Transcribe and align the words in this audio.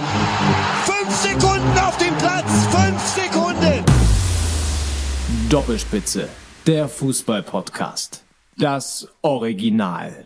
Fünf 0.00 1.14
Sekunden 1.14 1.78
auf 1.78 1.98
dem 1.98 2.16
Platz! 2.16 2.66
Fünf 2.70 3.02
Sekunden! 3.02 3.84
Doppelspitze, 5.50 6.26
der 6.66 6.88
Fußball-Podcast. 6.88 8.24
Das 8.56 9.08
Original. 9.20 10.24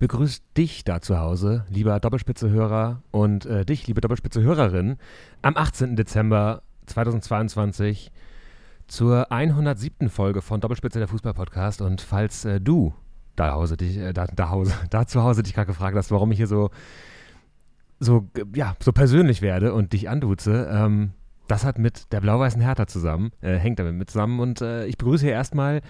begrüßt 0.00 0.44
dich 0.58 0.84
da 0.84 1.00
zu 1.00 1.18
Hause, 1.18 1.64
lieber 1.70 1.98
Doppelspitze-Hörer 1.98 3.00
und 3.10 3.46
äh, 3.46 3.64
dich, 3.64 3.86
liebe 3.86 4.02
Doppelspitze-Hörerin, 4.02 4.98
am 5.40 5.56
18. 5.56 5.96
Dezember 5.96 6.60
2022 6.84 8.12
zur 8.86 9.32
107. 9.32 10.10
Folge 10.10 10.42
von 10.42 10.60
Doppelspitze 10.60 10.98
der 10.98 11.08
Fußball-Podcast. 11.08 11.80
Und 11.80 12.02
falls 12.02 12.44
äh, 12.44 12.60
du 12.60 12.92
da, 13.34 13.52
Hause, 13.52 13.78
dich, 13.78 13.96
äh, 13.96 14.12
da, 14.12 14.26
da, 14.26 14.50
Hause, 14.50 14.74
da 14.90 15.06
zu 15.06 15.22
Hause 15.22 15.42
dich 15.42 15.54
gerade 15.54 15.68
gefragt 15.68 15.96
hast, 15.96 16.10
warum 16.10 16.32
ich 16.32 16.36
hier 16.36 16.48
so, 16.48 16.70
so, 18.00 18.28
ja, 18.54 18.76
so 18.80 18.92
persönlich 18.92 19.42
werde 19.42 19.74
und 19.74 19.92
dich 19.92 20.08
anduze, 20.08 20.68
ähm, 20.70 21.12
das 21.48 21.64
hat 21.64 21.78
mit 21.78 22.12
der 22.12 22.20
blau-weißen 22.20 22.60
Hertha 22.60 22.86
zusammen, 22.86 23.30
äh, 23.40 23.56
hängt 23.56 23.78
damit 23.78 23.94
mit 23.94 24.10
zusammen. 24.10 24.40
Und 24.40 24.60
äh, 24.60 24.86
ich 24.86 24.96
begrüße 24.96 25.26
hier 25.26 25.34
erstmal 25.34 25.82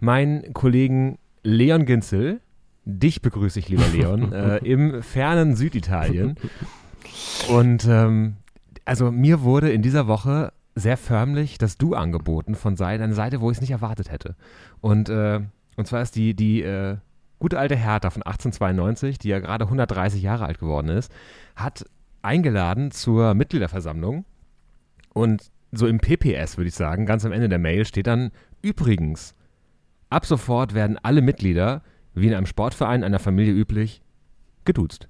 meinen 0.00 0.52
Kollegen 0.52 1.18
Leon 1.42 1.86
Ginzel. 1.86 2.40
Dich 2.84 3.22
begrüße 3.22 3.58
ich, 3.58 3.68
lieber 3.68 3.86
Leon, 3.92 4.32
äh, 4.32 4.58
im 4.58 5.02
fernen 5.02 5.56
Süditalien. 5.56 6.36
Und 7.48 7.86
ähm, 7.88 8.36
also 8.84 9.10
mir 9.10 9.42
wurde 9.42 9.70
in 9.70 9.82
dieser 9.82 10.06
Woche 10.06 10.52
sehr 10.74 10.96
förmlich 10.96 11.58
das 11.58 11.78
Du 11.78 11.94
angeboten 11.94 12.54
von 12.54 12.76
Seite, 12.76 13.04
einer 13.04 13.14
Seite, 13.14 13.40
wo 13.40 13.50
ich 13.50 13.58
es 13.58 13.60
nicht 13.60 13.70
erwartet 13.70 14.10
hätte. 14.10 14.36
Und, 14.80 15.08
äh, 15.08 15.40
und 15.76 15.86
zwar 15.86 16.02
ist 16.02 16.16
die, 16.16 16.34
die 16.34 16.62
äh, 16.62 16.96
gute 17.42 17.58
alte 17.58 17.74
Hertha 17.74 18.10
von 18.10 18.22
1892, 18.22 19.18
die 19.18 19.26
ja 19.26 19.40
gerade 19.40 19.64
130 19.64 20.22
Jahre 20.22 20.46
alt 20.46 20.60
geworden 20.60 20.88
ist, 20.88 21.12
hat 21.56 21.84
eingeladen 22.22 22.92
zur 22.92 23.34
Mitgliederversammlung 23.34 24.24
und 25.12 25.50
so 25.72 25.88
im 25.88 25.98
PPS 25.98 26.56
würde 26.56 26.68
ich 26.68 26.76
sagen, 26.76 27.04
ganz 27.04 27.24
am 27.24 27.32
Ende 27.32 27.48
der 27.48 27.58
Mail 27.58 27.84
steht 27.84 28.06
dann 28.06 28.30
übrigens, 28.62 29.34
ab 30.08 30.24
sofort 30.24 30.72
werden 30.72 31.00
alle 31.02 31.20
Mitglieder, 31.20 31.82
wie 32.14 32.28
in 32.28 32.34
einem 32.34 32.46
Sportverein 32.46 33.02
einer 33.02 33.18
Familie 33.18 33.54
üblich, 33.54 34.02
geduzt. 34.64 35.08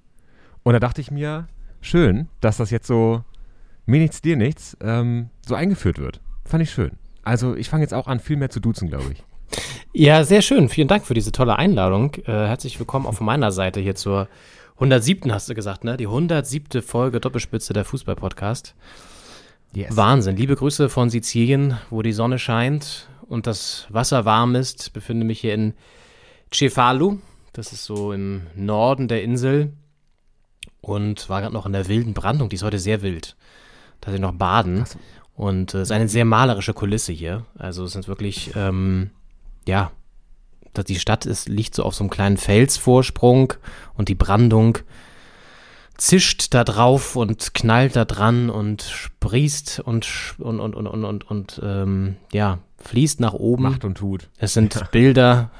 Und 0.62 0.72
da 0.72 0.80
dachte 0.80 1.02
ich 1.02 1.11
mir, 1.11 1.48
schön, 1.83 2.30
dass 2.41 2.56
das 2.56 2.70
jetzt 2.70 2.86
so 2.86 3.24
mir 3.84 4.00
nichts, 4.00 4.22
dir 4.22 4.39
nichts, 4.39 4.74
ähm, 4.80 5.28
so 5.46 5.55
eingeführt 5.55 5.98
wird. 5.98 6.22
Fand 6.46 6.62
ich 6.62 6.70
schön. 6.70 6.92
Also 7.24 7.55
ich 7.56 7.69
fange 7.69 7.83
jetzt 7.83 7.92
auch 7.92 8.06
an, 8.06 8.20
viel 8.20 8.39
mehr 8.39 8.48
zu 8.48 8.61
duzen, 8.61 8.89
glaube 8.89 9.12
ich. 9.12 9.22
Ja, 9.92 10.25
sehr 10.25 10.42
schön. 10.42 10.69
Vielen 10.69 10.89
Dank 10.89 11.05
für 11.05 11.14
diese 11.14 11.33
tolle 11.33 11.56
Einladung. 11.56 12.14
Äh, 12.27 12.33
herzlich 12.33 12.78
willkommen 12.78 13.06
auch 13.06 13.14
von 13.14 13.27
meiner 13.27 13.53
Seite 13.53 13.81
hier 13.81 13.95
zur 13.95 14.28
107. 14.77 15.33
hast 15.33 15.48
du 15.48 15.55
gesagt, 15.55 15.84
ne? 15.84 15.97
Die 15.97 16.06
107. 16.06 16.83
Folge 16.83 17.20
Doppelspitze 17.20 17.73
der 17.73 17.84
Fußball-Podcast. 17.84 18.75
Yes. 19.75 19.97
Wahnsinn. 19.97 20.36
Liebe 20.36 20.56
Grüße 20.56 20.89
von 20.89 21.11
Sizilien, 21.11 21.78
wo 21.91 22.03
die 22.03 22.12
Sonne 22.12 22.39
scheint 22.39 23.08
und 23.28 23.47
das 23.47 23.86
Wasser 23.91 24.25
warm 24.25 24.55
ist. 24.55 24.92
Befinde 24.92 25.24
mich 25.24 25.41
hier 25.41 25.55
in 25.55 25.74
Cefalu. 26.52 27.18
Das 27.52 27.73
ist 27.73 27.85
so 27.85 28.12
im 28.12 28.46
Norden 28.55 29.08
der 29.08 29.23
Insel. 29.23 29.73
Und 30.80 31.29
war 31.29 31.41
gerade 31.41 31.55
noch 31.55 31.67
in 31.67 31.73
der 31.73 31.89
wilden 31.89 32.12
Brandung. 32.12 32.48
Die 32.48 32.57
ist 32.57 32.64
heute 32.64 32.79
sehr 32.79 33.02
wild. 33.02 33.36
Da 34.01 34.11
sie 34.11 34.18
noch 34.18 34.33
baden. 34.33 34.85
Und 35.35 35.74
es 35.74 35.83
ist 35.83 35.92
eine 35.92 36.08
sehr 36.08 36.24
malerische 36.24 36.74
Kulisse 36.74 37.12
hier. 37.12 37.45
Also 37.57 37.85
es 37.85 37.92
sind 37.92 38.08
wirklich, 38.08 38.52
ähm, 38.57 39.11
ja, 39.67 39.90
dass 40.73 40.84
die 40.86 40.98
Stadt 40.98 41.27
ist, 41.27 41.48
liegt 41.48 41.74
so 41.74 41.83
auf 41.83 41.95
so 41.95 42.05
einem 42.05 42.11
kleinen 42.11 42.36
Felsvorsprung 42.36 43.55
und 43.95 44.08
die 44.08 44.14
Brandung 44.14 44.78
zischt 45.98 46.55
da 46.55 46.64
drauf 46.64 47.17
und 47.17 47.55
knallt 47.55 47.95
da 47.95 48.05
dran 48.05 48.50
und 48.50 48.83
sprießt 48.83 49.80
und 49.80 50.34
und 50.39 50.61
und 50.61 50.74
und 50.74 50.86
und 50.86 51.05
und, 51.05 51.30
und 51.30 51.61
ähm, 51.62 52.17
ja 52.33 52.58
fließt 52.83 53.20
nach 53.20 53.33
oben. 53.33 53.62
Macht 53.62 53.84
und 53.84 53.98
tut. 53.98 54.28
Es 54.39 54.55
sind 54.55 54.90
Bilder, 54.90 55.50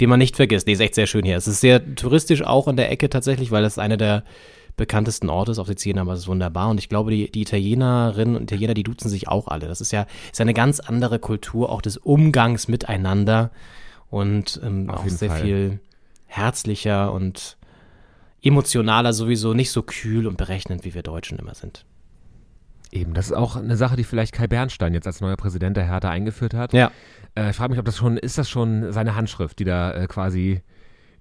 die 0.00 0.06
man 0.06 0.18
nicht 0.18 0.36
vergisst. 0.36 0.66
Nee, 0.66 0.74
ist 0.74 0.80
echt 0.80 0.94
sehr 0.94 1.06
schön 1.06 1.24
hier. 1.24 1.36
Es 1.36 1.48
ist 1.48 1.60
sehr 1.60 1.94
touristisch 1.94 2.42
auch 2.42 2.68
in 2.68 2.76
der 2.76 2.90
Ecke 2.90 3.10
tatsächlich, 3.10 3.50
weil 3.50 3.64
es 3.64 3.78
einer 3.78 3.96
der 3.96 4.24
bekanntesten 4.76 5.28
Orte 5.28 5.52
ist 5.52 5.58
auf 5.58 5.66
Sizilien, 5.66 5.98
aber 5.98 6.12
es 6.12 6.20
ist 6.20 6.28
wunderbar. 6.28 6.70
Und 6.70 6.78
ich 6.78 6.88
glaube, 6.88 7.10
die, 7.10 7.30
die 7.30 7.42
Italienerinnen 7.42 8.36
und 8.36 8.42
Italiener, 8.42 8.74
die 8.74 8.82
duzen 8.82 9.08
sich 9.08 9.28
auch 9.28 9.48
alle. 9.48 9.68
Das 9.68 9.80
ist 9.80 9.92
ja 9.92 10.06
ist 10.30 10.40
eine 10.40 10.54
ganz 10.54 10.80
andere 10.80 11.18
Kultur, 11.18 11.70
auch 11.70 11.82
des 11.82 11.96
Umgangs 11.96 12.68
miteinander 12.68 13.50
und 14.08 14.60
ähm, 14.64 14.90
auch 14.90 15.06
sehr 15.06 15.30
Fall. 15.30 15.40
viel 15.40 15.80
herzlicher 16.26 17.12
und 17.12 17.56
emotionaler 18.42 19.12
sowieso, 19.12 19.54
nicht 19.54 19.70
so 19.70 19.82
kühl 19.82 20.26
und 20.26 20.36
berechnend, 20.36 20.84
wie 20.84 20.94
wir 20.94 21.02
Deutschen 21.02 21.38
immer 21.38 21.54
sind. 21.54 21.84
Eben, 22.92 23.14
das 23.14 23.26
ist 23.26 23.32
auch 23.32 23.56
eine 23.56 23.76
Sache, 23.76 23.96
die 23.96 24.04
vielleicht 24.04 24.32
Kai 24.32 24.48
Bernstein 24.48 24.94
jetzt 24.94 25.06
als 25.06 25.20
neuer 25.20 25.36
Präsident 25.36 25.76
der 25.76 25.86
Hertha 25.86 26.10
eingeführt 26.10 26.54
hat. 26.54 26.72
Ja. 26.72 26.90
Äh, 27.36 27.50
ich 27.50 27.56
frage 27.56 27.70
mich, 27.70 27.78
ob 27.78 27.84
das 27.84 27.96
schon, 27.96 28.16
ist 28.16 28.36
das 28.36 28.50
schon 28.50 28.92
seine 28.92 29.14
Handschrift, 29.14 29.58
die 29.60 29.64
da 29.64 29.92
äh, 29.92 30.06
quasi 30.08 30.62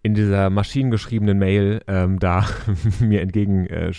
in 0.02 0.14
dieser 0.14 0.50
maschinengeschriebenen 0.50 1.38
Mail 1.38 1.82
ähm, 1.88 2.20
da 2.20 2.46
mir 3.00 3.22
entgegen 3.22 3.68
äh. 3.68 3.92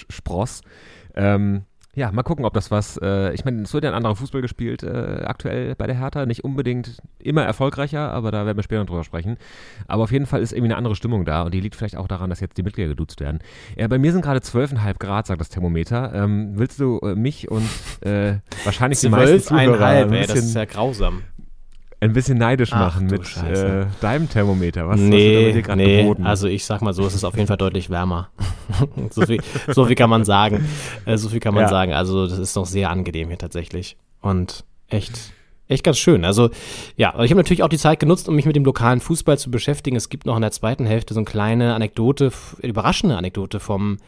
Ähm, 1.15 1.63
ja, 1.97 2.13
mal 2.13 2.23
gucken, 2.23 2.45
ob 2.45 2.55
das 2.55 2.71
was, 2.71 2.99
äh, 3.03 3.33
ich 3.35 3.45
meine, 3.45 3.63
es 3.63 3.75
wird 3.75 3.83
ja 3.83 3.91
ein 3.91 3.97
anderer 3.97 4.15
Fußball 4.15 4.41
gespielt 4.41 4.85
äh, 4.85 5.23
aktuell 5.25 5.75
bei 5.75 5.89
der 5.89 5.99
Hertha, 5.99 6.25
nicht 6.25 6.45
unbedingt 6.45 7.03
immer 7.19 7.43
erfolgreicher, 7.43 8.13
aber 8.13 8.31
da 8.31 8.47
werden 8.47 8.57
wir 8.57 8.63
später 8.63 8.81
noch 8.81 8.87
drüber 8.87 9.03
sprechen. 9.03 9.39
Aber 9.89 10.05
auf 10.05 10.13
jeden 10.13 10.27
Fall 10.27 10.41
ist 10.41 10.53
irgendwie 10.53 10.69
eine 10.69 10.77
andere 10.77 10.95
Stimmung 10.95 11.25
da 11.25 11.43
und 11.43 11.53
die 11.53 11.61
liegt 11.61 11.75
vielleicht 11.75 11.97
auch 11.97 12.07
daran, 12.07 12.31
dass 12.31 12.39
jetzt 12.39 12.57
die 12.59 12.63
Mitglieder 12.63 12.91
geduzt 12.91 13.21
werden. 13.21 13.41
Ja, 13.77 13.89
bei 13.89 13.99
mir 13.99 14.13
sind 14.13 14.23
gerade 14.23 14.39
12,5 14.39 14.99
Grad, 14.99 15.27
sagt 15.27 15.41
das 15.41 15.49
Thermometer. 15.49 16.13
Ähm, 16.15 16.53
willst 16.55 16.79
du 16.79 17.01
äh, 17.01 17.17
mich 17.17 17.51
und 17.51 17.69
äh, 18.03 18.35
wahrscheinlich 18.63 19.01
die 19.01 19.09
meisten 19.09 19.41
Zuhörer 19.41 19.87
ein 19.87 20.13
ey, 20.13 20.21
das 20.21 20.29
ist 20.29 20.35
bisschen, 20.35 20.59
ja 20.59 20.65
grausam. 20.67 21.23
Ein 22.01 22.13
bisschen 22.15 22.39
neidisch 22.39 22.73
Ach, 22.73 22.81
machen 22.81 23.09
du 23.09 23.17
mit 23.17 23.37
äh, 23.37 23.87
deinem 24.01 24.29
Thermometer? 24.29 24.89
Was, 24.89 24.95
was 25.01 25.01
nee, 25.07 25.61
gerade 25.61 25.77
nee, 25.83 26.03
geboten? 26.03 26.25
also 26.27 26.49
ich 26.49 26.65
sag 26.65 26.81
mal 26.83 26.95
so, 26.95 27.05
es 27.07 27.15
ist 27.15 27.25
auf 27.25 27.35
jeden 27.37 27.47
Fall 27.47 27.59
deutlich 27.59 27.91
wärmer. 27.91 28.31
so, 29.11 29.23
viel, 29.27 29.41
so 29.69 29.85
viel 29.85 29.97
kann 29.97 30.09
man 30.11 30.25
sagen. 30.25 30.67
Äh, 31.05 31.17
so 31.19 31.29
viel 31.29 31.41
kann 31.41 31.53
man 31.55 31.65
Ja. 31.65 31.69
sagen. 31.69 31.93
Also 31.93 32.27
das 32.27 32.39
ist 32.39 32.57
noch 32.57 32.67
sehr 32.67 32.89
angenehm 32.91 33.29
hier 33.29 33.37
tatsächlich. 33.39 33.97
Und 34.23 34.65
echt, 34.89 35.33
echt 35.69 35.85
ganz 35.85 35.99
schön. 35.99 36.25
Also 36.25 36.49
ja, 36.97 37.11
ich 37.23 37.31
habe 37.31 37.37
natürlich 37.41 37.63
auch 37.63 37.69
die 37.69 37.77
Zeit 37.79 38.01
genutzt, 38.01 38.29
um 38.29 38.35
mich 38.35 38.47
mit 38.47 38.57
dem 38.57 38.65
lokalen 38.65 39.01
Fußball 39.01 39.39
zu 39.39 39.51
beschäftigen. 39.51 39.97
Es 39.97 40.09
gibt 40.09 40.25
noch 40.25 40.37
in 40.37 40.43
der 40.43 40.53
zweiten 40.53 40.87
Hälfte 40.87 41.13
so 41.13 41.21
eine 41.21 41.27
kleine 41.27 41.75
Anekdote, 41.75 42.27
f- 42.29 42.57
überraschende 42.63 43.17
Anekdote 43.17 43.61
vom 43.61 43.99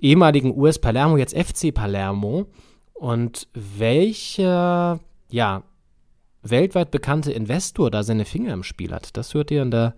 ehemaligen 0.00 0.56
US 0.58 0.78
Palermo, 0.80 1.16
jetzt 1.16 1.36
FC 1.36 1.72
Palermo. 1.72 2.46
Und 2.94 3.46
welcher, 3.54 5.00
ja, 5.30 5.62
weltweit 6.42 6.90
bekannte 6.90 7.32
Investor 7.32 7.90
da 7.90 8.02
seine 8.02 8.24
Finger 8.24 8.52
im 8.52 8.62
Spiel 8.62 8.92
hat. 8.92 9.16
Das 9.16 9.34
hört 9.34 9.50
ihr 9.50 9.62
in 9.62 9.70
der 9.70 9.94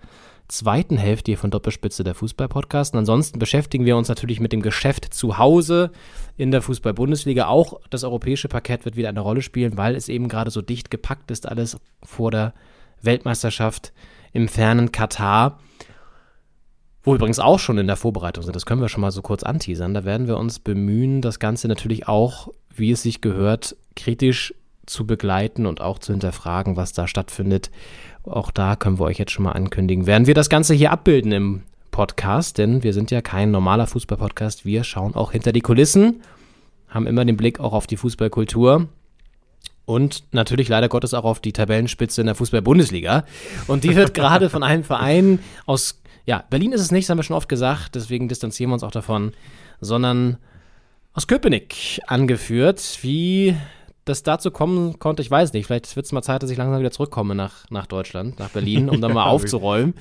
zweiten 0.48 0.98
Hälfte 0.98 1.30
hier 1.30 1.38
von 1.38 1.50
Doppelspitze 1.50 2.04
der 2.04 2.14
Fußball-Podcast. 2.14 2.94
Ansonsten 2.94 3.38
beschäftigen 3.38 3.86
wir 3.86 3.96
uns 3.96 4.08
natürlich 4.08 4.40
mit 4.40 4.52
dem 4.52 4.60
Geschäft 4.60 5.14
zu 5.14 5.38
Hause 5.38 5.90
in 6.36 6.50
der 6.50 6.62
Fußball-Bundesliga. 6.62 7.46
Auch 7.46 7.80
das 7.90 8.04
europäische 8.04 8.48
Parkett 8.48 8.84
wird 8.84 8.96
wieder 8.96 9.08
eine 9.08 9.20
Rolle 9.20 9.42
spielen, 9.42 9.78
weil 9.78 9.96
es 9.96 10.08
eben 10.08 10.28
gerade 10.28 10.50
so 10.50 10.60
dicht 10.60 10.90
gepackt 10.90 11.30
ist, 11.30 11.48
alles 11.48 11.78
vor 12.02 12.30
der 12.30 12.52
Weltmeisterschaft 13.00 13.92
im 14.32 14.48
fernen 14.48 14.92
Katar. 14.92 15.58
Wo 17.02 17.14
übrigens 17.14 17.40
auch 17.40 17.58
schon 17.58 17.78
in 17.78 17.88
der 17.88 17.96
Vorbereitung 17.96 18.44
sind, 18.44 18.54
das 18.54 18.66
können 18.66 18.80
wir 18.80 18.88
schon 18.88 19.00
mal 19.00 19.10
so 19.10 19.22
kurz 19.22 19.42
anteasern. 19.42 19.94
Da 19.94 20.04
werden 20.04 20.28
wir 20.28 20.36
uns 20.36 20.60
bemühen, 20.60 21.20
das 21.20 21.40
Ganze 21.40 21.66
natürlich 21.66 22.06
auch, 22.06 22.48
wie 22.74 22.92
es 22.92 23.02
sich 23.02 23.20
gehört, 23.20 23.74
kritisch 23.96 24.54
zu 24.86 25.06
begleiten 25.06 25.66
und 25.66 25.80
auch 25.80 25.98
zu 25.98 26.12
hinterfragen, 26.12 26.76
was 26.76 26.92
da 26.92 27.06
stattfindet. 27.06 27.70
Auch 28.24 28.50
da 28.50 28.76
können 28.76 28.98
wir 28.98 29.04
euch 29.04 29.18
jetzt 29.18 29.32
schon 29.32 29.44
mal 29.44 29.52
ankündigen. 29.52 30.06
Werden 30.06 30.26
wir 30.26 30.34
das 30.34 30.48
Ganze 30.48 30.74
hier 30.74 30.92
abbilden 30.92 31.32
im 31.32 31.62
Podcast, 31.90 32.58
denn 32.58 32.82
wir 32.82 32.92
sind 32.92 33.10
ja 33.10 33.20
kein 33.20 33.50
normaler 33.50 33.86
Fußball-Podcast. 33.86 34.64
Wir 34.64 34.82
schauen 34.82 35.14
auch 35.14 35.32
hinter 35.32 35.52
die 35.52 35.60
Kulissen, 35.60 36.22
haben 36.88 37.06
immer 37.06 37.24
den 37.24 37.36
Blick 37.36 37.60
auch 37.60 37.72
auf 37.72 37.86
die 37.86 37.96
Fußballkultur 37.96 38.88
und 39.84 40.24
natürlich 40.32 40.68
leider 40.68 40.88
Gottes 40.88 41.14
auch 41.14 41.24
auf 41.24 41.40
die 41.40 41.52
Tabellenspitze 41.52 42.22
in 42.22 42.26
der 42.26 42.34
Fußball-Bundesliga. 42.34 43.24
Und 43.66 43.84
die 43.84 43.94
wird 43.94 44.14
gerade 44.14 44.50
von 44.50 44.62
einem 44.62 44.84
Verein 44.84 45.38
aus, 45.66 46.00
ja, 46.24 46.44
Berlin 46.50 46.72
ist 46.72 46.80
es 46.80 46.90
nicht, 46.90 47.04
das 47.04 47.10
haben 47.10 47.18
wir 47.18 47.24
schon 47.24 47.36
oft 47.36 47.48
gesagt, 47.48 47.94
deswegen 47.94 48.28
distanzieren 48.28 48.70
wir 48.70 48.74
uns 48.74 48.84
auch 48.84 48.90
davon, 48.90 49.32
sondern 49.80 50.38
aus 51.12 51.26
Köpenick 51.26 52.00
angeführt. 52.06 52.98
Wie 53.02 53.56
das 54.04 54.22
dazu 54.22 54.50
kommen 54.50 54.98
konnte, 54.98 55.22
ich 55.22 55.30
weiß 55.30 55.52
nicht. 55.52 55.66
Vielleicht 55.66 55.94
wird 55.96 56.06
es 56.06 56.12
mal 56.12 56.22
Zeit, 56.22 56.42
dass 56.42 56.50
ich 56.50 56.56
langsam 56.58 56.80
wieder 56.80 56.90
zurückkomme 56.90 57.34
nach, 57.34 57.68
nach 57.70 57.86
Deutschland, 57.86 58.38
nach 58.38 58.50
Berlin, 58.50 58.88
um 58.88 59.00
dann 59.00 59.12
mal 59.12 59.24
aufzuräumen. 59.28 59.94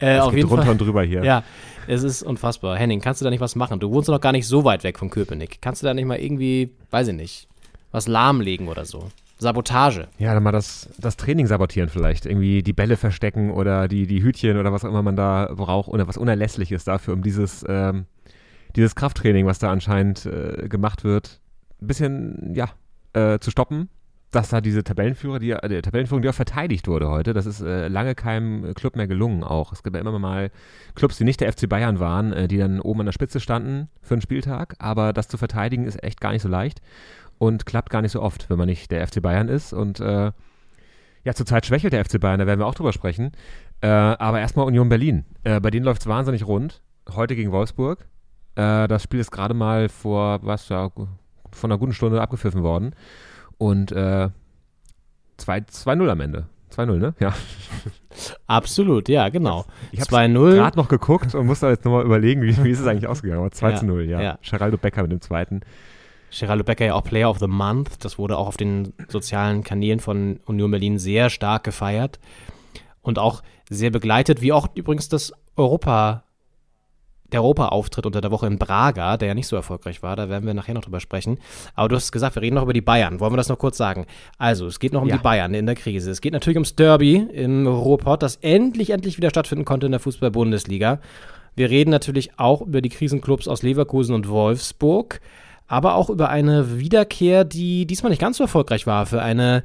Äh, 0.00 0.16
Es 0.16 0.22
auf 0.22 0.30
geht 0.30 0.36
jeden 0.38 0.48
drunter 0.48 0.64
Fall. 0.64 0.72
und 0.72 0.80
drüber 0.80 1.02
hier. 1.02 1.24
Ja, 1.24 1.42
es 1.86 2.02
ist 2.02 2.22
unfassbar. 2.22 2.76
Henning, 2.76 3.00
kannst 3.00 3.20
du 3.20 3.24
da 3.24 3.30
nicht 3.30 3.40
was 3.40 3.56
machen? 3.56 3.80
Du 3.80 3.90
wohnst 3.90 4.08
doch 4.08 4.20
gar 4.20 4.32
nicht 4.32 4.46
so 4.46 4.64
weit 4.64 4.84
weg 4.84 4.98
von 4.98 5.10
Köpenick. 5.10 5.58
Kannst 5.60 5.82
du 5.82 5.86
da 5.86 5.94
nicht 5.94 6.04
mal 6.06 6.18
irgendwie, 6.18 6.70
weiß 6.90 7.08
ich 7.08 7.14
nicht, 7.14 7.48
was 7.90 8.06
lahmlegen 8.08 8.68
oder 8.68 8.84
so? 8.84 9.08
Sabotage. 9.40 10.08
Ja, 10.18 10.34
dann 10.34 10.42
mal 10.42 10.50
das, 10.52 10.88
das 10.98 11.16
Training 11.16 11.46
sabotieren 11.46 11.88
vielleicht. 11.88 12.26
Irgendwie 12.26 12.62
die 12.64 12.72
Bälle 12.72 12.96
verstecken 12.96 13.52
oder 13.52 13.86
die, 13.86 14.06
die 14.08 14.22
Hütchen 14.22 14.58
oder 14.58 14.72
was 14.72 14.84
auch 14.84 14.88
immer 14.88 15.02
man 15.02 15.14
da 15.16 15.50
braucht 15.54 15.88
oder 15.88 16.08
was 16.08 16.16
Unerlässliches 16.16 16.82
dafür, 16.84 17.14
um 17.14 17.22
dieses, 17.22 17.64
ähm, 17.68 18.06
dieses 18.74 18.96
Krafttraining, 18.96 19.46
was 19.46 19.60
da 19.60 19.70
anscheinend 19.70 20.26
äh, 20.26 20.68
gemacht 20.68 21.04
wird, 21.04 21.40
ein 21.80 21.86
bisschen, 21.86 22.52
ja, 22.54 22.68
äh, 23.12 23.38
zu 23.38 23.50
stoppen. 23.50 23.88
Dass 24.30 24.50
da 24.50 24.60
diese 24.60 24.84
Tabellenführer, 24.84 25.38
die, 25.38 25.52
äh, 25.52 25.68
die 25.70 25.80
Tabellenführung, 25.80 26.20
die 26.20 26.28
auch 26.28 26.34
verteidigt 26.34 26.86
wurde 26.86 27.08
heute, 27.08 27.32
das 27.32 27.46
ist 27.46 27.62
äh, 27.62 27.88
lange 27.88 28.14
keinem 28.14 28.74
Club 28.74 28.94
mehr 28.94 29.06
gelungen 29.06 29.42
auch. 29.42 29.72
Es 29.72 29.82
gibt 29.82 29.96
ja 29.96 30.02
immer 30.02 30.18
mal 30.18 30.50
Clubs, 30.94 31.16
die 31.16 31.24
nicht 31.24 31.40
der 31.40 31.50
FC 31.50 31.66
Bayern 31.66 31.98
waren, 31.98 32.34
äh, 32.34 32.46
die 32.46 32.58
dann 32.58 32.78
oben 32.80 33.00
an 33.00 33.06
der 33.06 33.14
Spitze 33.14 33.40
standen 33.40 33.88
für 34.02 34.14
einen 34.14 34.20
Spieltag, 34.20 34.74
aber 34.80 35.14
das 35.14 35.28
zu 35.28 35.38
verteidigen 35.38 35.86
ist 35.86 36.02
echt 36.02 36.20
gar 36.20 36.32
nicht 36.32 36.42
so 36.42 36.48
leicht 36.48 36.82
und 37.38 37.64
klappt 37.64 37.88
gar 37.88 38.02
nicht 38.02 38.12
so 38.12 38.20
oft, 38.20 38.50
wenn 38.50 38.58
man 38.58 38.68
nicht 38.68 38.90
der 38.90 39.06
FC 39.06 39.22
Bayern 39.22 39.48
ist. 39.48 39.72
Und 39.72 39.98
äh, 39.98 40.32
ja, 41.24 41.34
zurzeit 41.34 41.64
schwächelt 41.64 41.94
der 41.94 42.04
FC 42.04 42.20
Bayern, 42.20 42.38
da 42.38 42.46
werden 42.46 42.60
wir 42.60 42.66
auch 42.66 42.74
drüber 42.74 42.92
sprechen. 42.92 43.32
Aber 43.80 44.40
erstmal 44.40 44.66
Union 44.66 44.88
Berlin. 44.88 45.24
Bei 45.44 45.70
denen 45.70 45.84
läuft 45.84 46.02
es 46.02 46.08
wahnsinnig 46.08 46.44
rund. 46.44 46.82
Heute 47.14 47.36
gegen 47.36 47.52
Wolfsburg. 47.52 48.08
Das 48.56 49.02
Spiel 49.04 49.20
ist 49.20 49.30
gerade 49.30 49.54
mal 49.54 49.88
vor, 49.88 50.40
was 50.42 50.68
ja, 50.68 50.90
von 51.58 51.70
einer 51.70 51.78
guten 51.78 51.92
Stunde 51.92 52.20
abgepfiffen 52.20 52.62
worden. 52.62 52.94
Und 53.58 53.92
äh, 53.92 54.28
2 55.38 55.58
2-0 55.58 56.08
am 56.08 56.20
Ende. 56.20 56.46
2-0, 56.74 56.98
ne? 56.98 57.14
Ja. 57.18 57.34
Absolut, 58.46 59.08
ja, 59.08 59.28
genau. 59.28 59.64
Ich 59.92 60.00
habe 60.00 60.10
2-0. 60.10 60.54
gerade 60.54 60.76
noch 60.76 60.88
geguckt 60.88 61.34
und 61.34 61.46
musste 61.46 61.68
jetzt 61.68 61.84
nochmal 61.84 62.04
überlegen, 62.04 62.42
wie, 62.42 62.62
wie 62.62 62.70
ist 62.70 62.80
es 62.80 62.86
eigentlich 62.86 63.08
ausgegangen. 63.08 63.40
Aber 63.40 63.50
2 63.50 63.70
Ja, 63.70 63.76
zu 63.76 63.86
0, 63.86 64.04
ja. 64.04 64.20
ja. 64.20 64.38
Geraldo 64.48 64.76
Becker 64.76 65.02
mit 65.02 65.12
dem 65.12 65.20
zweiten. 65.20 65.60
Geraldo 66.30 66.64
Becker 66.64 66.86
ja 66.86 66.94
auch 66.94 67.04
Player 67.04 67.30
of 67.30 67.38
the 67.38 67.46
Month. 67.46 68.04
Das 68.04 68.18
wurde 68.18 68.36
auch 68.36 68.48
auf 68.48 68.56
den 68.56 68.92
sozialen 69.08 69.62
Kanälen 69.62 70.00
von 70.00 70.40
Union 70.44 70.70
Berlin 70.70 70.98
sehr 70.98 71.30
stark 71.30 71.64
gefeiert 71.64 72.18
und 73.00 73.18
auch 73.18 73.42
sehr 73.70 73.90
begleitet, 73.90 74.42
wie 74.42 74.52
auch 74.52 74.68
übrigens 74.74 75.08
das 75.08 75.32
Europa, 75.56 76.24
der 77.32 77.42
Europa-Auftritt 77.42 78.06
unter 78.06 78.20
der 78.20 78.30
Woche 78.30 78.46
in 78.46 78.58
Braga, 78.58 79.16
der 79.16 79.28
ja 79.28 79.34
nicht 79.34 79.46
so 79.48 79.56
erfolgreich 79.56 80.02
war. 80.02 80.16
Da 80.16 80.28
werden 80.28 80.46
wir 80.46 80.54
nachher 80.54 80.74
noch 80.74 80.82
drüber 80.82 81.00
sprechen. 81.00 81.38
Aber 81.74 81.88
du 81.88 81.96
hast 81.96 82.10
gesagt, 82.10 82.34
wir 82.36 82.42
reden 82.42 82.54
noch 82.56 82.62
über 82.62 82.72
die 82.72 82.80
Bayern. 82.80 83.20
Wollen 83.20 83.32
wir 83.32 83.36
das 83.36 83.48
noch 83.48 83.58
kurz 83.58 83.76
sagen? 83.76 84.06
Also, 84.38 84.66
es 84.66 84.80
geht 84.80 84.92
noch 84.92 85.02
um 85.02 85.08
Ja. 85.08 85.16
die 85.16 85.22
Bayern 85.22 85.52
in 85.54 85.66
der 85.66 85.74
Krise. 85.74 86.10
Es 86.10 86.20
geht 86.20 86.32
natürlich 86.32 86.56
ums 86.56 86.74
Derby 86.74 87.16
im 87.16 87.66
Ruhrpott, 87.66 88.22
das 88.22 88.36
endlich, 88.36 88.90
endlich 88.90 89.16
wieder 89.18 89.30
stattfinden 89.30 89.64
konnte 89.64 89.86
in 89.86 89.92
der 89.92 90.00
Fußball-Bundesliga. 90.00 91.00
Wir 91.54 91.70
reden 91.70 91.90
natürlich 91.90 92.38
auch 92.38 92.62
über 92.62 92.80
die 92.80 92.88
Krisenclubs 92.88 93.48
aus 93.48 93.62
Leverkusen 93.62 94.14
und 94.14 94.28
Wolfsburg, 94.28 95.20
aber 95.66 95.96
auch 95.96 96.08
über 96.08 96.30
eine 96.30 96.78
Wiederkehr, 96.78 97.44
die 97.44 97.84
diesmal 97.84 98.10
nicht 98.10 98.20
ganz 98.20 98.38
so 98.38 98.44
erfolgreich 98.44 98.86
war 98.86 99.04
für 99.06 99.20
eine, 99.20 99.64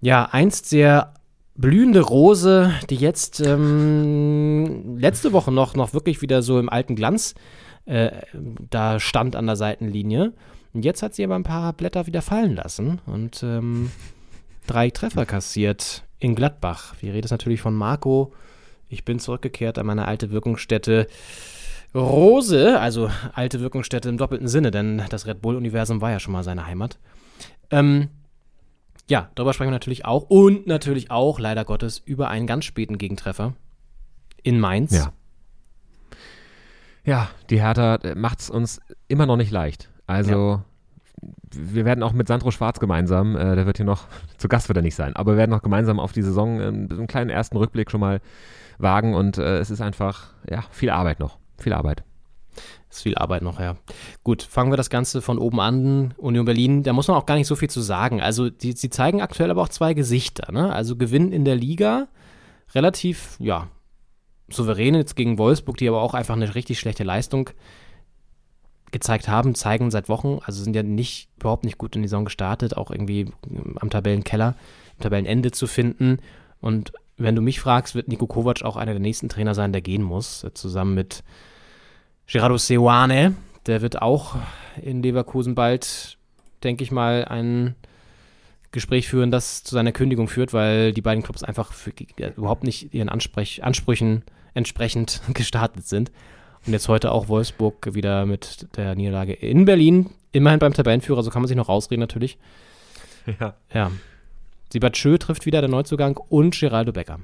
ja, 0.00 0.28
einst 0.30 0.68
sehr 0.68 1.14
blühende 1.54 2.00
Rose, 2.00 2.72
die 2.90 2.96
jetzt 2.96 3.40
ähm, 3.40 4.98
letzte 4.98 5.32
Woche 5.32 5.52
noch, 5.52 5.74
noch 5.74 5.92
wirklich 5.94 6.22
wieder 6.22 6.42
so 6.42 6.58
im 6.58 6.68
alten 6.68 6.96
Glanz 6.96 7.34
äh, 7.84 8.10
da 8.70 9.00
stand 9.00 9.36
an 9.36 9.46
der 9.46 9.56
Seitenlinie. 9.56 10.32
Und 10.72 10.84
jetzt 10.84 11.02
hat 11.02 11.14
sie 11.14 11.24
aber 11.24 11.34
ein 11.34 11.42
paar 11.42 11.72
Blätter 11.72 12.06
wieder 12.06 12.22
fallen 12.22 12.56
lassen 12.56 13.00
und 13.04 13.42
ähm, 13.42 13.90
drei 14.66 14.90
Treffer 14.90 15.26
kassiert 15.26 16.04
in 16.18 16.34
Gladbach. 16.34 16.94
Wir 17.00 17.12
reden 17.12 17.28
natürlich 17.30 17.60
von 17.60 17.74
Marco. 17.74 18.32
Ich 18.88 19.04
bin 19.04 19.18
zurückgekehrt 19.18 19.78
an 19.78 19.86
meine 19.86 20.06
alte 20.06 20.30
Wirkungsstätte 20.30 21.06
Rose, 21.94 22.80
also 22.80 23.10
alte 23.34 23.60
Wirkungsstätte 23.60 24.08
im 24.08 24.16
doppelten 24.16 24.48
Sinne, 24.48 24.70
denn 24.70 25.02
das 25.10 25.26
Red 25.26 25.42
Bull-Universum 25.42 26.00
war 26.00 26.10
ja 26.10 26.20
schon 26.20 26.32
mal 26.32 26.44
seine 26.44 26.66
Heimat. 26.66 26.98
Ähm, 27.70 28.08
ja, 29.08 29.30
darüber 29.34 29.52
sprechen 29.52 29.68
wir 29.68 29.76
natürlich 29.76 30.04
auch 30.04 30.24
und 30.28 30.66
natürlich 30.66 31.10
auch, 31.10 31.38
leider 31.38 31.64
Gottes, 31.64 31.98
über 31.98 32.28
einen 32.28 32.46
ganz 32.46 32.64
späten 32.64 32.98
Gegentreffer 32.98 33.54
in 34.42 34.60
Mainz. 34.60 34.92
Ja. 34.92 35.12
Ja, 37.04 37.28
die 37.50 37.60
Hertha 37.60 37.98
macht 38.14 38.40
es 38.40 38.50
uns 38.50 38.80
immer 39.08 39.26
noch 39.26 39.36
nicht 39.36 39.50
leicht. 39.50 39.90
Also, 40.06 40.62
wir 41.50 41.84
werden 41.84 42.02
auch 42.02 42.12
mit 42.12 42.28
Sandro 42.28 42.50
Schwarz 42.50 42.80
gemeinsam, 42.80 43.36
äh, 43.36 43.56
der 43.56 43.66
wird 43.66 43.78
hier 43.78 43.86
noch, 43.86 44.06
zu 44.38 44.48
Gast 44.48 44.68
wird 44.68 44.76
er 44.76 44.82
nicht 44.82 44.94
sein, 44.94 45.14
aber 45.16 45.32
wir 45.32 45.38
werden 45.38 45.50
noch 45.50 45.62
gemeinsam 45.62 45.98
auf 45.98 46.12
die 46.12 46.22
Saison 46.22 46.60
äh, 46.60 46.64
einen 46.64 47.06
kleinen 47.06 47.30
ersten 47.30 47.56
Rückblick 47.56 47.90
schon 47.90 48.00
mal 48.00 48.20
wagen 48.78 49.14
und 49.14 49.38
äh, 49.38 49.58
es 49.58 49.70
ist 49.70 49.80
einfach, 49.80 50.32
ja, 50.48 50.62
viel 50.70 50.90
Arbeit 50.90 51.20
noch. 51.20 51.38
Viel 51.58 51.72
Arbeit. 51.72 52.04
Ist 52.90 53.02
viel 53.02 53.16
Arbeit 53.16 53.42
noch, 53.42 53.60
ja. 53.60 53.76
Gut, 54.22 54.42
fangen 54.42 54.72
wir 54.72 54.76
das 54.76 54.90
Ganze 54.90 55.22
von 55.22 55.38
oben 55.38 55.60
an. 55.60 56.14
Union 56.18 56.44
Berlin, 56.44 56.82
da 56.82 56.92
muss 56.92 57.08
man 57.08 57.16
auch 57.16 57.26
gar 57.26 57.36
nicht 57.36 57.46
so 57.46 57.56
viel 57.56 57.70
zu 57.70 57.80
sagen. 57.80 58.20
Also, 58.20 58.50
die, 58.50 58.72
sie 58.72 58.90
zeigen 58.90 59.22
aktuell 59.22 59.50
aber 59.50 59.62
auch 59.62 59.68
zwei 59.68 59.94
Gesichter. 59.94 60.52
Ne? 60.52 60.72
Also, 60.72 60.96
Gewinn 60.96 61.32
in 61.32 61.44
der 61.44 61.56
Liga, 61.56 62.08
relativ, 62.74 63.36
ja, 63.38 63.68
souverän 64.50 64.94
jetzt 64.94 65.16
gegen 65.16 65.38
Wolfsburg, 65.38 65.76
die 65.76 65.88
aber 65.88 66.02
auch 66.02 66.14
einfach 66.14 66.36
eine 66.36 66.54
richtig 66.54 66.78
schlechte 66.78 67.04
Leistung 67.04 67.50
gezeigt 68.92 69.26
haben, 69.26 69.54
zeigen 69.54 69.90
seit 69.90 70.08
Wochen, 70.08 70.38
also 70.44 70.62
sind 70.62 70.76
ja 70.76 70.82
nicht, 70.82 71.30
überhaupt 71.40 71.64
nicht 71.64 71.78
gut 71.78 71.96
in 71.96 72.02
die 72.02 72.08
Saison 72.08 72.26
gestartet, 72.26 72.76
auch 72.76 72.90
irgendwie 72.90 73.32
am 73.80 73.90
Tabellenkeller, 73.90 74.54
am 74.96 75.02
Tabellenende 75.02 75.50
zu 75.50 75.66
finden. 75.66 76.18
Und 76.60 76.92
wenn 77.16 77.34
du 77.34 77.42
mich 77.42 77.58
fragst, 77.58 77.94
wird 77.94 78.08
Nico 78.08 78.26
Kovac 78.26 78.62
auch 78.62 78.76
einer 78.76 78.92
der 78.92 79.00
nächsten 79.00 79.28
Trainer 79.28 79.54
sein, 79.54 79.72
der 79.72 79.80
gehen 79.80 80.02
muss, 80.02 80.46
zusammen 80.54 80.94
mit 80.94 81.24
Gerardo 82.32 82.56
Seoane. 82.56 83.34
Der 83.66 83.82
wird 83.82 84.00
auch 84.00 84.36
in 84.80 85.02
Leverkusen 85.02 85.54
bald, 85.54 86.16
denke 86.64 86.82
ich 86.82 86.90
mal, 86.90 87.26
ein 87.26 87.74
Gespräch 88.70 89.06
führen, 89.06 89.30
das 89.30 89.64
zu 89.64 89.74
seiner 89.74 89.92
Kündigung 89.92 90.28
führt, 90.28 90.54
weil 90.54 90.94
die 90.94 91.02
beiden 91.02 91.22
Clubs 91.22 91.42
einfach 91.42 91.74
für, 91.74 91.92
überhaupt 92.34 92.64
nicht 92.64 92.94
ihren 92.94 93.10
Ansprech, 93.10 93.62
Ansprüchen 93.62 94.22
entsprechend 94.54 95.20
gestartet 95.34 95.86
sind. 95.86 96.10
Und 96.66 96.72
jetzt 96.72 96.88
heute 96.88 97.12
auch 97.12 97.28
Wolfsburg 97.28 97.92
wieder 97.92 98.24
mit 98.24 98.66
der 98.78 98.94
Niederlage 98.94 99.34
in 99.34 99.66
Berlin. 99.66 100.08
Immerhin 100.32 100.58
beim 100.58 100.72
Tabellenführer, 100.72 101.22
so 101.22 101.30
kann 101.30 101.42
man 101.42 101.48
sich 101.48 101.56
noch 101.56 101.68
rausreden 101.68 102.00
natürlich. 102.00 102.38
Ja. 103.38 103.56
Ja. 103.74 103.90
Siebert 104.72 104.96
Schö 104.96 105.18
trifft 105.18 105.44
wieder 105.44 105.60
der 105.60 105.68
Neuzugang 105.68 106.16
und 106.16 106.58
Geraldo 106.58 106.92
Becker. 106.92 107.20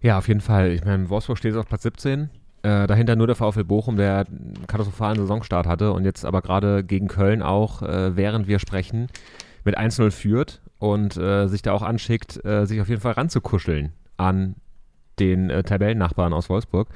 Ja, 0.00 0.16
auf 0.18 0.28
jeden 0.28 0.42
Fall. 0.42 0.70
Ich 0.70 0.84
meine, 0.84 1.10
Wolfsburg 1.10 1.38
steht 1.38 1.54
jetzt 1.54 1.58
auf 1.58 1.66
Platz 1.66 1.82
17. 1.82 2.30
Äh, 2.62 2.86
dahinter 2.88 3.14
nur 3.14 3.26
der 3.28 3.36
VfL 3.36 3.64
Bochum, 3.64 3.96
der 3.96 4.26
einen 4.26 4.54
katastrophalen 4.66 5.18
Saisonstart 5.18 5.66
hatte 5.66 5.92
und 5.92 6.04
jetzt 6.04 6.24
aber 6.24 6.42
gerade 6.42 6.82
gegen 6.82 7.06
Köln 7.08 7.40
auch, 7.42 7.82
äh, 7.82 8.16
während 8.16 8.48
wir 8.48 8.58
sprechen, 8.58 9.06
mit 9.64 9.78
1-0 9.78 10.10
führt 10.10 10.60
und 10.78 11.16
äh, 11.16 11.46
sich 11.46 11.62
da 11.62 11.72
auch 11.72 11.82
anschickt, 11.82 12.44
äh, 12.44 12.64
sich 12.66 12.80
auf 12.80 12.88
jeden 12.88 13.00
Fall 13.00 13.12
ranzukuscheln 13.12 13.92
an 14.16 14.56
den 15.20 15.50
äh, 15.50 15.62
Tabellennachbarn 15.62 16.32
aus 16.32 16.48
Wolfsburg. 16.48 16.88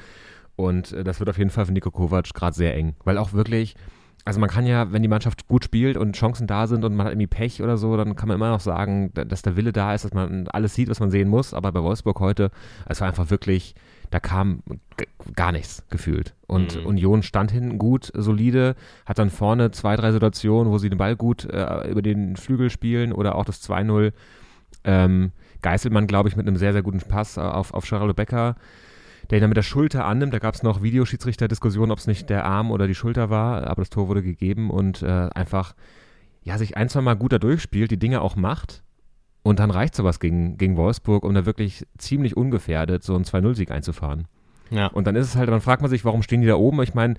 Und 0.57 0.95
das 1.07 1.19
wird 1.21 1.31
auf 1.31 1.39
jeden 1.39 1.51
Fall 1.51 1.67
für 1.67 1.73
Nico 1.73 1.91
Kovac 1.91 2.35
gerade 2.35 2.55
sehr 2.55 2.75
eng, 2.77 2.95
weil 3.05 3.17
auch 3.17 3.33
wirklich, 3.33 3.75
also 4.25 4.39
man 4.39 4.51
kann 4.51 4.67
ja, 4.67 4.93
wenn 4.93 5.03
die 5.03 5.09
Mannschaft 5.09 5.49
gut 5.49 5.65
spielt 5.65 5.97
und 5.97 6.15
Chancen 6.15 6.47
da 6.47 6.67
sind 6.67 6.85
und 6.85 6.95
man 6.95 7.07
hat 7.07 7.13
irgendwie 7.13 7.27
Pech 7.27 7.63
oder 7.63 7.77
so, 7.77 7.97
dann 7.97 8.17
kann 8.17 8.29
man 8.29 8.37
immer 8.37 8.51
noch 8.51 8.61
sagen, 8.61 9.11
da- 9.15 9.25
dass 9.25 9.43
der 9.43 9.57
Wille 9.57 9.73
da 9.73 9.95
ist, 9.95 10.05
dass 10.05 10.13
man 10.13 10.47
alles 10.49 10.75
sieht, 10.75 10.91
was 10.91 11.01
man 11.01 11.11
sehen 11.11 11.29
muss. 11.29 11.55
Aber 11.55 11.73
bei 11.73 11.83
Wolfsburg 11.83 12.21
heute, 12.21 12.51
es 12.87 13.01
war 13.01 13.09
einfach 13.09 13.31
wirklich, 13.31 13.75
da 14.13 14.21
kam 14.21 14.63
gar 15.35 15.53
nichts 15.53 15.85
gefühlt. 15.89 16.35
Und 16.47 16.77
Mhm. 16.79 16.87
Union 16.87 17.23
stand 17.23 17.51
hinten 17.51 17.79
gut, 17.79 18.13
solide, 18.15 18.77
hat 19.07 19.19
dann 19.19 19.31
vorne 19.31 19.71
zwei, 19.71 19.97
drei 19.97 20.13
Situationen, 20.13 20.71
wo 20.71 20.77
sie 20.77 20.91
den 20.91 20.99
Ball 20.99 21.17
gut 21.17 21.47
äh, 21.47 21.91
über 21.91 22.03
den 22.03 22.37
Flügel 22.37 22.69
spielen 22.69 23.13
oder 23.13 23.35
auch 23.37 23.47
das 23.47 23.63
2-0. 23.63 24.13
Ähm, 24.85 25.33
Geißelmann, 25.63 26.07
glaube 26.07 26.29
ich, 26.29 26.37
mit 26.37 26.47
einem 26.47 26.57
sehr, 26.57 26.73
sehr 26.75 26.83
guten 26.83 26.99
Pass 26.99 27.39
auf, 27.39 27.73
auf 27.73 27.89
Geraldo 27.89 28.13
Becker, 28.13 28.57
der 29.31 29.39
ihn 29.39 29.43
dann 29.43 29.51
mit 29.51 29.57
der 29.57 29.63
Schulter 29.63 30.05
annimmt. 30.05 30.35
Da 30.35 30.41
gab 30.41 30.55
es 30.55 30.63
noch 30.63 30.83
Videoschiedsrichter-Diskussionen, 30.83 31.91
ob 31.91 31.99
es 31.99 32.07
nicht 32.07 32.29
der 32.29 32.45
Arm 32.45 32.71
oder 32.71 32.87
die 32.87 32.95
Schulter 32.95 33.31
war, 33.31 33.67
aber 33.67 33.81
das 33.81 33.89
Tor 33.91 34.09
wurde 34.09 34.23
gegeben 34.23 34.71
und 34.71 35.03
äh, 35.03 35.07
einfach, 35.35 35.75
ja, 36.43 36.59
sich 36.59 36.77
ein, 36.77 36.91
zwei 36.91 37.01
Mal 37.01 37.17
gut 37.17 37.33
da 37.33 37.39
durchspielt, 37.39 37.91
die 37.91 37.99
Dinge 37.99 38.21
auch 38.21 38.37
macht. 38.37 38.83
Und 39.43 39.59
dann 39.59 39.71
reicht 39.71 39.95
sowas 39.95 40.21
gegen, 40.21 40.57
gegen 40.57 40.77
Wolfsburg, 40.77 41.25
um 41.25 41.35
da 41.35 41.47
wirklich 41.47 41.87
ziemlich 41.99 42.37
ungefährdet 42.37 43.03
so 43.03 43.15
einen 43.15 43.25
2-0-Sieg 43.25 43.71
einzufahren. 43.71 44.29
Ja. 44.71 44.87
Und 44.87 45.07
dann 45.07 45.17
ist 45.17 45.27
es 45.27 45.37
halt, 45.37 45.49
dann 45.49 45.61
fragt 45.61 45.83
man 45.83 45.91
sich, 45.91 46.05
warum 46.05 46.23
stehen 46.23 46.41
die 46.41 46.47
da 46.47 46.55
oben? 46.55 46.81
Ich 46.83 46.95
meine, 46.95 47.15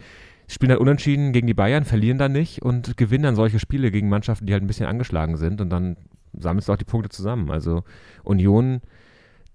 sie 0.47 0.55
spielen 0.55 0.71
halt 0.71 0.81
unentschieden 0.81 1.33
gegen 1.33 1.47
die 1.47 1.53
Bayern, 1.53 1.85
verlieren 1.85 2.17
dann 2.17 2.31
nicht 2.31 2.61
und 2.61 2.97
gewinnen 2.97 3.23
dann 3.23 3.35
solche 3.35 3.59
Spiele 3.59 3.91
gegen 3.91 4.09
Mannschaften, 4.09 4.45
die 4.45 4.53
halt 4.53 4.63
ein 4.63 4.67
bisschen 4.67 4.87
angeschlagen 4.87 5.37
sind 5.37 5.61
und 5.61 5.69
dann 5.69 5.97
sammelst 6.33 6.67
du 6.67 6.73
auch 6.73 6.77
die 6.77 6.85
Punkte 6.85 7.09
zusammen. 7.09 7.51
Also 7.51 7.83
Union 8.23 8.81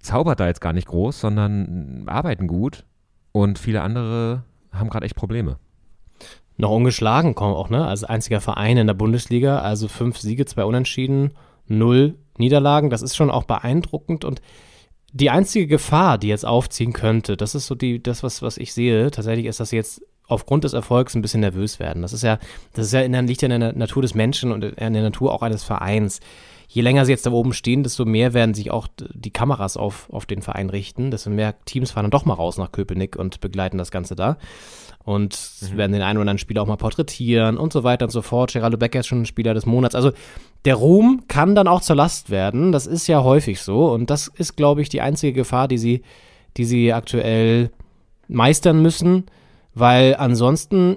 zaubert 0.01 0.41
da 0.41 0.47
jetzt 0.47 0.61
gar 0.61 0.73
nicht 0.73 0.87
groß, 0.87 1.21
sondern 1.21 2.05
arbeiten 2.07 2.47
gut 2.47 2.85
und 3.33 3.59
viele 3.59 3.83
andere 3.83 4.45
haben 4.73 4.91
gerade 4.91 5.07
echt 5.07 5.17
Probleme. 5.17 5.59
noch 6.57 6.71
ungeschlagen 6.71 7.35
kommen 7.35 7.55
auch, 7.55 7.71
ne? 7.71 7.87
Als 7.87 8.05
einziger 8.05 8.41
Verein 8.41 8.77
in 8.77 8.87
der 8.87 8.95
Bundesliga, 8.95 9.61
also 9.61 9.89
fünf 9.89 10.19
Siege, 10.19 10.45
zwei 10.45 10.65
Unentschieden, 10.65 11.33
null 11.67 12.17
Niederlagen. 12.39 12.91
Das 12.91 13.03
ist 13.03 13.17
schon 13.17 13.31
auch 13.31 13.45
beeindruckend 13.45 14.25
und 14.25 14.41
die 15.13 15.31
einzige 15.31 15.67
Gefahr, 15.67 16.19
die 16.19 16.29
jetzt 16.29 16.45
aufziehen 16.45 16.93
könnte, 16.93 17.37
das 17.37 17.55
ist 17.55 17.67
so 17.67 17.75
die, 17.75 18.03
das, 18.03 18.23
was, 18.23 18.43
was 18.43 18.59
ich 18.59 18.75
sehe, 18.75 19.11
tatsächlich 19.11 19.47
ist, 19.47 19.59
dass 19.59 19.71
sie 19.71 19.77
jetzt 19.77 20.03
aufgrund 20.27 20.65
des 20.65 20.75
Erfolgs 20.75 21.15
ein 21.15 21.23
bisschen 21.23 21.41
nervös 21.41 21.79
werden. 21.79 22.03
Das 22.03 22.13
ist 22.13 22.23
ja, 22.23 22.39
das 22.75 22.87
ist 22.87 22.93
ja 22.93 23.01
in 23.01 23.13
der, 23.13 23.23
liegt 23.23 23.41
ja 23.41 23.49
in 23.49 23.61
der 23.61 23.73
Natur 23.73 24.03
des 24.03 24.15
Menschen 24.15 24.53
und 24.53 24.63
in 24.63 24.93
der 24.93 25.03
Natur 25.03 25.33
auch 25.33 25.41
eines 25.41 25.65
Vereins. 25.65 26.21
Je 26.69 26.83
länger 26.83 27.07
sie 27.07 27.13
jetzt 27.13 27.25
da 27.25 27.31
oben 27.31 27.55
stehen, 27.55 27.83
desto 27.83 28.05
mehr 28.05 28.35
werden 28.35 28.53
sich 28.53 28.71
auch 28.71 28.89
die 28.99 29.31
Kameras 29.31 29.79
auf, 29.79 30.11
auf 30.13 30.27
den 30.27 30.43
Verein 30.43 30.69
richten, 30.69 31.11
desto 31.11 31.31
mehr 31.31 31.55
Teams 31.65 31.93
fahren 31.93 32.05
dann 32.05 32.11
doch 32.11 32.27
mal 32.27 32.35
raus 32.35 32.59
nach 32.59 32.73
Köpenick 32.73 33.17
und 33.17 33.41
begleiten 33.41 33.79
das 33.79 33.91
Ganze 33.91 34.15
da 34.15 34.37
und 35.09 35.39
mhm. 35.63 35.79
werden 35.79 35.93
den 35.93 36.03
einen 36.03 36.19
oder 36.19 36.23
anderen 36.23 36.39
Spieler 36.39 36.61
auch 36.61 36.67
mal 36.67 36.77
porträtieren 36.77 37.57
und 37.57 37.73
so 37.73 37.83
weiter 37.83 38.05
und 38.05 38.11
so 38.11 38.21
fort. 38.21 38.53
Geraldo 38.53 38.77
Becker 38.77 39.01
ist 39.01 39.07
schon 39.07 39.23
ein 39.23 39.27
Spieler 39.27 39.55
des 39.55 39.65
Monats. 39.65 39.95
Also 39.95 40.13
der 40.67 40.75
Ruhm 40.75 41.23
kann 41.29 41.55
dann 41.55 41.67
auch 41.67 41.81
zur 41.81 41.97
Last 41.97 42.29
werden. 42.29 42.73
Das 42.73 42.87
ist 42.87 43.07
ja 43.07 43.25
häufig 43.25 43.63
so 43.63 43.91
und 43.91 44.11
das 44.11 44.29
ist, 44.29 44.55
glaube 44.55 44.83
ich, 44.83 44.91
die 44.91 45.01
einzige 45.01 45.33
Gefahr, 45.33 45.67
die 45.67 45.79
sie, 45.79 46.03
die 46.59 46.67
sie 46.67 46.93
aktuell 46.93 47.71
meistern 48.29 48.83
müssen, 48.83 49.25
weil 49.73 50.15
ansonsten 50.15 50.97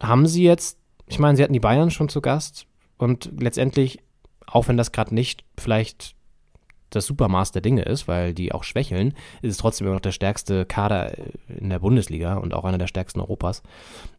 haben 0.00 0.26
sie 0.26 0.42
jetzt, 0.42 0.76
ich 1.06 1.20
meine, 1.20 1.36
sie 1.36 1.44
hatten 1.44 1.52
die 1.52 1.60
Bayern 1.60 1.92
schon 1.92 2.08
zu 2.08 2.20
Gast 2.20 2.66
und 2.96 3.30
letztendlich, 3.38 4.00
auch 4.48 4.66
wenn 4.66 4.76
das 4.76 4.90
gerade 4.90 5.14
nicht 5.14 5.44
vielleicht 5.56 6.16
das 6.90 7.06
Supermaß 7.06 7.52
der 7.52 7.62
Dinge 7.62 7.82
ist, 7.82 8.08
weil 8.08 8.34
die 8.34 8.52
auch 8.52 8.64
schwächeln, 8.64 9.14
ist 9.42 9.52
es 9.52 9.56
trotzdem 9.58 9.86
immer 9.86 9.94
noch 9.94 10.00
der 10.00 10.12
stärkste 10.12 10.64
Kader 10.64 11.12
in 11.48 11.70
der 11.70 11.80
Bundesliga 11.80 12.36
und 12.36 12.54
auch 12.54 12.64
einer 12.64 12.78
der 12.78 12.86
stärksten 12.86 13.20
Europas. 13.20 13.62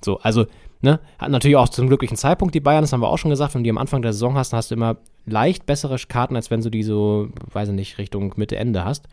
So, 0.04 0.20
also, 0.20 0.46
ne, 0.82 1.00
hat 1.18 1.32
natürlich 1.32 1.58
auch 1.58 1.70
zum 1.70 1.88
glücklichen 1.88 2.18
Zeitpunkt 2.18 2.54
die 2.54 2.60
Bayern, 2.60 2.84
das 2.84 2.94
haben 2.94 3.02
wir 3.02 3.10
auch 3.10 3.18
schon 3.18 3.32
gesagt, 3.32 3.54
wenn 3.54 3.62
du 3.62 3.66
die 3.66 3.72
am 3.72 3.78
Anfang 3.78 4.02
der 4.02 4.14
Saison 4.14 4.36
hast, 4.36 4.54
dann 4.54 4.58
hast 4.58 4.72
du 4.72 4.76
immer 4.76 4.98
leicht 5.26 5.66
bessere 5.66 5.98
Karten, 6.08 6.36
als 6.36 6.52
wenn 6.52 6.62
du 6.62 6.70
die 6.70 6.84
so, 6.84 7.30
weiß 7.52 7.70
ich 7.70 7.76
nicht, 7.76 7.98
Richtung 7.98 8.34
Mitte, 8.36 8.56
Ende 8.56 8.86
hast. 8.86 9.08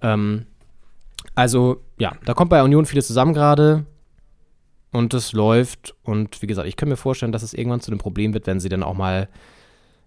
Ähm, 0.00 0.46
also, 1.34 1.82
ja, 1.98 2.12
da 2.24 2.34
kommt 2.34 2.50
bei 2.50 2.62
Union 2.62 2.86
vieles 2.86 3.06
zusammen 3.06 3.34
gerade 3.34 3.84
und 4.92 5.14
es 5.14 5.32
läuft 5.32 5.94
und 6.02 6.42
wie 6.42 6.46
gesagt, 6.46 6.66
ich 6.66 6.76
kann 6.76 6.88
mir 6.88 6.96
vorstellen, 6.96 7.32
dass 7.32 7.42
es 7.42 7.54
irgendwann 7.54 7.80
zu 7.80 7.90
einem 7.90 7.98
Problem 7.98 8.34
wird, 8.34 8.46
wenn 8.46 8.58
sie 8.58 8.68
dann 8.68 8.82
auch 8.82 8.94
mal 8.94 9.28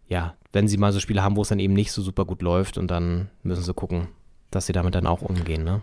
ja, 0.08 0.36
wenn 0.54 0.68
sie 0.68 0.78
mal 0.78 0.94
so 0.94 1.00
Spiele 1.00 1.24
haben, 1.24 1.36
wo 1.36 1.42
es 1.42 1.50
dann 1.50 1.60
eben 1.60 1.74
nicht 1.74 1.92
so 1.92 2.02
super 2.02 2.26
gut 2.26 2.42
läuft 2.42 2.78
und 2.78 2.90
dann 2.90 3.30
müssen 3.42 3.64
sie 3.64 3.74
gucken, 3.74 4.08
dass 4.52 4.68
sie 4.68 4.74
damit 4.74 4.96
dann 4.96 5.08
auch 5.08 5.22
umgehen, 5.22 5.64
ne? 5.64 5.82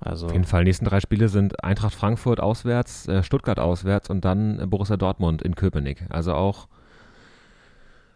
Also 0.00 0.26
Auf 0.26 0.32
jeden 0.32 0.44
Fall, 0.46 0.64
die 0.64 0.70
nächsten 0.70 0.86
drei 0.86 0.98
Spiele 0.98 1.28
sind 1.28 1.62
Eintracht 1.62 1.94
Frankfurt 1.94 2.40
auswärts, 2.40 3.06
äh, 3.06 3.22
Stuttgart 3.22 3.60
auswärts 3.60 4.10
und 4.10 4.24
dann 4.24 4.58
äh, 4.58 4.66
Borussia 4.66 4.96
Dortmund 4.96 5.42
in 5.42 5.54
Köpenick. 5.54 6.04
Also 6.08 6.34
auch, 6.34 6.66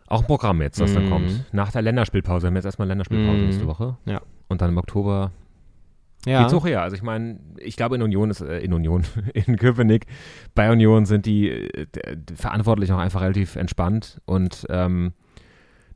auch 0.09 0.23
ein 0.23 0.26
Programm 0.26 0.61
jetzt, 0.62 0.80
das 0.80 0.90
mhm. 0.90 0.95
dann 0.95 1.11
kommt. 1.11 1.45
Nach 1.52 1.71
der 1.71 1.83
Länderspielpause. 1.83 2.45
Wir 2.45 2.49
haben 2.49 2.56
jetzt 2.56 2.64
erstmal 2.64 2.88
Länderspielpause 2.88 3.38
mhm. 3.38 3.45
nächste 3.45 3.66
Woche. 3.68 3.99
Ja. 4.04 4.21
Und 4.49 4.62
dann 4.62 4.71
im 4.71 4.78
Oktober 4.78 5.30
ja. 6.25 6.40
geht's 6.40 6.54
hoch 6.54 6.66
her. 6.66 6.83
Also 6.83 6.97
ich 6.97 7.02
meine, 7.02 7.38
ich 7.59 7.76
glaube 7.76 7.95
in 7.95 8.02
Union 8.02 8.30
ist, 8.30 8.40
äh, 8.40 8.59
in 8.59 8.73
Union, 8.73 9.04
in 9.35 9.56
Köpenick, 9.56 10.06
bei 10.56 10.73
Union 10.73 11.06
sind 11.06 11.25
die 11.25 11.50
äh, 11.50 11.87
verantwortlich 12.35 12.90
auch 12.90 12.99
einfach 12.99 13.21
relativ 13.21 13.54
entspannt 13.54 14.21
und 14.25 14.66
ähm, 14.71 15.12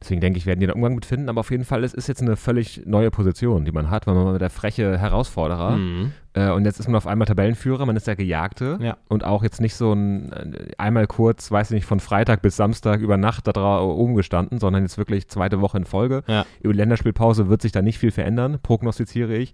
Deswegen 0.02 0.22
denke 0.22 0.38
ich, 0.38 0.46
werden 0.46 0.60
die 0.60 0.66
da 0.66 0.72
Umgang 0.72 0.94
mit 0.94 1.04
finden. 1.04 1.28
Aber 1.28 1.40
auf 1.40 1.50
jeden 1.50 1.64
Fall, 1.64 1.84
es 1.84 1.92
ist 1.92 2.08
jetzt 2.08 2.22
eine 2.22 2.36
völlig 2.36 2.86
neue 2.86 3.10
Position, 3.10 3.66
die 3.66 3.72
man 3.72 3.90
hat, 3.90 4.06
weil 4.06 4.14
man 4.14 4.32
mit 4.32 4.40
der 4.40 4.48
freche 4.48 4.96
Herausforderer 4.98 5.76
mhm. 5.76 6.12
äh, 6.32 6.50
und 6.50 6.64
jetzt 6.64 6.80
ist 6.80 6.86
man 6.86 6.96
auf 6.96 7.06
einmal 7.06 7.26
Tabellenführer, 7.26 7.84
man 7.84 7.96
ist 7.96 8.06
der 8.06 8.16
Gejagte 8.16 8.78
ja. 8.80 8.96
und 9.08 9.24
auch 9.24 9.42
jetzt 9.42 9.60
nicht 9.60 9.74
so 9.74 9.92
ein 9.92 10.32
äh, 10.32 10.72
einmal 10.78 11.06
kurz, 11.06 11.50
weiß 11.50 11.70
ich 11.70 11.74
nicht, 11.74 11.84
von 11.84 12.00
Freitag 12.00 12.40
bis 12.40 12.56
Samstag 12.56 13.00
über 13.00 13.18
Nacht 13.18 13.46
da 13.46 13.80
oben 13.80 14.14
gestanden, 14.14 14.58
sondern 14.58 14.82
jetzt 14.82 14.96
wirklich 14.96 15.28
zweite 15.28 15.60
Woche 15.60 15.76
in 15.76 15.84
Folge. 15.84 16.22
Ja. 16.26 16.46
Über 16.60 16.72
die 16.72 16.78
Länderspielpause 16.78 17.48
wird 17.48 17.60
sich 17.60 17.72
da 17.72 17.82
nicht 17.82 17.98
viel 17.98 18.10
verändern, 18.10 18.58
prognostiziere 18.62 19.34
ich. 19.36 19.52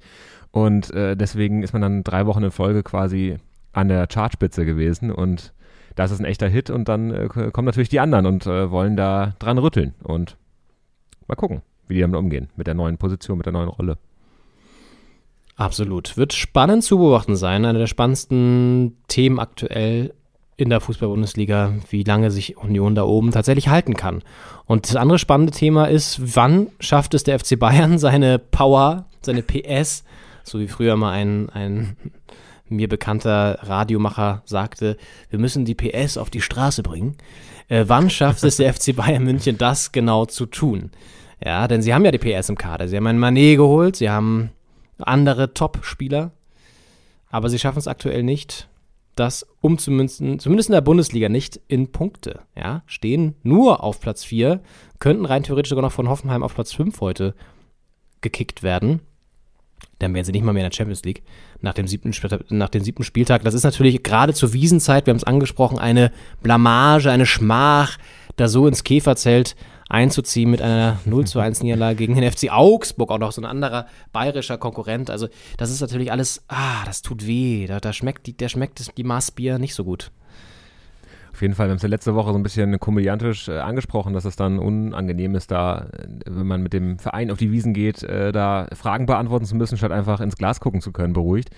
Und 0.52 0.92
äh, 0.92 1.16
deswegen 1.16 1.64
ist 1.64 1.72
man 1.72 1.82
dann 1.82 2.04
drei 2.04 2.26
Wochen 2.26 2.44
in 2.44 2.52
Folge 2.52 2.84
quasi 2.84 3.36
an 3.72 3.88
der 3.88 4.06
Chartspitze 4.06 4.64
gewesen 4.64 5.10
und 5.10 5.52
das 5.96 6.12
ist 6.12 6.20
ein 6.20 6.24
echter 6.24 6.48
Hit 6.48 6.70
und 6.70 6.88
dann 6.88 7.12
äh, 7.12 7.28
kommen 7.28 7.66
natürlich 7.66 7.88
die 7.88 8.00
anderen 8.00 8.26
und 8.26 8.46
äh, 8.46 8.70
wollen 8.70 8.96
da 8.96 9.34
dran 9.38 9.58
rütteln 9.58 9.94
und 10.04 10.36
mal 11.26 11.34
gucken, 11.34 11.62
wie 11.88 11.94
die 11.94 12.00
damit 12.00 12.18
umgehen, 12.18 12.50
mit 12.56 12.68
der 12.68 12.74
neuen 12.74 12.98
Position, 12.98 13.38
mit 13.38 13.46
der 13.46 13.52
neuen 13.52 13.68
Rolle. 13.68 13.98
Absolut. 15.56 16.18
Wird 16.18 16.34
spannend 16.34 16.84
zu 16.84 16.98
beobachten 16.98 17.34
sein. 17.34 17.64
Einer 17.64 17.78
der 17.78 17.86
spannendsten 17.86 18.98
Themen 19.08 19.40
aktuell 19.40 20.12
in 20.58 20.68
der 20.70 20.80
Fußball-Bundesliga, 20.80 21.74
wie 21.90 22.02
lange 22.02 22.30
sich 22.30 22.58
Union 22.58 22.94
da 22.94 23.04
oben 23.04 23.30
tatsächlich 23.30 23.68
halten 23.68 23.94
kann. 23.94 24.22
Und 24.66 24.88
das 24.88 24.96
andere 24.96 25.18
spannende 25.18 25.52
Thema 25.52 25.86
ist, 25.86 26.36
wann 26.36 26.68
schafft 26.78 27.14
es 27.14 27.24
der 27.24 27.38
FC 27.38 27.58
Bayern, 27.58 27.98
seine 27.98 28.38
Power, 28.38 29.06
seine 29.22 29.42
PS, 29.42 30.04
so 30.44 30.60
wie 30.60 30.68
früher 30.68 30.96
mal 30.96 31.12
ein, 31.12 31.48
ein 31.50 31.96
mir 32.68 32.88
bekannter 32.88 33.58
Radiomacher 33.62 34.42
sagte, 34.44 34.96
wir 35.30 35.38
müssen 35.38 35.64
die 35.64 35.74
PS 35.74 36.16
auf 36.16 36.30
die 36.30 36.40
Straße 36.40 36.82
bringen. 36.82 37.16
Äh, 37.68 37.84
wann 37.86 38.10
schafft 38.10 38.44
es 38.44 38.56
der 38.56 38.72
FC 38.74 38.94
Bayern 38.94 39.24
München, 39.24 39.58
das 39.58 39.92
genau 39.92 40.26
zu 40.26 40.46
tun? 40.46 40.90
Ja, 41.44 41.68
denn 41.68 41.82
sie 41.82 41.92
haben 41.92 42.04
ja 42.04 42.10
die 42.10 42.18
PS 42.18 42.48
im 42.48 42.56
Kader. 42.56 42.88
Sie 42.88 42.96
haben 42.96 43.06
einen 43.06 43.18
Manet 43.18 43.58
geholt, 43.58 43.96
sie 43.96 44.10
haben 44.10 44.50
andere 44.98 45.52
Top-Spieler, 45.52 46.32
aber 47.30 47.50
sie 47.50 47.58
schaffen 47.58 47.78
es 47.78 47.88
aktuell 47.88 48.22
nicht, 48.22 48.68
das 49.16 49.46
umzumünzen, 49.60 50.38
zumindest 50.38 50.68
in 50.68 50.74
der 50.74 50.80
Bundesliga 50.80 51.28
nicht 51.28 51.60
in 51.68 51.90
Punkte. 51.90 52.40
Ja, 52.54 52.82
stehen 52.86 53.34
nur 53.42 53.82
auf 53.82 54.00
Platz 54.00 54.24
4, 54.24 54.60
könnten 54.98 55.24
rein 55.24 55.42
theoretisch 55.42 55.70
sogar 55.70 55.82
noch 55.82 55.92
von 55.92 56.08
Hoffenheim 56.08 56.42
auf 56.42 56.54
Platz 56.54 56.72
5 56.72 57.00
heute 57.00 57.34
gekickt 58.20 58.62
werden. 58.62 59.00
Dann 59.98 60.14
wären 60.14 60.24
sie 60.24 60.32
nicht 60.32 60.44
mal 60.44 60.52
mehr 60.52 60.64
in 60.64 60.70
der 60.70 60.76
Champions 60.76 61.04
League 61.04 61.22
nach 61.60 61.74
dem 61.74 61.86
siebten, 61.86 62.12
nach 62.50 62.68
dem 62.68 62.82
siebten 62.82 63.02
Spieltag. 63.02 63.42
Das 63.44 63.54
ist 63.54 63.62
natürlich 63.62 64.02
gerade 64.02 64.34
zur 64.34 64.52
Wiesenzeit, 64.52 65.06
wir 65.06 65.12
haben 65.12 65.18
es 65.18 65.24
angesprochen, 65.24 65.78
eine 65.78 66.12
Blamage, 66.42 67.10
eine 67.10 67.26
Schmach, 67.26 67.98
da 68.36 68.48
so 68.48 68.66
ins 68.66 68.84
Käferzelt 68.84 69.56
einzuziehen 69.88 70.50
mit 70.50 70.60
einer 70.60 70.98
0 71.04 71.26
zu 71.26 71.38
1 71.38 71.62
Niederlage 71.62 71.96
gegen 71.96 72.14
den 72.14 72.30
FC 72.30 72.50
Augsburg, 72.50 73.10
auch 73.10 73.18
noch 73.18 73.32
so 73.32 73.40
ein 73.40 73.46
anderer 73.46 73.86
bayerischer 74.12 74.58
Konkurrent. 74.58 75.10
Also, 75.10 75.28
das 75.56 75.70
ist 75.70 75.80
natürlich 75.80 76.12
alles, 76.12 76.44
ah, 76.48 76.84
das 76.84 77.02
tut 77.02 77.26
weh. 77.26 77.66
Da, 77.66 77.80
da 77.80 77.92
schmeckt 77.92 78.26
die, 78.26 78.36
der 78.36 78.48
schmeckt 78.48 78.96
die 78.96 79.04
Maßbier 79.04 79.58
nicht 79.58 79.74
so 79.74 79.84
gut. 79.84 80.10
Auf 81.36 81.42
jeden 81.42 81.52
Fall, 81.52 81.66
wir 81.66 81.72
haben 81.72 81.76
es 81.76 81.82
ja 81.82 81.90
letzte 81.90 82.14
Woche 82.14 82.32
so 82.32 82.38
ein 82.38 82.42
bisschen 82.42 82.80
komödiantisch 82.80 83.48
äh, 83.48 83.58
angesprochen, 83.58 84.14
dass 84.14 84.24
es 84.24 84.36
dann 84.36 84.58
unangenehm 84.58 85.34
ist, 85.34 85.50
da, 85.50 85.88
äh, 85.92 86.06
wenn 86.24 86.46
man 86.46 86.62
mit 86.62 86.72
dem 86.72 86.98
Verein 86.98 87.30
auf 87.30 87.36
die 87.36 87.52
Wiesen 87.52 87.74
geht, 87.74 88.02
äh, 88.02 88.32
da 88.32 88.68
Fragen 88.72 89.04
beantworten 89.04 89.44
zu 89.44 89.54
müssen, 89.54 89.76
statt 89.76 89.92
einfach 89.92 90.22
ins 90.22 90.38
Glas 90.38 90.60
gucken 90.60 90.80
zu 90.80 90.92
können, 90.92 91.12
beruhigt. 91.12 91.50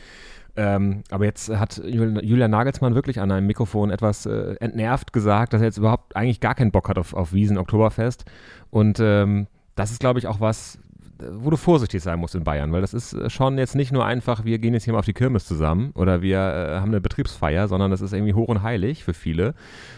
Ähm, 0.56 1.04
aber 1.12 1.26
jetzt 1.26 1.48
hat 1.48 1.80
Julian 1.84 2.50
Nagelsmann 2.50 2.96
wirklich 2.96 3.20
an 3.20 3.30
einem 3.30 3.46
Mikrofon 3.46 3.90
etwas 3.90 4.26
äh, 4.26 4.56
entnervt 4.58 5.12
gesagt, 5.12 5.52
dass 5.52 5.60
er 5.60 5.68
jetzt 5.68 5.78
überhaupt 5.78 6.16
eigentlich 6.16 6.40
gar 6.40 6.56
keinen 6.56 6.72
Bock 6.72 6.88
hat 6.88 6.98
auf, 6.98 7.14
auf 7.14 7.32
Wiesen 7.32 7.56
Oktoberfest. 7.56 8.24
Und 8.70 8.98
ähm, 8.98 9.46
das 9.76 9.92
ist, 9.92 10.00
glaube 10.00 10.18
ich, 10.18 10.26
auch 10.26 10.40
was, 10.40 10.80
wo 11.18 11.50
du 11.50 11.56
vorsichtig 11.56 12.02
sein 12.02 12.18
musst 12.18 12.34
in 12.34 12.44
Bayern, 12.44 12.72
weil 12.72 12.80
das 12.80 12.94
ist 12.94 13.12
äh, 13.12 13.30
schon 13.30 13.58
jetzt 13.58 13.74
nicht 13.74 13.92
nur 13.92 14.04
einfach, 14.04 14.44
wir 14.44 14.58
gehen 14.58 14.74
jetzt 14.74 14.84
hier 14.84 14.92
mal 14.92 15.00
auf 15.00 15.04
die 15.04 15.12
Kirmes 15.12 15.46
zusammen 15.46 15.90
oder 15.94 16.22
wir 16.22 16.38
äh, 16.38 16.80
haben 16.80 16.90
eine 16.90 17.00
Betriebsfeier, 17.00 17.68
sondern 17.68 17.90
das 17.90 18.00
ist 18.00 18.12
irgendwie 18.12 18.34
hoch 18.34 18.48
und 18.48 18.62
heilig 18.62 19.04
für 19.04 19.14
viele. 19.14 19.54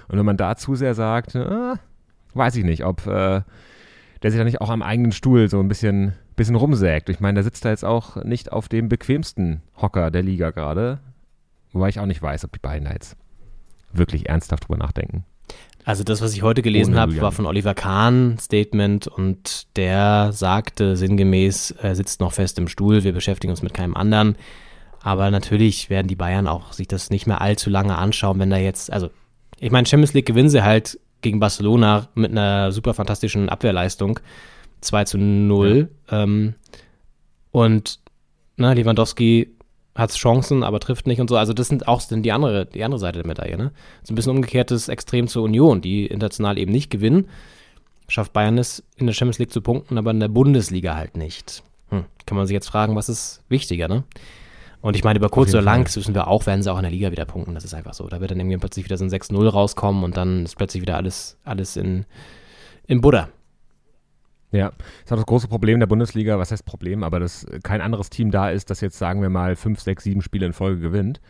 Und 0.09 0.19
wenn 0.19 0.27
man 0.27 0.37
da 0.37 0.57
zu 0.57 0.75
sehr 0.75 0.95
sagt, 0.95 1.35
äh, 1.35 1.75
weiß 2.35 2.57
ich 2.57 2.65
nicht, 2.65 2.85
ob 2.85 3.07
äh, 3.07 3.43
der 4.23 4.31
sich 4.31 4.39
da 4.39 4.45
nicht 4.45 4.61
auch 4.61 4.71
am 4.71 4.83
eigenen 4.83 5.13
Stuhl 5.13 5.49
so 5.49 5.61
ein 5.61 5.69
bisschen, 5.69 6.13
bisschen 6.37 6.57
rumsägt. 6.57 7.09
Ich 7.09 7.21
meine, 7.21 7.35
der 7.35 7.45
sitzt 7.45 7.65
da 7.65 7.71
jetzt 7.71 7.85
auch 7.85 8.17
nicht 8.17 8.53
auf 8.53 8.69
dem 8.69 8.89
bequemsten 8.89 9.63
Hocker 9.81 10.11
der 10.11 10.23
Liga 10.23 10.51
gerade, 10.51 11.01
wobei 11.73 11.89
ich 11.89 12.01
auch 12.01 12.07
nicht 12.07 12.23
weiß, 12.23 12.45
ob 12.45 12.53
die 12.53 12.59
beiden 12.59 12.85
da 12.85 12.93
jetzt 12.93 13.17
wirklich 13.93 14.29
ernsthaft 14.29 14.69
drüber 14.69 14.79
nachdenken. 14.79 15.25
Also 15.85 16.05
das, 16.05 16.21
was 16.21 16.35
ich 16.35 16.43
heute 16.43 16.63
gelesen 16.63 16.99
habe, 16.99 17.21
war 17.21 17.33
von 17.33 17.47
Oliver 17.47 17.75
Kahn 17.75 18.37
Statement 18.39 19.07
und 19.07 19.67
der 19.77 20.33
sagte 20.33 20.97
sinngemäß, 20.97 21.73
er 21.73 21.97
sitzt 21.97 22.21
noch 22.21 22.33
fest 22.33 22.59
im 22.59 22.69
Stuhl, 22.69 23.03
wir 23.03 23.13
beschäftigen 23.13 23.51
uns 23.51 23.63
mit 23.63 23.75
keinem 23.75 23.97
anderen. 23.97 24.37
Aber 25.03 25.31
natürlich 25.31 25.89
werden 25.89 26.09
die 26.09 26.17
Bayern 26.17 26.47
auch 26.47 26.75
sich 26.75 26.87
das 26.87 27.09
nicht 27.09 27.27
mehr 27.27 27.41
allzu 27.41 27.71
lange 27.71 27.97
anschauen, 27.97 28.39
wenn 28.39 28.51
da 28.51 28.59
jetzt, 28.59 28.93
also 28.93 29.09
ich 29.59 29.71
meine, 29.71 29.87
Champions 29.87 30.13
League 30.13 30.27
gewinnen 30.27 30.51
sie 30.51 30.63
halt 30.63 30.99
gegen 31.23 31.41
Barcelona 31.41 32.09
mit 32.15 32.31
einer 32.31 32.73
super 32.73 32.95
fantastischen 32.95 33.49
Abwehrleistung. 33.49 34.21
2 34.81 35.05
zu 35.05 35.19
0. 35.19 35.89
Ja. 36.11 36.23
Ähm, 36.23 36.55
und 37.51 38.01
na, 38.57 38.69
ne, 38.69 38.81
Lewandowski 38.81 39.51
hat 39.95 40.13
Chancen, 40.13 40.63
aber 40.63 40.81
trifft 40.81 41.07
nicht 41.07 41.21
und 41.21 41.29
so. 41.29 41.37
Also 41.37 41.53
das 41.53 41.69
sind 41.69 41.89
auch 41.89 42.01
sind 42.01 42.23
die 42.23 42.33
andere, 42.33 42.67
die 42.67 42.85
andere 42.85 42.99
Seite 42.99 43.19
der 43.19 43.27
Medaille. 43.27 43.57
Ne? 43.57 43.73
So 44.03 44.13
ein 44.13 44.17
bisschen 44.17 44.33
umgekehrtes 44.33 44.89
Extrem 44.89 45.27
zur 45.27 45.43
Union, 45.43 45.81
die 45.81 46.07
international 46.07 46.59
eben 46.59 46.73
nicht 46.73 46.91
gewinnen. 46.91 47.29
Schafft 48.09 48.33
Bayern 48.33 48.59
es 48.59 48.83
in 48.97 49.07
der 49.07 49.15
Champions 49.15 49.39
League 49.39 49.53
zu 49.53 49.61
punkten, 49.61 49.99
aber 49.99 50.11
in 50.11 50.21
der 50.21 50.29
Bundesliga 50.29 50.97
halt 50.97 51.17
nicht. 51.17 51.63
Hm. 51.91 52.05
Kann 52.27 52.37
man 52.37 52.47
sich 52.47 52.55
jetzt 52.55 52.69
fragen, 52.69 52.97
was 52.97 53.09
ist 53.09 53.43
wichtiger, 53.49 53.89
ne? 53.89 54.05
Und 54.83 54.97
ich 54.97 55.05
meine, 55.05 55.19
über 55.19 55.29
kurz 55.29 55.53
oder 55.53 55.63
lang, 55.63 55.95
wissen 55.95 56.15
wir 56.15 56.27
auch, 56.27 56.47
werden 56.47 56.63
sie 56.63 56.73
auch 56.73 56.79
in 56.79 56.85
der 56.85 56.91
Liga 56.91 57.11
wieder 57.11 57.27
punkten. 57.27 57.55
Das 57.55 57.65
ist 57.65 57.75
einfach 57.75 57.93
so. 57.93 58.09
Da 58.09 58.21
wird 58.21 58.31
dann 58.31 58.41
irgendwie 58.41 58.57
plötzlich 58.57 58.87
wieder 58.87 58.97
so 58.97 59.05
ein 59.05 59.11
6-0 59.11 59.47
rauskommen 59.47 60.05
und 60.05 60.17
dann 60.17 60.45
ist 60.45 60.57
plötzlich 60.57 60.81
wieder 60.81 60.97
alles, 60.97 61.37
alles 61.45 61.77
in, 61.77 62.07
in 62.87 63.03
Buddha. 63.03 63.29
Ja, 64.53 64.71
das 64.71 65.13
ist 65.13 65.19
das 65.19 65.27
große 65.27 65.49
Problem 65.49 65.79
der 65.79 65.87
Bundesliga, 65.87 66.39
was 66.39 66.51
heißt 66.51 66.65
Problem, 66.65 67.05
aber 67.05 67.21
dass 67.21 67.47
kein 67.63 67.81
anderes 67.81 68.11
Team 68.11 68.31
da 68.31 68.51
ist, 68.51 68.71
das 68.71 68.81
jetzt, 68.81 68.99
sagen 68.99 69.23
wir 69.23 69.29
mal, 69.29 69.55
fünf, 69.55 69.81
sechs, 69.81 70.05
sieben 70.05 70.23
Spiele 70.23 70.47
in 70.47 70.53
Folge 70.53 70.81
gewinnt. 70.81 71.21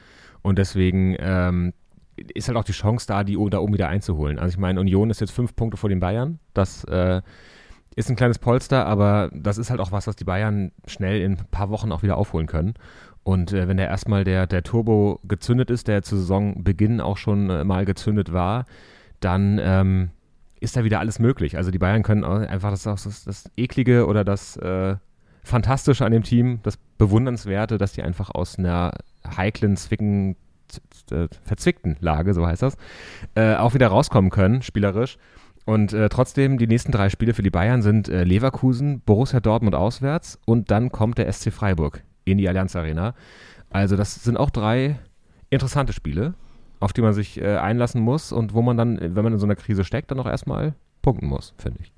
Und 0.42 0.58
deswegen 0.58 1.16
ähm, 1.18 1.74
ist 2.16 2.48
halt 2.48 2.56
auch 2.56 2.64
die 2.64 2.72
Chance 2.72 3.06
da, 3.06 3.24
die 3.24 3.36
da 3.50 3.58
oben 3.58 3.74
wieder 3.74 3.88
einzuholen. 3.88 4.38
Also 4.38 4.54
ich 4.54 4.58
meine, 4.58 4.80
Union 4.80 5.10
ist 5.10 5.20
jetzt 5.20 5.32
fünf 5.32 5.54
Punkte 5.54 5.76
vor 5.76 5.90
den 5.90 6.00
Bayern. 6.00 6.38
Das 6.54 6.84
äh, 6.84 7.20
ist 7.94 8.08
ein 8.08 8.16
kleines 8.16 8.38
Polster, 8.38 8.86
aber 8.86 9.30
das 9.34 9.58
ist 9.58 9.70
halt 9.70 9.80
auch 9.80 9.92
was, 9.92 10.06
was 10.06 10.16
die 10.16 10.24
Bayern 10.24 10.72
schnell 10.86 11.20
in 11.20 11.32
ein 11.32 11.46
paar 11.50 11.70
Wochen 11.70 11.92
auch 11.92 12.02
wieder 12.02 12.16
aufholen 12.16 12.46
können. 12.46 12.74
Und 13.22 13.52
äh, 13.52 13.68
wenn 13.68 13.76
der 13.76 13.88
erstmal 13.88 14.24
der, 14.24 14.46
der 14.46 14.62
Turbo 14.62 15.20
gezündet 15.24 15.70
ist, 15.70 15.88
der 15.88 16.02
zu 16.02 16.16
Saisonbeginn 16.16 17.00
auch 17.00 17.16
schon 17.16 17.50
äh, 17.50 17.64
mal 17.64 17.84
gezündet 17.84 18.32
war, 18.32 18.64
dann 19.20 19.60
ähm, 19.62 20.10
ist 20.60 20.76
da 20.76 20.84
wieder 20.84 21.00
alles 21.00 21.18
möglich. 21.18 21.56
Also 21.56 21.70
die 21.70 21.78
Bayern 21.78 22.02
können 22.02 22.24
einfach 22.24 22.70
das, 22.70 22.82
das, 22.82 23.24
das 23.24 23.50
Eklige 23.56 24.06
oder 24.06 24.24
das 24.24 24.56
äh, 24.56 24.96
Fantastische 25.42 26.04
an 26.04 26.12
dem 26.12 26.22
Team, 26.22 26.60
das 26.62 26.76
Bewundernswerte, 26.98 27.78
dass 27.78 27.92
die 27.92 28.02
einfach 28.02 28.30
aus 28.30 28.58
einer 28.58 28.92
heiklen, 29.36 29.76
zwicken, 29.76 30.36
äh, 31.10 31.28
verzwickten 31.44 31.96
Lage, 32.00 32.34
so 32.34 32.46
heißt 32.46 32.62
das, 32.62 32.76
äh, 33.34 33.54
auch 33.56 33.74
wieder 33.74 33.88
rauskommen 33.88 34.30
können, 34.30 34.62
spielerisch. 34.62 35.16
Und 35.64 35.92
äh, 35.92 36.08
trotzdem, 36.08 36.58
die 36.58 36.66
nächsten 36.66 36.92
drei 36.92 37.08
Spiele 37.10 37.34
für 37.34 37.42
die 37.42 37.50
Bayern 37.50 37.82
sind 37.82 38.08
äh, 38.08 38.24
Leverkusen, 38.24 39.00
Borussia 39.00 39.40
Dortmund 39.40 39.74
auswärts 39.74 40.38
und 40.44 40.70
dann 40.70 40.90
kommt 40.92 41.18
der 41.18 41.32
SC 41.32 41.52
Freiburg 41.52 42.02
in 42.24 42.38
die 42.38 42.48
Allianz 42.48 42.76
Arena. 42.76 43.14
Also 43.70 43.96
das 43.96 44.22
sind 44.22 44.36
auch 44.36 44.50
drei 44.50 44.98
interessante 45.48 45.92
Spiele, 45.92 46.34
auf 46.80 46.92
die 46.92 47.02
man 47.02 47.12
sich 47.12 47.40
äh, 47.40 47.56
einlassen 47.56 48.00
muss 48.00 48.32
und 48.32 48.54
wo 48.54 48.62
man 48.62 48.76
dann, 48.76 48.98
wenn 49.00 49.22
man 49.22 49.34
in 49.34 49.38
so 49.38 49.46
einer 49.46 49.56
Krise 49.56 49.84
steckt, 49.84 50.10
dann 50.10 50.18
auch 50.18 50.26
erstmal 50.26 50.74
punkten 51.02 51.26
muss, 51.26 51.54
finde 51.58 51.80
ich. 51.82 51.92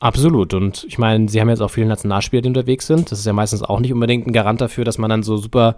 Absolut. 0.00 0.54
Und 0.54 0.84
ich 0.84 0.98
meine, 0.98 1.28
sie 1.28 1.40
haben 1.40 1.50
jetzt 1.50 1.60
auch 1.60 1.70
viele 1.70 1.86
Nationalspieler, 1.86 2.40
die 2.40 2.48
unterwegs 2.48 2.86
sind. 2.86 3.12
Das 3.12 3.18
ist 3.18 3.26
ja 3.26 3.34
meistens 3.34 3.62
auch 3.62 3.80
nicht 3.80 3.92
unbedingt 3.92 4.26
ein 4.26 4.32
Garant 4.32 4.60
dafür, 4.60 4.84
dass 4.84 4.96
man 4.96 5.10
dann 5.10 5.22
so 5.22 5.36
super 5.36 5.76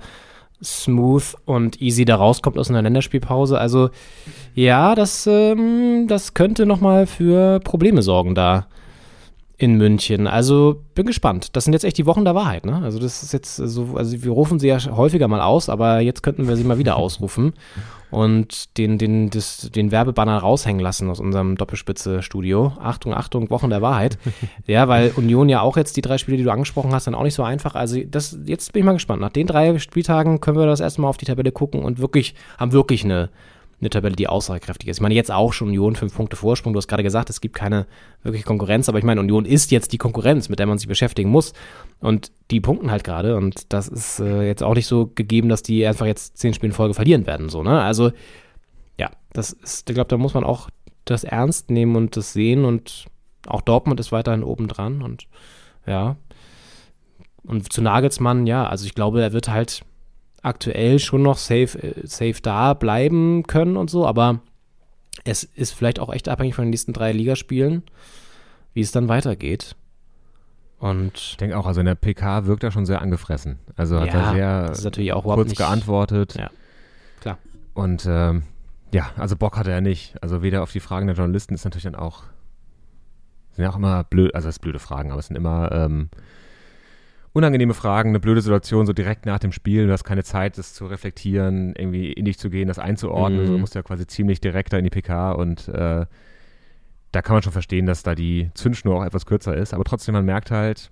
smooth 0.62 1.34
und 1.44 1.82
easy 1.82 2.04
da 2.04 2.14
rauskommt 2.14 2.56
aus 2.56 2.70
einer 2.70 2.82
Länderspielpause. 2.82 3.58
Also 3.58 3.90
ja, 4.54 4.94
das, 4.94 5.26
ähm, 5.26 6.06
das 6.06 6.34
könnte 6.34 6.66
nochmal 6.66 7.08
für 7.08 7.58
Probleme 7.60 8.02
sorgen 8.02 8.36
da 8.36 8.68
in 9.62 9.76
München. 9.76 10.26
Also 10.26 10.82
bin 10.94 11.06
gespannt. 11.06 11.56
Das 11.56 11.64
sind 11.64 11.72
jetzt 11.72 11.84
echt 11.84 11.98
die 11.98 12.06
Wochen 12.06 12.24
der 12.24 12.34
Wahrheit, 12.34 12.66
ne? 12.66 12.80
Also 12.82 12.98
das 12.98 13.22
ist 13.22 13.32
jetzt 13.32 13.56
so, 13.56 13.94
also 13.96 14.22
wir 14.22 14.30
rufen 14.30 14.58
sie 14.58 14.68
ja 14.68 14.78
häufiger 14.96 15.28
mal 15.28 15.40
aus, 15.40 15.68
aber 15.68 16.00
jetzt 16.00 16.22
könnten 16.22 16.48
wir 16.48 16.56
sie 16.56 16.64
mal 16.64 16.78
wieder 16.78 16.96
ausrufen 17.02 17.52
und 18.10 18.76
den, 18.76 18.98
den, 18.98 19.30
das, 19.30 19.70
den 19.70 19.90
Werbebanner 19.90 20.36
raushängen 20.36 20.82
lassen 20.82 21.08
aus 21.08 21.18
unserem 21.18 21.56
Doppelspitze-Studio. 21.56 22.72
Achtung, 22.78 23.14
Achtung, 23.14 23.48
Wochen 23.48 23.70
der 23.70 23.80
Wahrheit. 23.80 24.18
ja, 24.66 24.86
weil 24.86 25.12
Union 25.16 25.48
ja 25.48 25.62
auch 25.62 25.78
jetzt 25.78 25.96
die 25.96 26.02
drei 26.02 26.18
Spiele, 26.18 26.36
die 26.36 26.44
du 26.44 26.52
angesprochen 26.52 26.92
hast, 26.92 27.06
dann 27.06 27.14
auch 27.14 27.22
nicht 27.22 27.34
so 27.34 27.42
einfach. 27.42 27.74
Also 27.74 27.98
das, 28.04 28.36
jetzt 28.44 28.72
bin 28.72 28.80
ich 28.80 28.86
mal 28.86 28.92
gespannt. 28.92 29.22
Nach 29.22 29.30
den 29.30 29.46
drei 29.46 29.78
Spieltagen 29.78 30.40
können 30.40 30.58
wir 30.58 30.66
das 30.66 30.80
erste 30.80 31.00
Mal 31.00 31.08
auf 31.08 31.16
die 31.16 31.24
Tabelle 31.24 31.52
gucken 31.52 31.82
und 31.82 32.00
wirklich, 32.00 32.34
haben 32.58 32.72
wirklich 32.72 33.02
eine, 33.04 33.30
eine 33.82 33.90
Tabelle, 33.90 34.16
die 34.16 34.28
aussagekräftig 34.28 34.88
ist. 34.88 34.98
Ich 34.98 35.00
meine, 35.02 35.14
jetzt 35.14 35.30
auch 35.30 35.52
schon 35.52 35.68
Union 35.68 35.96
fünf 35.96 36.14
Punkte 36.14 36.36
Vorsprung. 36.36 36.72
Du 36.72 36.78
hast 36.78 36.86
gerade 36.86 37.02
gesagt, 37.02 37.28
es 37.30 37.40
gibt 37.40 37.54
keine 37.54 37.86
wirkliche 38.22 38.46
Konkurrenz, 38.46 38.88
aber 38.88 38.98
ich 38.98 39.04
meine, 39.04 39.20
Union 39.20 39.44
ist 39.44 39.70
jetzt 39.72 39.92
die 39.92 39.98
Konkurrenz, 39.98 40.48
mit 40.48 40.60
der 40.60 40.66
man 40.66 40.78
sich 40.78 40.88
beschäftigen 40.88 41.30
muss. 41.30 41.52
Und 42.00 42.30
die 42.50 42.60
punkten 42.60 42.90
halt 42.90 43.02
gerade. 43.04 43.36
Und 43.36 43.72
das 43.72 43.88
ist 43.88 44.20
äh, 44.20 44.46
jetzt 44.46 44.62
auch 44.62 44.74
nicht 44.74 44.86
so 44.86 45.10
gegeben, 45.14 45.48
dass 45.48 45.62
die 45.62 45.86
einfach 45.86 46.06
jetzt 46.06 46.38
zehn 46.38 46.54
Spiele 46.54 46.70
in 46.70 46.76
Folge 46.76 46.94
verlieren 46.94 47.26
werden. 47.26 47.48
So, 47.48 47.62
ne? 47.62 47.82
Also, 47.82 48.12
ja, 48.98 49.10
das 49.32 49.52
ist, 49.52 49.90
ich 49.90 49.94
glaube, 49.94 50.08
da 50.08 50.16
muss 50.16 50.34
man 50.34 50.44
auch 50.44 50.70
das 51.04 51.24
ernst 51.24 51.70
nehmen 51.70 51.96
und 51.96 52.16
das 52.16 52.32
sehen. 52.32 52.64
Und 52.64 53.06
auch 53.46 53.62
Dortmund 53.62 53.98
ist 53.98 54.12
weiterhin 54.12 54.44
oben 54.44 54.68
dran. 54.68 55.02
Und 55.02 55.26
ja. 55.86 56.16
Und 57.42 57.72
zu 57.72 57.82
Nagelsmann, 57.82 58.46
ja, 58.46 58.64
also 58.64 58.86
ich 58.86 58.94
glaube, 58.94 59.20
er 59.20 59.32
wird 59.32 59.48
halt 59.48 59.82
aktuell 60.42 60.98
schon 60.98 61.22
noch 61.22 61.38
safe, 61.38 61.78
äh, 61.78 62.06
safe 62.06 62.40
da 62.42 62.74
bleiben 62.74 63.44
können 63.44 63.76
und 63.76 63.90
so, 63.90 64.06
aber 64.06 64.40
es 65.24 65.44
ist 65.44 65.72
vielleicht 65.74 66.00
auch 66.00 66.12
echt 66.12 66.28
abhängig 66.28 66.54
von 66.54 66.64
den 66.64 66.70
nächsten 66.70 66.92
drei 66.92 67.12
Ligaspielen, 67.12 67.82
wie 68.74 68.80
es 68.80 68.92
dann 68.92 69.08
weitergeht. 69.08 69.76
Und 70.78 71.16
Ich 71.16 71.36
denke 71.36 71.56
auch, 71.56 71.66
also 71.66 71.78
in 71.78 71.86
der 71.86 71.94
PK 71.94 72.46
wirkt 72.46 72.64
er 72.64 72.72
schon 72.72 72.86
sehr 72.86 73.00
angefressen. 73.02 73.60
Also 73.76 74.00
hat 74.00 74.08
ja, 74.08 74.34
er 74.34 74.62
das 74.62 74.78
ist 74.78 74.82
sehr 74.82 74.90
natürlich 74.90 75.12
auch 75.12 75.22
überhaupt 75.24 75.38
kurz 75.38 75.48
nicht 75.50 75.58
geantwortet. 75.58 76.34
Ja, 76.34 76.50
klar. 77.20 77.38
Und 77.74 78.04
ähm, 78.08 78.42
ja, 78.92 79.10
also 79.16 79.36
Bock 79.36 79.56
hatte 79.56 79.70
er 79.70 79.80
nicht. 79.80 80.20
Also 80.22 80.42
weder 80.42 80.62
auf 80.62 80.72
die 80.72 80.80
Fragen 80.80 81.06
der 81.06 81.14
Journalisten 81.14 81.54
ist 81.54 81.64
natürlich 81.64 81.84
dann 81.84 81.94
auch, 81.94 82.24
sind 83.52 83.62
ja 83.64 83.70
auch 83.70 83.76
immer 83.76 84.02
blöd, 84.02 84.34
also 84.34 84.48
es 84.48 84.56
sind 84.56 84.62
blöde 84.62 84.80
Fragen, 84.80 85.12
aber 85.12 85.20
es 85.20 85.28
sind 85.28 85.36
immer 85.36 85.70
ähm, 85.70 86.08
unangenehme 87.32 87.74
Fragen, 87.74 88.10
eine 88.10 88.20
blöde 88.20 88.42
Situation, 88.42 88.86
so 88.86 88.92
direkt 88.92 89.24
nach 89.26 89.38
dem 89.38 89.52
Spiel, 89.52 89.86
du 89.86 89.92
hast 89.92 90.04
keine 90.04 90.22
Zeit, 90.24 90.58
das 90.58 90.74
zu 90.74 90.86
reflektieren, 90.86 91.74
irgendwie 91.76 92.12
in 92.12 92.24
dich 92.26 92.38
zu 92.38 92.50
gehen, 92.50 92.68
das 92.68 92.78
einzuordnen, 92.78 93.34
Mhm. 93.38 93.40
also 93.40 93.52
du 93.54 93.58
musst 93.58 93.74
ja 93.74 93.82
quasi 93.82 94.06
ziemlich 94.06 94.40
direkt 94.40 94.72
da 94.72 94.78
in 94.78 94.84
die 94.84 94.90
PK 94.90 95.32
und 95.32 95.68
äh, 95.68 96.06
da 97.12 97.22
kann 97.22 97.34
man 97.34 97.42
schon 97.42 97.52
verstehen, 97.52 97.86
dass 97.86 98.02
da 98.02 98.14
die 98.14 98.50
Zündschnur 98.54 98.96
auch 98.96 99.04
etwas 99.04 99.26
kürzer 99.26 99.56
ist, 99.56 99.74
aber 99.74 99.84
trotzdem, 99.84 100.14
man 100.14 100.24
merkt 100.24 100.50
halt, 100.50 100.90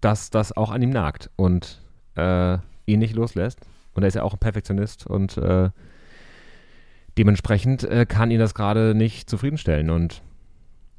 dass 0.00 0.30
das 0.30 0.56
auch 0.56 0.70
an 0.70 0.80
ihm 0.82 0.90
nagt 0.90 1.30
und 1.36 1.82
äh, 2.16 2.58
ihn 2.86 2.98
nicht 2.98 3.14
loslässt. 3.14 3.60
Und 3.92 4.02
er 4.04 4.08
ist 4.08 4.14
ja 4.14 4.22
auch 4.22 4.32
ein 4.32 4.38
Perfektionist 4.38 5.06
und 5.06 5.36
äh, 5.36 5.70
dementsprechend 7.18 7.84
äh, 7.84 8.06
kann 8.06 8.30
ihn 8.30 8.38
das 8.38 8.54
gerade 8.54 8.94
nicht 8.94 9.28
zufriedenstellen. 9.28 9.90
Und 9.90 10.22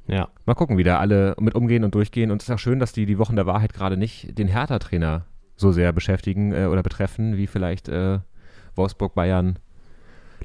Ja. 0.08 0.28
mal 0.46 0.54
gucken, 0.54 0.78
wie 0.78 0.82
da 0.82 0.98
alle 0.98 1.34
mit 1.40 1.54
umgehen 1.54 1.84
und 1.84 1.94
durchgehen. 1.94 2.30
Und 2.30 2.42
es 2.42 2.48
ist 2.48 2.54
auch 2.54 2.58
schön, 2.58 2.78
dass 2.80 2.92
die 2.92 3.06
die 3.06 3.18
Wochen 3.18 3.36
der 3.36 3.46
Wahrheit 3.46 3.72
gerade 3.72 3.96
nicht 3.96 4.36
den 4.38 4.48
Hertha-Trainer 4.48 5.26
so 5.56 5.70
sehr 5.72 5.92
beschäftigen 5.92 6.52
äh, 6.52 6.66
oder 6.66 6.82
betreffen, 6.82 7.36
wie 7.36 7.46
vielleicht 7.46 7.88
äh, 7.88 8.18
Wolfsburg, 8.74 9.14
Bayern, 9.14 9.58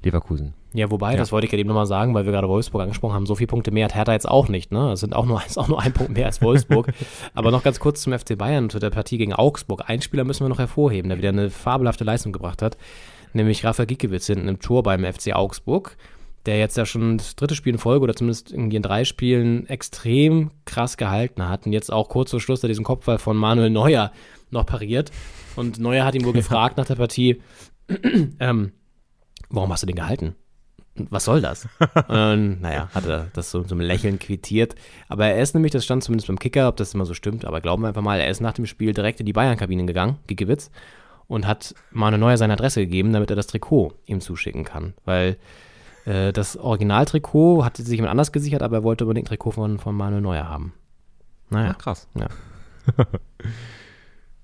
Leverkusen. 0.04 0.54
Ja, 0.74 0.92
wobei, 0.92 1.14
Ja. 1.14 1.18
das 1.18 1.32
wollte 1.32 1.46
ich 1.46 1.50
gerade 1.52 1.62
eben 1.62 1.70
nochmal 1.70 1.88
sagen, 1.88 2.14
weil 2.14 2.26
wir 2.26 2.32
gerade 2.32 2.48
Wolfsburg 2.48 2.84
angesprochen 2.84 3.16
haben, 3.16 3.26
so 3.26 3.34
viele 3.36 3.48
Punkte 3.48 3.72
mehr 3.72 3.86
hat 3.86 3.96
Hertha 3.96 4.14
jetzt 4.14 4.28
auch 4.30 4.48
nicht, 4.48 4.72
ne? 4.72 4.92
Es 4.92 5.00
sind 5.00 5.16
auch 5.16 5.26
nur, 5.26 5.42
ist 5.48 5.58
auch 5.58 5.68
nur 5.68 5.82
ein 5.82 5.92
Punkt 5.94 6.14
mehr 6.14 6.28
als 6.28 6.42
Wolfsburg. 6.42 6.94
Aber 7.34 7.50
noch 7.52 7.64
ganz 7.64 7.80
kurz 7.80 8.02
zum 8.04 8.14
FC 8.18 8.38
Bayern, 8.38 8.70
zu 8.70 8.78
der 8.78 8.92
Partie 8.92 9.18
gegen 9.18 9.34
Augsburg. 9.34 9.90
Einen 9.90 10.02
Spieler 10.04 10.24
müssen 10.24 10.44
wir 10.46 10.50
noch 10.50 10.60
hervorheben, 10.60 11.10
der 11.10 11.18
wieder 11.18 11.30
eine 11.30 11.50
fabelhafte 11.50 12.04
Leistung 12.04 12.32
gebracht 12.32 12.62
hat, 12.62 12.78
nämlich 13.34 13.64
Rafa 13.66 13.86
Gikiewicz 13.86 14.28
hinten 14.28 14.48
im 14.48 14.60
Tor 14.60 14.84
beim 14.84 15.04
FC 15.04 15.34
Augsburg, 15.34 15.98
der 16.48 16.58
jetzt 16.58 16.78
ja 16.78 16.86
schon 16.86 17.18
das 17.18 17.36
dritte 17.36 17.56
Spiel 17.56 17.74
in 17.74 17.80
Folge 17.80 18.04
oder 18.04 18.16
zumindest 18.16 18.52
irgendwie 18.52 18.78
in 18.78 18.82
drei 18.82 19.04
Spielen 19.04 19.68
extrem 19.68 20.52
krass 20.66 20.98
gehalten 20.98 21.48
hat 21.48 21.66
und 21.66 21.74
jetzt 21.74 21.92
auch 21.92 22.08
kurz 22.08 22.32
vor 22.32 22.40
Schluss 22.40 22.62
da 22.62 22.68
diesen 22.68 22.86
Kopfball 22.86 23.18
von 23.18 23.36
Manuel 23.36 23.70
Neuer 23.70 24.12
noch 24.50 24.66
pariert. 24.66 25.12
Und 25.58 25.78
Neuer 25.78 26.06
hat 26.06 26.16
ihn 26.16 26.24
wohl 26.24 26.34
gefragt 26.34 26.78
nach 26.78 26.86
der 26.86 26.96
Partie, 26.96 27.42
ähm, 28.40 28.72
warum 29.50 29.72
hast 29.72 29.84
du 29.84 29.88
den 29.88 29.96
gehalten? 29.96 30.36
Was 30.96 31.26
soll 31.26 31.42
das? 31.42 31.68
Dann, 32.08 32.62
naja, 32.62 32.90
hat 32.94 33.06
er 33.06 33.28
das 33.34 33.52
so, 33.52 33.64
so 33.64 33.76
ein 33.76 33.82
Lächeln 33.82 34.18
quittiert. 34.18 34.74
Aber 35.10 35.28
er 35.28 35.42
ist 35.42 35.54
nämlich, 35.54 35.72
das 35.72 35.84
stand 35.84 36.04
zumindest 36.04 36.28
beim 36.28 36.40
Kicker, 36.40 36.70
ob 36.70 36.78
das 36.78 36.94
immer 36.94 37.06
so 37.06 37.14
stimmt, 37.14 37.46
aber 37.46 37.62
glauben 37.62 37.84
wir 37.84 37.90
einfach 37.90 38.02
mal, 38.02 38.20
er 38.20 38.30
ist 38.30 38.42
nach 38.42 38.54
dem 38.54 38.66
Spiel 38.66 38.94
direkt 38.94 39.20
in 39.20 39.26
die 39.26 39.34
Bayern-Kabine 39.34 39.86
gegangen, 39.86 40.18
Giekewitz, 40.28 40.72
und 41.28 41.46
hat 41.46 41.76
Manuel 41.92 42.20
Neuer 42.20 42.38
seine 42.38 42.54
Adresse 42.54 42.80
gegeben, 42.82 43.14
damit 43.14 43.30
er 43.30 43.36
das 43.36 43.48
Trikot 43.48 43.94
ihm 44.06 44.22
zuschicken 44.22 44.64
kann. 44.64 44.94
Weil 45.06 45.38
äh, 46.08 46.32
das 46.32 46.58
Originaltrikot 46.58 47.66
hat 47.66 47.78
sich 47.78 47.90
jemand 47.90 48.12
anders 48.12 48.32
gesichert, 48.32 48.64
aber 48.64 48.78
er 48.78 48.84
wollte 48.84 49.04
unbedingt 49.04 49.28
ein 49.28 49.30
Trikot 49.30 49.52
von, 49.52 49.78
von 49.78 49.96
Manuel 49.96 50.22
Neuer 50.22 50.48
haben. 50.48 50.74
Naja. 51.50 51.74
krass. 51.74 52.08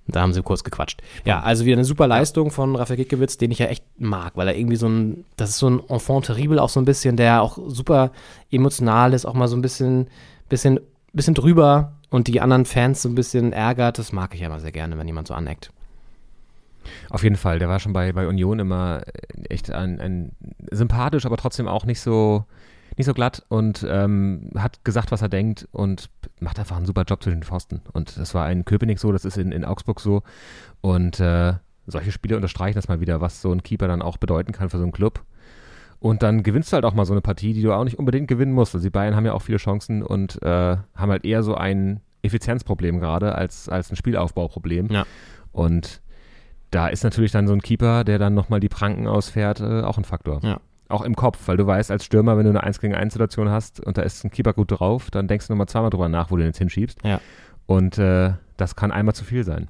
Da 0.06 0.20
haben 0.22 0.34
sie 0.34 0.42
kurz 0.42 0.66
gequatscht. 0.66 1.02
Ja, 1.24 1.40
also 1.40 1.64
wieder 1.64 1.78
eine 1.78 1.86
super 1.86 2.08
Leistung 2.08 2.52
von 2.52 2.76
Rafael 2.76 2.98
Giekewitz, 2.98 3.38
den 3.38 3.52
ich 3.52 3.60
ja 3.60 3.68
echt 3.68 3.86
mag, 3.98 4.34
weil 4.36 4.50
er 4.50 4.58
irgendwie 4.58 4.76
so 4.76 4.88
ein, 4.88 5.24
das 5.38 5.52
ist 5.52 5.60
so 5.60 5.70
ein 5.70 5.82
Enfant 5.88 6.26
terrible 6.26 6.60
auch 6.60 6.68
so 6.68 6.82
ein 6.82 6.86
bisschen, 6.86 7.16
der 7.16 7.42
auch 7.42 7.58
super 7.68 8.12
emotional 8.52 9.14
ist, 9.14 9.26
auch 9.26 9.34
mal 9.34 9.48
so 9.48 9.56
ein 9.56 9.62
bisschen, 9.62 10.08
bisschen, 10.50 10.82
bisschen 11.14 11.36
drüber 11.36 11.94
und 12.10 12.28
die 12.28 12.42
anderen 12.42 12.66
Fans 12.66 13.02
so 13.02 13.08
ein 13.08 13.16
bisschen 13.16 13.54
ärgert. 13.54 13.98
Das 13.98 14.12
mag 14.12 14.36
ich 14.36 14.42
ja 14.42 14.48
immer 14.48 14.60
sehr 14.60 14.74
gerne, 14.74 14.98
wenn 14.98 15.08
jemand 15.08 15.30
so 15.30 15.36
aneckt. 15.36 15.72
Auf 17.10 17.24
jeden 17.24 17.36
Fall, 17.36 17.60
der 17.60 17.70
war 17.70 17.80
schon 17.80 17.94
bei, 17.94 18.12
bei 18.14 18.28
Union 18.28 18.60
immer 18.60 19.02
echt 19.50 19.72
ein, 19.72 20.00
ein 20.00 20.32
sympathisch, 20.72 21.26
aber 21.26 21.38
trotzdem 21.38 21.68
auch 21.68 21.86
nicht 21.86 22.02
so, 22.02 22.46
nicht 22.98 23.06
so 23.06 23.14
glatt 23.14 23.44
und 23.50 23.86
ähm, 23.90 24.52
hat 24.56 24.84
gesagt, 24.84 25.12
was 25.12 25.22
er 25.22 25.30
denkt 25.30 25.68
und 25.72 26.10
macht 26.40 26.60
einfach 26.60 26.78
einen 26.78 26.86
super 26.86 27.04
Job 27.04 27.24
zwischen 27.24 27.40
den 27.40 27.44
Pfosten. 27.44 27.82
Und 27.94 28.18
das 28.18 28.34
war 28.34 28.52
in 28.52 28.66
Köpenick 28.66 29.00
so, 29.00 29.12
das 29.12 29.26
ist 29.26 29.38
in, 29.38 29.52
in 29.52 29.66
Augsburg 29.66 30.00
so. 30.00 30.24
Und 30.82 31.20
äh, 31.20 31.54
solche 31.88 32.12
Spiele 32.12 32.36
unterstreichen 32.36 32.76
das 32.76 32.88
mal 32.88 33.02
wieder, 33.02 33.22
was 33.22 33.42
so 33.42 33.52
ein 33.52 33.64
Keeper 33.64 33.88
dann 33.88 34.02
auch 34.02 34.18
bedeuten 34.18 34.52
kann 34.52 34.70
für 34.70 34.78
so 34.78 34.84
einen 34.84 34.92
Club. 34.92 35.24
Und 36.00 36.22
dann 36.22 36.44
gewinnst 36.44 36.72
du 36.72 36.76
halt 36.76 36.86
auch 36.86 36.94
mal 36.94 37.06
so 37.06 37.14
eine 37.14 37.22
Partie, 37.22 37.54
die 37.54 37.62
du 37.62 37.72
auch 37.74 37.86
nicht 37.86 37.98
unbedingt 37.98 38.28
gewinnen 38.28 38.52
musst. 38.52 38.76
Also 38.76 38.86
die 38.86 38.90
Bayern 38.90 39.16
haben 39.16 39.26
ja 39.26 39.34
auch 39.34 39.42
viele 39.42 39.58
Chancen 39.58 40.04
und 40.04 40.42
äh, 40.44 40.78
haben 40.96 41.12
halt 41.12 41.24
eher 41.24 41.44
so 41.44 41.56
ein 41.56 42.02
Effizienzproblem 42.24 43.00
gerade 43.00 43.36
als, 43.36 43.70
als 43.70 43.90
ein 43.90 43.96
Spielaufbauproblem. 43.96 44.88
Ja. 44.88 45.06
Und 45.52 46.02
da 46.74 46.88
ist 46.88 47.04
natürlich 47.04 47.32
dann 47.32 47.48
so 47.48 47.54
ein 47.54 47.62
Keeper, 47.62 48.04
der 48.04 48.20
dann 48.20 48.34
nochmal 48.34 48.60
die 48.60 48.70
Pranken 48.70 49.08
ausfährt, 49.08 49.60
äh, 49.60 49.82
auch 49.82 49.98
ein 49.98 50.04
Faktor. 50.04 50.40
Ja. 50.44 50.60
Auch 50.90 51.02
im 51.02 51.16
Kopf, 51.16 51.40
weil 51.48 51.58
du 51.58 51.66
weißt 51.66 51.92
als 51.92 52.06
Stürmer, 52.06 52.38
wenn 52.38 52.44
du 52.44 52.50
eine 52.50 52.64
1 52.64 52.80
gegen 52.80 52.94
1 52.94 53.14
Situation 53.14 53.50
hast 53.50 53.80
und 53.80 53.98
da 53.98 54.02
ist 54.02 54.24
ein 54.24 54.32
Keeper 54.32 54.54
gut 54.54 54.72
drauf, 54.72 55.10
dann 55.12 55.28
denkst 55.28 55.48
du 55.48 55.54
nochmal 55.54 55.68
zweimal 55.68 55.90
drüber 55.90 56.10
nach, 56.10 56.30
wo 56.30 56.36
du 56.36 56.42
den 56.42 56.50
jetzt 56.50 56.58
hinschiebst. 56.58 57.00
Ja. 57.04 57.20
Und 57.66 57.98
äh, 57.98 58.34
das 58.58 58.76
kann 58.76 58.92
einmal 58.92 59.16
zu 59.16 59.24
viel 59.24 59.44
sein. 59.44 59.70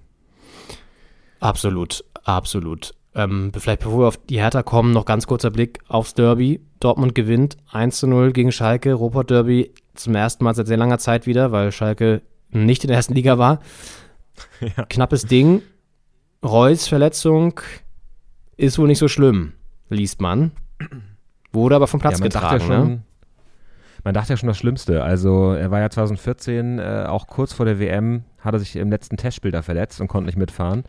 Absolut, 1.39 2.03
absolut. 2.23 2.93
Ähm, 3.15 3.51
vielleicht 3.55 3.81
bevor 3.81 3.99
wir 3.99 4.07
auf 4.07 4.17
die 4.17 4.39
Hertha 4.39 4.63
kommen, 4.63 4.91
noch 4.91 5.05
ganz 5.05 5.27
kurzer 5.27 5.51
Blick 5.51 5.79
aufs 5.87 6.13
Derby. 6.13 6.61
Dortmund 6.79 7.15
gewinnt 7.15 7.57
1 7.71 7.99
zu 7.99 8.07
0 8.07 8.31
gegen 8.33 8.51
Schalke. 8.51 8.93
Robert 8.93 9.29
Derby 9.29 9.71
zum 9.93 10.15
ersten 10.15 10.43
Mal 10.43 10.55
seit 10.55 10.67
sehr 10.67 10.77
langer 10.77 10.97
Zeit 10.97 11.27
wieder, 11.27 11.51
weil 11.51 11.71
Schalke 11.71 12.21
nicht 12.49 12.83
in 12.83 12.87
der 12.87 12.97
ersten 12.97 13.13
Liga 13.13 13.37
war. 13.37 13.59
Knappes 14.89 15.25
Ding. 15.25 15.61
Reus 16.43 16.87
Verletzung 16.87 17.59
ist 18.57 18.77
wohl 18.77 18.87
nicht 18.87 18.99
so 18.99 19.07
schlimm, 19.07 19.53
liest 19.89 20.21
man. 20.21 20.51
Wurde 21.53 21.75
aber 21.75 21.87
vom 21.87 21.99
Platz 21.99 22.19
dachte 22.19 22.29
getragen, 22.29 22.59
ja 22.59 22.67
schon, 22.67 22.89
ne? 22.89 23.01
Man 24.03 24.13
dachte 24.13 24.33
ja 24.33 24.37
schon 24.37 24.47
das 24.47 24.57
Schlimmste. 24.57 25.03
Also 25.03 25.53
er 25.53 25.71
war 25.71 25.79
ja 25.79 25.89
2014, 25.89 26.79
äh, 26.79 27.05
auch 27.07 27.27
kurz 27.27 27.53
vor 27.53 27.65
der 27.65 27.79
WM, 27.79 28.23
hat 28.39 28.53
er 28.53 28.59
sich 28.59 28.75
im 28.75 28.89
letzten 28.89 29.15
Testspiel 29.15 29.51
da 29.51 29.61
verletzt 29.61 30.01
und 30.01 30.07
konnte 30.07 30.25
nicht 30.25 30.37
mitfahren. 30.37 30.83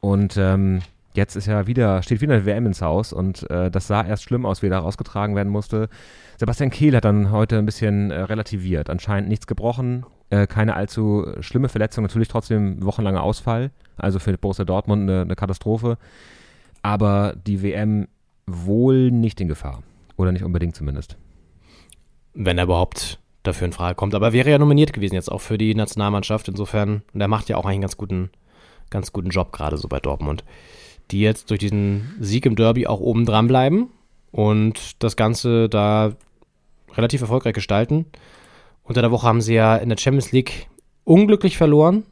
Und 0.00 0.38
ähm, 0.38 0.80
jetzt 1.12 1.36
ist 1.36 1.46
ja 1.46 1.66
wieder, 1.66 2.02
steht 2.02 2.22
wieder 2.22 2.34
eine 2.34 2.46
WM 2.46 2.64
ins 2.64 2.80
Haus 2.80 3.12
und 3.12 3.48
äh, 3.50 3.70
das 3.70 3.88
sah 3.88 4.02
erst 4.02 4.22
schlimm 4.22 4.46
aus, 4.46 4.62
wie 4.62 4.66
er 4.66 4.70
da 4.70 4.78
rausgetragen 4.78 5.36
werden 5.36 5.52
musste. 5.52 5.90
Sebastian 6.38 6.70
Kehl 6.70 6.96
hat 6.96 7.04
dann 7.04 7.30
heute 7.30 7.58
ein 7.58 7.66
bisschen 7.66 8.10
äh, 8.10 8.20
relativiert. 8.22 8.88
Anscheinend 8.88 9.28
nichts 9.28 9.46
gebrochen, 9.46 10.06
äh, 10.30 10.46
keine 10.46 10.74
allzu 10.74 11.26
schlimme 11.40 11.68
Verletzung, 11.68 12.02
natürlich 12.02 12.28
trotzdem 12.28 12.84
wochenlanger 12.84 13.22
Ausfall. 13.22 13.70
Also 13.96 14.18
für 14.18 14.36
Borussia 14.36 14.64
Dortmund 14.64 15.02
eine, 15.02 15.22
eine 15.22 15.36
Katastrophe. 15.36 15.98
Aber 16.82 17.34
die 17.46 17.62
WM 17.62 18.08
wohl 18.46 19.10
nicht 19.10 19.40
in 19.40 19.48
Gefahr. 19.48 19.82
Oder 20.16 20.32
nicht 20.32 20.44
unbedingt 20.44 20.76
zumindest. 20.76 21.16
Wenn 22.34 22.58
er 22.58 22.64
überhaupt 22.64 23.18
dafür 23.46 23.66
in 23.66 23.72
Frage 23.72 23.94
kommt. 23.94 24.14
Aber 24.14 24.26
er 24.26 24.32
wäre 24.32 24.50
ja 24.50 24.58
nominiert 24.58 24.92
gewesen 24.92 25.14
jetzt 25.14 25.30
auch 25.30 25.40
für 25.40 25.58
die 25.58 25.74
Nationalmannschaft. 25.74 26.48
Insofern, 26.48 27.02
und 27.12 27.20
er 27.20 27.28
macht 27.28 27.48
ja 27.48 27.56
auch 27.56 27.64
eigentlich 27.64 27.74
einen 27.74 27.82
ganz 27.82 27.96
guten, 27.96 28.30
ganz 28.90 29.12
guten 29.12 29.30
Job 29.30 29.52
gerade 29.52 29.76
so 29.76 29.88
bei 29.88 30.00
Dortmund. 30.00 30.44
Die 31.10 31.20
jetzt 31.20 31.50
durch 31.50 31.60
diesen 31.60 32.14
Sieg 32.20 32.46
im 32.46 32.56
Derby 32.56 32.86
auch 32.86 33.00
oben 33.00 33.26
dran 33.26 33.46
bleiben 33.46 33.90
und 34.32 35.02
das 35.02 35.16
Ganze 35.16 35.68
da 35.68 36.12
relativ 36.94 37.20
erfolgreich 37.20 37.54
gestalten. 37.54 38.06
Unter 38.86 39.02
der 39.02 39.10
Woche 39.10 39.26
haben 39.26 39.40
sie 39.40 39.54
ja 39.54 39.76
in 39.76 39.88
der 39.88 39.98
Champions 39.98 40.32
League 40.32 40.68
unglücklich 41.04 41.56
verloren. 41.56 42.04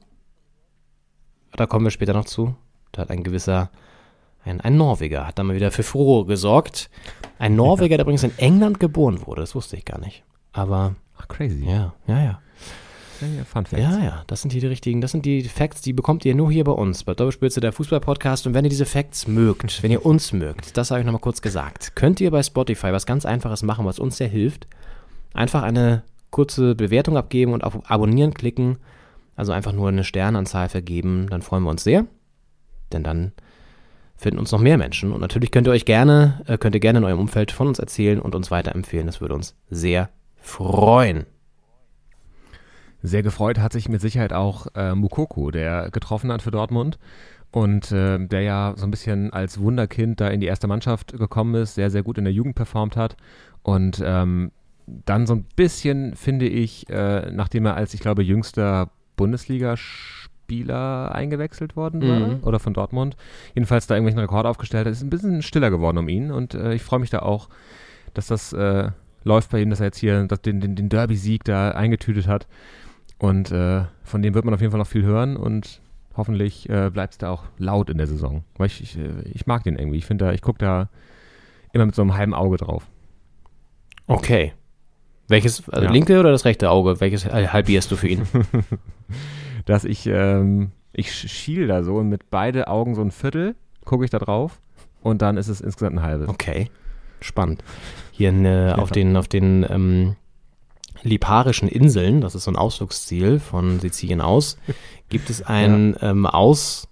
Da 1.56 1.66
kommen 1.66 1.86
wir 1.86 1.90
später 1.90 2.12
noch 2.12 2.24
zu. 2.24 2.54
Da 2.90 3.02
hat 3.02 3.10
ein 3.10 3.22
gewisser, 3.22 3.70
ein, 4.44 4.60
ein 4.60 4.76
Norweger, 4.76 5.26
hat 5.26 5.38
da 5.38 5.44
mal 5.44 5.54
wieder 5.54 5.70
für 5.70 5.84
Furore 5.84 6.26
gesorgt. 6.26 6.90
Ein 7.38 7.54
Norweger, 7.54 7.96
der 7.96 8.04
übrigens 8.04 8.24
in 8.24 8.36
England 8.38 8.80
geboren 8.80 9.24
wurde, 9.26 9.40
das 9.40 9.54
wusste 9.54 9.76
ich 9.76 9.84
gar 9.84 10.00
nicht. 10.00 10.24
Aber 10.52 10.96
Ach, 11.16 11.28
crazy. 11.28 11.64
ja, 11.64 11.94
ja, 12.06 12.22
ja. 12.22 12.40
Ja, 13.20 13.44
Fun 13.44 13.64
Facts. 13.64 13.82
Ja, 13.82 13.98
ja, 14.04 14.22
das 14.26 14.42
sind 14.42 14.50
hier 14.50 14.60
die 14.60 14.66
richtigen, 14.66 15.00
das 15.00 15.12
sind 15.12 15.24
die 15.24 15.44
Facts, 15.44 15.80
die 15.80 15.92
bekommt 15.92 16.24
ihr 16.24 16.34
nur 16.34 16.50
hier 16.50 16.64
bei 16.64 16.72
uns, 16.72 17.04
bei 17.04 17.14
Doppelspitze 17.14 17.60
der 17.60 17.72
Fußball-Podcast. 17.72 18.46
Und 18.46 18.54
wenn 18.54 18.64
ihr 18.64 18.70
diese 18.70 18.86
Facts 18.86 19.28
mögt, 19.28 19.82
wenn 19.82 19.92
ihr 19.92 20.04
uns 20.04 20.32
mögt, 20.32 20.76
das 20.76 20.90
habe 20.90 21.00
ich 21.00 21.06
nochmal 21.06 21.20
kurz 21.20 21.40
gesagt, 21.40 21.94
könnt 21.94 22.20
ihr 22.20 22.32
bei 22.32 22.42
Spotify 22.42 22.92
was 22.92 23.06
ganz 23.06 23.24
Einfaches 23.24 23.62
machen, 23.62 23.86
was 23.86 24.00
uns 24.00 24.16
sehr 24.16 24.28
hilft. 24.28 24.66
Einfach 25.32 25.62
eine 25.62 26.02
kurze 26.34 26.74
Bewertung 26.74 27.16
abgeben 27.16 27.52
und 27.52 27.62
auf 27.62 27.88
Abonnieren 27.88 28.34
klicken. 28.34 28.78
Also 29.36 29.52
einfach 29.52 29.72
nur 29.72 29.88
eine 29.88 30.04
Sternanzahl 30.04 30.68
vergeben, 30.68 31.28
dann 31.30 31.42
freuen 31.42 31.62
wir 31.62 31.70
uns 31.70 31.84
sehr. 31.84 32.06
Denn 32.92 33.04
dann 33.04 33.32
finden 34.16 34.38
uns 34.40 34.50
noch 34.52 34.60
mehr 34.60 34.76
Menschen. 34.76 35.12
Und 35.12 35.20
natürlich 35.20 35.52
könnt 35.52 35.68
ihr 35.68 35.72
euch 35.72 35.84
gerne, 35.84 36.42
äh, 36.46 36.58
könnt 36.58 36.74
ihr 36.74 36.80
gerne 36.80 36.98
in 36.98 37.04
eurem 37.04 37.20
Umfeld 37.20 37.52
von 37.52 37.68
uns 37.68 37.78
erzählen 37.78 38.20
und 38.20 38.34
uns 38.34 38.50
weiterempfehlen. 38.50 39.06
Das 39.06 39.20
würde 39.20 39.34
uns 39.34 39.56
sehr 39.70 40.10
freuen. 40.36 41.26
Sehr 43.02 43.22
gefreut 43.22 43.58
hat 43.58 43.72
sich 43.72 43.88
mit 43.88 44.00
Sicherheit 44.00 44.32
auch 44.32 44.66
äh, 44.74 44.94
Mukoko, 44.94 45.50
der 45.50 45.90
getroffen 45.90 46.32
hat 46.32 46.42
für 46.42 46.50
Dortmund 46.50 46.98
und 47.52 47.92
äh, 47.92 48.18
der 48.26 48.40
ja 48.40 48.74
so 48.76 48.86
ein 48.86 48.90
bisschen 48.90 49.32
als 49.32 49.60
Wunderkind 49.60 50.20
da 50.20 50.28
in 50.28 50.40
die 50.40 50.46
erste 50.46 50.66
Mannschaft 50.66 51.12
gekommen 51.12 51.54
ist, 51.54 51.74
sehr, 51.74 51.90
sehr 51.90 52.02
gut 52.02 52.18
in 52.18 52.24
der 52.24 52.32
Jugend 52.32 52.56
performt 52.56 52.96
hat 52.96 53.16
und 53.62 54.02
ähm, 54.04 54.50
dann 54.86 55.26
so 55.26 55.34
ein 55.34 55.44
bisschen, 55.56 56.14
finde 56.16 56.46
ich, 56.46 56.88
äh, 56.90 57.30
nachdem 57.32 57.66
er 57.66 57.74
als, 57.76 57.94
ich 57.94 58.00
glaube, 58.00 58.22
jüngster 58.22 58.90
Bundesligaspieler 59.16 61.14
eingewechselt 61.14 61.76
worden 61.76 62.02
war 62.02 62.18
Mhm. 62.28 62.38
oder 62.42 62.58
von 62.58 62.74
Dortmund, 62.74 63.16
jedenfalls 63.54 63.86
da 63.86 63.94
irgendwelchen 63.94 64.20
Rekord 64.20 64.46
aufgestellt 64.46 64.86
hat, 64.86 64.92
ist 64.92 65.02
ein 65.02 65.10
bisschen 65.10 65.42
stiller 65.42 65.70
geworden 65.70 65.98
um 65.98 66.08
ihn 66.08 66.30
und 66.30 66.54
äh, 66.54 66.74
ich 66.74 66.82
freue 66.82 67.00
mich 67.00 67.10
da 67.10 67.20
auch, 67.20 67.48
dass 68.12 68.26
das 68.26 68.52
äh, 68.52 68.90
läuft 69.24 69.50
bei 69.50 69.60
ihm, 69.62 69.70
dass 69.70 69.80
er 69.80 69.86
jetzt 69.86 69.98
hier 69.98 70.26
den, 70.26 70.60
den, 70.60 70.76
den 70.76 70.88
Derby-Sieg 70.88 71.44
da 71.44 71.70
eingetütet 71.70 72.26
hat. 72.28 72.46
Und 73.18 73.50
äh, 73.52 73.84
von 74.02 74.20
dem 74.22 74.34
wird 74.34 74.44
man 74.44 74.52
auf 74.52 74.60
jeden 74.60 74.70
Fall 74.70 74.78
noch 74.80 74.86
viel 74.86 75.04
hören 75.04 75.36
und 75.36 75.80
hoffentlich 76.16 76.68
äh, 76.68 76.90
bleibt 76.90 77.14
es 77.14 77.18
da 77.18 77.30
auch 77.30 77.44
laut 77.56 77.88
in 77.88 77.96
der 77.96 78.06
Saison. 78.06 78.44
Weil 78.58 78.66
ich, 78.66 78.82
ich, 78.82 78.98
äh, 78.98 79.22
ich 79.32 79.46
mag 79.46 79.62
den 79.64 79.76
irgendwie. 79.78 79.96
Ich 79.98 80.04
finde 80.04 80.26
da, 80.26 80.32
ich 80.32 80.42
gucke 80.42 80.58
da 80.58 80.90
immer 81.72 81.86
mit 81.86 81.94
so 81.94 82.02
einem 82.02 82.14
halben 82.14 82.34
Auge 82.34 82.58
drauf. 82.58 82.86
Okay. 84.06 84.52
Welches, 85.28 85.68
also 85.70 85.86
Ja. 85.86 85.90
linke 85.92 86.20
oder 86.20 86.30
das 86.32 86.44
rechte 86.44 86.70
Auge? 86.70 87.00
Welches 87.00 87.24
äh, 87.24 87.48
halbierst 87.48 87.90
du 87.90 87.96
für 87.96 88.08
ihn? 88.08 88.22
Dass 89.64 89.84
ich, 89.84 90.06
ähm, 90.06 90.72
ich 90.92 91.08
sch- 91.08 91.28
schiel 91.28 91.66
da 91.66 91.82
so 91.82 91.96
und 91.96 92.08
mit 92.08 92.30
beide 92.30 92.68
Augen 92.68 92.94
so 92.94 93.00
ein 93.00 93.10
Viertel 93.10 93.54
gucke 93.84 94.04
ich 94.04 94.10
da 94.10 94.18
drauf 94.18 94.60
und 95.02 95.22
dann 95.22 95.36
ist 95.38 95.48
es 95.48 95.60
insgesamt 95.60 95.96
ein 95.96 96.02
halbes. 96.02 96.28
Okay. 96.28 96.70
Spannend. 97.20 97.64
Hier 98.12 98.28
in, 98.28 98.44
äh, 98.44 98.74
auf 98.76 98.90
den, 98.92 99.16
auf 99.16 99.28
den 99.28 99.64
ähm, 99.68 100.16
Liparischen 101.02 101.68
Inseln, 101.68 102.20
das 102.20 102.34
ist 102.34 102.44
so 102.44 102.50
ein 102.50 102.56
Ausflugsziel 102.56 103.40
von 103.40 103.80
Sizilien 103.80 104.20
aus, 104.20 104.58
gibt 105.08 105.30
es 105.30 105.42
einen 105.42 105.96
ähm, 106.02 106.26
Ausguck, 106.26 106.88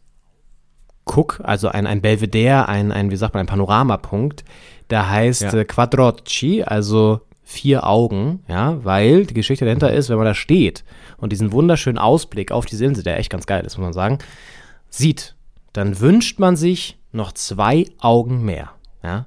also 1.42 1.68
ein, 1.68 1.86
ein 1.86 2.00
Belvedere, 2.00 2.68
ein, 2.68 2.92
ein, 2.92 3.10
wie 3.10 3.16
sagt 3.16 3.34
man, 3.34 3.40
ein 3.42 3.46
Panoramapunkt, 3.46 4.44
der 4.90 5.08
heißt 5.10 5.42
Ja. 5.42 5.52
äh, 5.54 5.64
Quadrocci, 5.64 6.62
also 6.64 7.20
vier 7.52 7.86
Augen, 7.86 8.42
ja, 8.48 8.84
weil 8.84 9.26
die 9.26 9.34
Geschichte 9.34 9.64
dahinter 9.64 9.92
ist, 9.92 10.08
wenn 10.08 10.16
man 10.16 10.26
da 10.26 10.34
steht 10.34 10.84
und 11.18 11.30
diesen 11.30 11.52
wunderschönen 11.52 11.98
Ausblick 11.98 12.50
auf 12.50 12.66
diese 12.66 12.84
Insel, 12.84 13.04
der 13.04 13.18
echt 13.18 13.30
ganz 13.30 13.46
geil 13.46 13.64
ist, 13.64 13.76
muss 13.76 13.84
man 13.84 13.92
sagen, 13.92 14.18
sieht, 14.88 15.36
dann 15.72 16.00
wünscht 16.00 16.38
man 16.38 16.56
sich 16.56 16.98
noch 17.12 17.32
zwei 17.32 17.86
Augen 17.98 18.44
mehr, 18.44 18.72
ja. 19.02 19.26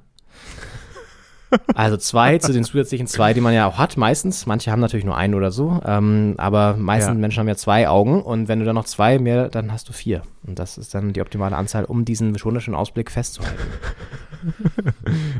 Also 1.74 1.96
zwei 1.96 2.38
zu 2.38 2.52
den 2.52 2.64
zusätzlichen 2.64 3.06
zwei, 3.06 3.32
die 3.32 3.40
man 3.40 3.54
ja 3.54 3.66
auch 3.66 3.78
hat, 3.78 3.96
meistens. 3.96 4.46
Manche 4.46 4.72
haben 4.72 4.80
natürlich 4.80 5.06
nur 5.06 5.16
einen 5.16 5.34
oder 5.34 5.50
so, 5.50 5.80
ähm, 5.86 6.34
aber 6.38 6.76
meistens 6.76 7.14
Ja. 7.14 7.20
Menschen 7.20 7.40
haben 7.40 7.48
ja 7.48 7.56
zwei 7.56 7.88
Augen 7.88 8.20
und 8.22 8.48
wenn 8.48 8.58
du 8.58 8.64
dann 8.64 8.74
noch 8.74 8.84
zwei 8.84 9.18
mehr, 9.18 9.48
dann 9.48 9.72
hast 9.72 9.88
du 9.88 9.92
vier. 9.92 10.22
Und 10.46 10.58
das 10.58 10.76
ist 10.76 10.94
dann 10.94 11.12
die 11.12 11.20
optimale 11.20 11.56
Anzahl, 11.56 11.84
um 11.84 12.04
diesen 12.04 12.34
wunderschönen 12.42 12.76
Ausblick 12.76 13.10
festzuhalten. 13.10 13.62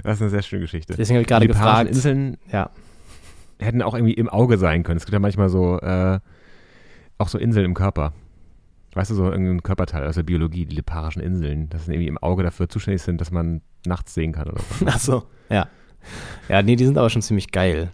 Das 0.02 0.16
ist 0.16 0.22
eine 0.22 0.30
sehr 0.30 0.42
schöne 0.42 0.62
Geschichte. 0.62 0.94
Deswegen 0.96 1.16
habe 1.18 1.22
ich 1.22 1.28
gerade 1.28 1.46
gefragt. 1.46 1.88
Inseln 1.90 2.38
Ja, 2.50 2.70
hätten 3.58 3.82
auch 3.82 3.94
irgendwie 3.94 4.14
im 4.14 4.28
Auge 4.28 4.58
sein 4.58 4.82
können. 4.82 4.96
Es 4.96 5.04
gibt 5.04 5.12
ja 5.12 5.20
manchmal 5.20 5.48
so, 5.48 5.78
äh, 5.78 6.18
auch 7.18 7.28
so 7.28 7.38
Inseln 7.38 7.64
im 7.66 7.74
Körper. 7.74 8.12
Weißt 8.94 9.10
du, 9.10 9.14
so 9.14 9.30
irgendein 9.30 9.62
Körperteil 9.62 10.06
aus 10.06 10.14
der 10.14 10.22
Biologie, 10.22 10.64
die 10.66 10.74
Liparischen 10.76 11.22
Inseln, 11.22 11.68
dass 11.68 11.86
irgendwie 11.86 12.08
im 12.08 12.18
Auge 12.18 12.42
dafür 12.42 12.68
zuständig 12.68 13.02
sind, 13.02 13.20
dass 13.20 13.30
man 13.30 13.60
nachts 13.86 14.14
sehen 14.14 14.32
kann 14.32 14.48
oder 14.48 14.60
so. 14.80 14.86
ach 14.86 14.98
so, 14.98 15.22
ja. 15.50 15.68
Ja, 16.48 16.62
nee, 16.62 16.76
die 16.76 16.84
sind 16.86 16.98
aber 16.98 17.10
schon 17.10 17.22
ziemlich 17.22 17.50
geil. 17.52 17.90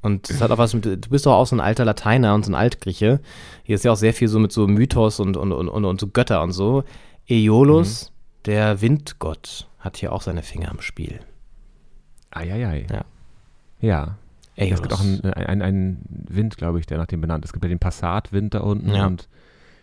Und 0.00 0.30
es 0.30 0.40
hat 0.40 0.50
auch 0.52 0.58
was 0.58 0.74
mit, 0.74 0.84
du 0.84 0.96
bist 1.10 1.26
doch 1.26 1.32
auch 1.34 1.46
so 1.46 1.56
ein 1.56 1.60
alter 1.60 1.84
Lateiner 1.84 2.34
und 2.34 2.44
so 2.44 2.52
ein 2.52 2.54
Altgrieche. 2.54 3.20
Hier 3.64 3.74
ist 3.74 3.84
ja 3.84 3.90
auch 3.92 3.96
sehr 3.96 4.14
viel 4.14 4.28
so 4.28 4.38
mit 4.38 4.52
so 4.52 4.66
Mythos 4.68 5.18
und, 5.18 5.36
und, 5.36 5.50
und, 5.52 5.68
und, 5.68 5.84
und 5.84 6.00
so 6.00 6.06
Götter 6.06 6.42
und 6.42 6.52
so. 6.52 6.84
Aeolus, 7.28 8.12
der 8.44 8.80
Windgott, 8.80 9.66
hat 9.80 9.96
hier 9.96 10.12
auch 10.12 10.22
seine 10.22 10.42
Finger 10.42 10.70
im 10.70 10.80
Spiel. 10.80 11.18
Eieiei. 12.30 12.86
Ja. 12.90 13.04
Ja. 13.80 14.16
Aeolus. 14.56 14.74
Es 14.74 14.82
gibt 14.82 14.92
auch 14.94 15.00
einen 15.00 15.22
ein, 15.24 15.62
ein 15.62 15.98
Wind, 16.08 16.56
glaube 16.56 16.78
ich, 16.80 16.86
der 16.86 16.98
nach 16.98 17.06
dem 17.06 17.20
benannt 17.20 17.44
ist. 17.44 17.50
Es 17.50 17.52
gibt 17.52 17.64
ja 17.64 17.68
den 17.68 17.78
Passat-Wind 17.78 18.54
da 18.54 18.60
unten 18.60 18.94
Ja. 18.94 19.06
und 19.06 19.28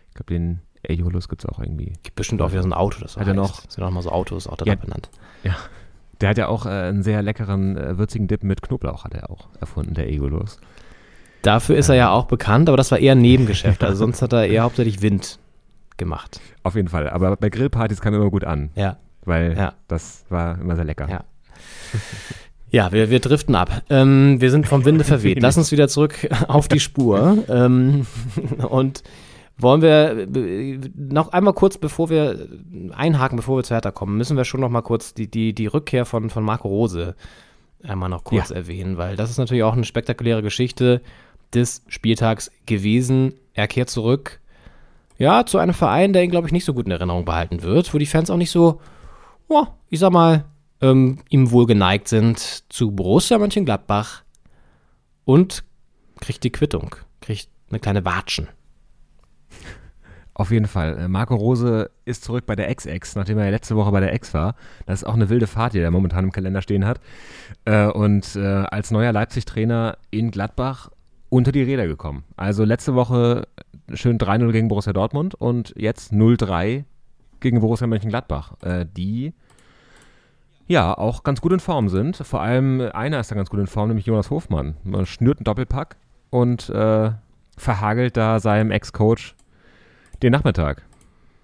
ich 0.09 0.15
glaube, 0.15 0.33
den 0.33 0.61
Aeolus 0.88 1.27
gibt 1.29 1.43
es 1.43 1.49
auch 1.49 1.59
irgendwie. 1.59 1.93
Gibt 2.03 2.15
bestimmt 2.15 2.41
auch 2.41 2.51
wieder 2.51 2.61
so 2.61 2.69
ein 2.69 2.73
Auto, 2.73 2.99
das 3.01 3.13
so 3.13 3.19
Hat 3.19 3.27
er 3.27 3.33
heißt. 3.35 3.38
noch- 3.65 3.69
Sind 3.69 3.83
auch 3.83 3.91
mal 3.91 4.01
so 4.01 4.11
Autos 4.11 4.47
auch 4.47 4.57
danach 4.57 4.73
Ja. 4.75 4.79
benannt. 4.79 5.09
Der 6.21 6.30
hat 6.30 6.38
ja 6.38 6.47
auch 6.47 6.65
äh, 6.65 6.69
einen 6.69 7.04
sehr 7.04 7.21
leckeren, 7.21 7.78
äh, 7.78 7.97
würzigen 7.97 8.28
Dip 8.28 8.43
mit 8.43 8.62
Knoblauch, 8.62 9.04
hat 9.04 9.13
er 9.13 9.30
auch 9.30 9.47
erfunden, 9.60 9.93
der 9.93 10.06
Aeolus. 10.06 10.60
Dafür 11.41 11.75
ist 11.78 11.89
er 11.89 11.95
ja 11.95 12.10
auch 12.12 12.25
bekannt, 12.25 12.69
aber 12.69 12.78
das 12.78 12.89
war 12.91 12.99
eher 12.99 13.12
ein 13.13 13.21
Nebengeschäft. 13.21 13.84
Also 13.84 13.97
sonst 13.99 14.21
hat 14.21 14.34
er 14.34 14.47
eher 14.47 14.63
hauptsächlich 14.63 15.01
Wind 15.01 15.39
gemacht. 15.97 16.39
Auf 16.63 16.75
jeden 16.75 16.88
Fall. 16.88 17.10
Aber 17.10 17.36
bei 17.36 17.49
Grillpartys 17.49 18.01
kam 18.01 18.13
er 18.13 18.19
immer 18.21 18.32
gut 18.32 18.43
an, 18.45 18.69
Ja. 18.75 18.97
weil 19.25 19.56
Ja. 19.58 19.73
das 19.88 20.25
war 20.30 20.60
immer 20.60 20.75
sehr 20.75 20.86
lecker. 20.86 21.08
Ja. 21.10 21.23
Ja, 22.71 22.91
wir, 22.91 23.10
wir 23.10 23.19
driften 23.19 23.56
ab. 23.56 23.84
Ähm, 23.89 24.41
wir 24.41 24.51
sind 24.51 24.67
vom 24.67 24.84
Winde 24.84 25.04
verweht. 25.06 25.38
Lass 25.41 25.58
uns 25.58 25.71
wieder 25.71 25.88
zurück 25.88 26.28
auf 26.47 26.67
die 26.67 26.80
Spur. 26.82 27.43
ähm, 27.47 28.06
und 28.69 29.04
wollen 29.58 29.82
wir 29.82 30.28
noch 30.96 31.30
einmal 31.30 31.54
kurz, 31.54 31.78
bevor 31.78 32.10
wir 32.10 32.48
einhaken, 32.91 33.38
bevor 33.38 33.58
wir 33.58 33.63
zu 33.63 33.74
Hertha 33.74 33.91
kommen, 33.91 34.18
müssen 34.18 34.36
wir 34.38 34.44
schon 34.46 34.62
noch 34.62 34.70
mal 34.70 34.82
kurz 34.82 35.13
die, 35.13 35.30
die, 35.30 35.54
die 35.54 35.68
Rückkehr 35.68 36.06
von, 36.06 36.30
von 36.30 36.44
Marco 36.44 36.68
Rose 36.68 37.15
einmal 37.84 38.10
noch 38.10 38.24
kurz 38.24 38.50
Ja. 38.50 38.56
erwähnen, 38.58 38.98
weil 38.98 39.15
das 39.15 39.30
ist 39.30 39.38
natürlich 39.38 39.63
auch 39.63 39.74
eine 39.74 39.84
spektakuläre 39.86 40.41
Geschichte 40.41 41.02
des 41.54 41.84
Spieltags 41.88 42.52
gewesen. 42.65 43.36
Er 43.54 43.68
kehrt 43.68 43.89
zurück, 43.89 44.41
ja, 45.18 45.46
zu 45.46 45.58
einem 45.60 45.74
Verein, 45.74 46.12
der 46.12 46.24
ihn, 46.24 46.32
glaube 46.32 46.48
ich, 46.48 46.54
nicht 46.54 46.65
so 46.65 46.74
gut 46.74 46.88
in 46.88 46.91
Erinnerung 46.91 47.24
behalten 47.24 47.62
wird, 47.63 47.94
wo 47.94 47.98
die 47.98 48.06
Fans 48.06 48.30
auch 48.30 48.38
nicht 48.38 48.52
so, 48.52 48.82
ja, 49.50 49.74
ich 49.89 50.00
sag 50.00 50.12
mal, 50.12 50.44
ähm, 50.82 51.20
ihm 51.30 51.52
wohl 51.52 51.65
geneigt 51.68 52.10
sind, 52.10 52.39
zu 52.68 52.91
Borussia 52.91 53.38
Mönchengladbach 53.38 54.24
und 55.24 55.63
kriegt 56.20 56.44
die 56.44 56.52
Quittung, 56.52 56.96
kriegt 57.22 57.48
eine 57.70 57.80
kleine 57.80 58.04
Watschen. 58.04 58.50
Auf 60.38 60.52
jeden 60.52 60.67
Fall. 60.67 60.98
Äh, 60.98 61.08
Marco 61.08 61.34
Rose 61.34 61.89
ist 62.04 62.26
zurück 62.26 62.45
bei 62.45 62.58
der 62.58 62.69
Ex-Ex, 62.69 63.15
nachdem 63.15 63.38
er 63.38 63.50
letzte 63.50 63.78
Woche 63.78 63.91
bei 63.91 64.02
der 64.02 64.13
Ex 64.13 64.34
war. 64.34 64.56
Das 64.86 65.02
ist 65.02 65.06
auch 65.06 65.13
eine 65.13 65.30
wilde 65.30 65.48
Fahrt, 65.48 65.74
die 65.74 65.80
er 65.80 65.89
momentan 65.91 66.26
im 66.26 66.34
Kalender 66.34 66.62
stehen 66.62 66.86
hat. 66.86 67.00
Äh, 67.63 67.88
und 67.88 68.36
äh, 68.36 68.45
als 68.45 68.91
neuer 68.91 69.13
Leipzig-Trainer 69.13 69.98
in 70.12 70.32
Gladbach 70.32 70.91
unter 71.30 71.54
die 71.54 71.63
Räder 71.63 71.88
gekommen. 71.88 72.26
Also 72.36 72.65
letzte 72.65 72.95
Woche 72.95 73.48
schön 73.93 74.17
3-0 74.17 74.52
gegen 74.52 74.67
Borussia 74.67 74.91
Dortmund 74.91 75.36
und 75.36 75.74
jetzt 75.78 76.12
0-3 76.12 76.84
gegen 77.39 77.60
Borussia 77.62 77.88
Mönchengladbach, 77.88 78.54
die 78.95 79.34
ja 80.67 80.98
auch 80.98 81.24
ganz 81.24 81.41
gut 81.41 81.52
in 81.52 81.60
Form 81.60 81.89
sind. 81.89 82.17
Vor 82.17 82.41
allem 82.41 82.82
einer 82.93 83.19
ist 83.19 83.32
da 83.32 83.36
ganz 83.36 83.50
gut 83.50 83.60
in 83.60 83.67
Form, 83.67 83.89
nämlich 83.89 84.06
Jonas 84.06 84.30
Hofmann. 84.30 84.76
Man 84.84 85.06
schnürt 85.06 85.39
einen 85.39 85.43
Doppelpack 85.43 85.98
und 86.30 86.69
äh, 86.69 87.12
verhagelt 87.58 88.17
da 88.17 88.39
seinem 88.39 88.71
Ex-Coach 88.71 89.36
den 90.21 90.32
Nachmittag. 90.32 90.84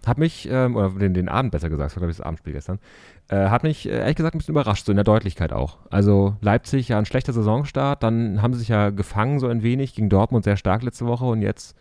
Hat 0.06 0.18
mich, 0.18 0.48
ähm, 0.50 0.76
oder 0.76 0.90
den, 0.90 1.14
den 1.14 1.30
Abend 1.30 1.52
besser 1.52 1.70
gesagt, 1.70 1.92
das 1.92 1.96
glaube 1.96 2.10
ich 2.10 2.18
das 2.18 2.26
Abendspiel 2.26 2.54
gestern, 2.54 2.80
äh, 3.28 3.50
hat 3.50 3.62
mich 3.62 3.88
äh, 3.88 4.00
ehrlich 4.00 4.16
gesagt 4.16 4.34
ein 4.36 4.40
bisschen 4.40 4.54
überrascht, 4.54 4.86
so 4.86 4.92
in 4.92 4.96
der 4.96 5.04
Deutlichkeit 5.04 5.54
auch. 5.54 5.78
Also 5.92 6.36
Leipzig 6.42 6.90
ja 6.90 6.98
ein 6.98 7.06
schlechter 7.06 7.34
Saisonstart, 7.34 8.02
dann 8.02 8.42
haben 8.42 8.54
sie 8.54 8.60
sich 8.60 8.70
ja 8.70 8.90
gefangen 8.90 9.40
so 9.40 9.48
ein 9.48 9.62
wenig, 9.62 9.94
gegen 9.94 10.10
Dortmund 10.10 10.44
sehr 10.44 10.58
stark 10.58 10.82
letzte 10.82 11.06
Woche 11.06 11.26
und 11.26 11.42
jetzt, 11.44 11.76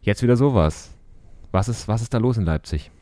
jetzt 0.00 0.22
wieder 0.22 0.36
sowas. 0.36 0.92
Was 1.50 1.68
ist, 1.68 1.88
was 1.88 2.02
ist 2.02 2.14
da 2.14 2.18
los 2.18 2.36
in 2.36 2.44
Leipzig? 2.44 2.92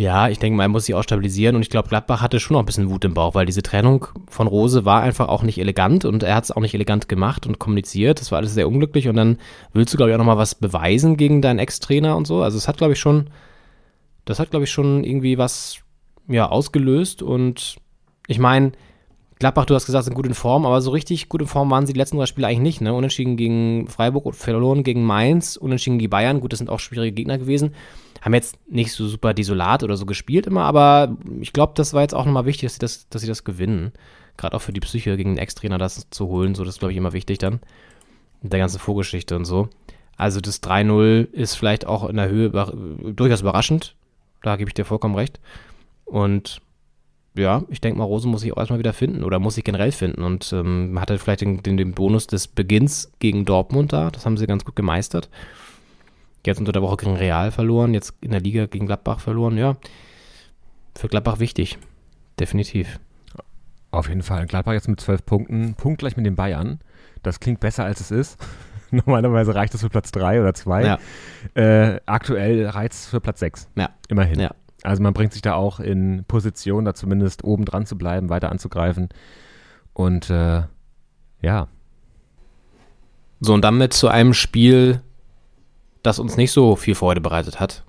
Ja, 0.00 0.30
ich 0.30 0.38
denke 0.38 0.62
er 0.62 0.68
muss 0.68 0.86
sich 0.86 0.94
auch 0.94 1.02
stabilisieren 1.02 1.56
und 1.56 1.60
ich 1.60 1.68
glaube, 1.68 1.90
Gladbach 1.90 2.22
hatte 2.22 2.40
schon 2.40 2.54
noch 2.54 2.62
ein 2.62 2.64
bisschen 2.64 2.88
Wut 2.88 3.04
im 3.04 3.12
Bauch, 3.12 3.34
weil 3.34 3.44
diese 3.44 3.62
Trennung 3.62 4.06
von 4.30 4.46
Rose 4.46 4.86
war 4.86 5.02
einfach 5.02 5.28
auch 5.28 5.42
nicht 5.42 5.58
elegant 5.58 6.06
und 6.06 6.22
er 6.22 6.36
hat 6.36 6.44
es 6.44 6.50
auch 6.50 6.62
nicht 6.62 6.72
elegant 6.72 7.06
gemacht 7.06 7.46
und 7.46 7.58
kommuniziert. 7.58 8.18
Das 8.18 8.32
war 8.32 8.38
alles 8.38 8.54
sehr 8.54 8.66
unglücklich 8.66 9.08
und 9.08 9.16
dann 9.16 9.36
willst 9.74 9.92
du, 9.92 9.98
glaube 9.98 10.08
ich, 10.08 10.14
auch 10.14 10.18
nochmal 10.18 10.38
was 10.38 10.54
beweisen 10.54 11.18
gegen 11.18 11.42
deinen 11.42 11.58
Ex-Trainer 11.58 12.16
und 12.16 12.26
so. 12.26 12.42
Also 12.42 12.56
es 12.56 12.66
hat, 12.66 12.78
glaube 12.78 12.94
ich, 12.94 12.98
schon, 12.98 13.28
das 14.24 14.38
hat, 14.38 14.50
glaube 14.50 14.64
ich, 14.64 14.70
schon 14.70 15.04
irgendwie 15.04 15.36
was, 15.36 15.80
ja, 16.28 16.48
ausgelöst 16.48 17.22
und 17.22 17.76
ich 18.26 18.38
meine, 18.38 18.72
Gladbach, 19.40 19.64
du 19.64 19.74
hast 19.74 19.86
gesagt, 19.86 20.04
sind 20.04 20.12
gut 20.12 20.26
in 20.26 20.34
Form, 20.34 20.66
aber 20.66 20.82
so 20.82 20.90
richtig 20.90 21.30
gut 21.30 21.40
in 21.40 21.48
Form 21.48 21.70
waren 21.70 21.86
sie 21.86 21.94
die 21.94 21.98
letzten 21.98 22.18
drei 22.18 22.26
Spiele 22.26 22.46
eigentlich 22.46 22.60
nicht. 22.60 22.80
Ne? 22.82 22.92
Unentschieden 22.92 23.38
gegen 23.38 23.88
Freiburg 23.88 24.34
verloren 24.34 24.84
gegen 24.84 25.02
Mainz, 25.02 25.56
unentschieden 25.56 25.98
gegen 25.98 26.10
Bayern. 26.10 26.40
Gut, 26.40 26.52
das 26.52 26.58
sind 26.58 26.68
auch 26.68 26.78
schwierige 26.78 27.14
Gegner 27.14 27.38
gewesen. 27.38 27.74
Haben 28.20 28.34
jetzt 28.34 28.58
nicht 28.68 28.92
so 28.92 29.08
super 29.08 29.32
desolat 29.32 29.82
oder 29.82 29.96
so 29.96 30.04
gespielt 30.04 30.46
immer, 30.46 30.64
aber 30.64 31.16
ich 31.40 31.54
glaube, 31.54 31.72
das 31.74 31.94
war 31.94 32.02
jetzt 32.02 32.14
auch 32.14 32.26
nochmal 32.26 32.44
wichtig, 32.44 32.66
dass 32.66 32.74
sie 32.74 32.80
das, 32.80 33.08
dass 33.08 33.22
sie 33.22 33.28
das 33.28 33.42
gewinnen. 33.44 33.92
Gerade 34.36 34.54
auch 34.54 34.60
für 34.60 34.74
die 34.74 34.80
Psyche 34.80 35.16
gegen 35.16 35.36
den 35.36 35.38
Ex-Trainer 35.38 35.78
das 35.78 36.10
zu 36.10 36.28
holen, 36.28 36.54
so 36.54 36.62
das 36.64 36.78
glaube 36.78 36.92
ich, 36.92 36.98
immer 36.98 37.14
wichtig 37.14 37.38
dann. 37.38 37.60
Mit 38.42 38.52
der 38.52 38.60
ganzen 38.60 38.78
Vorgeschichte 38.78 39.36
und 39.36 39.46
so. 39.46 39.70
Also 40.18 40.42
das 40.42 40.62
3-0 40.62 41.32
ist 41.32 41.54
vielleicht 41.54 41.86
auch 41.86 42.06
in 42.06 42.16
der 42.16 42.28
Höhe 42.28 42.50
durchaus 43.16 43.40
überraschend. 43.40 43.94
Da 44.42 44.56
gebe 44.56 44.68
ich 44.68 44.74
dir 44.74 44.84
vollkommen 44.84 45.14
recht. 45.14 45.40
Und 46.04 46.60
ja, 47.34 47.62
ich 47.68 47.80
denke 47.80 47.98
mal, 47.98 48.04
Rose 48.04 48.26
muss 48.26 48.40
sich 48.40 48.52
auch 48.52 48.58
erstmal 48.58 48.78
wieder 48.78 48.92
finden 48.92 49.22
oder 49.22 49.38
muss 49.38 49.54
sich 49.54 49.64
generell 49.64 49.92
finden 49.92 50.22
und 50.22 50.52
ähm, 50.52 50.98
hatte 51.00 51.18
vielleicht 51.18 51.42
den, 51.42 51.62
den, 51.62 51.76
den 51.76 51.92
Bonus 51.92 52.26
des 52.26 52.48
Beginns 52.48 53.12
gegen 53.20 53.44
Dortmund 53.44 53.92
da. 53.92 54.10
Das 54.10 54.26
haben 54.26 54.36
sie 54.36 54.46
ganz 54.46 54.64
gut 54.64 54.76
gemeistert. 54.76 55.28
Jetzt 56.44 56.58
unter 56.58 56.72
der 56.72 56.82
Woche 56.82 56.96
gegen 56.96 57.16
Real 57.16 57.50
verloren, 57.50 57.94
jetzt 57.94 58.14
in 58.20 58.30
der 58.30 58.40
Liga 58.40 58.66
gegen 58.66 58.86
Gladbach 58.86 59.20
verloren. 59.20 59.58
Ja, 59.58 59.76
für 60.96 61.08
Gladbach 61.08 61.38
wichtig. 61.38 61.78
Definitiv. 62.38 62.98
Auf 63.90 64.08
jeden 64.08 64.22
Fall. 64.22 64.46
Gladbach 64.46 64.72
jetzt 64.72 64.88
mit 64.88 65.00
zwölf 65.00 65.24
Punkten, 65.24 65.74
punktgleich 65.74 66.16
mit 66.16 66.26
den 66.26 66.36
Bayern. 66.36 66.80
Das 67.22 67.40
klingt 67.40 67.60
besser, 67.60 67.84
als 67.84 68.00
es 68.00 68.10
ist. 68.10 68.38
Normalerweise 68.90 69.54
reicht 69.54 69.74
es 69.74 69.80
für 69.82 69.88
Platz 69.88 70.10
drei 70.10 70.40
oder 70.40 70.54
zwei. 70.54 70.84
Ja. 70.84 70.98
Äh, 71.54 72.00
aktuell 72.06 72.66
reicht 72.66 72.92
es 72.92 73.06
für 73.06 73.20
Platz 73.20 73.40
sechs. 73.40 73.68
Ja. 73.76 73.90
Immerhin. 74.08 74.40
Ja. 74.40 74.54
Also 74.82 75.02
man 75.02 75.12
bringt 75.12 75.32
sich 75.32 75.42
da 75.42 75.54
auch 75.54 75.80
in 75.80 76.24
Position, 76.26 76.84
da 76.84 76.94
zumindest 76.94 77.44
oben 77.44 77.64
dran 77.64 77.86
zu 77.86 77.98
bleiben, 77.98 78.28
weiter 78.30 78.50
anzugreifen. 78.50 79.08
Und 79.92 80.30
äh, 80.30 80.62
ja, 81.42 81.68
So, 83.40 83.54
und 83.54 83.62
damit 83.62 83.92
zu 83.92 84.08
einem 84.08 84.34
Spiel, 84.34 85.02
das 86.02 86.18
uns 86.18 86.36
nicht 86.36 86.52
so 86.52 86.76
viel 86.76 86.94
Freude 86.94 87.20
bereitet 87.20 87.60
hat. 87.60 87.84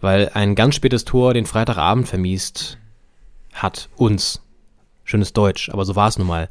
Weil 0.00 0.30
ein 0.34 0.54
ganz 0.54 0.76
spätes 0.76 1.04
Tor 1.04 1.34
den 1.34 1.46
Freitagabend 1.46 2.08
vermiest 2.08 2.78
hat 3.52 3.88
uns. 3.96 4.42
Schönes 5.04 5.32
Deutsch, 5.32 5.70
aber 5.70 5.84
so 5.84 5.96
war 5.96 6.08
es 6.08 6.18
nun 6.18 6.26
mal. 6.26 6.48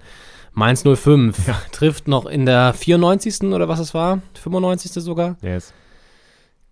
Mainz 0.54 0.84
05 0.84 1.50
trifft 1.72 2.08
noch 2.08 2.26
in 2.26 2.46
der 2.46 2.74
94. 2.74 3.44
oder 3.54 3.68
was 3.68 3.80
es 3.80 3.94
war, 3.94 4.22
95. 4.34 4.92
sogar, 5.04 5.38
yes. 5.42 5.74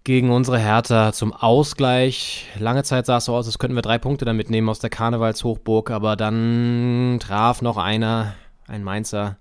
Gegen 0.08 0.32
unsere 0.32 0.58
Hertha 0.58 1.12
zum 1.12 1.34
Ausgleich. 1.34 2.48
Lange 2.58 2.84
Zeit 2.84 3.06
sah 3.06 3.18
es 3.18 3.26
so 3.26 3.36
aus, 3.36 3.46
als 3.46 3.60
könnten 3.60 3.76
wir 3.76 3.82
drei 3.82 3.98
Punkte 3.98 4.24
da 4.24 4.32
mitnehmen 4.32 4.70
aus 4.70 4.80
der 4.80 4.90
Karnevalshochburg, 4.90 5.92
aber 5.92 6.16
dann 6.16 7.18
traf 7.20 7.62
noch 7.62 7.76
einer, 7.76 8.34
ein 8.68 8.86
Mainzer, 8.86 9.36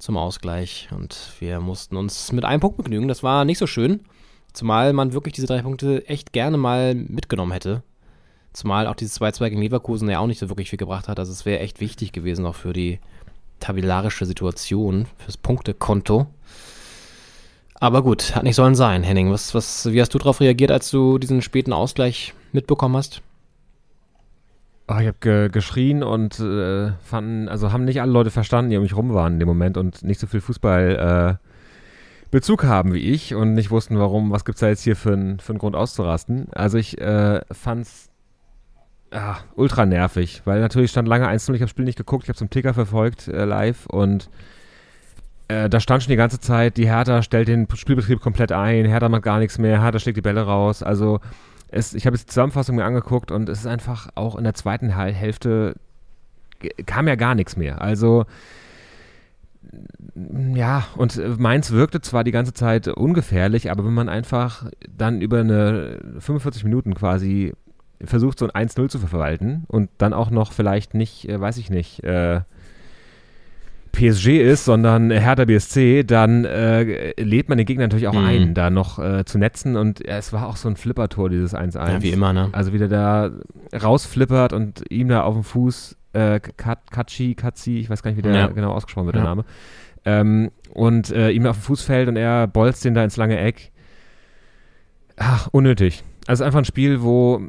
zum 0.00 0.16
Ausgleich 0.16 0.88
und 0.90 1.34
wir 1.38 1.60
mussten 1.60 1.96
uns 1.96 2.32
mit 2.32 2.44
einem 2.44 2.58
Punkt 2.58 2.78
begnügen. 2.78 3.06
Das 3.06 3.22
war 3.22 3.44
nicht 3.44 3.58
so 3.58 3.68
schön, 3.68 4.00
zumal 4.52 4.92
man 4.92 5.12
wirklich 5.12 5.34
diese 5.34 5.46
drei 5.46 5.62
Punkte 5.62 6.04
echt 6.08 6.32
gerne 6.32 6.56
mal 6.56 6.96
mitgenommen 6.96 7.52
hätte. 7.52 7.84
Zumal 8.52 8.88
auch 8.88 8.96
dieses 8.96 9.20
2-2 9.20 9.50
gegen 9.50 9.62
Leverkusen 9.62 10.10
ja 10.10 10.18
auch 10.18 10.26
nicht 10.26 10.40
so 10.40 10.48
wirklich 10.48 10.68
viel 10.68 10.80
gebracht 10.80 11.06
hat. 11.06 11.20
Also 11.20 11.30
es 11.30 11.46
wäre 11.46 11.60
echt 11.60 11.78
wichtig 11.78 12.10
gewesen 12.10 12.44
auch 12.44 12.56
für 12.56 12.72
die 12.72 12.98
tabellarische 13.60 14.26
Situation, 14.26 15.06
fürs 15.16 15.36
Punktekonto. 15.36 16.26
Aber 17.78 18.02
gut, 18.02 18.34
hat 18.34 18.42
nicht 18.42 18.54
sollen 18.54 18.74
sein, 18.74 19.02
Henning. 19.02 19.30
Was, 19.30 19.54
was, 19.54 19.90
wie 19.92 20.00
hast 20.00 20.14
du 20.14 20.18
darauf 20.18 20.40
reagiert, 20.40 20.70
als 20.70 20.90
du 20.90 21.18
diesen 21.18 21.42
späten 21.42 21.72
Ausgleich 21.72 22.34
mitbekommen 22.52 22.96
hast? 22.96 23.22
Oh, 24.88 24.98
ich 25.00 25.06
habe 25.08 25.16
ge 25.20 25.48
geschrien 25.48 26.04
und 26.04 26.38
äh, 26.38 26.92
fanden, 27.02 27.48
also 27.48 27.72
haben 27.72 27.84
nicht 27.84 28.00
alle 28.00 28.12
Leute 28.12 28.30
verstanden, 28.30 28.70
die 28.70 28.76
um 28.76 28.84
mich 28.84 28.96
rum 28.96 29.12
waren 29.12 29.34
in 29.34 29.38
dem 29.40 29.48
Moment 29.48 29.76
und 29.76 30.04
nicht 30.04 30.20
so 30.20 30.28
viel 30.28 30.40
Fußball 30.40 31.40
äh, 31.40 32.36
haben 32.62 32.94
wie 32.94 33.00
ich 33.00 33.34
und 33.34 33.54
nicht 33.54 33.70
wussten, 33.70 33.98
warum, 33.98 34.30
was 34.30 34.44
gibt's 34.44 34.60
da 34.60 34.68
jetzt 34.68 34.82
hier 34.82 34.94
für 34.94 35.14
einen 35.14 35.40
für 35.40 35.52
einen 35.52 35.58
Grund 35.58 35.74
auszurasten. 35.74 36.48
Also 36.52 36.78
ich 36.78 37.00
äh, 37.00 37.40
fand's 37.50 38.10
ah, 39.10 39.38
ultra 39.56 39.86
nervig, 39.86 40.42
weil 40.44 40.60
natürlich 40.60 40.90
stand 40.92 41.08
lange 41.08 41.28
1-0, 41.28 41.32
ich 41.32 41.48
habe 41.48 41.58
das 41.58 41.70
Spiel 41.70 41.84
nicht 41.84 41.98
geguckt, 41.98 42.24
ich 42.24 42.28
habe 42.28 42.38
zum 42.38 42.50
Ticker 42.50 42.74
verfolgt 42.74 43.26
äh, 43.26 43.44
live 43.44 43.86
und 43.86 44.30
äh, 45.48 45.68
da 45.68 45.80
stand 45.80 46.02
schon 46.02 46.10
die 46.10 46.16
ganze 46.16 46.40
Zeit, 46.40 46.76
die 46.76 46.88
Hertha 46.88 47.22
stellt 47.22 47.48
den 47.48 47.66
Spielbetrieb 47.74 48.20
komplett 48.20 48.52
ein, 48.52 48.84
Hertha 48.84 49.08
macht 49.08 49.22
gar 49.22 49.38
nichts 49.38 49.58
mehr, 49.58 49.82
Hertha 49.82 49.98
schlägt 49.98 50.16
die 50.16 50.22
Bälle 50.22 50.42
raus, 50.42 50.82
also 50.82 51.20
es, 51.68 51.94
ich 51.94 52.06
habe 52.06 52.16
jetzt 52.16 52.24
die 52.24 52.30
Zusammenfassung 52.30 52.76
mir 52.76 52.84
angeguckt 52.84 53.30
und 53.30 53.48
es 53.48 53.60
ist 53.60 53.66
einfach 53.66 54.08
auch 54.14 54.36
in 54.36 54.44
der 54.44 54.54
zweiten 54.54 54.88
Hälfte 54.88 55.74
kam 56.86 57.08
ja 57.08 57.16
gar 57.16 57.34
nichts 57.34 57.56
mehr. 57.56 57.82
Also 57.82 58.24
ja, 60.54 60.86
und 60.96 61.38
Mainz 61.38 61.72
wirkte 61.72 62.00
zwar 62.00 62.24
die 62.24 62.30
ganze 62.30 62.54
Zeit 62.54 62.88
ungefährlich, 62.88 63.70
aber 63.70 63.84
wenn 63.84 63.94
man 63.94 64.08
einfach 64.08 64.70
dann 64.96 65.20
über 65.20 65.40
eine 65.40 66.00
45 66.18 66.64
Minuten 66.64 66.94
quasi 66.94 67.52
versucht, 68.02 68.38
so 68.38 68.48
ein 68.48 68.68
1-0 68.68 68.88
zu 68.88 68.98
verwalten 68.98 69.64
und 69.68 69.90
dann 69.98 70.12
auch 70.12 70.30
noch 70.30 70.52
vielleicht 70.52 70.94
nicht, 70.94 71.28
äh, 71.28 71.40
weiß 71.40 71.56
ich 71.58 71.70
nicht, 71.70 72.04
äh, 72.04 72.42
PSG 73.96 74.38
ist, 74.40 74.64
sondern 74.64 75.10
Hertha 75.10 75.44
BSC, 75.44 76.04
dann 76.04 76.44
äh, 76.44 77.12
lädt 77.20 77.48
man 77.48 77.58
den 77.58 77.66
Gegner 77.66 77.84
natürlich 77.84 78.08
auch 78.08 78.12
Mhm. 78.14 78.24
ein, 78.26 78.54
da 78.54 78.70
noch 78.70 78.98
äh, 78.98 79.24
zu 79.24 79.38
netzen. 79.38 79.76
Und 79.76 80.00
ja, 80.06 80.16
es 80.18 80.32
war 80.32 80.46
auch 80.46 80.56
so 80.56 80.68
ein 80.68 80.76
Flippertor, 80.76 81.30
dieses 81.30 81.54
1-1. 81.54 81.90
Ja, 81.92 82.02
wie 82.02 82.10
immer, 82.10 82.32
ne? 82.32 82.48
Also 82.52 82.72
wie 82.72 82.78
der 82.78 82.88
da 82.88 83.30
rausflippert 83.82 84.52
und 84.52 84.84
ihm 84.90 85.08
da 85.08 85.22
auf 85.22 85.34
dem 85.34 85.44
Fuß, 85.44 85.96
äh, 86.12 86.40
Kat- 86.40 86.90
Katschi, 86.90 87.34
Katzi, 87.34 87.78
ich 87.78 87.90
weiß 87.90 88.02
gar 88.02 88.10
nicht, 88.10 88.18
wie 88.18 88.22
der 88.22 88.34
Ja. 88.34 88.46
genau 88.48 88.72
ausgesprochen 88.72 89.06
wird, 89.06 89.16
Ja. 89.16 89.22
der 89.22 89.28
Name, 89.30 89.44
ähm, 90.04 90.50
und 90.72 91.10
äh, 91.10 91.30
ihm 91.30 91.42
da 91.44 91.50
auf 91.50 91.56
dem 91.58 91.62
Fuß 91.62 91.82
fällt 91.82 92.08
und 92.08 92.16
er 92.16 92.46
bolzt 92.46 92.84
den 92.84 92.94
da 92.94 93.02
ins 93.02 93.16
lange 93.16 93.38
Eck. 93.38 93.72
Ach, 95.16 95.48
unnötig. 95.52 96.04
Also 96.26 96.44
einfach 96.44 96.58
ein 96.58 96.64
Spiel, 96.64 97.02
wo 97.02 97.40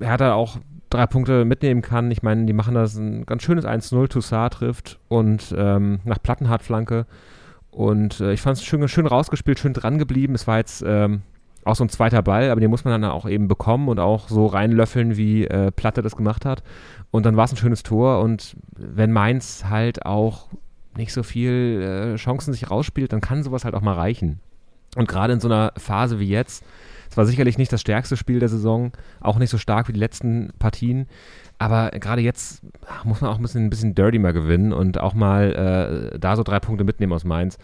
Hertha 0.00 0.32
auch 0.34 0.58
drei 0.92 1.06
Punkte 1.06 1.44
mitnehmen 1.44 1.82
kann. 1.82 2.10
Ich 2.10 2.22
meine, 2.22 2.46
die 2.46 2.52
machen 2.52 2.74
das 2.74 2.96
ein 2.96 3.26
ganz 3.26 3.42
schönes 3.42 3.64
1-0, 3.64 4.08
Toussaint 4.08 4.54
trifft 4.54 4.98
und 5.08 5.54
ähm, 5.56 6.00
nach 6.04 6.22
Plattenhartflanke 6.22 7.06
Und 7.70 8.20
äh, 8.20 8.32
ich 8.32 8.40
fand 8.40 8.58
es 8.58 8.64
schön, 8.64 8.86
schön 8.88 9.06
rausgespielt, 9.06 9.58
schön 9.58 9.72
dran 9.72 9.98
geblieben. 9.98 10.34
Es 10.34 10.46
war 10.46 10.58
jetzt 10.58 10.84
ähm, 10.86 11.22
auch 11.64 11.76
so 11.76 11.84
ein 11.84 11.88
zweiter 11.88 12.22
Ball, 12.22 12.50
aber 12.50 12.60
den 12.60 12.70
muss 12.70 12.84
man 12.84 13.00
dann 13.00 13.10
auch 13.10 13.28
eben 13.28 13.48
bekommen 13.48 13.88
und 13.88 13.98
auch 13.98 14.28
so 14.28 14.46
reinlöffeln, 14.46 15.16
wie 15.16 15.46
äh, 15.46 15.70
Platte 15.70 16.02
das 16.02 16.16
gemacht 16.16 16.44
hat. 16.44 16.62
Und 17.10 17.24
dann 17.26 17.36
war 17.36 17.44
es 17.44 17.52
ein 17.52 17.56
schönes 17.56 17.82
Tor. 17.82 18.20
Und 18.20 18.56
wenn 18.76 19.12
Mainz 19.12 19.64
halt 19.68 20.04
auch 20.04 20.48
nicht 20.96 21.12
so 21.12 21.22
viel 21.22 22.12
äh, 22.14 22.16
Chancen 22.16 22.52
sich 22.52 22.70
rausspielt, 22.70 23.12
dann 23.12 23.20
kann 23.20 23.42
sowas 23.42 23.64
halt 23.64 23.74
auch 23.74 23.80
mal 23.80 23.94
reichen. 23.94 24.40
Und 24.96 25.08
gerade 25.08 25.32
in 25.32 25.40
so 25.40 25.48
einer 25.48 25.72
Phase 25.76 26.18
wie 26.18 26.28
jetzt, 26.28 26.64
es 27.12 27.16
war 27.18 27.26
sicherlich 27.26 27.58
nicht 27.58 27.70
das 27.70 27.82
stärkste 27.82 28.16
Spiel 28.16 28.38
der 28.38 28.48
Saison, 28.48 28.92
auch 29.20 29.38
nicht 29.38 29.50
so 29.50 29.58
stark 29.58 29.86
wie 29.86 29.92
die 29.92 30.00
letzten 30.00 30.50
Partien. 30.58 31.08
Aber 31.58 31.90
gerade 31.90 32.22
jetzt 32.22 32.62
muss 33.04 33.20
man 33.20 33.30
auch 33.30 33.36
ein 33.36 33.42
bisschen, 33.42 33.66
ein 33.66 33.70
bisschen 33.70 33.94
dirty 33.94 34.18
mal 34.18 34.32
gewinnen 34.32 34.72
und 34.72 34.98
auch 34.98 35.12
mal 35.12 36.12
äh, 36.14 36.18
da 36.18 36.36
so 36.36 36.42
drei 36.42 36.58
Punkte 36.58 36.84
mitnehmen 36.84 37.12
aus 37.12 37.24
Mainz. 37.24 37.58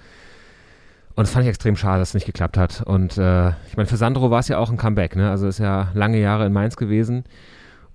Und 1.15 1.27
das 1.27 1.31
fand 1.31 1.45
ich 1.45 1.49
extrem 1.49 1.77
schade, 1.77 1.99
dass 1.99 2.09
es 2.09 2.15
nicht 2.15 2.27
geklappt 2.27 2.59
hat. 2.59 2.83
Und 2.83 3.17
äh, 3.17 3.49
ich 3.69 3.77
meine, 3.79 3.87
für 3.87 3.97
Sandro 3.97 4.31
war 4.31 4.41
es 4.41 4.49
ja 4.49 4.59
auch 4.59 4.69
ein 4.69 4.77
Comeback, 4.77 5.17
ne? 5.17 5.31
Also 5.31 5.49
ist 5.49 5.61
ja 5.61 5.93
lange 5.95 6.21
Jahre 6.21 6.45
in 6.45 6.53
Mainz 6.53 6.77
gewesen. 6.77 7.25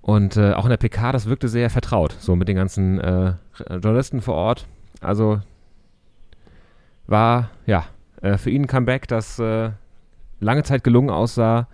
Und 0.00 0.36
äh, 0.36 0.54
auch 0.54 0.64
in 0.64 0.70
der 0.70 0.76
PK, 0.76 1.12
das 1.12 1.26
wirkte 1.26 1.46
sehr 1.46 1.70
vertraut, 1.70 2.16
so 2.18 2.34
mit 2.34 2.48
den 2.48 2.56
ganzen 2.56 2.98
äh, 2.98 3.34
Journalisten 3.70 4.22
vor 4.22 4.34
Ort. 4.34 4.66
Also 5.00 5.40
war, 7.06 7.50
ja, 7.64 7.84
äh, 8.22 8.38
für 8.38 8.50
ihn 8.50 8.62
ein 8.62 8.66
Comeback, 8.66 9.06
das 9.06 9.38
äh, 9.38 9.70
lange 10.44 10.62
Zeit 10.62 10.84
gelungen 10.84 11.10
aussah. 11.10 11.68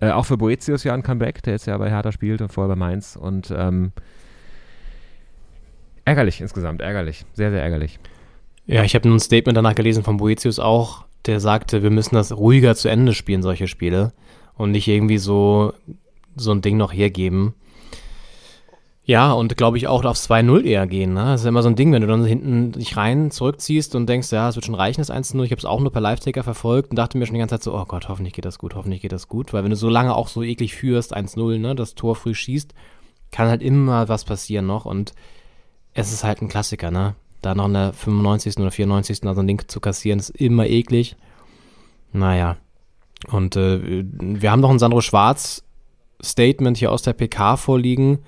Äh, 0.00 0.10
auch 0.10 0.26
für 0.26 0.36
Boetius 0.36 0.84
ja 0.84 0.94
ein 0.94 1.02
Comeback, 1.02 1.42
der 1.42 1.54
jetzt 1.54 1.66
ja 1.66 1.76
bei 1.78 1.90
Hertha 1.90 2.12
spielt 2.12 2.40
und 2.40 2.52
vorher 2.52 2.74
bei 2.74 2.78
Mainz. 2.78 3.16
Und 3.16 3.52
ähm, 3.56 3.92
ärgerlich 6.04 6.40
insgesamt, 6.40 6.80
ärgerlich. 6.80 7.24
Sehr, 7.34 7.50
sehr 7.50 7.62
ärgerlich. 7.62 7.98
Ja, 8.66 8.84
ich 8.84 8.94
habe 8.94 9.08
ein 9.08 9.20
Statement 9.20 9.56
danach 9.56 9.74
gelesen 9.74 10.04
von 10.04 10.16
Boetius 10.16 10.58
auch, 10.58 11.04
der 11.26 11.40
sagte, 11.40 11.82
wir 11.82 11.90
müssen 11.90 12.14
das 12.14 12.36
ruhiger 12.36 12.74
zu 12.74 12.88
Ende 12.88 13.14
spielen, 13.14 13.42
solche 13.42 13.68
Spiele. 13.68 14.12
Und 14.54 14.72
nicht 14.72 14.88
irgendwie 14.88 15.18
so, 15.18 15.72
so 16.36 16.52
ein 16.52 16.62
Ding 16.62 16.76
noch 16.76 16.92
hergeben. 16.92 17.54
Ja, 19.04 19.32
und 19.32 19.56
glaube 19.56 19.78
ich 19.78 19.88
auch 19.88 20.04
aufs 20.04 20.30
2-0 20.30 20.62
eher 20.62 20.86
gehen. 20.86 21.12
Ne? 21.12 21.24
Das 21.24 21.40
ist 21.40 21.46
immer 21.46 21.62
so 21.62 21.68
ein 21.68 21.74
Ding, 21.74 21.92
wenn 21.92 22.02
du 22.02 22.06
dann 22.06 22.24
hinten 22.24 22.70
dich 22.72 22.96
rein 22.96 23.32
zurückziehst 23.32 23.96
und 23.96 24.08
denkst, 24.08 24.30
ja, 24.30 24.48
es 24.48 24.54
wird 24.54 24.64
schon 24.64 24.76
reichen, 24.76 25.00
das 25.00 25.10
1-0. 25.10 25.42
Ich 25.42 25.50
habe 25.50 25.58
es 25.58 25.64
auch 25.64 25.80
nur 25.80 25.90
per 25.90 26.00
Live-Taker 26.00 26.44
verfolgt 26.44 26.90
und 26.90 26.96
dachte 26.96 27.18
mir 27.18 27.26
schon 27.26 27.34
die 27.34 27.40
ganze 27.40 27.56
Zeit 27.56 27.64
so, 27.64 27.74
oh 27.74 27.84
Gott, 27.84 28.08
hoffentlich 28.08 28.32
geht 28.32 28.44
das 28.44 28.58
gut, 28.58 28.76
hoffentlich 28.76 29.02
geht 29.02 29.10
das 29.10 29.26
gut. 29.26 29.52
Weil 29.52 29.64
wenn 29.64 29.70
du 29.70 29.76
so 29.76 29.88
lange 29.88 30.14
auch 30.14 30.28
so 30.28 30.44
eklig 30.44 30.74
führst, 30.74 31.16
1-0, 31.16 31.58
ne, 31.58 31.74
das 31.74 31.96
Tor 31.96 32.14
früh 32.14 32.32
schießt, 32.32 32.74
kann 33.32 33.48
halt 33.48 33.62
immer 33.62 34.08
was 34.08 34.24
passieren 34.24 34.66
noch. 34.66 34.84
Und 34.84 35.14
es 35.94 36.12
ist 36.12 36.22
halt 36.22 36.40
ein 36.40 36.48
Klassiker, 36.48 36.92
ne? 36.92 37.16
Da 37.40 37.56
noch 37.56 37.66
in 37.66 37.72
der 37.72 37.92
95. 37.92 38.58
oder 38.58 38.70
94. 38.70 39.26
also 39.26 39.40
ein 39.40 39.48
Ding 39.48 39.64
zu 39.66 39.80
kassieren, 39.80 40.20
ist 40.20 40.30
immer 40.30 40.68
eklig. 40.68 41.16
Naja. 42.12 42.56
Und 43.32 43.56
äh, 43.56 44.04
wir 44.04 44.52
haben 44.52 44.60
noch 44.60 44.70
ein 44.70 44.78
Sandro 44.78 45.00
Schwarz 45.00 45.64
Statement 46.22 46.76
hier 46.76 46.92
aus 46.92 47.02
der 47.02 47.14
PK 47.14 47.56
vorliegen 47.56 48.20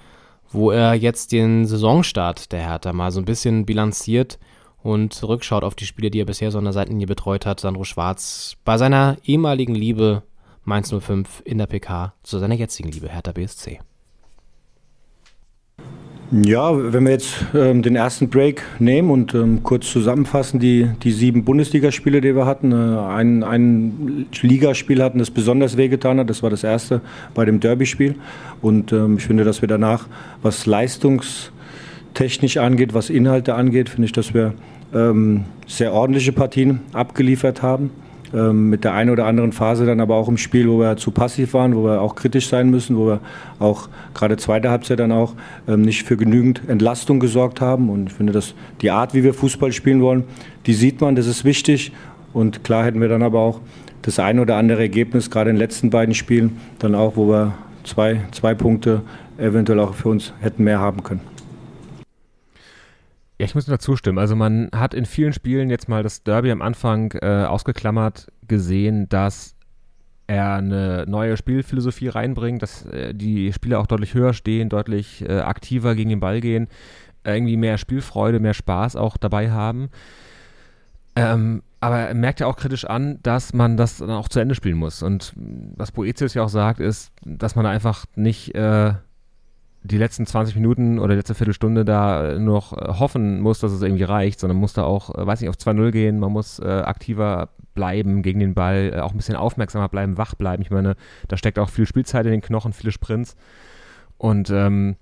wo 0.54 0.70
er 0.70 0.94
jetzt 0.94 1.32
den 1.32 1.66
Saisonstart 1.66 2.52
der 2.52 2.60
Hertha 2.60 2.92
mal 2.92 3.10
so 3.10 3.20
ein 3.20 3.24
bisschen 3.24 3.66
bilanziert 3.66 4.38
und 4.82 5.12
zurückschaut 5.12 5.64
auf 5.64 5.74
die 5.74 5.86
Spiele, 5.86 6.10
die 6.10 6.20
er 6.20 6.26
bisher 6.26 6.50
so 6.50 6.58
an 6.58 6.64
der 6.64 6.72
Seitenlinie 6.72 7.06
betreut 7.06 7.46
hat. 7.46 7.60
Sandro 7.60 7.84
Schwarz 7.84 8.56
bei 8.64 8.78
seiner 8.78 9.16
ehemaligen 9.24 9.74
Liebe 9.74 10.22
Mainz 10.62 10.94
05 10.94 11.42
in 11.44 11.58
der 11.58 11.66
PK 11.66 12.14
zu 12.22 12.38
seiner 12.38 12.54
jetzigen 12.54 12.90
Liebe 12.90 13.08
Hertha 13.08 13.32
BSC. 13.32 13.80
Ja, 16.30 16.92
wenn 16.92 17.04
wir 17.04 17.12
jetzt 17.12 17.34
ähm, 17.54 17.82
den 17.82 17.96
ersten 17.96 18.28
Break 18.28 18.62
nehmen 18.78 19.10
und 19.10 19.34
ähm, 19.34 19.62
kurz 19.62 19.90
zusammenfassen, 19.92 20.58
die, 20.58 20.90
die 21.02 21.12
sieben 21.12 21.44
Bundesligaspiele, 21.44 22.20
die 22.20 22.34
wir 22.34 22.46
hatten. 22.46 22.72
Äh, 22.72 22.74
ein, 22.74 23.44
ein 23.44 24.26
Ligaspiel 24.40 25.02
hatten, 25.02 25.18
das 25.18 25.30
besonders 25.30 25.76
wehgetan 25.76 26.18
hat. 26.18 26.30
Das 26.30 26.42
war 26.42 26.50
das 26.50 26.64
erste 26.64 27.02
bei 27.34 27.44
dem 27.44 27.60
Derby-Spiel. 27.60 28.16
Und 28.62 28.92
ähm, 28.92 29.18
ich 29.18 29.26
finde, 29.26 29.44
dass 29.44 29.60
wir 29.60 29.68
danach, 29.68 30.06
was 30.42 30.66
leistungstechnisch 30.66 32.56
angeht, 32.56 32.94
was 32.94 33.10
Inhalte 33.10 33.54
angeht, 33.54 33.90
finde 33.90 34.06
ich, 34.06 34.12
dass 34.12 34.32
wir 34.32 34.54
ähm, 34.94 35.44
sehr 35.66 35.92
ordentliche 35.92 36.32
Partien 36.32 36.80
abgeliefert 36.92 37.62
haben 37.62 37.90
ähm, 38.35 38.68
mit 38.68 38.85
der 38.85 38.94
einen 38.94 39.11
oder 39.11 39.27
anderen 39.27 39.53
Phase 39.53 39.87
dann 39.87 40.01
aber 40.01 40.16
auch 40.16 40.29
im 40.29 40.37
Spiel, 40.37 40.68
wo 40.68 40.81
wir 40.81 40.97
zu 40.97 41.12
passiv 41.12 41.55
waren, 41.55 41.77
wo 41.77 41.85
wir 41.85 42.01
auch 42.01 42.16
kritisch 42.16 42.49
sein 42.49 42.68
müssen, 42.68 42.97
wo 42.97 43.07
wir 43.07 43.20
auch 43.59 43.88
gerade 44.12 44.37
zweite 44.37 44.70
Halbzeit 44.70 44.99
dann 44.99 45.12
auch 45.12 45.35
ähm, 45.68 45.83
nicht 45.83 46.03
für 46.03 46.16
genügend 46.16 46.62
Entlastung 46.68 47.20
gesorgt 47.20 47.61
haben. 47.61 47.88
Und 47.88 48.09
ich 48.09 48.12
finde, 48.14 48.33
dass 48.33 48.55
die 48.81 48.90
Art, 48.90 49.14
wie 49.14 49.23
wir 49.23 49.35
Fußball 49.35 49.73
spielen 49.73 50.03
wollen, 50.03 50.25
die 50.66 50.75
sieht 50.75 51.01
man, 51.01 51.14
das 51.14 51.27
ist 51.27 51.44
wichtig. 51.44 51.92
Und 52.33 52.64
klar 52.64 52.85
hätten 52.85 53.01
wir 53.01 53.09
dann 53.09 53.23
aber 53.23 53.38
auch 53.38 53.61
das 54.03 54.18
ein 54.18 54.40
oder 54.40 54.57
andere 54.57 54.83
Ergebnis, 54.83 55.31
gerade 55.31 55.51
in 55.51 55.57
den 55.57 55.61
letzten 55.61 55.90
beiden 55.90 56.14
Spielen, 56.14 56.59
dann 56.81 56.94
auch, 56.94 57.16
wo 57.16 57.29
wir 57.29 57.55
zwei, 57.85 58.20
zwei 58.33 58.55
Punkte 58.55 59.03
eventuell 59.38 59.79
auch 59.81 59.94
für 59.94 60.09
uns 60.09 60.33
hätten 60.40 60.64
mehr 60.64 60.81
haben 60.81 61.03
können. 61.03 61.34
Ja, 63.44 63.46
ich 63.46 63.54
muss 63.54 63.68
nur 63.68 63.78
zustimmen. 63.78 64.16
Also 64.16 64.35
man 64.37 64.70
hat 64.74 64.94
in 64.94 65.04
vielen 65.04 65.35
Spielen 65.35 65.68
jetzt 65.68 65.87
mal 65.87 66.02
das 66.02 66.22
Derby 66.22 66.50
am 66.50 66.62
Anfang 66.62 67.12
äh, 67.20 67.44
ausgeklammert 67.44 68.33
gesehen, 68.48 69.07
dass 69.11 69.54
er 70.26 70.54
eine 70.54 71.04
neue 71.07 71.37
Spielphilosophie 71.37 72.09
reinbringt, 72.09 72.62
dass 72.62 72.87
äh, 72.87 73.12
die 73.12 73.52
Spieler 73.52 73.80
auch 73.80 73.87
deutlich 73.87 74.14
höher 74.14 74.33
stehen, 74.33 74.70
deutlich 74.70 75.28
äh, 75.28 75.40
aktiver 75.40 75.94
gegen 75.94 76.09
den 76.09 76.20
Ball 76.20 76.40
gehen, 76.40 76.68
irgendwie 77.22 77.59
mehr 77.59 77.76
Spielfreude, 77.76 78.40
mehr 78.40 78.54
Spaß 78.54 78.96
auch 78.96 79.18
dabei 79.18 79.50
haben. 79.50 79.90
Ähm, 81.14 81.62
aber 81.80 81.98
er 81.98 82.14
merkt 82.14 82.40
ja 82.40 82.46
auch 82.46 82.57
kritisch 82.57 82.87
an, 82.87 83.18
dass 83.22 83.52
man 83.52 83.76
das 83.76 83.98
dann 83.98 84.09
auch 84.09 84.30
zu 84.30 84.40
Ende 84.40 84.54
spielen 84.54 84.78
muss. 84.78 85.02
Und 85.02 85.35
was 85.37 85.92
Boetius 85.92 86.33
ja 86.33 86.44
auch 86.44 86.48
sagt, 86.48 86.80
ist, 86.80 87.12
dass 87.26 87.57
man 87.57 87.66
einfach 87.66 88.07
nicht 88.16 88.54
äh, 88.54 88.94
die 89.87 89.99
letzten 89.99 90.25
20 90.25 90.55
Minuten 90.57 90.99
oder 90.99 91.11
die 91.11 91.18
letzte 91.18 91.35
Viertelstunde 91.35 91.85
da 91.85 92.38
noch 92.38 92.73
äh, 92.73 92.94
hoffen 92.99 93.40
muss, 93.40 93.61
dass 93.61 93.70
es 93.70 93.83
irgendwie 93.83 94.05
reicht, 94.05 94.40
sondern 94.40 94.59
muss 94.59 94.73
da 94.73 94.83
auch, 94.83 95.14
äh, 95.14 95.27
weiß 95.27 95.42
nicht, 95.42 95.51
auf 95.51 95.57
2-0 95.57 95.90
gehen, 95.90 96.18
man 96.18 96.33
muss 96.33 96.59
äh, 96.59 96.64
aktiver 96.64 97.51
bleiben 97.75 98.23
gegen 98.23 98.40
den 98.40 98.55
Ball, 98.55 98.92
äh, 98.94 99.01
auch 99.01 99.11
ein 99.11 99.18
bisschen 99.18 99.37
aufmerksamer 99.37 99.90
bleiben, 99.90 100.16
wach 100.16 100.37
bleiben. 100.37 100.62
Ich 100.62 100.70
meine, 100.70 100.97
da 101.29 101.37
steckt 101.37 101.59
auch 101.59 101.68
viel 101.68 101.87
Spielzeit 101.87 102.25
in 102.25 102.33
den 102.33 102.40
Knochen, 102.40 102.73
viele 102.73 102.92
Sprints. 102.92 103.37
Und 104.16 104.49
ähm, 104.49 104.97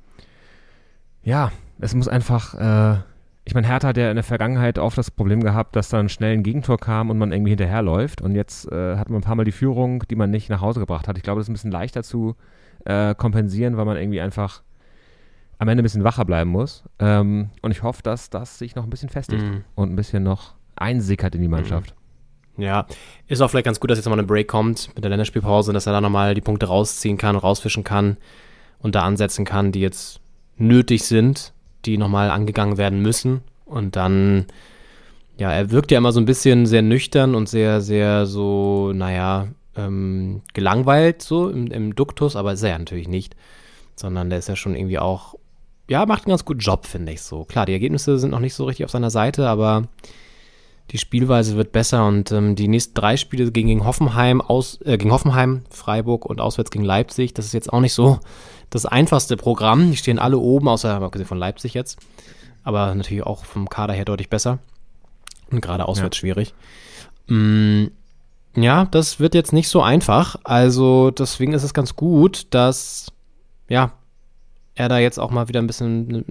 ja, 1.23 1.53
es 1.79 1.95
muss 1.95 2.09
einfach, 2.09 2.55
äh, 2.55 2.99
ich 3.45 3.55
meine, 3.55 3.69
Hertha 3.69 3.87
hat 3.87 3.97
ja 3.97 4.11
in 4.11 4.17
der 4.17 4.25
Vergangenheit 4.25 4.81
oft 4.81 4.99
das 4.99 5.13
Problem 5.13 5.45
gehabt, 5.45 5.77
dass 5.77 5.91
dann 5.91 6.09
schnell 6.09 6.33
ein 6.33 6.43
Gegentor 6.43 6.79
kam 6.79 7.09
und 7.09 7.19
man 7.19 7.31
irgendwie 7.31 7.51
hinterherläuft. 7.51 8.21
Und 8.21 8.35
jetzt 8.35 8.71
äh, 8.73 8.97
hat 8.97 9.11
man 9.11 9.21
ein 9.21 9.25
paar 9.25 9.37
Mal 9.37 9.45
die 9.45 9.53
Führung, 9.53 10.03
die 10.11 10.17
man 10.17 10.31
nicht 10.33 10.51
nach 10.51 10.61
Hause 10.61 10.81
gebracht 10.81 11.07
hat. 11.07 11.17
Ich 11.19 11.23
glaube, 11.23 11.39
das 11.39 11.45
ist 11.45 11.51
ein 11.51 11.55
bisschen 11.55 11.71
leichter 11.71 12.03
zu 12.03 12.35
kompensieren, 12.85 13.77
weil 13.77 13.85
man 13.85 13.97
irgendwie 13.97 14.21
einfach 14.21 14.65
am 15.63 15.69
Ende 15.69 15.83
ein 15.83 15.85
bisschen 15.85 16.03
wacher 16.03 16.25
bleiben 16.25 16.51
muss. 16.51 16.83
Ähm, 16.99 17.51
und 17.63 17.71
ich 17.71 17.85
hoffe, 17.85 18.03
dass 18.03 18.31
das 18.31 18.59
sich 18.59 18.75
noch 18.75 18.83
ein 18.83 18.91
bisschen 18.91 19.09
festigt 19.09 19.45
mhm. 19.45 19.65
und 19.77 19.93
ein 19.93 19.97
bisschen 19.97 20.25
noch 20.25 20.55
einsickert 20.75 21.37
in 21.37 21.41
die 21.41 21.49
Mannschaft. 21.49 21.95
Mhm. 22.57 22.65
Ja, 22.65 22.87
ist 23.29 23.41
auch 23.41 23.49
vielleicht 23.49 23.65
ganz 23.65 23.79
gut, 23.79 23.89
dass 23.91 23.97
jetzt 23.97 24.07
mal 24.07 24.15
eine 24.15 24.25
Break 24.25 24.49
kommt 24.49 24.91
mit 24.95 25.05
der 25.05 25.11
Länderspielpause, 25.11 25.73
dass 25.73 25.87
er 25.87 25.93
da 25.93 26.01
nochmal 26.01 26.35
die 26.35 26.41
Punkte 26.41 26.67
rausziehen 26.67 27.17
kann, 27.17 27.37
rausfischen 27.37 27.85
kann 27.85 28.17
und 28.81 28.97
da 28.97 29.03
ansetzen 29.03 29.45
kann, 29.45 29.71
die 29.71 29.81
jetzt 29.81 30.21
nötig 30.57 31.05
sind, 31.05 31.53
die 31.85 31.97
nochmal 31.97 32.31
angegangen 32.31 32.77
werden 32.77 33.01
müssen. 33.01 33.41
Und 33.65 33.95
dann, 33.95 34.47
ja, 35.39 35.53
er 35.53 35.71
wirkt 35.71 35.93
ja 35.93 35.99
immer 35.99 36.13
so 36.13 36.21
ein 36.21 36.27
bisschen 36.27 36.67
sehr 36.67 36.83
nüchtern 36.83 37.37
und 37.37 37.49
sehr, 37.49 37.81
sehr 37.81 38.27
so, 38.27 38.93
naja, 38.93 39.47
ähm, 39.77 40.43
gelangweilt 40.55 41.23
so 41.23 41.49
im, 41.49 41.69
im 41.69 41.95
Duktus, 41.95 42.35
aber 42.35 42.53
ist 42.53 42.65
er 42.65 42.71
ja 42.71 42.79
natürlich 42.79 43.09
nicht, 43.09 43.37
sondern 43.95 44.29
der 44.29 44.41
ist 44.41 44.49
ja 44.49 44.57
schon 44.57 44.75
irgendwie 44.75 44.99
auch 44.99 45.37
ja, 45.89 46.07
macht 46.07 46.25
einen 46.25 46.31
ganz 46.31 46.45
guten 46.45 46.61
Job, 46.61 46.87
finde 46.87 47.13
ich 47.13 47.23
so. 47.23 47.45
Klar, 47.45 47.67
die 47.67 47.73
Ergebnisse 47.73 48.19
sind 48.19 48.31
noch 48.31 48.41
nicht 48.41 48.55
so 48.55 48.65
richtig 48.65 48.85
auf 48.85 48.91
seiner 48.91 49.11
Seite, 49.11 49.49
aber 49.49 49.89
die 50.91 50.99
Spielweise 50.99 51.57
wird 51.57 51.73
besser 51.73 52.07
und 52.07 52.33
ähm, 52.33 52.55
die 52.55 52.69
nächsten 52.69 52.95
drei 52.95 53.17
Spiele 53.17 53.51
gegen, 53.51 53.69
gegen 53.69 53.85
Hoffenheim, 53.85 54.41
aus, 54.41 54.81
äh, 54.83 54.99
gegen 54.99 55.11
Hoffenheim, 55.11 55.63
Freiburg 55.71 56.27
und 56.27 56.41
auswärts 56.41 56.71
gegen 56.71 56.85
Leipzig, 56.85 57.35
das 57.35 57.47
ist 57.47 57.55
jetzt 57.55 57.73
auch 57.73 57.81
nicht 57.81 57.95
so 57.95 58.21
das 58.73 58.87
einfachste 58.87 59.37
Programm. 59.37 59.91
Die 59.91 59.97
stehen 59.97 60.19
alle 60.19 60.39
oben, 60.39 60.69
außer 60.69 61.01
abgesehen 61.01 61.29
von 61.29 61.39
Leipzig 61.39 61.75
jetzt. 61.75 61.99
Aber 62.65 62.95
natürlich 62.95 63.25
auch 63.25 63.45
vom 63.45 63.69
Kader 63.69 63.93
her 63.93 64.05
deutlich 64.05 64.31
besser. 64.31 64.59
Und 65.51 65.61
gerade 65.61 65.87
auswärts 65.87 66.17
ja. 66.17 66.21
schwierig. 66.21 66.55
Mm, 67.27 67.87
ja, 68.55 68.87
das 68.87 69.21
wird 69.21 69.35
jetzt 69.35 69.53
nicht 69.53 69.69
so 69.69 69.83
einfach. 69.83 70.37
Also 70.45 71.11
deswegen 71.11 71.53
ist 71.53 71.65
es 71.65 71.75
ganz 71.75 71.97
gut, 71.97 72.47
dass 72.51 73.13
ja, 73.69 73.93
er 74.75 74.89
da 74.89 74.99
jetzt 74.99 75.19
auch 75.19 75.31
mal 75.31 75.49
wieder 75.49 75.61
ein 75.61 75.67
bisschen 75.67 76.25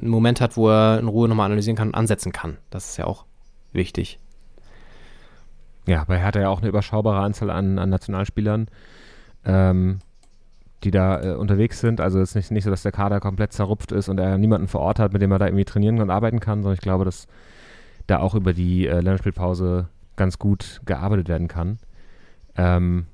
einen 0.00 0.08
Moment 0.08 0.40
hat, 0.40 0.56
wo 0.56 0.70
er 0.70 0.98
in 0.98 1.08
Ruhe 1.08 1.28
nochmal 1.28 1.46
analysieren 1.46 1.76
kann 1.76 1.88
und 1.88 1.94
ansetzen 1.94 2.32
kann. 2.32 2.58
Das 2.70 2.90
ist 2.90 2.96
ja 2.96 3.04
auch 3.06 3.24
wichtig. 3.72 4.18
Ja, 5.86 6.04
weil 6.06 6.18
er 6.18 6.24
hat 6.24 6.36
ja 6.36 6.48
auch 6.48 6.60
eine 6.60 6.68
überschaubare 6.68 7.20
Anzahl 7.20 7.50
an, 7.50 7.78
an 7.78 7.90
Nationalspielern, 7.90 8.68
ähm, 9.44 9.98
die 10.84 10.90
da 10.90 11.22
äh, 11.22 11.34
unterwegs 11.34 11.80
sind. 11.80 12.00
Also 12.00 12.20
es 12.20 12.30
ist 12.30 12.34
nicht, 12.36 12.50
nicht 12.52 12.64
so, 12.64 12.70
dass 12.70 12.82
der 12.82 12.92
Kader 12.92 13.20
komplett 13.20 13.52
zerrupft 13.52 13.92
ist 13.92 14.08
und 14.08 14.18
er 14.18 14.38
niemanden 14.38 14.68
vor 14.68 14.80
Ort 14.80 14.98
hat, 14.98 15.12
mit 15.12 15.22
dem 15.22 15.32
er 15.32 15.38
da 15.38 15.46
irgendwie 15.46 15.64
trainieren 15.64 16.00
und 16.00 16.10
arbeiten 16.10 16.40
kann, 16.40 16.62
sondern 16.62 16.74
ich 16.74 16.80
glaube, 16.80 17.04
dass 17.04 17.26
da 18.06 18.20
auch 18.20 18.34
über 18.34 18.52
die 18.52 18.86
äh, 18.86 18.94
Länderspielpause 19.00 19.88
ganz 20.16 20.38
gut 20.38 20.80
gearbeitet 20.86 21.28
werden 21.28 21.48
kann. 21.48 21.78
Ähm, 22.56 23.06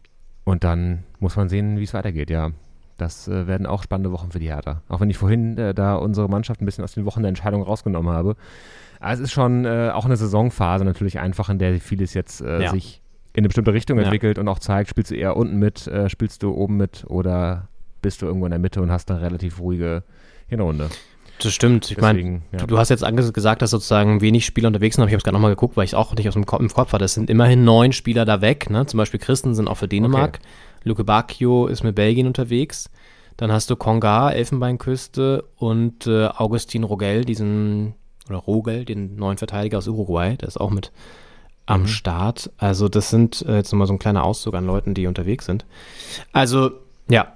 und 0.44 0.64
dann 0.64 1.04
muss 1.20 1.36
man 1.36 1.48
sehen, 1.48 1.78
wie 1.78 1.84
es 1.84 1.94
weitergeht, 1.94 2.30
ja. 2.30 2.50
Das 2.98 3.28
äh, 3.28 3.46
werden 3.46 3.66
auch 3.66 3.82
spannende 3.82 4.12
Wochen 4.12 4.30
für 4.30 4.38
die 4.40 4.48
Hertha. 4.48 4.82
Auch 4.88 5.00
wenn 5.00 5.08
ich 5.08 5.16
vorhin 5.16 5.56
äh, 5.56 5.72
da 5.72 5.94
unsere 5.94 6.28
Mannschaft 6.28 6.60
ein 6.60 6.66
bisschen 6.66 6.84
aus 6.84 6.92
den 6.92 7.06
Wochen 7.06 7.22
der 7.22 7.30
Entscheidung 7.30 7.62
rausgenommen 7.62 8.12
habe. 8.12 8.36
Aber 9.00 9.12
es 9.12 9.20
ist 9.20 9.32
schon 9.32 9.64
äh, 9.64 9.90
auch 9.94 10.04
eine 10.04 10.16
Saisonphase 10.16 10.84
natürlich 10.84 11.18
einfach, 11.20 11.48
in 11.48 11.58
der 11.58 11.80
vieles 11.80 12.12
jetzt 12.12 12.40
äh, 12.40 12.62
Ja. 12.62 12.70
sich 12.70 13.00
in 13.32 13.40
eine 13.42 13.48
bestimmte 13.48 13.72
Richtung 13.72 13.98
Ja. 13.98 14.04
entwickelt 14.04 14.38
und 14.38 14.48
auch 14.48 14.58
zeigt, 14.58 14.90
spielst 14.90 15.12
du 15.12 15.14
eher 15.14 15.36
unten 15.36 15.58
mit, 15.58 15.86
äh, 15.86 16.10
spielst 16.10 16.42
du 16.42 16.52
oben 16.52 16.76
mit 16.76 17.04
oder 17.08 17.68
bist 18.02 18.20
du 18.20 18.26
irgendwo 18.26 18.46
in 18.46 18.50
der 18.50 18.58
Mitte 18.58 18.82
und 18.82 18.90
hast 18.90 19.10
eine 19.10 19.20
relativ 19.20 19.60
ruhige 19.60 20.02
Hinrunde. 20.48 20.88
Das 21.40 21.54
stimmt. 21.54 21.90
Ich 21.90 22.00
meine, 22.00 22.42
ja. 22.50 22.58
du, 22.58 22.66
du 22.66 22.78
hast 22.78 22.88
jetzt 22.88 23.04
gesagt, 23.32 23.62
dass 23.62 23.70
sozusagen 23.70 24.20
wenig 24.20 24.44
Spieler 24.44 24.66
unterwegs 24.68 24.96
sind, 24.96 25.02
aber 25.02 25.08
ich 25.08 25.14
habe 25.14 25.18
es 25.18 25.24
gerade 25.24 25.34
nochmal 25.36 25.52
geguckt, 25.52 25.76
weil 25.76 25.84
ich 25.84 25.90
es 25.90 25.94
auch 25.94 26.12
nicht 26.16 26.26
aus 26.26 26.34
dem 26.34 26.46
Kopf, 26.46 26.60
im 26.60 26.68
Kopf 26.68 26.92
hatte. 26.92 27.04
Es 27.04 27.14
sind 27.14 27.30
immerhin 27.30 27.64
neun 27.64 27.92
Spieler 27.92 28.24
da 28.24 28.40
weg. 28.40 28.70
Ne? 28.70 28.86
Zum 28.86 28.98
Beispiel 28.98 29.20
Christensen 29.20 29.68
auch 29.68 29.76
für 29.76 29.86
Dänemark. 29.86 30.40
Luke 30.84 31.04
Bacchio 31.04 31.66
ist 31.66 31.84
mit 31.84 31.94
Belgien 31.94 32.26
unterwegs. 32.26 32.90
Dann 33.36 33.52
hast 33.52 33.70
du 33.70 33.76
Konga, 33.76 34.30
Elfenbeinküste 34.30 35.44
und 35.56 36.06
äh, 36.06 36.26
Augustin 36.26 36.82
Rogel, 36.82 37.24
diesen, 37.24 37.94
oder 38.28 38.38
Rogel, 38.38 38.84
den 38.84 39.16
neuen 39.16 39.38
Verteidiger 39.38 39.78
aus 39.78 39.86
Uruguay, 39.86 40.36
der 40.36 40.48
ist 40.48 40.60
auch 40.60 40.70
mit 40.70 40.90
am 41.66 41.86
Start. 41.86 42.50
Also 42.56 42.88
das 42.88 43.10
sind 43.10 43.42
äh, 43.42 43.56
jetzt 43.56 43.72
nochmal 43.72 43.86
so 43.86 43.92
ein 43.92 43.98
kleiner 43.98 44.24
Auszug 44.24 44.54
an 44.54 44.66
Leuten, 44.66 44.94
die 44.94 45.06
unterwegs 45.06 45.44
sind. 45.44 45.66
Also, 46.32 46.72
ja. 47.08 47.34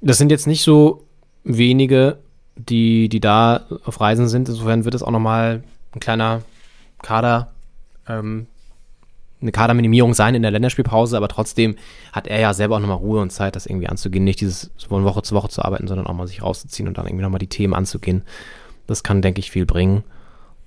Das 0.00 0.18
sind 0.18 0.30
jetzt 0.30 0.46
nicht 0.46 0.62
so 0.62 1.04
wenige, 1.42 2.18
die, 2.54 3.08
die 3.08 3.20
da 3.20 3.66
auf 3.84 4.00
Reisen 4.00 4.28
sind. 4.28 4.48
Insofern 4.48 4.84
wird 4.84 4.94
es 4.94 5.02
auch 5.02 5.10
nochmal 5.10 5.64
ein 5.92 6.00
kleiner 6.00 6.42
Kader, 7.02 7.52
ähm, 8.08 8.46
eine 9.40 9.52
Kaderminimierung 9.52 10.14
sein 10.14 10.34
in 10.34 10.42
der 10.42 10.50
Länderspielpause, 10.50 11.16
aber 11.16 11.28
trotzdem 11.28 11.76
hat 12.12 12.26
er 12.26 12.40
ja 12.40 12.54
selber 12.54 12.76
auch 12.76 12.80
nochmal 12.80 12.96
Ruhe 12.96 13.20
und 13.20 13.30
Zeit, 13.30 13.54
das 13.54 13.66
irgendwie 13.66 13.88
anzugehen. 13.88 14.24
Nicht 14.24 14.40
dieses 14.40 14.70
von 14.88 15.04
Woche 15.04 15.22
zu 15.22 15.34
Woche 15.34 15.48
zu 15.48 15.62
arbeiten, 15.62 15.88
sondern 15.88 16.06
auch 16.06 16.14
mal 16.14 16.26
sich 16.26 16.42
rauszuziehen 16.42 16.88
und 16.88 16.96
dann 16.96 17.06
irgendwie 17.06 17.22
nochmal 17.22 17.38
die 17.38 17.48
Themen 17.48 17.74
anzugehen. 17.74 18.22
Das 18.86 19.02
kann, 19.02 19.20
denke 19.22 19.40
ich, 19.40 19.50
viel 19.50 19.66
bringen. 19.66 20.04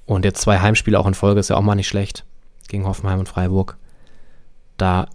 Und 0.06 0.26
jetzt 0.26 0.42
zwei 0.42 0.60
Heimspiele 0.60 1.00
auch 1.00 1.08
in 1.08 1.14
Folge 1.14 1.40
ist 1.40 1.50
ja 1.50 1.56
auch 1.56 1.62
mal 1.62 1.76
nicht 1.76 1.88
schlecht. 1.88 2.26
Gegen 2.68 2.86
Hoffenheim 2.86 3.20
und 3.20 3.30
Freiburg. 3.30 3.78
Da 4.78 5.08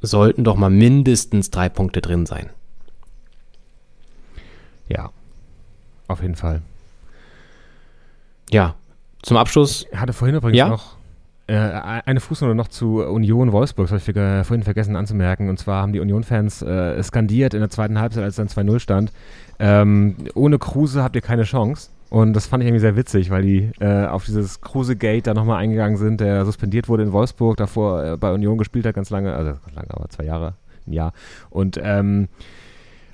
sollten 0.00 0.44
doch 0.44 0.56
mal 0.56 0.70
mindestens 0.70 1.50
drei 1.50 1.68
Punkte 1.68 2.00
drin 2.02 2.26
sein. 2.26 2.50
Ja, 4.88 5.10
auf 6.08 6.22
jeden 6.22 6.36
Fall. 6.36 6.62
Ja, 8.50 8.74
zum 9.22 9.36
Abschluss. 9.36 9.86
Ich 9.90 9.98
hatte 9.98 10.12
vorhin 10.12 10.36
übrigens 10.36 10.58
Ja? 10.58 10.68
noch 10.68 10.97
äh, 11.48 11.54
eine 12.04 12.20
Fußnote 12.20 12.54
noch 12.54 12.68
zu 12.68 13.02
Union 13.02 13.52
Wolfsburg, 13.52 13.88
das 13.88 14.06
habe 14.06 14.40
ich 14.40 14.46
vorhin 14.46 14.62
vergessen 14.62 14.96
anzumerken. 14.96 15.48
Und 15.48 15.58
zwar 15.58 15.82
haben 15.82 15.92
die 15.92 16.00
Union-Fans 16.00 16.62
äh, 16.62 17.02
skandiert 17.02 17.54
in 17.54 17.60
der 17.60 17.70
zweiten 17.70 17.98
Halbzeit, 17.98 18.22
als 18.24 18.36
dann 18.36 18.48
2-0 18.48 18.78
stand. 18.78 19.12
Ähm, 19.58 20.14
ohne 20.34 20.58
Kruse 20.58 21.02
habt 21.02 21.16
ihr 21.16 21.22
keine 21.22 21.44
Chance. 21.44 21.90
Und 22.10 22.32
das 22.34 22.46
fand 22.46 22.62
ich 22.62 22.68
irgendwie 22.68 22.80
sehr 22.80 22.96
witzig, 22.96 23.30
weil 23.30 23.42
die 23.42 23.70
äh, 23.80 24.06
auf 24.06 24.24
dieses 24.24 24.60
Kruse-Gate 24.60 25.26
da 25.26 25.34
nochmal 25.34 25.58
eingegangen 25.58 25.98
sind, 25.98 26.20
der 26.20 26.44
suspendiert 26.46 26.88
wurde 26.88 27.02
in 27.02 27.12
Wolfsburg, 27.12 27.56
davor 27.56 28.04
äh, 28.04 28.16
bei 28.16 28.32
Union 28.32 28.56
gespielt 28.56 28.86
hat, 28.86 28.94
ganz 28.94 29.10
lange, 29.10 29.34
also 29.34 29.52
ganz 29.52 29.74
lange, 29.74 29.90
aber 29.90 30.08
zwei 30.08 30.24
Jahre, 30.24 30.54
ein 30.86 30.92
Jahr. 30.92 31.12
Und 31.50 31.78
ähm, 31.82 32.28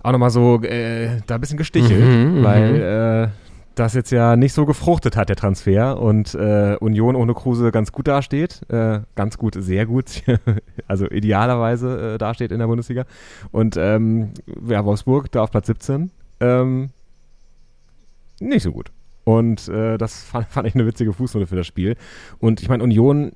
auch 0.03 0.13
nochmal 0.13 0.31
so 0.31 0.63
äh, 0.63 1.21
da 1.27 1.37
ein 1.37 1.41
bisschen 1.41 1.57
gestichelt, 1.57 2.05
Mhm, 2.05 2.39
mhm. 2.41 2.45
weil 2.45 2.75
äh, 2.77 3.29
das 3.75 3.95
jetzt 3.95 4.11
ja 4.11 4.37
nicht 4.37 4.53
so 4.53 4.67
gefruchtet 4.67 5.17
hat, 5.17 5.29
der 5.29 5.37
Transfer. 5.37 6.01
Und 6.01 6.35
äh, 6.35 6.77
Union 6.81 7.17
ohne 7.17 7.35
Kruse 7.35 7.71
ganz 7.73 7.93
gut 7.93 8.09
dasteht. 8.09 8.63
Äh, 8.71 9.01
ganz 9.15 9.39
gut, 9.39 9.57
sehr 9.59 9.87
gut. 9.87 10.23
also 10.89 11.07
idealerweise 11.07 12.15
äh, 12.15 12.19
dasteht 12.19 12.53
in 12.53 12.59
der 12.59 12.67
Bundesliga. 12.67 13.05
Und 13.53 13.77
ähm, 13.77 14.31
ja, 14.67 14.85
Wolfsburg 14.85 15.31
da 15.33 15.43
auf 15.43 15.51
Platz 15.51 15.67
17. 15.67 16.11
Ähm, 16.41 16.91
nicht 18.41 18.63
so 18.63 18.73
gut. 18.73 18.91
Und 19.25 19.69
äh, 19.69 19.97
das 19.97 20.23
fand, 20.23 20.47
fand 20.49 20.69
ich 20.69 20.75
eine 20.75 20.87
witzige 20.87 21.13
Fußnote 21.13 21.47
für 21.47 21.57
das 21.57 21.67
Spiel. 21.67 21.97
Und 22.39 22.61
ich 22.63 22.69
meine, 22.69 22.83
Union 22.83 23.33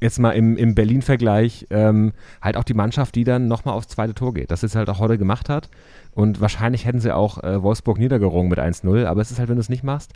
jetzt 0.00 0.18
mal 0.18 0.32
im, 0.32 0.56
im 0.56 0.74
Berlin-Vergleich 0.74 1.66
ähm, 1.70 2.12
halt 2.40 2.56
auch 2.56 2.64
die 2.64 2.74
Mannschaft, 2.74 3.14
die 3.14 3.24
dann 3.24 3.48
nochmal 3.48 3.74
aufs 3.74 3.88
zweite 3.88 4.14
Tor 4.14 4.34
geht. 4.34 4.50
Das 4.50 4.62
ist 4.62 4.74
halt 4.74 4.88
auch 4.88 4.98
heute 4.98 5.18
gemacht 5.18 5.48
hat. 5.48 5.68
Und 6.12 6.40
wahrscheinlich 6.40 6.86
hätten 6.86 7.00
sie 7.00 7.14
auch 7.14 7.42
äh, 7.42 7.62
Wolfsburg 7.62 7.98
niedergerungen 7.98 8.48
mit 8.48 8.58
1-0. 8.58 9.06
Aber 9.06 9.20
es 9.20 9.30
ist 9.30 9.38
halt, 9.38 9.48
wenn 9.48 9.56
du 9.56 9.60
es 9.60 9.68
nicht 9.68 9.84
machst, 9.84 10.12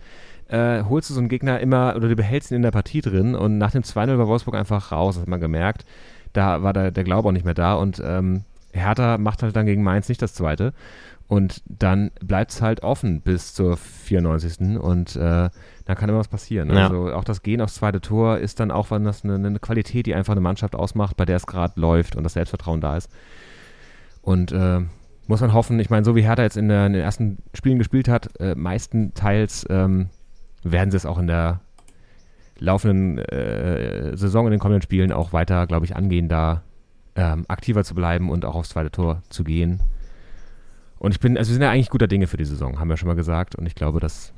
äh, 0.49 0.83
holst 0.83 1.11
du 1.11 1.15
so 1.15 1.21
einen 1.21 1.29
Gegner 1.29 1.61
immer 1.61 1.95
oder 1.97 2.09
du 2.09 2.17
behältst 2.17 2.51
ihn 2.51 2.57
in 2.57 2.63
der 2.63 2.71
Partie 2.71 3.01
drin. 3.01 3.35
Und 3.35 3.59
nach 3.59 3.71
dem 3.71 3.83
2-0 3.83 4.19
war 4.19 4.27
Wolfsburg 4.27 4.57
einfach 4.57 4.91
raus, 4.91 5.15
das 5.15 5.23
hat 5.23 5.29
man 5.29 5.41
gemerkt. 5.41 5.85
Da 6.33 6.63
war 6.63 6.73
der, 6.73 6.91
der 6.91 7.05
Glaube 7.05 7.29
auch 7.29 7.33
nicht 7.33 7.45
mehr 7.45 7.55
da. 7.55 7.75
Und 7.75 8.03
ähm, 8.05 8.45
Hertha 8.73 9.19
macht 9.19 9.43
halt 9.43 9.55
dann 9.55 9.67
gegen 9.67 9.83
Mainz 9.83 10.09
nicht 10.09 10.21
das 10.21 10.35
zweite. 10.35 10.73
Und 11.35 11.65
dann 11.67 12.13
bleibt 12.25 12.53
es 12.53 12.63
halt 12.63 12.85
offen 12.85 13.21
bis 13.21 13.55
zur 13.55 13.77
94. 13.77 14.79
Und 14.79 15.17
äh, 15.17 15.51
dann 15.85 15.97
kann 15.97 16.09
immer 16.09 16.21
was 16.21 16.29
passieren. 16.29 16.71
Ja. 16.71 16.85
Also 16.85 17.13
auch 17.13 17.25
das 17.25 17.43
Gehen 17.43 17.61
aufs 17.61 17.75
zweite 17.75 18.01
Tor 18.01 18.39
ist 18.39 18.61
dann 18.61 18.71
auch 18.71 18.93
wenn 18.93 19.03
das 19.03 19.25
eine, 19.25 19.35
eine 19.35 19.59
Qualität, 19.59 20.07
die 20.07 20.15
einfach 20.15 20.31
eine 20.31 20.41
Mannschaft 20.41 20.77
ausmacht, 20.77 21.17
bei 21.17 21.25
der 21.25 21.35
es 21.35 21.49
gerade 21.49 21.81
läuft 21.81 22.15
und 22.15 22.23
das 22.23 22.35
Selbstvertrauen 22.35 22.81
da 22.81 22.97
ist. 22.97 23.11
Und 24.23 24.53
äh, 24.53 24.83
muss 25.27 25.41
man 25.41 25.53
hoffen, 25.53 25.81
ich 25.81 25.91
meine, 25.91 26.05
so 26.05 26.15
wie 26.15 26.23
Hertha 26.23 26.45
jetzt 26.45 26.57
in, 26.57 26.69
der, 26.69 26.87
in 26.87 26.93
den 26.93 27.03
ersten 27.03 27.39
Spielen 27.53 27.79
gespielt 27.79 28.07
hat, 28.07 28.39
äh, 28.39 28.55
meistenteils 28.55 29.67
ähm, 29.71 30.11
werden 30.63 30.93
sie 30.93 30.99
es 30.99 31.05
auch 31.05 31.19
in 31.19 31.27
der 31.27 31.63
laufenden 32.61 33.19
äh, 33.19 34.17
Saison 34.17 34.47
in 34.47 34.53
den 34.53 34.61
kommenden 34.61 34.83
Spielen 34.83 35.11
auch 35.11 35.33
weiter, 35.33 35.67
glaube 35.67 35.85
ich, 35.85 35.97
angehen, 35.97 36.29
da 36.29 36.63
ähm, 37.17 37.45
aktiver 37.49 37.83
zu 37.83 37.97
bleiben 37.97 38.31
und 38.31 38.45
auch 38.45 38.55
aufs 38.55 38.69
zweite 38.69 38.93
Tor 38.93 39.25
zu 39.31 39.43
gehen. 39.43 39.81
Und 40.99 41.13
ich 41.13 41.21
bin, 41.21 41.37
also 41.37 41.51
wir 41.51 41.55
sind 41.55 41.63
ja 41.63 41.71
eigentlich 41.71 41.91
guter 41.91 42.07
Dinge 42.07 42.27
für 42.27 42.37
die 42.37 42.45
Saison, 42.45 42.79
haben 42.79 42.89
wir 42.89 42.97
schon 42.97 43.09
mal 43.09 43.15
gesagt. 43.15 43.57
Und 43.57 43.67
ich 43.67 43.75
glaube, 43.75 44.01
das 44.01 44.33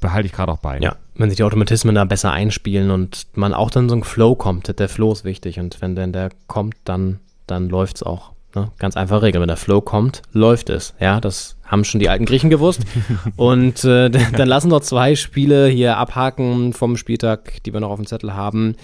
behalte 0.00 0.26
ich 0.26 0.32
gerade 0.32 0.52
auch 0.52 0.58
bei. 0.58 0.78
Ja, 0.78 0.96
wenn 1.14 1.28
sich 1.28 1.36
die 1.36 1.44
Automatismen 1.44 1.94
da 1.94 2.04
besser 2.04 2.32
einspielen 2.32 2.90
und 2.90 3.26
man 3.34 3.52
auch 3.54 3.70
dann 3.70 3.88
so 3.88 3.96
ein 3.96 4.02
Flow 4.02 4.34
kommt, 4.34 4.78
der 4.78 4.88
Flow 4.88 5.12
ist 5.12 5.24
wichtig 5.24 5.60
und 5.60 5.80
wenn 5.82 5.94
denn 5.94 6.12
der 6.12 6.30
kommt, 6.46 6.76
dann, 6.84 7.20
dann 7.46 7.68
läuft 7.68 7.96
es 7.96 8.02
auch. 8.02 8.32
Ne? 8.54 8.72
Ganz 8.78 8.96
einfache 8.96 9.22
Regel, 9.22 9.40
wenn 9.40 9.48
der 9.48 9.56
Flow 9.56 9.80
kommt, 9.80 10.22
läuft 10.32 10.70
es. 10.70 10.94
Ja, 10.98 11.20
das 11.20 11.56
haben 11.64 11.84
schon 11.84 12.00
die 12.00 12.08
alten 12.08 12.24
Griechen 12.24 12.50
gewusst. 12.50 12.82
und 13.36 13.84
äh, 13.84 14.10
dann 14.36 14.48
lassen 14.48 14.72
wir 14.72 14.80
zwei 14.80 15.14
Spiele 15.14 15.68
hier 15.68 15.98
abhaken 15.98 16.72
vom 16.72 16.96
Spieltag, 16.96 17.62
die 17.64 17.72
wir 17.72 17.80
noch 17.80 17.90
auf 17.90 17.98
dem 17.98 18.06
Zettel 18.06 18.34
haben. 18.34 18.74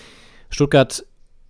Stuttgart 0.51 1.05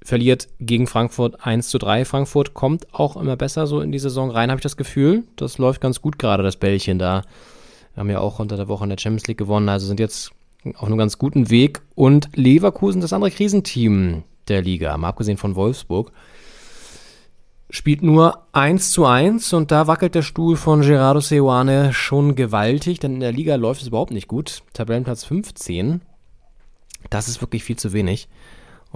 verliert 0.07 0.49
gegen 0.61 0.87
Frankfurt 0.87 1.45
1 1.45 1.69
zu 1.69 1.79
3. 1.79 2.05
Frankfurt 2.05 2.55
kommt 2.55 2.95
auch 2.95 3.17
immer 3.17 3.37
besser 3.37 3.67
so 3.67 3.81
in 3.81 3.91
die 3.91 3.99
Saison 3.99 4.31
rein, 4.31 4.51
habe 4.51 4.61
ich 4.61 4.63
das 4.63 4.77
Gefühl. 4.77 5.25
Das 5.35 5.59
läuft 5.59 5.81
ganz 5.81 6.01
gut 6.01 6.19
gerade, 6.19 6.45
das 6.45 6.57
Bällchen 6.57 6.99
da. 6.99 7.23
Haben 7.97 8.11
ja 8.11 8.21
auch 8.21 8.39
unter 8.39 8.57
der 8.57 8.69
Woche 8.69 8.85
in 8.85 8.91
der 8.91 8.99
Champions 8.99 9.27
League 9.27 9.39
gewonnen, 9.39 9.69
also 9.69 9.87
sind 9.87 9.99
jetzt 9.99 10.31
auf 10.77 10.85
einem 10.87 10.99
ganz 10.99 11.19
guten 11.19 11.51
Weg. 11.51 11.83
Und 11.97 12.29
Leverkusen, 12.37 13.01
das 13.01 13.13
andere 13.13 13.33
Krisenteam 13.33 14.23
der 14.47 14.63
Liga, 14.63 14.97
mal 14.97 15.09
abgesehen 15.09 15.39
von 15.39 15.57
Wolfsburg, 15.57 16.13
spielt 17.69 18.03
nur 18.03 18.47
1 18.53 18.93
zu 18.93 19.07
1 19.07 19.53
und 19.55 19.73
da 19.73 19.89
wackelt 19.89 20.15
der 20.15 20.23
Stuhl 20.23 20.57
von 20.57 20.83
Gerardo 20.83 21.19
Seoane 21.19 21.93
schon 21.93 22.37
gewaltig, 22.37 23.01
denn 23.01 23.15
in 23.15 23.21
der 23.21 23.33
Liga 23.33 23.57
läuft 23.57 23.83
es 23.83 23.89
überhaupt 23.89 24.13
nicht 24.13 24.29
gut. 24.29 24.63
Tabellenplatz 24.73 25.25
15, 25.25 26.01
das 27.11 27.27
ist 27.27 27.41
wirklich 27.41 27.65
viel 27.65 27.77
zu 27.77 27.93
wenig. 27.93 28.29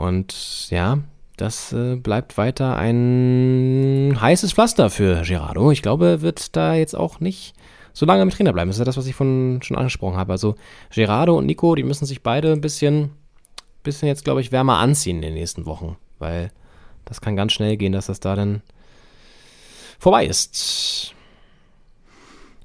Und 0.00 0.70
ja, 0.70 0.98
das 1.36 1.72
äh, 1.72 1.96
bleibt 1.96 2.38
weiter 2.38 2.76
ein 2.76 4.16
heißes 4.18 4.54
Pflaster 4.54 4.88
für 4.88 5.22
Gerardo. 5.22 5.70
Ich 5.70 5.82
glaube, 5.82 6.06
er 6.06 6.20
wird 6.22 6.56
da 6.56 6.74
jetzt 6.74 6.96
auch 6.96 7.20
nicht 7.20 7.54
so 7.92 8.06
lange 8.06 8.22
im 8.22 8.30
Trainer 8.30 8.54
bleiben. 8.54 8.70
Das 8.70 8.76
ist 8.76 8.80
ja 8.80 8.86
das, 8.86 8.96
was 8.96 9.06
ich 9.06 9.14
von, 9.14 9.60
schon 9.62 9.76
angesprochen 9.76 10.16
habe. 10.16 10.32
Also 10.32 10.54
Gerardo 10.94 11.36
und 11.36 11.44
Nico, 11.44 11.74
die 11.74 11.82
müssen 11.82 12.06
sich 12.06 12.22
beide 12.22 12.52
ein 12.52 12.62
bisschen, 12.62 13.10
bisschen 13.82 14.08
jetzt, 14.08 14.24
glaube 14.24 14.40
ich, 14.40 14.52
wärmer 14.52 14.78
anziehen 14.78 15.16
in 15.16 15.22
den 15.22 15.34
nächsten 15.34 15.66
Wochen, 15.66 15.98
weil 16.18 16.50
das 17.04 17.20
kann 17.20 17.36
ganz 17.36 17.52
schnell 17.52 17.76
gehen, 17.76 17.92
dass 17.92 18.06
das 18.06 18.20
da 18.20 18.36
dann 18.36 18.62
vorbei 19.98 20.24
ist. 20.24 21.14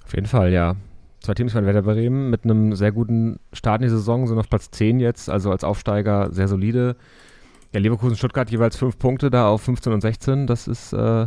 Auf 0.05 0.13
jeden 0.13 0.27
Fall, 0.27 0.53
ja. 0.53 0.77
Zwei 1.25 1.33
Teams 1.33 1.53
von 1.53 1.65
Werder 1.65 1.81
Bremen 1.81 2.29
mit 2.29 2.43
einem 2.43 2.75
sehr 2.75 2.91
guten 2.91 3.39
Start 3.51 3.81
in 3.81 3.87
die 3.87 3.89
Saison, 3.89 4.27
sind 4.27 4.37
auf 4.37 4.47
Platz 4.47 4.69
10 4.69 4.99
jetzt, 4.99 5.27
also 5.27 5.49
als 5.49 5.63
Aufsteiger 5.63 6.31
sehr 6.31 6.47
solide. 6.47 6.95
Ja, 7.73 7.79
Leverkusen, 7.79 8.15
Stuttgart 8.15 8.51
jeweils 8.51 8.77
fünf 8.77 8.99
Punkte 8.99 9.31
da 9.31 9.47
auf 9.47 9.63
15 9.63 9.91
und 9.91 10.01
16. 10.01 10.45
Das 10.45 10.67
ist 10.67 10.93
äh, 10.93 11.25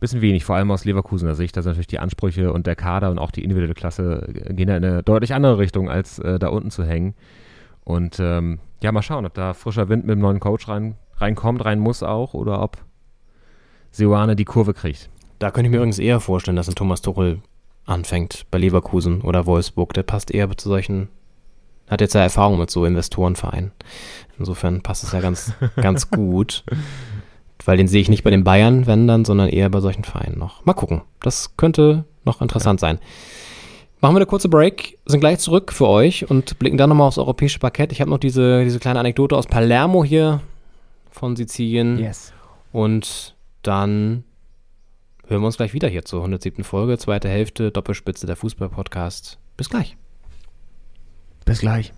bisschen 0.00 0.22
wenig, 0.22 0.44
vor 0.44 0.56
allem 0.56 0.72
aus 0.72 0.84
Leverkusener 0.84 1.36
Sicht. 1.36 1.56
Also 1.56 1.68
natürlich 1.68 1.86
die 1.86 2.00
Ansprüche 2.00 2.52
und 2.52 2.66
der 2.66 2.74
Kader 2.74 3.12
und 3.12 3.20
auch 3.20 3.30
die 3.30 3.44
individuelle 3.44 3.74
Klasse 3.74 4.26
gehen 4.50 4.66
da 4.66 4.76
in 4.76 4.84
eine 4.84 5.04
deutlich 5.04 5.34
andere 5.34 5.58
Richtung, 5.58 5.88
als 5.88 6.18
äh, 6.18 6.40
da 6.40 6.48
unten 6.48 6.72
zu 6.72 6.82
hängen. 6.82 7.14
Und 7.84 8.18
ähm, 8.18 8.58
ja, 8.82 8.90
mal 8.90 9.02
schauen, 9.02 9.24
ob 9.24 9.34
da 9.34 9.54
frischer 9.54 9.88
Wind 9.88 10.04
mit 10.04 10.16
dem 10.16 10.20
neuen 10.20 10.40
Coach 10.40 10.66
rein, 10.66 10.96
reinkommt, 11.18 11.64
rein 11.64 11.78
muss 11.78 12.02
auch, 12.02 12.34
oder 12.34 12.60
ob 12.60 12.78
Seoane 13.92 14.34
die 14.34 14.44
Kurve 14.44 14.74
kriegt. 14.74 15.10
Da 15.38 15.52
könnte 15.52 15.68
ich 15.68 15.70
mir 15.70 15.76
übrigens 15.76 16.00
eher 16.00 16.18
vorstellen, 16.18 16.56
dass 16.56 16.68
ein 16.68 16.74
Thomas 16.74 17.02
Tuchel 17.02 17.38
anfängt 17.88 18.46
bei 18.50 18.58
Leverkusen 18.58 19.22
oder 19.22 19.46
Wolfsburg. 19.46 19.94
Der 19.94 20.02
passt 20.02 20.30
eher 20.30 20.54
zu 20.56 20.68
solchen 20.68 21.08
Hat 21.88 22.00
jetzt 22.00 22.14
ja 22.14 22.20
Erfahrung 22.20 22.58
mit 22.58 22.70
so 22.70 22.84
Investorenvereinen. 22.84 23.72
Insofern 24.38 24.82
passt 24.82 25.04
es 25.04 25.12
ja 25.12 25.20
ganz, 25.20 25.52
ganz 25.76 26.10
gut. 26.10 26.64
Weil 27.64 27.76
den 27.76 27.88
sehe 27.88 28.00
ich 28.00 28.08
nicht 28.08 28.24
bei 28.24 28.30
den 28.30 28.44
Bayern, 28.44 28.86
wenn 28.86 29.06
dann, 29.06 29.24
sondern 29.24 29.48
eher 29.48 29.68
bei 29.68 29.80
solchen 29.80 30.04
Vereinen 30.04 30.38
noch. 30.38 30.64
Mal 30.64 30.74
gucken. 30.74 31.02
Das 31.20 31.56
könnte 31.56 32.04
noch 32.24 32.40
interessant 32.40 32.78
sein. 32.80 32.98
Machen 34.00 34.14
wir 34.14 34.18
eine 34.18 34.26
kurze 34.26 34.48
Break, 34.48 34.98
sind 35.06 35.18
gleich 35.18 35.40
zurück 35.40 35.72
für 35.72 35.88
euch 35.88 36.30
und 36.30 36.60
blicken 36.60 36.76
dann 36.76 36.88
nochmal 36.88 37.08
aufs 37.08 37.18
europäische 37.18 37.58
Parkett. 37.58 37.90
Ich 37.90 38.00
habe 38.00 38.10
noch 38.10 38.18
diese, 38.18 38.62
diese 38.62 38.78
kleine 38.78 39.00
Anekdote 39.00 39.36
aus 39.36 39.46
Palermo 39.46 40.04
hier 40.04 40.40
von 41.10 41.34
Sizilien. 41.34 41.98
Yes. 41.98 42.32
Und 42.70 43.34
dann 43.62 44.22
hören 45.28 45.42
wir 45.42 45.46
uns 45.46 45.58
gleich 45.58 45.74
wieder 45.74 45.88
hier 45.88 46.04
zur 46.04 46.20
107. 46.20 46.64
Folge, 46.64 46.98
zweite 46.98 47.28
Hälfte, 47.28 47.70
Doppelspitze 47.70 48.26
der 48.26 48.36
Fußball-Podcast. 48.36 49.38
Bis 49.56 49.68
gleich. 49.68 49.96
Bis 51.44 51.60
gleich. 51.60 51.92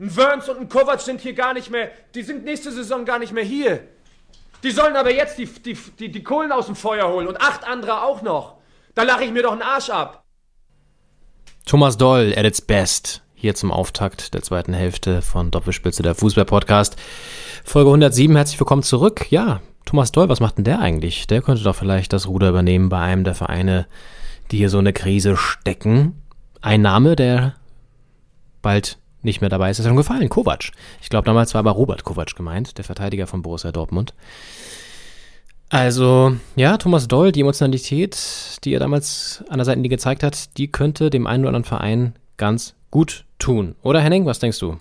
Ein 0.00 0.16
Wörns 0.16 0.48
und 0.48 0.58
ein 0.58 0.68
Kovac 0.68 1.00
sind 1.00 1.20
hier 1.20 1.34
gar 1.34 1.54
nicht 1.54 1.70
mehr, 1.70 1.90
die 2.14 2.22
sind 2.22 2.44
nächste 2.44 2.72
Saison 2.72 3.04
gar 3.04 3.18
nicht 3.18 3.32
mehr 3.32 3.44
hier. 3.44 3.80
Die 4.62 4.70
sollen 4.70 4.96
aber 4.96 5.14
jetzt 5.14 5.38
die, 5.38 5.46
die, 5.46 5.76
die, 5.98 6.10
die 6.10 6.22
Kohlen 6.22 6.50
aus 6.50 6.66
dem 6.66 6.74
Feuer 6.74 7.08
holen 7.08 7.28
und 7.28 7.40
acht 7.40 7.64
andere 7.64 8.02
auch 8.02 8.22
noch. 8.22 8.56
Da 8.94 9.02
lache 9.02 9.24
ich 9.24 9.30
mir 9.30 9.42
doch 9.42 9.52
einen 9.52 9.62
Arsch 9.62 9.90
ab. 9.90 10.24
Thomas 11.66 11.96
Doll 11.96 12.34
at 12.36 12.44
its 12.44 12.60
best. 12.60 13.22
Hier 13.34 13.54
zum 13.54 13.70
Auftakt 13.70 14.32
der 14.32 14.42
zweiten 14.42 14.72
Hälfte 14.72 15.20
von 15.20 15.50
Doppelspitze 15.50 16.02
der 16.02 16.14
Fußball-Podcast. 16.14 16.96
Folge 17.62 17.90
107, 17.90 18.34
herzlich 18.36 18.58
willkommen 18.58 18.82
zurück. 18.82 19.30
Ja, 19.30 19.60
Thomas 19.84 20.12
Doll, 20.12 20.28
was 20.28 20.40
macht 20.40 20.56
denn 20.58 20.64
der 20.64 20.80
eigentlich? 20.80 21.26
Der 21.26 21.42
könnte 21.42 21.62
doch 21.62 21.76
vielleicht 21.76 22.12
das 22.12 22.26
Ruder 22.26 22.48
übernehmen 22.48 22.88
bei 22.88 23.00
einem 23.00 23.24
der 23.24 23.34
Vereine, 23.34 23.86
die 24.50 24.58
hier 24.58 24.70
so 24.70 24.78
eine 24.78 24.92
Krise 24.92 25.36
stecken. 25.36 26.22
Ein 26.60 26.82
Name, 26.82 27.16
der 27.16 27.54
bald 28.62 28.98
nicht 29.22 29.40
mehr 29.40 29.50
dabei 29.50 29.70
ist, 29.70 29.78
ist 29.78 29.86
schon 29.86 29.96
gefallen. 29.96 30.28
Kovac. 30.28 30.70
Ich 31.00 31.08
glaube, 31.08 31.26
damals 31.26 31.54
war 31.54 31.60
aber 31.60 31.72
Robert 31.72 32.04
Kovac 32.04 32.34
gemeint, 32.36 32.78
der 32.78 32.84
Verteidiger 32.84 33.26
von 33.26 33.42
Borussia 33.42 33.72
Dortmund. 33.72 34.14
Also, 35.70 36.36
ja, 36.56 36.76
Thomas 36.76 37.08
Doll, 37.08 37.32
die 37.32 37.40
Emotionalität, 37.40 38.16
die 38.64 38.74
er 38.74 38.80
damals 38.80 39.42
an 39.48 39.58
der 39.58 39.64
Seitenlinie 39.64 39.96
gezeigt 39.96 40.22
hat, 40.22 40.56
die 40.56 40.70
könnte 40.70 41.10
dem 41.10 41.26
einen 41.26 41.44
oder 41.44 41.48
anderen 41.48 41.64
Verein 41.64 42.14
ganz 42.36 42.74
gut 42.90 43.24
tun. 43.38 43.74
Oder 43.82 44.00
Henning, 44.00 44.26
was 44.26 44.38
denkst 44.38 44.58
du? 44.58 44.78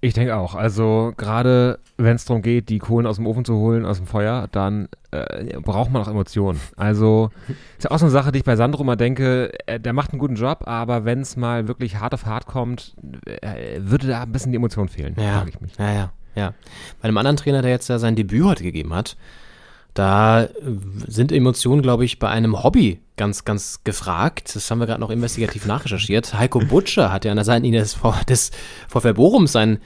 Ich 0.00 0.12
denke 0.14 0.36
auch. 0.36 0.54
Also 0.54 1.12
gerade 1.16 1.78
wenn 1.96 2.16
es 2.16 2.24
darum 2.26 2.42
geht, 2.42 2.68
die 2.68 2.78
Kohlen 2.78 3.06
aus 3.06 3.16
dem 3.16 3.26
Ofen 3.26 3.44
zu 3.44 3.56
holen, 3.56 3.84
aus 3.86 3.96
dem 3.96 4.06
Feuer, 4.06 4.46
dann 4.52 4.88
äh, 5.10 5.58
braucht 5.60 5.90
man 5.90 6.02
auch 6.02 6.08
Emotionen. 6.08 6.60
Also 6.76 7.30
ist 7.78 7.84
ja 7.84 7.90
auch 7.90 7.98
so 7.98 8.04
eine 8.04 8.12
Sache, 8.12 8.30
die 8.30 8.38
ich 8.38 8.44
bei 8.44 8.56
Sandro 8.56 8.84
mal 8.84 8.96
denke, 8.96 9.52
äh, 9.66 9.80
der 9.80 9.92
macht 9.94 10.12
einen 10.12 10.18
guten 10.18 10.34
Job, 10.36 10.64
aber 10.66 11.04
wenn 11.04 11.20
es 11.20 11.36
mal 11.36 11.66
wirklich 11.66 11.98
hart 11.98 12.12
auf 12.14 12.26
hart 12.26 12.46
kommt, 12.46 12.94
äh, 13.24 13.80
würde 13.80 14.06
da 14.08 14.22
ein 14.22 14.32
bisschen 14.32 14.52
die 14.52 14.56
Emotion 14.56 14.88
fehlen, 14.88 15.14
Ja, 15.18 15.38
frage 15.38 15.50
ich 15.50 15.60
mich. 15.60 15.74
ja, 15.78 15.92
ja, 15.92 16.12
ja. 16.34 16.54
Bei 17.00 17.08
einem 17.08 17.16
anderen 17.16 17.36
Trainer, 17.38 17.62
der 17.62 17.70
jetzt 17.70 17.88
ja 17.88 17.98
sein 17.98 18.14
Debüt 18.16 18.44
heute 18.44 18.62
gegeben 18.62 18.92
hat, 18.94 19.16
da 19.98 20.44
äh, 20.44 20.48
sind 21.06 21.32
Emotionen, 21.32 21.82
glaube 21.82 22.04
ich, 22.04 22.18
bei 22.18 22.28
einem 22.28 22.62
Hobby 22.62 23.00
ganz, 23.16 23.44
ganz 23.44 23.82
gefragt. 23.82 24.54
Das 24.54 24.70
haben 24.70 24.78
wir 24.78 24.86
gerade 24.86 25.00
noch 25.00 25.10
investigativ 25.10 25.66
nachrecherchiert. 25.66 26.34
Heiko 26.34 26.58
Butscher 26.58 27.12
hat 27.12 27.24
ja 27.24 27.30
an 27.30 27.36
der 27.36 27.44
Seitenlinie 27.44 27.80
des, 27.80 27.98
des 28.28 28.50
VfL 28.88 29.14
Bochum 29.14 29.46
sein, 29.46 29.78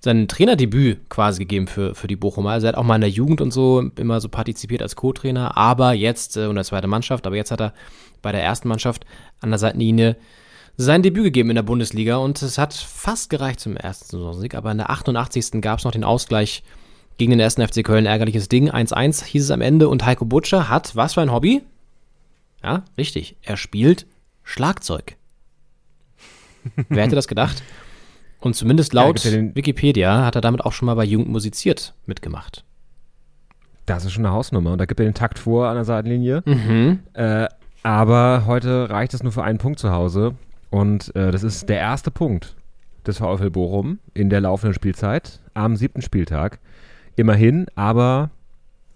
sein 0.00 0.26
Trainerdebüt 0.26 1.10
quasi 1.10 1.40
gegeben 1.40 1.66
für, 1.66 1.94
für 1.94 2.06
die 2.06 2.16
Bochumer. 2.16 2.50
Also 2.50 2.66
er 2.66 2.68
hat 2.68 2.78
auch 2.78 2.84
mal 2.84 2.94
in 2.94 3.02
der 3.02 3.10
Jugend 3.10 3.40
und 3.40 3.52
so 3.52 3.90
immer 3.96 4.20
so 4.20 4.28
partizipiert 4.28 4.82
als 4.82 4.96
Co-Trainer, 4.96 5.56
aber 5.56 5.92
jetzt, 5.92 6.36
äh, 6.36 6.46
und 6.46 6.54
der 6.54 6.64
zweite 6.64 6.86
Mannschaft, 6.86 7.26
aber 7.26 7.36
jetzt 7.36 7.50
hat 7.50 7.60
er 7.60 7.74
bei 8.22 8.32
der 8.32 8.42
ersten 8.42 8.68
Mannschaft 8.68 9.04
an 9.40 9.50
der 9.50 9.58
Seitenlinie 9.58 10.16
sein 10.76 11.02
Debüt 11.02 11.24
gegeben 11.24 11.50
in 11.50 11.56
der 11.56 11.62
Bundesliga 11.62 12.16
und 12.16 12.40
es 12.40 12.56
hat 12.56 12.72
fast 12.72 13.30
gereicht 13.30 13.60
zum 13.60 13.76
ersten 13.76 14.16
Saisonsieg, 14.16 14.54
aber 14.54 14.70
in 14.70 14.78
der 14.78 14.90
88. 14.90 15.60
gab 15.60 15.80
es 15.80 15.84
noch 15.84 15.92
den 15.92 16.04
Ausgleich 16.04 16.62
gegen 17.18 17.30
den 17.30 17.40
ersten 17.40 17.66
FC 17.66 17.84
Köln. 17.84 18.06
Ärgerliches 18.06 18.48
Ding. 18.48 18.70
1-1 18.70 19.24
hieß 19.24 19.44
es 19.44 19.50
am 19.50 19.60
Ende 19.60 19.88
und 19.88 20.06
Heiko 20.06 20.24
Butscher 20.24 20.68
hat 20.68 20.96
was 20.96 21.14
für 21.14 21.20
ein 21.20 21.32
Hobby? 21.32 21.62
Ja, 22.62 22.84
richtig. 22.96 23.36
Er 23.42 23.56
spielt 23.56 24.06
Schlagzeug. 24.42 25.16
Wer 26.88 27.04
hätte 27.04 27.16
das 27.16 27.28
gedacht? 27.28 27.62
Und 28.40 28.54
zumindest 28.54 28.92
laut 28.92 29.24
ja 29.24 29.54
Wikipedia 29.54 30.24
hat 30.24 30.36
er 30.36 30.40
damit 30.40 30.64
auch 30.64 30.72
schon 30.72 30.86
mal 30.86 30.94
bei 30.94 31.04
Jugend 31.04 31.28
musiziert 31.28 31.94
mitgemacht. 32.06 32.64
Das 33.86 34.04
ist 34.04 34.12
schon 34.12 34.24
eine 34.24 34.34
Hausnummer 34.34 34.72
und 34.72 34.78
da 34.78 34.84
gibt 34.84 35.00
er 35.00 35.06
den 35.06 35.14
Takt 35.14 35.38
vor 35.38 35.68
an 35.68 35.74
der 35.74 35.84
Seitenlinie. 35.84 36.42
Mhm. 36.44 37.00
Äh, 37.14 37.48
aber 37.82 38.44
heute 38.46 38.90
reicht 38.90 39.14
es 39.14 39.22
nur 39.22 39.32
für 39.32 39.42
einen 39.42 39.58
Punkt 39.58 39.78
zu 39.78 39.90
Hause 39.90 40.34
und 40.70 41.14
äh, 41.16 41.30
das 41.30 41.42
ist 41.42 41.68
der 41.68 41.78
erste 41.78 42.10
Punkt 42.10 42.54
des 43.06 43.18
VfL 43.18 43.50
Bochum 43.50 43.98
in 44.14 44.30
der 44.30 44.40
laufenden 44.40 44.74
Spielzeit 44.74 45.40
am 45.54 45.74
siebten 45.74 46.02
Spieltag. 46.02 46.60
Immerhin, 47.18 47.66
aber 47.74 48.30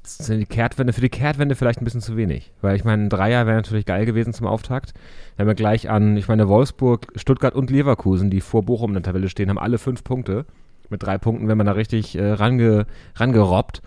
ist 0.05 0.29
die 0.29 0.47
Kehrtwende, 0.47 0.93
für 0.93 1.01
die 1.01 1.09
Kehrtwende 1.09 1.57
vielleicht 1.57 1.81
ein 1.81 1.85
bisschen 1.85 2.01
zu 2.01 2.17
wenig. 2.17 2.53
Weil 2.61 2.77
ich 2.77 2.85
meine, 2.85 3.03
ein 3.03 3.09
Dreier 3.09 3.47
wäre 3.47 3.57
natürlich 3.57 3.85
geil 3.85 4.07
gewesen 4.07 4.33
zum 4.33 4.47
Auftakt. 4.47 4.95
Wenn 5.37 5.49
wir 5.49 5.55
gleich 5.55 5.91
an, 5.91 6.17
ich 6.17 6.29
meine, 6.29 6.49
Wolfsburg, 6.49 7.09
Stuttgart 7.17 7.55
und 7.55 7.71
Leverkusen, 7.71 8.31
die 8.31 8.41
vor 8.41 8.63
Bochum 8.63 8.91
in 8.91 8.95
der 8.95 9.03
Tabelle 9.03 9.29
stehen, 9.29 9.49
haben 9.51 9.59
alle 9.59 9.79
fünf 9.79 10.05
Punkte. 10.05 10.47
Mit 10.89 11.03
drei 11.03 11.19
Punkten, 11.19 11.49
wenn 11.49 11.59
man 11.59 11.67
da 11.67 11.73
richtig 11.73 12.17
äh, 12.17 12.33
range, 12.33 12.87
rangerobbt. 13.17 13.83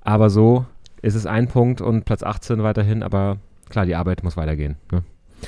Aber 0.00 0.30
so 0.30 0.66
ist 1.00 1.14
es 1.14 1.26
ein 1.26 1.46
Punkt 1.46 1.80
und 1.80 2.04
Platz 2.06 2.24
18 2.24 2.64
weiterhin. 2.64 3.04
Aber 3.04 3.38
klar, 3.68 3.86
die 3.86 3.94
Arbeit 3.94 4.24
muss 4.24 4.36
weitergehen, 4.36 4.76
ne? 4.90 5.04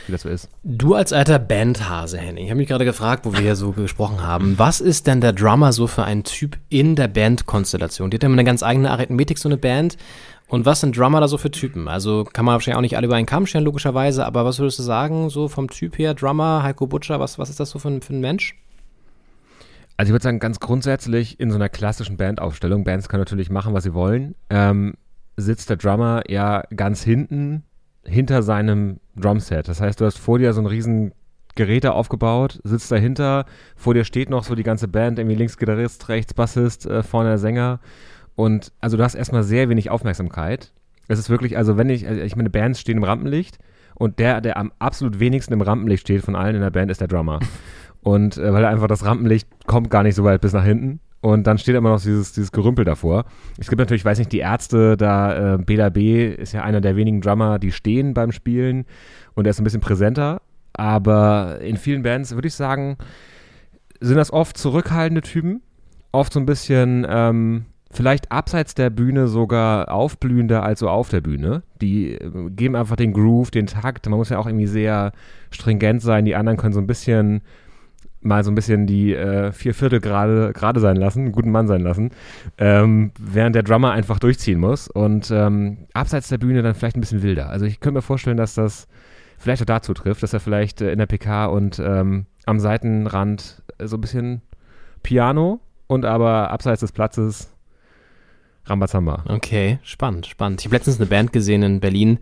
Wie 0.07 0.13
das 0.13 0.23
so 0.23 0.29
ist. 0.29 0.49
Du 0.63 0.95
als 0.95 1.13
alter 1.13 1.39
Bandhase, 1.39 2.19
Henning, 2.19 2.45
ich 2.45 2.51
habe 2.51 2.59
mich 2.59 2.69
gerade 2.69 2.85
gefragt, 2.85 3.25
wo 3.25 3.33
wir 3.33 3.41
hier 3.41 3.57
so 3.57 3.73
gesprochen 3.73 4.23
haben, 4.23 4.59
was 4.59 4.81
ist 4.81 5.07
denn 5.07 5.21
der 5.21 5.33
Drummer 5.33 5.73
so 5.73 5.87
für 5.87 6.05
ein 6.05 6.25
Typ 6.25 6.59
in 6.69 6.97
der 6.97 7.09
Bandkonstellation? 7.09 8.11
Die 8.11 8.17
hat 8.17 8.23
ja 8.23 8.27
immer 8.27 8.37
eine 8.37 8.45
ganz 8.45 8.63
eigene 8.63 8.91
Arithmetik, 8.91 9.39
so 9.39 9.49
eine 9.49 9.57
Band. 9.57 9.97
Und 10.49 10.65
was 10.65 10.81
sind 10.81 10.97
Drummer 10.97 11.21
da 11.21 11.29
so 11.29 11.37
für 11.37 11.51
Typen? 11.51 11.89
Also 11.89 12.25
kann 12.25 12.47
man 12.47 12.55
wahrscheinlich 12.55 12.79
auch 12.79 12.83
nicht 12.83 12.97
alle 12.97 13.07
über 13.07 13.17
einen 13.17 13.27
Kamm 13.27 13.47
stellen, 13.47 13.65
logischerweise, 13.65 14.25
aber 14.25 14.47
was 14.47 14.59
würdest 14.59 14.79
du 14.79 14.83
sagen, 14.83 15.29
so 15.29 15.49
vom 15.49 15.69
Typ 15.69 15.99
her, 15.99 16.15
Drummer, 16.15 16.63
Heiko 16.63 16.87
Butcher, 16.87 17.21
was, 17.21 17.39
was 17.39 17.51
ist 17.51 17.61
das 17.61 17.71
so 17.71 17.79
für 17.79 17.89
ein, 17.89 18.01
für 18.01 18.15
ein 18.15 18.21
Mensch? 18.21 18.55
Also 19.99 20.11
ich 20.11 20.13
würde 20.13 20.23
sagen, 20.23 20.39
ganz 20.39 20.61
grundsätzlich 20.61 21.39
in 21.39 21.51
so 21.51 21.57
einer 21.57 21.69
klassischen 21.69 22.17
Bandaufstellung, 22.17 22.85
Bands 22.85 23.09
können 23.09 23.21
natürlich 23.21 23.51
machen, 23.51 23.75
was 23.75 23.85
sie 23.85 23.93
wollen, 23.93 24.37
ähm, 24.49 24.95
sitzt 25.37 25.69
der 25.71 25.77
Drummer 25.77 26.23
ja 26.29 26.63
ganz 26.75 27.03
hinten 27.03 27.65
hinter 28.09 28.43
seinem 28.43 28.99
Drumset. 29.17 29.69
Das 29.69 29.81
heißt, 29.81 30.01
du 30.01 30.05
hast 30.05 30.19
vor 30.19 30.39
dir 30.39 30.53
so 30.53 30.61
ein 30.61 30.67
riesen 30.67 31.13
Geräte 31.55 31.93
aufgebaut, 31.93 32.61
sitzt 32.63 32.91
dahinter, 32.91 33.45
vor 33.77 33.95
dir 33.95 34.05
steht 34.05 34.31
noch 34.31 34.45
so 34.45 34.55
die 34.55 34.63
ganze 34.63 34.89
Band, 34.89 35.19
irgendwie 35.19 35.37
links 35.37 35.57
Gitarrist, 35.57 36.09
rechts 36.09 36.35
Bassist, 36.35 36.87
äh, 36.87 37.03
vorne 37.03 37.31
der 37.31 37.39
Sänger 37.39 37.81
und 38.39 38.73
also 38.81 38.97
du 38.97 39.03
hast 39.03 39.17
erstmal 39.17 39.43
sehr 39.43 39.69
wenig 39.69 39.91
Aufmerksamkeit. 39.91 40.73
Es 41.09 41.19
ist 41.19 41.29
wirklich, 41.29 41.57
also 41.57 41.77
wenn 41.77 41.91
ich, 41.91 42.07
also 42.07 42.21
ich 42.21 42.37
meine, 42.37 42.51
Bands 42.51 42.81
stehen 42.81 42.99
im 42.99 43.03
Rampenlicht 43.03 43.59
und 43.97 44.21
der, 44.21 44.41
der 44.41 44.57
am 44.57 44.71
absolut 44.79 45.19
wenigsten 45.19 45.55
im 45.55 45.61
Rampenlicht 45.61 46.03
steht 46.03 46.23
von 46.23 46.37
allen 46.37 46.55
in 46.55 46.61
der 46.61 46.71
Band, 46.71 46.89
ist 46.89 47.01
der 47.01 47.09
Drummer. 47.09 47.41
Und 48.01 48.39
äh, 48.39 48.53
weil 48.53 48.65
einfach 48.65 48.87
das 48.87 49.05
Rampenlicht 49.05 49.49
kommt 49.67 49.91
gar 49.91 50.05
nicht 50.05 50.15
so 50.15 50.23
weit 50.23 50.41
bis 50.41 50.53
nach 50.53 50.65
hinten. 50.65 51.01
Und 51.21 51.47
dann 51.47 51.59
steht 51.59 51.75
immer 51.75 51.91
noch 51.91 52.01
dieses, 52.01 52.33
dieses 52.33 52.53
Gerümpel 52.53 52.85
davor. 52.85 53.25
Es 53.59 53.69
gibt 53.69 53.81
natürlich, 53.81 54.05
weiß 54.05 54.19
nicht, 54.19 54.33
die 54.33 54.39
Ärzte, 54.39 54.97
da 54.97 55.55
äh, 55.55 55.59
Bela 55.59 55.89
B 55.89 56.29
ist 56.29 56.53
ja 56.53 56.63
einer 56.63 56.81
der 56.81 56.95
wenigen 56.95 57.21
Drummer, 57.21 57.59
die 57.59 57.73
stehen 57.73 58.15
beim 58.15 58.31
Spielen 58.31 58.85
und 59.35 59.47
er 59.47 59.51
ist 59.51 59.61
ein 59.61 59.65
bisschen 59.65 59.81
präsenter. 59.81 60.41
Aber 60.75 61.59
in 61.61 61.77
vielen 61.77 62.03
Bands 62.03 62.35
würde 62.35 62.47
ich 62.47 62.55
sagen, 62.55 62.99
sind 64.01 64.17
das 64.17 64.33
oft 64.33 64.57
zurückhaltende 64.57 65.23
Typen, 65.23 65.61
oft 66.13 66.33
so 66.33 66.39
ein 66.39 66.47
bisschen 66.47 67.05
ähm, 67.09 67.65
vielleicht 67.91 68.31
abseits 68.31 68.75
der 68.75 68.91
Bühne 68.91 69.29
sogar 69.29 69.91
aufblühender 69.91 70.63
als 70.63 70.81
so 70.81 70.89
auf 70.89 71.09
der 71.09 71.21
Bühne. 71.21 71.63
Die 71.81 72.15
äh, 72.15 72.51
geben 72.51 72.77
einfach 72.77 72.97
den 72.97 73.13
Groove, 73.13 73.51
den 73.51 73.67
Takt. 73.67 74.09
Man 74.09 74.19
muss 74.19 74.29
ja 74.29 74.39
auch 74.39 74.47
irgendwie 74.47 74.67
sehr 74.67 75.13
stringent 75.51 76.03
sein. 76.03 76.25
Die 76.25 76.37
anderen 76.37 76.59
können 76.59 76.75
so 76.75 76.81
ein 76.81 76.87
bisschen 76.87 77.43
mal 78.21 78.43
so 78.45 78.51
ein 78.51 78.55
bisschen 78.55 78.87
die 78.87 79.15
äh, 79.15 79.53
vier 79.53 79.75
Viertel 79.75 80.01
gerade 80.01 80.53
gerade 80.53 80.81
sein 80.81 80.97
lassen, 80.97 81.21
einen 81.21 81.33
guten 81.33 81.51
Mann 81.51 81.69
sein 81.69 81.83
lassen, 81.83 82.11
ähm, 82.59 83.13
während 83.19 83.55
der 83.55 83.63
Drummer 83.63 83.93
einfach 83.93 84.19
durchziehen 84.19 84.59
muss 84.59 84.89
und 84.89 85.31
ähm, 85.31 85.87
abseits 85.93 86.29
der 86.29 86.39
Bühne 86.39 86.63
dann 86.63 86.75
vielleicht 86.75 86.97
ein 86.97 87.01
bisschen 87.01 87.23
wilder. 87.23 87.49
Also 87.49 87.67
ich 87.67 87.81
könnte 87.81 87.99
mir 87.99 88.03
vorstellen, 88.03 88.37
dass 88.37 88.55
das 88.55 88.89
vielleicht 89.39 89.63
auch 89.63 89.67
dazu 89.67 89.95
trifft, 89.95 90.23
dass 90.23 90.33
er 90.33 90.41
vielleicht 90.41 90.81
äh, 90.81 90.93
in 90.93 90.99
der 90.99 91.07
PK 91.07 91.47
und 91.47 91.79
ähm, 91.79 92.27
am 92.47 92.59
Seitenrand 92.59 93.63
äh, 93.79 93.87
so 93.87 93.97
ein 93.97 94.01
bisschen 94.01 94.43
Piano 95.03 95.61
und 95.87 96.05
aber 96.05 96.51
abseits 96.51 96.81
des 96.81 96.93
Platzes 96.93 97.55
Rambazamba. 98.65 99.25
Okay, 99.29 99.79
spannend, 99.83 100.27
spannend. 100.27 100.61
Ich 100.61 100.67
habe 100.67 100.77
letztens 100.77 100.99
eine 100.99 101.07
Band 101.07 101.33
gesehen 101.33 101.63
in 101.63 101.81
Berlin, 101.81 102.19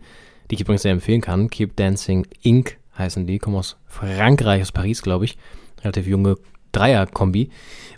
die 0.49 0.55
ich 0.55 0.61
übrigens 0.61 0.83
sehr 0.83 0.93
empfehlen 0.93 1.21
kann. 1.21 1.49
Keep 1.49 1.75
Dancing 1.75 2.25
Inc. 2.41 2.77
heißen 2.97 3.27
die, 3.27 3.39
kommen 3.39 3.57
aus 3.57 3.77
Frankreich, 3.85 4.61
aus 4.61 4.71
Paris, 4.71 5.01
glaube 5.01 5.25
ich. 5.25 5.37
Relativ 5.83 6.07
junge 6.07 6.37
Dreier-Kombi. 6.71 7.49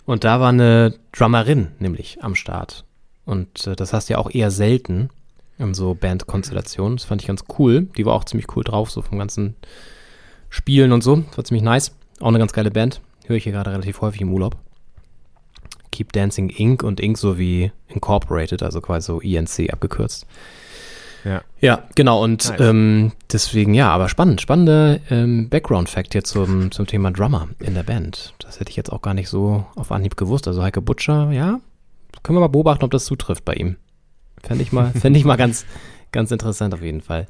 Und 0.04 0.24
da 0.24 0.40
war 0.40 0.50
eine 0.50 0.94
Drummerin 1.12 1.68
nämlich 1.78 2.18
am 2.22 2.34
Start. 2.34 2.84
Und 3.24 3.66
äh, 3.66 3.76
das 3.76 3.92
hast 3.92 4.08
du 4.08 4.14
ja 4.14 4.18
auch 4.18 4.30
eher 4.30 4.50
selten 4.50 5.10
in 5.58 5.74
so 5.74 5.94
Bandkonstellationen. 5.94 6.96
Das 6.96 7.04
fand 7.04 7.20
ich 7.20 7.28
ganz 7.28 7.44
cool. 7.58 7.82
Die 7.96 8.06
war 8.06 8.14
auch 8.14 8.24
ziemlich 8.24 8.54
cool 8.56 8.64
drauf, 8.64 8.90
so 8.90 9.02
vom 9.02 9.18
ganzen 9.18 9.56
Spielen 10.48 10.92
und 10.92 11.02
so. 11.02 11.16
Das 11.16 11.36
war 11.36 11.44
ziemlich 11.44 11.62
nice. 11.62 11.94
Auch 12.20 12.28
eine 12.28 12.38
ganz 12.38 12.52
geile 12.52 12.70
Band. 12.70 13.00
Höre 13.26 13.36
ich 13.36 13.44
hier 13.44 13.52
gerade 13.52 13.70
relativ 13.70 14.00
häufig 14.00 14.20
im 14.20 14.32
Urlaub. 14.32 14.56
Keep 15.92 16.12
Dancing 16.12 16.48
Inc. 16.50 16.82
und 16.82 16.98
Inc. 16.98 17.18
sowie 17.18 17.72
Incorporated, 17.88 18.62
also 18.62 18.80
quasi 18.80 19.06
so 19.06 19.20
INC 19.20 19.72
abgekürzt. 19.72 20.26
Ja. 21.24 21.42
Ja, 21.60 21.84
genau. 21.94 22.22
Und 22.22 22.48
Nice. 22.48 22.60
ähm, 22.60 23.12
deswegen, 23.32 23.74
ja, 23.74 23.90
aber 23.90 24.08
spannend. 24.08 24.40
Spannender 24.40 24.98
ähm, 25.10 25.48
Background-Fact 25.48 26.12
hier 26.12 26.24
zum, 26.24 26.70
zum 26.70 26.86
Thema 26.86 27.10
Drummer 27.10 27.48
in 27.58 27.74
der 27.74 27.82
Band. 27.82 28.34
Das 28.38 28.60
hätte 28.60 28.70
ich 28.70 28.76
jetzt 28.76 28.90
auch 28.90 29.02
gar 29.02 29.14
nicht 29.14 29.28
so 29.28 29.66
auf 29.76 29.92
Anhieb 29.92 30.16
gewusst. 30.16 30.48
Also 30.48 30.62
Heike 30.62 30.80
Butcher, 30.80 31.30
ja, 31.32 31.60
können 32.22 32.36
wir 32.36 32.40
mal 32.40 32.48
beobachten, 32.48 32.84
ob 32.84 32.90
das 32.90 33.04
zutrifft 33.04 33.44
bei 33.44 33.54
ihm. 33.54 33.76
Fände 34.42 34.62
ich 34.62 34.72
mal, 34.72 34.92
fände 34.98 35.18
ich 35.18 35.24
mal 35.24 35.36
ganz, 35.36 35.66
ganz 36.12 36.30
interessant 36.30 36.74
auf 36.74 36.82
jeden 36.82 37.02
Fall. 37.02 37.26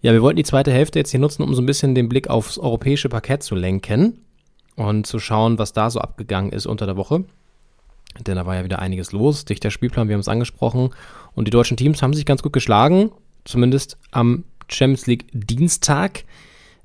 Ja, 0.00 0.12
wir 0.12 0.20
wollten 0.20 0.36
die 0.36 0.44
zweite 0.44 0.72
Hälfte 0.72 0.98
jetzt 0.98 1.10
hier 1.10 1.20
nutzen, 1.20 1.42
um 1.42 1.54
so 1.54 1.62
ein 1.62 1.66
bisschen 1.66 1.94
den 1.94 2.08
Blick 2.08 2.28
aufs 2.28 2.58
europäische 2.58 3.08
Parkett 3.08 3.42
zu 3.42 3.54
lenken 3.54 4.18
und 4.76 5.06
zu 5.06 5.18
schauen, 5.18 5.58
was 5.58 5.72
da 5.72 5.88
so 5.88 6.00
abgegangen 6.00 6.52
ist 6.52 6.66
unter 6.66 6.84
der 6.84 6.96
Woche. 6.96 7.24
Denn 8.20 8.36
da 8.36 8.46
war 8.46 8.54
ja 8.54 8.64
wieder 8.64 8.78
einiges 8.78 9.12
los. 9.12 9.44
Dichter 9.44 9.70
Spielplan, 9.70 10.08
wir 10.08 10.14
haben 10.14 10.20
es 10.20 10.28
angesprochen. 10.28 10.90
Und 11.34 11.46
die 11.46 11.50
deutschen 11.50 11.76
Teams 11.76 12.02
haben 12.02 12.14
sich 12.14 12.26
ganz 12.26 12.42
gut 12.42 12.52
geschlagen, 12.52 13.10
zumindest 13.44 13.98
am 14.10 14.44
Champions 14.68 15.06
League 15.06 15.26
Dienstag. 15.32 16.24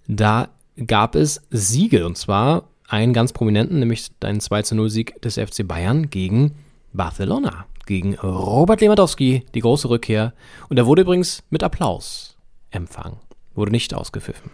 Da 0.08 0.50
gab 0.88 1.16
es 1.16 1.42
Siege 1.50 2.06
und 2.06 2.18
zwar 2.18 2.70
einen 2.88 3.14
ganz 3.14 3.34
prominenten, 3.34 3.80
nämlich 3.80 4.10
einen 4.22 4.40
2 4.40 4.64
zu 4.64 4.76
0 4.76 4.90
Sieg 4.90 5.22
des 5.22 5.36
FC 5.36 5.68
Bayern 5.68 6.10
gegen 6.10 6.56
Barcelona, 6.94 7.66
gegen 7.86 8.16
Robert 8.16 8.82
Lewandowski, 8.82 9.46
die 9.54 9.60
große 9.60 9.90
Rückkehr. 9.90 10.34
Und 10.70 10.78
er 10.78 10.86
wurde 10.86 11.04
übrigens 11.04 11.44
mit 11.50 11.64
Applaus 11.64 12.38
empfangen, 12.72 13.18
wurde 13.54 13.72
nicht 13.72 13.94
ausgepfiffen. 13.94 14.52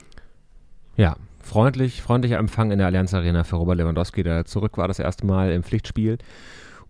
Ja, 0.97 1.15
freundlich, 1.41 2.01
freundlicher 2.01 2.37
Empfang 2.37 2.71
in 2.71 2.77
der 2.77 2.87
Allianz 2.87 3.13
Arena 3.13 3.43
für 3.43 3.55
Robert 3.55 3.77
Lewandowski, 3.77 4.23
der 4.23 4.45
zurück 4.45 4.77
war 4.77 4.87
das 4.87 4.99
erste 4.99 5.25
Mal 5.25 5.51
im 5.51 5.63
Pflichtspiel. 5.63 6.17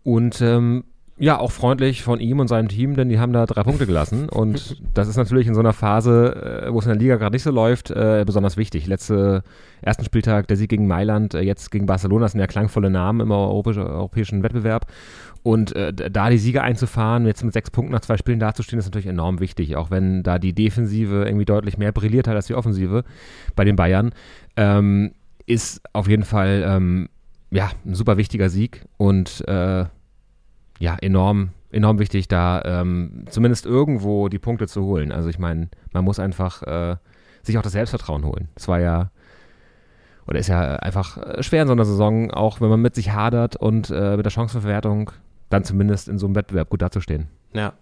Und 0.03 0.41
ähm, 0.41 0.85
ja, 1.17 1.39
auch 1.39 1.51
freundlich 1.51 2.03
von 2.03 2.19
ihm 2.19 2.39
und 2.39 2.49
seinem 2.49 2.67
Team, 2.67 2.95
denn 2.95 3.07
die 3.07 3.19
haben 3.19 3.31
da 3.31 3.45
drei 3.45 3.63
Punkte 3.63 3.85
gelassen. 3.85 4.27
Und 4.27 4.81
das 4.93 5.07
ist 5.07 5.15
natürlich 5.15 5.47
in 5.47 5.53
so 5.53 5.61
einer 5.61 5.71
Phase, 5.71 6.65
äh, 6.65 6.73
wo 6.73 6.79
es 6.79 6.85
in 6.85 6.91
der 6.91 6.99
Liga 6.99 7.15
gerade 7.15 7.33
nicht 7.33 7.43
so 7.43 7.51
läuft, 7.51 7.89
äh, 7.89 8.23
besonders 8.25 8.57
wichtig. 8.57 8.85
Letzte, 8.87 9.43
ersten 9.81 10.03
Spieltag 10.03 10.47
der 10.47 10.57
Sieg 10.57 10.69
gegen 10.69 10.87
Mailand, 10.87 11.33
äh, 11.33 11.39
jetzt 11.39 11.71
gegen 11.71 11.85
Barcelona, 11.85 12.25
das 12.25 12.33
sind 12.33 12.41
ja 12.41 12.47
klangvolle 12.47 12.89
Namen 12.89 13.21
im 13.21 13.31
europäisch, 13.31 13.77
europäischen 13.77 14.43
Wettbewerb. 14.43 14.87
Und 15.41 15.73
äh, 15.75 15.93
da 15.93 16.29
die 16.29 16.37
Siege 16.37 16.63
einzufahren, 16.63 17.25
jetzt 17.27 17.43
mit 17.45 17.53
sechs 17.53 17.71
Punkten 17.71 17.93
nach 17.93 18.01
zwei 18.01 18.17
Spielen 18.17 18.39
dazustehen, 18.39 18.79
ist 18.79 18.85
natürlich 18.85 19.07
enorm 19.07 19.39
wichtig. 19.39 19.77
Auch 19.77 19.91
wenn 19.91 20.21
da 20.21 20.37
die 20.37 20.53
Defensive 20.53 21.23
irgendwie 21.25 21.45
deutlich 21.45 21.77
mehr 21.77 21.93
brilliert 21.93 22.27
hat 22.27 22.35
als 22.35 22.47
die 22.47 22.55
Offensive 22.55 23.05
bei 23.55 23.63
den 23.63 23.77
Bayern, 23.77 24.11
ähm, 24.57 25.13
ist 25.45 25.81
auf 25.93 26.09
jeden 26.09 26.23
Fall 26.23 26.65
ähm, 26.67 27.07
ja 27.51 27.69
ein 27.85 27.93
super 27.93 28.17
wichtiger 28.17 28.49
Sieg 28.49 28.85
und 28.97 29.47
äh, 29.47 29.85
ja 30.79 30.95
enorm 30.95 31.51
enorm 31.71 31.99
wichtig, 31.99 32.27
da 32.29 32.61
ähm, 32.63 33.25
zumindest 33.29 33.65
irgendwo 33.65 34.29
die 34.29 34.39
Punkte 34.39 34.67
zu 34.67 34.83
holen. 34.83 35.11
Also 35.11 35.29
ich 35.29 35.39
meine, 35.39 35.67
man 35.91 36.05
muss 36.05 36.19
einfach 36.19 36.63
äh, 36.63 36.95
sich 37.43 37.57
auch 37.57 37.61
das 37.61 37.73
Selbstvertrauen 37.73 38.25
holen. 38.25 38.47
Es 38.55 38.67
war 38.67 38.79
ja 38.79 39.11
oder 40.27 40.39
ist 40.39 40.47
ja 40.47 40.77
einfach 40.77 41.17
äh, 41.17 41.43
schwer 41.43 41.61
in 41.63 41.67
so 41.67 41.73
einer 41.73 41.85
Saison, 41.85 42.31
auch 42.31 42.61
wenn 42.61 42.69
man 42.69 42.81
mit 42.81 42.95
sich 42.95 43.11
hadert 43.11 43.55
und 43.55 43.91
äh, 43.91 44.15
mit 44.15 44.25
der 44.25 44.31
Chancenverwertung 44.31 45.11
dann 45.49 45.63
zumindest 45.63 46.07
in 46.07 46.17
so 46.17 46.25
einem 46.25 46.35
Wettbewerb 46.35 46.69
gut 46.69 46.81
dazustehen. 46.81 47.27
Ja. 47.53 47.73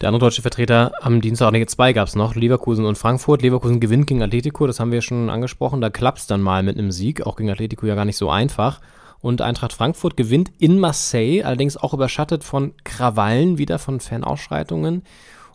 Der 0.00 0.08
andere 0.08 0.20
deutsche 0.20 0.42
Vertreter 0.42 0.92
am 1.02 1.20
Dienstag, 1.20 1.52
nee, 1.52 1.64
zwei 1.66 1.92
gab 1.92 2.08
es 2.08 2.16
noch, 2.16 2.34
Leverkusen 2.34 2.86
und 2.86 2.96
Frankfurt. 2.96 3.42
Leverkusen 3.42 3.80
gewinnt 3.80 4.06
gegen 4.06 4.22
Atletico, 4.22 4.66
das 4.66 4.80
haben 4.80 4.92
wir 4.92 5.02
schon 5.02 5.28
angesprochen. 5.28 5.82
Da 5.82 5.90
klappt 5.90 6.18
es 6.18 6.26
dann 6.26 6.40
mal 6.40 6.62
mit 6.62 6.78
einem 6.78 6.90
Sieg, 6.90 7.26
auch 7.26 7.36
gegen 7.36 7.50
Atletico 7.50 7.84
ja 7.86 7.94
gar 7.94 8.06
nicht 8.06 8.16
so 8.16 8.30
einfach. 8.30 8.80
Und 9.20 9.42
Eintracht 9.42 9.72
Frankfurt 9.72 10.16
gewinnt 10.16 10.50
in 10.58 10.78
Marseille, 10.78 11.42
allerdings 11.42 11.76
auch 11.76 11.92
überschattet 11.92 12.42
von 12.42 12.72
Krawallen, 12.84 13.58
wieder 13.58 13.78
von 13.78 14.00
Fanausschreitungen. 14.00 15.02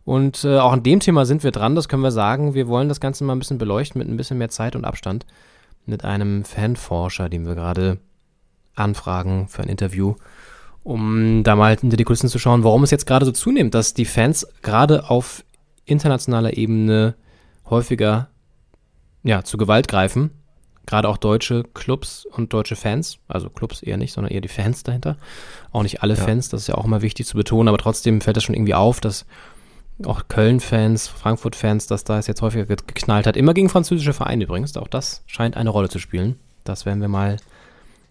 Und 0.04 0.44
äh, 0.44 0.60
auch 0.60 0.72
an 0.72 0.84
dem 0.84 1.00
Thema 1.00 1.26
sind 1.26 1.44
wir 1.44 1.52
dran, 1.52 1.76
das 1.76 1.90
können 1.90 2.04
wir 2.04 2.12
sagen. 2.12 2.54
Wir 2.54 2.68
wollen 2.68 2.90
das 2.90 3.00
Ganze 3.00 3.24
mal 3.24 3.34
ein 3.34 3.40
bisschen 3.40 3.58
beleuchten 3.58 4.00
mit 4.00 4.08
ein 4.08 4.18
bisschen 4.18 4.38
mehr 4.38 4.50
Zeit 4.50 4.76
und 4.76 4.86
Abstand. 4.86 5.26
Mit 5.88 6.04
einem 6.04 6.46
Fanforscher, 6.46 7.28
den 7.28 7.48
wir 7.48 7.56
gerade 7.56 7.98
anfragen 8.76 9.48
für 9.48 9.64
ein 9.64 9.70
Interview 9.70 10.16
um 10.86 11.44
da 11.44 11.56
mal 11.56 11.76
hinter 11.76 11.98
die 11.98 12.04
Kulissen 12.04 12.30
zu 12.30 12.38
schauen, 12.38 12.64
warum 12.64 12.84
es 12.84 12.92
jetzt 12.92 13.08
gerade 13.08 13.26
so 13.26 13.32
zunimmt, 13.32 13.74
dass 13.74 13.96
die 13.96 14.06
Fans 14.06 14.48
gerade 14.62 15.10
auf 15.10 15.44
internationaler 15.86 16.58
Ebene 16.58 17.16
häufiger 17.68 18.30
ja, 19.24 19.44
zu 19.44 19.58
Gewalt 19.58 19.88
greifen. 19.88 20.30
Gerade 20.86 21.08
auch 21.10 21.18
deutsche 21.18 21.64
Clubs 21.74 22.26
und 22.26 22.54
deutsche 22.54 22.76
Fans, 22.76 23.18
also 23.28 23.50
Clubs 23.50 23.82
eher 23.82 23.98
nicht, 23.98 24.14
sondern 24.14 24.32
eher 24.34 24.42
die 24.42 24.48
Fans 24.48 24.84
dahinter. 24.84 25.18
Auch 25.72 25.84
nicht 25.84 26.04
alle 26.04 26.16
Ja. 26.16 26.24
Fans, 26.24 26.50
das 26.50 26.62
ist 26.62 26.68
ja 26.68 26.76
auch 26.76 26.86
immer 26.86 27.02
wichtig 27.02 27.26
zu 27.26 27.36
betonen, 27.38 27.68
aber 27.68 27.78
trotzdem 27.78 28.22
fällt 28.22 28.38
das 28.38 28.44
schon 28.44 28.56
irgendwie 28.56 28.74
auf, 28.76 29.02
dass 29.02 29.26
auch 30.06 30.28
Köln-Fans, 30.28 31.08
Frankfurt-Fans, 31.08 31.88
dass 31.88 32.04
da 32.04 32.20
es 32.20 32.28
jetzt 32.28 32.42
häufiger 32.42 32.66
ge- 32.66 32.76
geknallt 32.86 33.26
hat. 33.28 33.38
Immer 33.38 33.54
gegen 33.54 33.70
französische 33.70 34.14
Vereine 34.14 34.44
übrigens. 34.44 34.76
Auch 34.76 34.90
das 34.90 35.24
scheint 35.26 35.56
eine 35.56 35.70
Rolle 35.70 35.88
zu 35.90 36.00
spielen. 36.00 36.38
Das 36.66 36.86
werden 36.86 37.00
wir 37.00 37.08
mal 37.08 37.38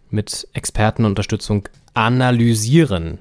mit 0.08 0.48
Expertenunterstützung 0.54 1.68
analysieren. 1.92 3.18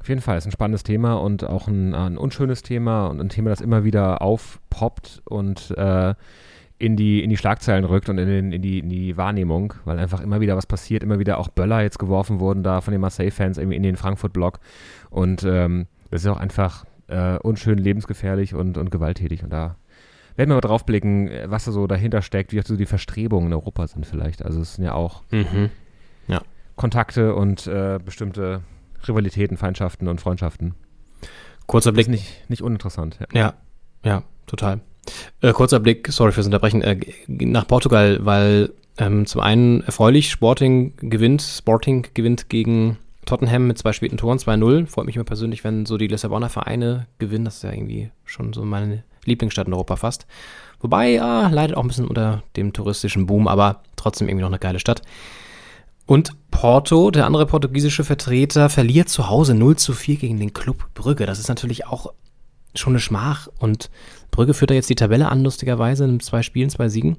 Auf 0.00 0.08
jeden 0.08 0.20
Fall 0.20 0.36
ist 0.36 0.44
ein 0.46 0.52
spannendes 0.52 0.82
Thema 0.82 1.14
und 1.14 1.44
auch 1.44 1.68
ein, 1.68 1.94
ein 1.94 2.18
unschönes 2.18 2.62
Thema 2.62 3.06
und 3.06 3.20
ein 3.20 3.28
Thema, 3.28 3.50
das 3.50 3.60
immer 3.60 3.84
wieder 3.84 4.20
aufpoppt 4.20 5.22
und 5.24 5.70
äh, 5.78 6.14
in, 6.78 6.96
die, 6.96 7.22
in 7.22 7.30
die 7.30 7.36
Schlagzeilen 7.36 7.84
rückt 7.84 8.08
und 8.08 8.18
in, 8.18 8.26
den, 8.28 8.52
in, 8.52 8.62
die, 8.62 8.80
in 8.80 8.88
die 8.88 9.16
Wahrnehmung, 9.16 9.74
weil 9.84 9.98
einfach 9.98 10.20
immer 10.20 10.40
wieder 10.40 10.56
was 10.56 10.66
passiert, 10.66 11.02
immer 11.02 11.18
wieder 11.18 11.38
auch 11.38 11.48
Böller 11.48 11.82
jetzt 11.82 11.98
geworfen 11.98 12.40
wurden 12.40 12.62
da 12.62 12.80
von 12.80 12.92
den 12.92 13.00
Marseille-Fans 13.00 13.58
irgendwie 13.58 13.76
in 13.76 13.82
den 13.82 13.96
Frankfurt-Block 13.96 14.58
und 15.10 15.44
ähm, 15.44 15.86
das 16.10 16.22
ist 16.22 16.28
auch 16.28 16.38
einfach 16.38 16.84
äh, 17.08 17.38
unschön, 17.38 17.78
lebensgefährlich 17.78 18.54
und, 18.54 18.76
und 18.76 18.90
gewalttätig 18.90 19.44
und 19.44 19.52
da 19.52 19.76
werden 20.36 20.50
wir 20.50 20.56
mal 20.56 20.60
drauf 20.60 20.84
blicken, 20.84 21.28
äh, 21.28 21.50
was 21.50 21.64
da 21.64 21.72
so 21.72 21.86
dahinter 21.86 22.22
steckt, 22.22 22.52
wie 22.52 22.60
auch 22.60 22.64
so 22.64 22.76
die 22.76 22.86
Verstrebungen 22.86 23.48
in 23.48 23.52
Europa 23.54 23.86
sind 23.86 24.04
vielleicht. 24.04 24.44
Also 24.44 24.60
es 24.60 24.74
sind 24.74 24.84
ja 24.84 24.94
auch 24.94 25.22
Mhm. 25.30 25.70
Ja. 26.26 26.40
Kontakte 26.76 27.34
und 27.34 27.66
äh, 27.66 27.98
bestimmte 28.04 28.62
Rivalitäten, 29.06 29.56
Feindschaften 29.56 30.08
und 30.08 30.20
Freundschaften. 30.20 30.74
Kurzer 31.66 31.92
Blick. 31.92 32.06
ist 32.06 32.10
nicht, 32.10 32.50
nicht 32.50 32.62
uninteressant. 32.62 33.18
Ja. 33.32 33.40
Ja, 33.40 33.54
ja, 34.04 34.22
total. 34.46 34.80
Äh, 35.40 35.52
kurzer 35.52 35.80
Blick, 35.80 36.08
sorry 36.10 36.32
fürs 36.32 36.46
Unterbrechen, 36.46 36.82
äh, 36.82 36.98
nach 37.26 37.66
Portugal, 37.66 38.18
weil 38.22 38.70
ähm, 38.98 39.26
zum 39.26 39.40
einen 39.40 39.82
erfreulich, 39.82 40.30
Sporting 40.30 40.94
gewinnt, 40.96 41.42
Sporting 41.42 42.06
gewinnt 42.14 42.48
gegen 42.48 42.98
Tottenham 43.26 43.66
mit 43.66 43.78
zwei 43.78 43.92
späten 43.92 44.16
Toren, 44.16 44.38
2-0. 44.38 44.86
Freut 44.86 45.06
mich 45.06 45.16
immer 45.16 45.24
persönlich, 45.24 45.64
wenn 45.64 45.86
so 45.86 45.96
die 45.96 46.06
Lissabonner 46.06 46.48
Vereine 46.48 47.06
gewinnen. 47.18 47.44
Das 47.44 47.56
ist 47.56 47.62
ja 47.62 47.72
irgendwie 47.72 48.10
schon 48.24 48.52
so 48.52 48.64
meine 48.64 49.02
Lieblingsstadt 49.24 49.66
in 49.66 49.72
Europa 49.72 49.96
fast. 49.96 50.26
Wobei, 50.80 51.12
ja, 51.12 51.48
leidet 51.48 51.76
auch 51.76 51.82
ein 51.82 51.88
bisschen 51.88 52.06
unter 52.06 52.42
dem 52.56 52.72
touristischen 52.72 53.26
Boom, 53.26 53.48
aber 53.48 53.82
trotzdem 53.96 54.28
irgendwie 54.28 54.42
noch 54.42 54.50
eine 54.50 54.58
geile 54.58 54.78
Stadt. 54.78 55.02
Und 56.06 56.32
Porto, 56.50 57.10
der 57.10 57.24
andere 57.24 57.46
portugiesische 57.46 58.04
Vertreter, 58.04 58.68
verliert 58.68 59.08
zu 59.08 59.30
Hause 59.30 59.54
0 59.54 59.76
zu 59.76 59.94
4 59.94 60.16
gegen 60.16 60.38
den 60.38 60.52
Club 60.52 60.88
Brügge. 60.92 61.24
Das 61.24 61.38
ist 61.38 61.48
natürlich 61.48 61.86
auch 61.86 62.12
schon 62.74 62.92
eine 62.92 63.00
Schmach. 63.00 63.48
Und 63.58 63.90
Brügge 64.30 64.54
führt 64.54 64.70
da 64.70 64.74
jetzt 64.74 64.90
die 64.90 64.94
Tabelle 64.94 65.28
an, 65.28 65.42
lustigerweise, 65.42 66.04
in 66.04 66.20
zwei 66.20 66.42
Spielen, 66.42 66.70
zwei 66.70 66.88
Siegen. 66.88 67.18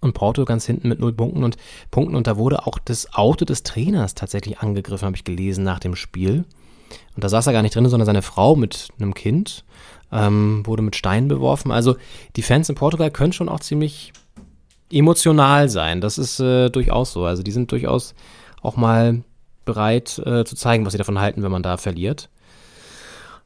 Und 0.00 0.14
Porto 0.14 0.44
ganz 0.44 0.66
hinten 0.66 0.88
mit 0.88 0.98
null 0.98 1.12
Punkten 1.12 1.44
und 1.44 1.56
Punkten. 1.90 2.16
Und 2.16 2.26
da 2.26 2.36
wurde 2.36 2.66
auch 2.66 2.78
das 2.78 3.14
Auto 3.14 3.44
des 3.44 3.62
Trainers 3.62 4.14
tatsächlich 4.14 4.58
angegriffen, 4.58 5.06
habe 5.06 5.16
ich 5.16 5.24
gelesen, 5.24 5.64
nach 5.64 5.78
dem 5.78 5.94
Spiel. 5.94 6.44
Und 7.14 7.24
da 7.24 7.28
saß 7.28 7.46
er 7.46 7.52
gar 7.52 7.62
nicht 7.62 7.74
drin, 7.74 7.88
sondern 7.88 8.06
seine 8.06 8.22
Frau 8.22 8.56
mit 8.56 8.88
einem 8.98 9.14
Kind 9.14 9.64
ähm, 10.10 10.62
wurde 10.66 10.82
mit 10.82 10.96
Steinen 10.96 11.28
beworfen. 11.28 11.72
Also 11.72 11.96
die 12.36 12.42
Fans 12.42 12.68
in 12.68 12.74
Portugal 12.74 13.10
können 13.10 13.32
schon 13.32 13.48
auch 13.48 13.60
ziemlich 13.60 14.12
emotional 14.90 15.68
sein. 15.68 16.00
Das 16.00 16.18
ist 16.18 16.38
äh, 16.38 16.68
durchaus 16.68 17.12
so. 17.12 17.24
Also 17.24 17.42
die 17.42 17.52
sind 17.52 17.72
durchaus 17.72 18.14
auch 18.60 18.76
mal 18.76 19.22
bereit 19.64 20.20
äh, 20.24 20.44
zu 20.44 20.54
zeigen, 20.54 20.84
was 20.84 20.92
sie 20.92 20.98
davon 20.98 21.18
halten, 21.18 21.42
wenn 21.42 21.52
man 21.52 21.62
da 21.62 21.76
verliert. 21.76 22.28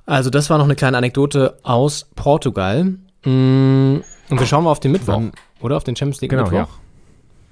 Also 0.06 0.30
das 0.30 0.48
war 0.50 0.58
noch 0.58 0.64
eine 0.64 0.76
kleine 0.76 0.96
Anekdote 0.96 1.58
aus 1.62 2.06
Portugal. 2.14 2.84
Mm, 3.24 3.96
Und 4.30 4.38
wir 4.40 4.46
schauen 4.46 4.64
mal 4.64 4.70
auf 4.70 4.80
den 4.80 4.92
Mittwoch, 4.92 5.20
oder? 5.60 5.76
Auf 5.76 5.84
den 5.84 5.96
Champions 5.96 6.20
League 6.20 6.30
Genau, 6.30 6.44
Mittwoch. 6.44 6.56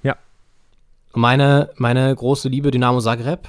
ja. 0.03 0.11
Ja. 0.13 0.17
Meine, 1.15 1.71
meine 1.77 2.15
große 2.15 2.49
Liebe 2.49 2.71
Dynamo 2.71 3.01
Zagreb. 3.01 3.49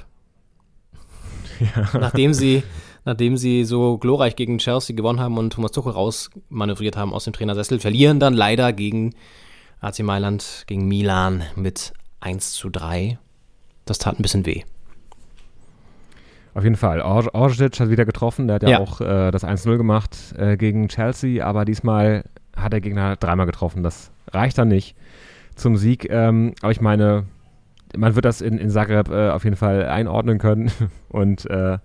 Nachdem 1.93 2.34
sie, 2.34 2.64
nachdem 3.06 3.38
sie 3.38 3.64
so 3.64 3.97
glorreich 3.97 4.36
gegen 4.36 4.58
Chelsea 4.58 4.95
gewonnen 4.95 5.20
haben 5.20 5.38
und 5.38 5.53
Thomas 5.53 5.72
Tuchel 5.72 5.91
rausmanövriert 5.93 6.97
haben 6.97 7.14
aus 7.14 7.24
dem 7.26 7.34
Trainersessel, 7.34 7.80
verlieren 7.80 8.20
dann 8.20 8.34
leider 8.34 8.74
gegen 8.74 9.14
AC 9.82 9.99
Mailand, 9.99 10.64
gegen 10.68 10.88
Milan 10.88 11.43
mit 11.56 11.93
1 12.22 12.51
zu 12.53 12.70
3. 12.70 13.20
Das 13.86 13.99
tat 13.99 14.20
ein 14.20 14.24
bisschen 14.24 14.45
weh. 14.45 14.64
Auf 16.56 16.64
jeden 16.64 16.76
Fall. 16.78 17.01
Or 17.01 17.24
Orsic 17.36 17.80
hat 17.80 17.89
wieder 17.89 18.06
getroffen. 18.06 18.47
Der 18.47 18.56
hat 18.56 18.64
ja, 18.64 18.70
Ja. 18.70 18.80
auch 18.80 19.01
äh, 19.01 19.30
das 19.30 19.43
1-0 19.43 19.78
gemacht 19.78 20.34
äh, 20.38 20.58
gegen 20.58 20.88
Chelsea, 20.88 21.45
aber 21.45 21.66
diesmal 21.66 22.24
hat 22.56 22.74
der 22.74 22.82
Gegner 22.82 23.16
dreimal 23.18 23.45
getroffen. 23.45 23.84
Das 23.84 24.12
reicht 24.32 24.58
dann 24.58 24.70
nicht. 24.70 24.95
zum 25.56 25.78
Sieg. 25.78 26.10
Ähm, 26.10 26.53
aber 26.62 26.72
ich 26.72 26.82
meine, 26.82 27.26
man 27.95 28.16
wird 28.16 28.26
das 28.26 28.41
in, 28.41 28.58
in 28.58 28.70
Zagreb 28.70 29.10
äh, 29.10 29.30
auf 29.30 29.43
jeden 29.43 29.56
Fall 29.56 29.86
einordnen 29.86 30.38
können. 30.38 30.72
Und 31.10 31.45
äh, 31.49 31.78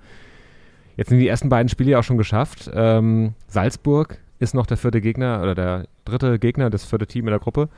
jetzt 0.96 1.08
sind 1.10 1.18
die 1.18 1.28
ersten 1.28 1.48
beiden 1.48 1.68
Spiele 1.68 1.90
ja 1.92 1.98
auch 2.00 2.04
schon 2.04 2.18
geschafft. 2.18 2.70
Ähm, 2.74 3.34
Salzburg 3.48 4.18
ist 4.40 4.54
noch 4.54 4.66
der 4.66 4.76
vierte 4.76 5.00
Gegner 5.00 5.40
oder 5.42 5.54
der 5.54 5.84
dritte 6.04 6.38
Gegner, 6.38 6.70
das 6.70 6.84
vierte 6.84 7.06
Team 7.06 7.26
in 7.26 7.30
der 7.32 7.38
Gruppe. 7.40 7.68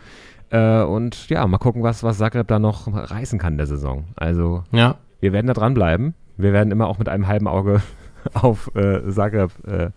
Äh, 0.50 0.82
und 0.82 1.28
ja, 1.28 1.46
mal 1.46 1.58
gucken, 1.58 1.82
was, 1.82 2.02
was 2.04 2.18
Zagreb 2.18 2.48
da 2.48 2.58
noch 2.58 2.86
reißen 2.92 3.38
kann 3.38 3.54
in 3.54 3.58
der 3.58 3.66
Saison. 3.66 4.04
Also, 4.16 4.62
Ja. 4.72 4.96
wir 5.20 5.32
werden 5.32 5.46
da 5.46 5.54
dranbleiben. 5.54 6.14
Wir 6.42 6.52
werden 6.52 6.70
immer 6.70 6.88
auch 6.88 6.98
mit 6.98 7.08
einem 7.08 7.26
halben 7.26 7.48
Auge 7.48 7.82
auf 8.34 8.74
äh, 8.74 9.08
Zagreb 9.10 9.50
äh, 9.66 9.90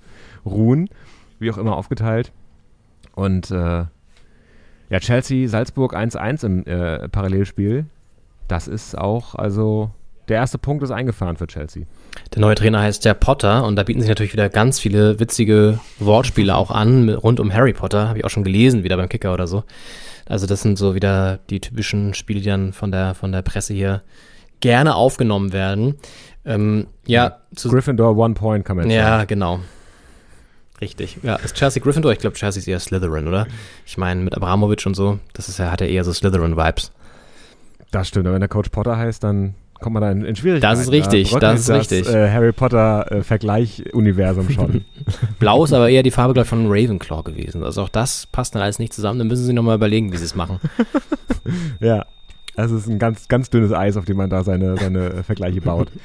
ruhen, 0.45 0.89
wie 1.39 1.51
auch 1.51 1.57
immer 1.57 1.75
aufgeteilt. 1.75 2.31
Und 3.13 3.51
äh, 3.51 3.85
ja, 4.89 4.99
Chelsea, 4.99 5.47
Salzburg 5.47 5.95
1-1 5.95 6.45
im 6.45 6.65
äh, 6.65 7.09
Parallelspiel. 7.09 7.85
Das 8.47 8.67
ist 8.67 8.97
auch, 8.97 9.35
also 9.35 9.89
der 10.27 10.37
erste 10.37 10.57
Punkt 10.57 10.83
ist 10.83 10.91
eingefahren 10.91 11.37
für 11.37 11.47
Chelsea. 11.47 11.83
Der 12.33 12.41
neue 12.41 12.55
Trainer 12.55 12.81
heißt 12.81 13.05
der 13.05 13.13
Potter 13.13 13.65
und 13.65 13.75
da 13.75 13.83
bieten 13.83 14.01
sich 14.01 14.09
natürlich 14.09 14.33
wieder 14.33 14.49
ganz 14.49 14.79
viele 14.79 15.19
witzige 15.19 15.79
Wortspiele 15.99 16.55
auch 16.55 16.71
an, 16.71 17.09
rund 17.09 17.39
um 17.39 17.53
Harry 17.53 17.73
Potter, 17.73 18.07
habe 18.07 18.19
ich 18.19 18.25
auch 18.25 18.29
schon 18.29 18.43
gelesen, 18.43 18.83
wieder 18.83 18.97
beim 18.97 19.09
Kicker 19.09 19.33
oder 19.33 19.47
so. 19.47 19.63
Also 20.27 20.47
das 20.47 20.61
sind 20.61 20.77
so 20.77 20.95
wieder 20.95 21.39
die 21.49 21.59
typischen 21.59 22.13
Spiele, 22.13 22.39
die 22.41 22.49
dann 22.49 22.73
von 22.73 22.91
der, 22.91 23.13
von 23.13 23.31
der 23.31 23.43
Presse 23.43 23.73
hier 23.73 24.01
gerne 24.65 24.95
aufgenommen 24.95 25.53
werden. 25.53 25.95
Ähm, 26.45 26.87
ja, 27.07 27.37
Gryffindor 27.55 28.15
One 28.17 28.33
Point 28.33 28.65
kann 28.65 28.77
man 28.77 28.89
jetzt 28.89 28.99
sagen. 28.99 29.19
ja, 29.19 29.25
genau. 29.25 29.59
Richtig. 30.81 31.17
Ja, 31.23 31.35
ist 31.37 31.55
Chelsea 31.55 31.81
Gryffindor? 31.81 32.11
Ich 32.11 32.19
glaube, 32.19 32.35
Chelsea 32.35 32.59
ist 32.59 32.67
eher 32.67 32.79
Slytherin, 32.79 33.27
oder? 33.27 33.47
Ich 33.85 33.97
meine, 33.97 34.21
mit 34.21 34.35
Abramovic 34.35 34.85
und 34.85 34.93
so, 34.93 35.19
das 35.33 35.47
ist 35.47 35.57
ja, 35.59 35.71
hat 35.71 35.81
ja 35.81 35.87
eher 35.87 36.03
so 36.03 36.11
Slytherin-Vibes. 36.11 36.91
Das 37.91 38.07
stimmt, 38.09 38.27
aber 38.27 38.33
wenn 38.33 38.41
der 38.41 38.49
Coach 38.49 38.69
Potter 38.69 38.97
heißt, 38.97 39.23
dann 39.23 39.55
kommt 39.79 39.93
man 39.93 40.01
da 40.01 40.11
in, 40.11 40.25
in 40.25 40.35
Schwierigkeiten. 40.35 40.73
Das 40.73 40.81
ist 40.81 40.91
richtig, 40.91 41.29
Da 41.31 41.39
das 41.39 41.61
ist 41.61 41.67
bröckelt 41.67 41.91
richtig. 41.91 42.13
Äh, 42.13 42.29
Harry 42.29 42.51
Potter-Vergleich-Universum 42.51 44.49
schon. 44.49 44.85
Blau 45.39 45.63
ist 45.63 45.73
aber 45.73 45.89
eher 45.89 46.03
die 46.03 46.11
Farbe, 46.11 46.33
glaube 46.33 46.45
ich, 46.45 46.49
von 46.49 46.67
Ravenclaw 46.67 47.23
gewesen. 47.23 47.63
Also 47.63 47.83
auch 47.83 47.89
das 47.89 48.25
passt 48.27 48.55
dann 48.55 48.61
alles 48.61 48.79
nicht 48.79 48.93
zusammen. 48.93 49.19
Dann 49.19 49.27
müssen 49.27 49.45
sie 49.45 49.53
nochmal 49.53 49.75
überlegen, 49.75 50.11
wie 50.11 50.17
sie 50.17 50.25
es 50.25 50.35
machen. 50.35 50.59
ja. 51.79 52.05
Also 52.55 52.75
es 52.75 52.83
ist 52.83 52.89
ein 52.89 52.99
ganz, 52.99 53.27
ganz 53.27 53.49
dünnes 53.49 53.71
Eis, 53.71 53.97
auf 53.97 54.05
dem 54.05 54.17
man 54.17 54.29
da 54.29 54.43
seine, 54.43 54.77
seine 54.77 55.05
äh, 55.07 55.23
Vergleiche 55.23 55.61
baut. 55.61 55.91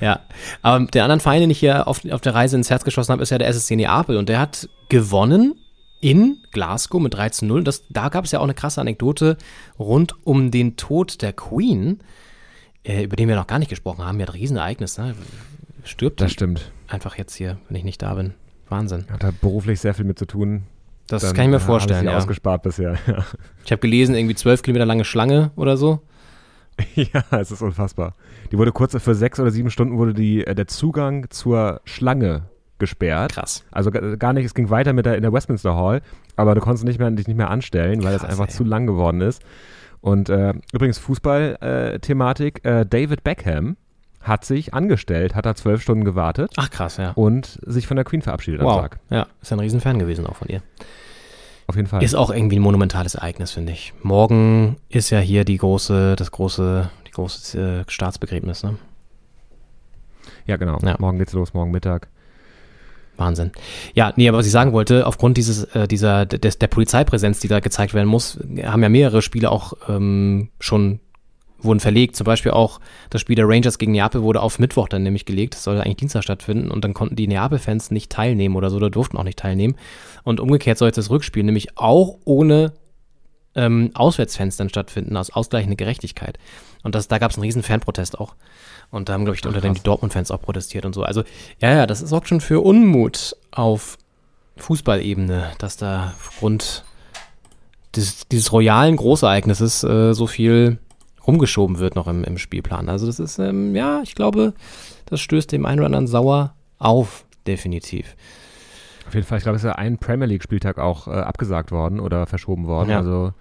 Ja, 0.00 0.20
aber 0.62 0.84
der 0.86 1.04
anderen 1.04 1.20
Verein, 1.20 1.40
den 1.40 1.50
ich 1.50 1.60
hier 1.60 1.86
auf, 1.86 2.04
auf 2.10 2.20
der 2.20 2.34
Reise 2.34 2.56
ins 2.56 2.68
Herz 2.68 2.84
geschossen 2.84 3.12
habe, 3.12 3.22
ist 3.22 3.30
ja 3.30 3.38
der 3.38 3.48
SSC 3.48 3.76
Neapel 3.76 4.16
und 4.16 4.28
der 4.28 4.40
hat 4.40 4.68
gewonnen 4.88 5.54
in 6.00 6.38
Glasgow 6.50 7.00
mit 7.00 7.14
3 7.14 7.28
zu 7.30 7.46
0. 7.46 7.64
Das, 7.64 7.84
da 7.88 8.08
gab 8.08 8.24
es 8.24 8.32
ja 8.32 8.40
auch 8.40 8.44
eine 8.44 8.52
krasse 8.54 8.80
Anekdote 8.80 9.38
rund 9.78 10.14
um 10.26 10.50
den 10.50 10.76
Tod 10.76 11.22
der 11.22 11.32
Queen, 11.32 12.00
äh, 12.84 13.04
über 13.04 13.16
den 13.16 13.28
wir 13.28 13.36
noch 13.36 13.46
gar 13.46 13.58
nicht 13.58 13.68
gesprochen 13.68 14.04
haben. 14.04 14.18
Ja, 14.20 14.26
ein 14.26 14.32
Riesenereignis, 14.32 14.98
ne? 14.98 15.14
Stirbt 15.84 16.20
Das 16.20 16.32
stimmt. 16.32 16.72
einfach 16.88 17.16
jetzt 17.16 17.34
hier, 17.36 17.58
wenn 17.68 17.76
ich 17.76 17.84
nicht 17.84 18.02
da 18.02 18.14
bin. 18.14 18.34
Wahnsinn. 18.68 19.06
Hat 19.10 19.22
da 19.22 19.30
beruflich 19.40 19.80
sehr 19.80 19.94
viel 19.94 20.04
mit 20.04 20.18
zu 20.18 20.26
tun. 20.26 20.64
Das 21.06 21.22
Dann, 21.22 21.34
kann 21.34 21.44
ich 21.44 21.50
mir 21.50 21.56
äh, 21.56 21.60
vorstellen, 21.60 22.00
sie 22.00 22.06
ja. 22.06 22.16
ausgespart 22.16 22.62
bisher. 22.62 22.96
Ja. 23.06 23.24
Ich 23.64 23.72
habe 23.72 23.80
gelesen, 23.80 24.14
irgendwie 24.14 24.34
zwölf 24.34 24.62
Kilometer 24.62 24.86
lange 24.86 25.04
Schlange 25.04 25.50
oder 25.56 25.76
so. 25.76 26.00
ja, 26.94 27.22
es 27.30 27.50
ist 27.50 27.62
unfassbar. 27.62 28.14
Die 28.52 28.58
wurde 28.58 28.72
kurz 28.72 28.96
für 29.02 29.14
sechs 29.14 29.40
oder 29.40 29.50
sieben 29.50 29.70
Stunden 29.70 29.96
wurde 29.98 30.14
die, 30.14 30.46
äh, 30.46 30.54
der 30.54 30.66
Zugang 30.66 31.30
zur 31.30 31.80
Schlange 31.84 32.42
gesperrt. 32.78 33.32
Krass. 33.32 33.64
Also 33.70 33.90
ga- 33.90 34.16
gar 34.16 34.32
nicht, 34.32 34.44
es 34.44 34.54
ging 34.54 34.68
weiter 34.70 34.92
mit 34.92 35.06
der, 35.06 35.16
in 35.16 35.22
der 35.22 35.32
Westminster 35.32 35.74
Hall, 35.76 36.02
aber 36.36 36.54
du 36.54 36.60
konntest 36.60 36.84
nicht 36.84 36.98
mehr, 36.98 37.10
dich 37.10 37.26
nicht 37.26 37.36
mehr 37.36 37.50
anstellen, 37.50 38.02
weil 38.04 38.14
es 38.14 38.24
einfach 38.24 38.48
ey. 38.48 38.52
zu 38.52 38.64
lang 38.64 38.86
geworden 38.86 39.20
ist. 39.20 39.42
Und 40.00 40.28
äh, 40.28 40.52
übrigens 40.72 40.98
Fußball-Thematik, 40.98 42.64
äh, 42.64 42.84
David 42.84 43.24
Beckham 43.24 43.76
hat 44.26 44.44
sich 44.44 44.74
angestellt, 44.74 45.34
hat 45.34 45.46
da 45.46 45.54
zwölf 45.54 45.82
Stunden 45.82 46.04
gewartet 46.04 46.52
Ach 46.56 46.70
krass, 46.70 46.96
ja. 46.96 47.12
und 47.12 47.58
sich 47.64 47.86
von 47.86 47.96
der 47.96 48.04
Queen 48.04 48.22
verabschiedet 48.22 48.60
am 48.60 48.66
Wow. 48.66 48.80
Tag. 48.80 48.98
Ja, 49.10 49.26
ist 49.40 49.50
ja 49.50 49.56
ein 49.56 49.60
Riesenfan 49.60 49.98
gewesen 49.98 50.26
auch 50.26 50.36
von 50.36 50.48
ihr. 50.48 50.62
Auf 51.68 51.76
jeden 51.76 51.88
Fall. 51.88 52.02
Ist 52.02 52.14
auch 52.14 52.30
irgendwie 52.30 52.56
ein 52.56 52.62
monumentales 52.62 53.16
Ereignis, 53.16 53.52
finde 53.52 53.72
ich. 53.72 53.92
Morgen 54.02 54.76
ist 54.88 55.10
ja 55.10 55.18
hier 55.18 55.44
die 55.44 55.56
große, 55.56 56.14
das 56.16 56.30
große, 56.30 56.90
die 57.06 57.10
große 57.10 57.84
äh, 57.86 57.90
Staatsbegräbnis, 57.90 58.62
ne? 58.62 58.76
ja, 60.46 60.56
genau. 60.56 60.78
Ja. 60.84 60.96
Morgen 60.98 61.18
geht's 61.18 61.32
los, 61.32 61.54
morgen 61.54 61.72
Mittag. 61.72 62.08
Wahnsinn. 63.16 63.50
Ja, 63.94 64.12
nee, 64.16 64.28
aber 64.28 64.38
was 64.38 64.46
ich 64.46 64.52
sagen 64.52 64.72
wollte, 64.72 65.06
aufgrund 65.06 65.36
dieses, 65.38 65.64
äh, 65.74 65.88
dieser, 65.88 66.26
des, 66.26 66.58
der 66.58 66.66
Polizeipräsenz, 66.66 67.40
die 67.40 67.48
da 67.48 67.60
gezeigt 67.60 67.94
werden 67.94 68.08
muss, 68.08 68.38
haben 68.62 68.82
ja 68.82 68.88
mehrere 68.88 69.22
Spiele 69.22 69.50
auch 69.50 69.72
ähm, 69.88 70.50
schon 70.60 71.00
wurden 71.66 71.80
verlegt. 71.80 72.16
Zum 72.16 72.24
Beispiel 72.24 72.52
auch 72.52 72.80
das 73.10 73.20
Spiel 73.20 73.36
der 73.36 73.48
Rangers 73.48 73.78
gegen 73.78 73.92
Neapel 73.92 74.22
wurde 74.22 74.40
auf 74.40 74.58
Mittwoch 74.58 74.88
dann 74.88 75.02
nämlich 75.02 75.26
gelegt. 75.26 75.54
Das 75.54 75.64
sollte 75.64 75.82
eigentlich 75.82 75.96
Dienstag 75.96 76.22
stattfinden 76.22 76.70
und 76.70 76.84
dann 76.84 76.94
konnten 76.94 77.16
die 77.16 77.28
Neapel-Fans 77.28 77.90
nicht 77.90 78.10
teilnehmen 78.10 78.56
oder 78.56 78.70
so, 78.70 78.76
oder 78.76 78.90
durften 78.90 79.16
auch 79.18 79.24
nicht 79.24 79.38
teilnehmen. 79.38 79.76
Und 80.24 80.40
umgekehrt 80.40 80.78
soll 80.78 80.88
jetzt 80.88 80.96
das 80.96 81.10
Rückspiel 81.10 81.42
nämlich 81.42 81.76
auch 81.76 82.18
ohne 82.24 82.72
ähm, 83.54 83.90
Auswärtsfans 83.94 84.56
dann 84.56 84.68
stattfinden, 84.68 85.16
aus 85.16 85.30
ausgleichende 85.30 85.76
Gerechtigkeit. 85.76 86.38
Und 86.82 86.94
das, 86.94 87.08
da 87.08 87.18
gab 87.18 87.30
es 87.30 87.36
einen 87.36 87.44
riesen 87.44 87.62
Fanprotest 87.62 88.20
auch. 88.20 88.34
Und 88.90 89.08
da 89.08 89.14
haben, 89.14 89.24
glaube 89.24 89.36
ich, 89.36 89.44
unter 89.44 89.60
dem 89.60 89.74
die 89.74 89.82
Dortmund-Fans 89.82 90.30
auch 90.30 90.40
protestiert 90.40 90.84
und 90.84 90.94
so. 90.94 91.02
Also, 91.02 91.24
ja, 91.60 91.72
ja, 91.72 91.86
das 91.86 92.00
sorgt 92.00 92.28
schon 92.28 92.40
für 92.40 92.60
Unmut 92.60 93.36
auf 93.50 93.98
Fußballebene, 94.58 95.52
dass 95.58 95.76
da 95.76 96.14
aufgrund 96.16 96.84
des, 97.96 98.28
dieses 98.28 98.52
royalen 98.52 98.96
Großereignisses 98.96 99.82
äh, 99.84 100.12
so 100.12 100.26
viel 100.26 100.78
rumgeschoben 101.26 101.78
wird 101.78 101.94
noch 101.96 102.06
im, 102.06 102.24
im 102.24 102.38
Spielplan. 102.38 102.88
Also 102.88 103.06
das 103.06 103.18
ist, 103.20 103.38
ähm, 103.38 103.74
ja, 103.74 104.00
ich 104.02 104.14
glaube, 104.14 104.54
das 105.06 105.20
stößt 105.20 105.50
dem 105.52 105.66
einen 105.66 105.78
oder 105.80 105.86
anderen 105.86 106.06
sauer 106.06 106.54
auf, 106.78 107.24
definitiv. 107.46 108.16
Auf 109.06 109.14
jeden 109.14 109.26
Fall, 109.26 109.38
ich 109.38 109.44
glaube, 109.44 109.56
es 109.56 109.62
ist 109.62 109.68
ja 109.68 109.74
ein 109.76 109.98
Premier 109.98 110.26
League-Spieltag 110.26 110.78
auch 110.78 111.06
äh, 111.08 111.12
abgesagt 111.12 111.70
worden 111.72 112.00
oder 112.00 112.26
verschoben 112.26 112.66
worden. 112.66 112.90
Ja. 112.90 112.98
Also 112.98 113.32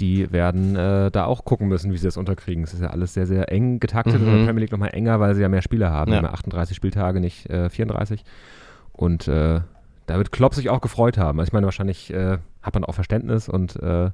die 0.00 0.30
werden 0.32 0.76
äh, 0.76 1.10
da 1.10 1.24
auch 1.24 1.44
gucken 1.44 1.68
müssen, 1.68 1.92
wie 1.92 1.96
sie 1.96 2.06
das 2.06 2.16
unterkriegen. 2.16 2.62
Es 2.64 2.72
ist 2.72 2.80
ja 2.80 2.88
alles 2.90 3.14
sehr, 3.14 3.26
sehr 3.26 3.50
eng 3.52 3.80
getaktet 3.80 4.20
Mhm. 4.20 4.26
und 4.28 4.32
in 4.32 4.38
der 4.38 4.44
Premier 4.46 4.60
League 4.62 4.72
nochmal 4.72 4.94
enger, 4.94 5.18
weil 5.20 5.34
sie 5.34 5.42
ja 5.42 5.48
mehr 5.48 5.62
Spieler 5.62 5.90
haben. 5.90 6.12
Ja. 6.12 6.22
Ja. 6.22 6.30
38 6.30 6.76
Spieltage, 6.76 7.20
nicht 7.20 7.50
äh, 7.50 7.68
34. 7.68 8.24
Und 8.92 9.28
äh, 9.28 9.60
da 10.06 10.16
wird 10.16 10.32
Klopp 10.32 10.54
sich 10.54 10.70
auch 10.70 10.80
gefreut 10.80 11.18
haben. 11.18 11.38
Also 11.40 11.48
ich 11.50 11.52
meine, 11.52 11.66
wahrscheinlich 11.66 12.12
äh, 12.12 12.38
hat 12.62 12.74
man 12.74 12.84
auch 12.84 12.94
Verständnis 12.94 13.48
und, 13.48 13.76
äh, 13.76 14.10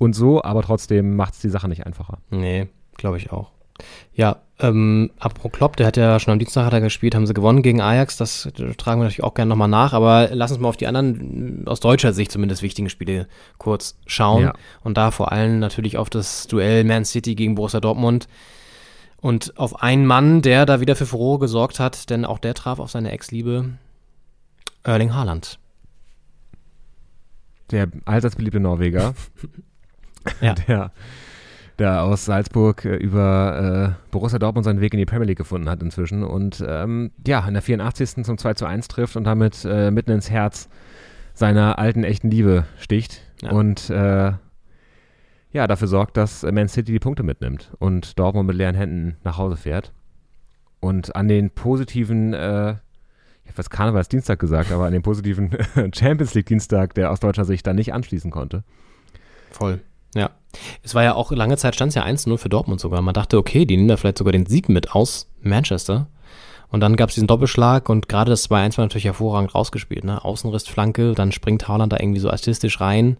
und 0.00 0.14
so, 0.14 0.42
aber 0.42 0.62
trotzdem 0.62 1.14
macht 1.14 1.34
es 1.34 1.40
die 1.40 1.48
Sache 1.48 1.68
nicht 1.68 1.86
einfacher. 1.86 2.18
Nee, 2.30 2.68
glaube 2.96 3.18
ich 3.18 3.30
auch. 3.30 3.52
Ja, 4.12 4.42
ähm, 4.58 5.10
apropos 5.18 5.52
Klopp, 5.52 5.76
der 5.76 5.86
hat 5.86 5.96
ja 5.96 6.18
schon 6.20 6.32
am 6.32 6.38
Dienstag 6.38 6.66
hat 6.66 6.72
er 6.74 6.80
gespielt, 6.82 7.14
haben 7.14 7.26
sie 7.26 7.32
gewonnen 7.32 7.62
gegen 7.62 7.80
Ajax, 7.80 8.16
das 8.18 8.44
äh, 8.46 8.74
tragen 8.74 9.00
wir 9.00 9.04
natürlich 9.04 9.24
auch 9.24 9.32
gerne 9.32 9.48
nochmal 9.48 9.68
nach, 9.68 9.92
aber 9.94 10.28
lass 10.32 10.50
uns 10.50 10.60
mal 10.60 10.68
auf 10.68 10.76
die 10.76 10.86
anderen, 10.86 11.66
aus 11.66 11.80
deutscher 11.80 12.12
Sicht 12.12 12.30
zumindest 12.32 12.62
wichtigen 12.62 12.90
Spiele 12.90 13.26
kurz 13.56 13.96
schauen 14.06 14.42
Ja. 14.42 14.52
und 14.82 14.96
da 14.98 15.10
vor 15.12 15.32
allem 15.32 15.60
natürlich 15.60 15.96
auf 15.96 16.10
das 16.10 16.46
Duell 16.46 16.84
Man 16.84 17.04
City 17.06 17.34
gegen 17.34 17.54
Borussia 17.54 17.80
Dortmund 17.80 18.26
und 19.22 19.56
auf 19.58 19.82
einen 19.82 20.04
Mann, 20.06 20.42
der 20.42 20.66
da 20.66 20.80
wieder 20.80 20.96
für 20.96 21.06
Furore 21.06 21.38
gesorgt 21.38 21.80
hat, 21.80 22.10
denn 22.10 22.24
auch 22.26 22.38
der 22.38 22.52
traf 22.54 22.80
auf 22.80 22.90
seine 22.90 23.12
Ex-Liebe 23.12 23.70
Erling 24.82 25.14
Haaland. 25.14 25.58
Der 27.70 27.88
allseits 28.04 28.36
beliebte 28.36 28.60
Norweger, 28.60 29.14
Ja. 30.40 30.54
der, 30.68 30.92
der 31.78 32.02
aus 32.02 32.24
Salzburg 32.24 32.84
äh, 32.84 32.96
über 32.96 33.96
äh, 33.96 34.10
Borussia 34.10 34.38
Dortmund 34.38 34.64
seinen 34.64 34.80
Weg 34.80 34.92
in 34.92 34.98
die 34.98 35.06
Premier 35.06 35.26
League 35.26 35.38
gefunden 35.38 35.68
hat 35.68 35.82
inzwischen 35.82 36.22
und 36.24 36.64
ähm, 36.66 37.10
ja, 37.26 37.46
in 37.46 37.54
der 37.54 37.62
84. 37.62 38.24
zum 38.24 38.38
2 38.38 38.54
zu 38.54 38.66
1 38.66 38.88
trifft 38.88 39.16
und 39.16 39.24
damit 39.24 39.64
äh, 39.64 39.90
mitten 39.90 40.10
ins 40.10 40.30
Herz 40.30 40.68
seiner 41.34 41.78
alten, 41.78 42.04
echten 42.04 42.30
Liebe 42.30 42.64
sticht 42.78 43.22
Ja. 43.42 43.52
und 43.52 43.88
äh, 43.90 44.32
ja, 45.52 45.66
dafür 45.66 45.88
sorgt, 45.88 46.16
dass 46.16 46.42
Man 46.44 46.68
City 46.68 46.92
die 46.92 47.00
Punkte 47.00 47.22
mitnimmt 47.24 47.72
und 47.80 48.18
Dortmund 48.18 48.46
mit 48.46 48.56
leeren 48.56 48.76
Händen 48.76 49.16
nach 49.24 49.36
Hause 49.36 49.56
fährt. 49.56 49.92
Und 50.78 51.16
an 51.16 51.26
den 51.26 51.50
positiven, 51.50 52.32
äh, 52.34 52.70
ich 53.42 53.48
habe 53.48 53.54
fast 53.54 53.70
Karnevalsdienstag 53.70 54.38
gesagt, 54.38 54.70
aber 54.70 54.84
an 54.86 54.92
den 54.92 55.02
positiven 55.02 55.50
Champions 55.92 56.34
League 56.34 56.46
Dienstag, 56.46 56.94
der 56.94 57.10
aus 57.10 57.18
deutscher 57.20 57.44
Sicht 57.44 57.66
dann 57.66 57.74
nicht 57.76 57.92
anschließen 57.92 58.30
konnte. 58.30 58.62
Voll. 59.50 59.80
Ja. 60.14 60.30
Es 60.82 60.94
war 60.94 61.04
ja 61.04 61.14
auch 61.14 61.30
lange 61.30 61.56
Zeit 61.56 61.74
stand 61.74 61.90
es 61.90 61.94
ja 61.94 62.04
1-0 62.04 62.36
für 62.38 62.48
Dortmund 62.48 62.80
sogar. 62.80 63.00
Man 63.02 63.14
dachte, 63.14 63.38
okay, 63.38 63.64
die 63.64 63.76
nehmen 63.76 63.88
da 63.88 63.96
vielleicht 63.96 64.18
sogar 64.18 64.32
den 64.32 64.46
Sieg 64.46 64.68
mit 64.68 64.92
aus 64.92 65.28
Manchester. 65.42 66.08
Und 66.68 66.80
dann 66.80 66.96
gab 66.96 67.08
es 67.08 67.16
diesen 67.16 67.26
Doppelschlag 67.26 67.88
und 67.88 68.08
gerade 68.08 68.30
das 68.30 68.48
2-1 68.48 68.78
war 68.78 68.84
natürlich 68.84 69.04
hervorragend 69.04 69.54
rausgespielt. 69.54 70.04
Ne? 70.04 70.24
Außenrissflanke, 70.24 71.14
dann 71.14 71.32
springt 71.32 71.66
Haaland 71.68 71.92
da 71.92 71.98
irgendwie 71.98 72.20
so 72.20 72.30
artistisch 72.30 72.80
rein. 72.80 73.16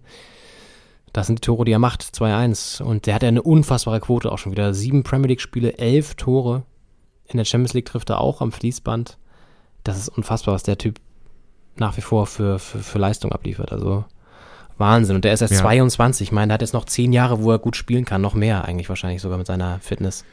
Das 1.12 1.26
sind 1.26 1.41
die 1.41 1.47
Tore, 1.47 1.64
die 1.64 1.72
er 1.72 1.80
macht, 1.80 2.03
2-1. 2.03 2.82
Und 2.82 3.07
der 3.07 3.14
hat 3.14 3.22
ja 3.22 3.28
eine 3.28 3.43
unfassbare 3.43 4.01
Quote 4.01 4.30
auch 4.30 4.38
schon 4.38 4.53
wieder. 4.53 4.72
Sieben 4.72 5.03
Premier 5.03 5.28
League-Spiele, 5.28 5.78
elf 5.78 6.14
Tore. 6.14 6.62
In 7.26 7.36
der 7.36 7.45
Champions 7.45 7.74
League 7.74 7.86
trifft 7.86 8.11
er 8.11 8.20
auch 8.20 8.41
am 8.41 8.53
Fließband. 8.53 9.18
Das 9.82 9.99
ist 9.99 10.09
unfassbar, 10.09 10.55
was 10.55 10.62
der 10.62 10.78
Typ 10.78 11.01
nach 11.76 11.97
wie 11.97 12.03
vor 12.03 12.26
für, 12.26 12.61
für, 12.61 12.78
für 12.78 12.99
Leistung 12.99 13.32
abliefert. 13.32 13.72
Also 13.72 14.05
Wahnsinn. 14.81 15.14
Und 15.16 15.24
der 15.24 15.33
ist 15.35 15.41
erst 15.43 15.55
Ja. 15.55 15.61
22. 15.61 16.28
Ich 16.28 16.33
meine, 16.33 16.49
der 16.49 16.55
hat 16.55 16.61
jetzt 16.62 16.74
noch 16.74 16.85
zehn 16.87 17.12
Jahre, 17.12 17.43
wo 17.43 17.53
er 17.53 17.59
gut 17.59 17.76
spielen 17.76 18.05
kann. 18.05 18.20
Noch 18.20 18.35
mehr 18.35 18.64
eigentlich 18.64 18.89
wahrscheinlich 18.89 19.22
sogar 19.22 19.39
mit 19.39 19.47
seiner 19.47 19.78
Fitness. 19.81 20.24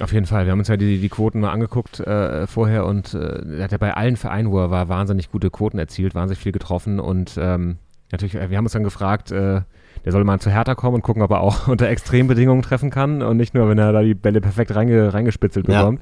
Auf 0.00 0.12
jeden 0.12 0.26
Fall. 0.26 0.46
Wir 0.46 0.52
haben 0.52 0.58
uns 0.58 0.68
ja 0.68 0.76
die, 0.76 0.98
die 0.98 1.08
Quoten 1.10 1.40
mal 1.40 1.50
angeguckt 1.52 2.00
äh, 2.00 2.46
vorher 2.46 2.86
und 2.86 3.12
äh, 3.14 3.58
er 3.58 3.64
hat 3.64 3.72
ja 3.72 3.78
bei 3.78 3.94
allen 3.94 4.16
Vereinen, 4.16 4.50
wo 4.50 4.58
er 4.58 4.70
war, 4.70 4.88
wahnsinnig 4.88 5.30
gute 5.30 5.50
Quoten 5.50 5.78
erzielt, 5.78 6.14
wahnsinnig 6.14 6.42
viel 6.42 6.50
getroffen 6.52 6.98
und 6.98 7.36
ähm, 7.38 7.76
natürlich, 8.10 8.34
äh, 8.34 8.48
wir 8.50 8.56
haben 8.56 8.64
uns 8.64 8.72
dann 8.72 8.82
gefragt, 8.84 9.30
äh, 9.30 9.60
der 10.04 10.10
soll 10.10 10.24
mal 10.24 10.40
zu 10.40 10.50
Hertha 10.50 10.74
kommen 10.74 10.96
und 10.96 11.02
gucken, 11.02 11.22
ob 11.22 11.30
er 11.30 11.40
auch 11.40 11.68
unter 11.68 11.88
Extrembedingungen 11.88 12.62
treffen 12.62 12.90
kann 12.90 13.22
und 13.22 13.36
nicht 13.36 13.54
nur, 13.54 13.68
wenn 13.68 13.78
er 13.78 13.92
da 13.92 14.02
die 14.02 14.14
Bälle 14.14 14.40
perfekt 14.40 14.74
reinge, 14.74 15.12
reingespitzelt 15.14 15.68
Ja. 15.68 15.80
bekommt. 15.82 16.00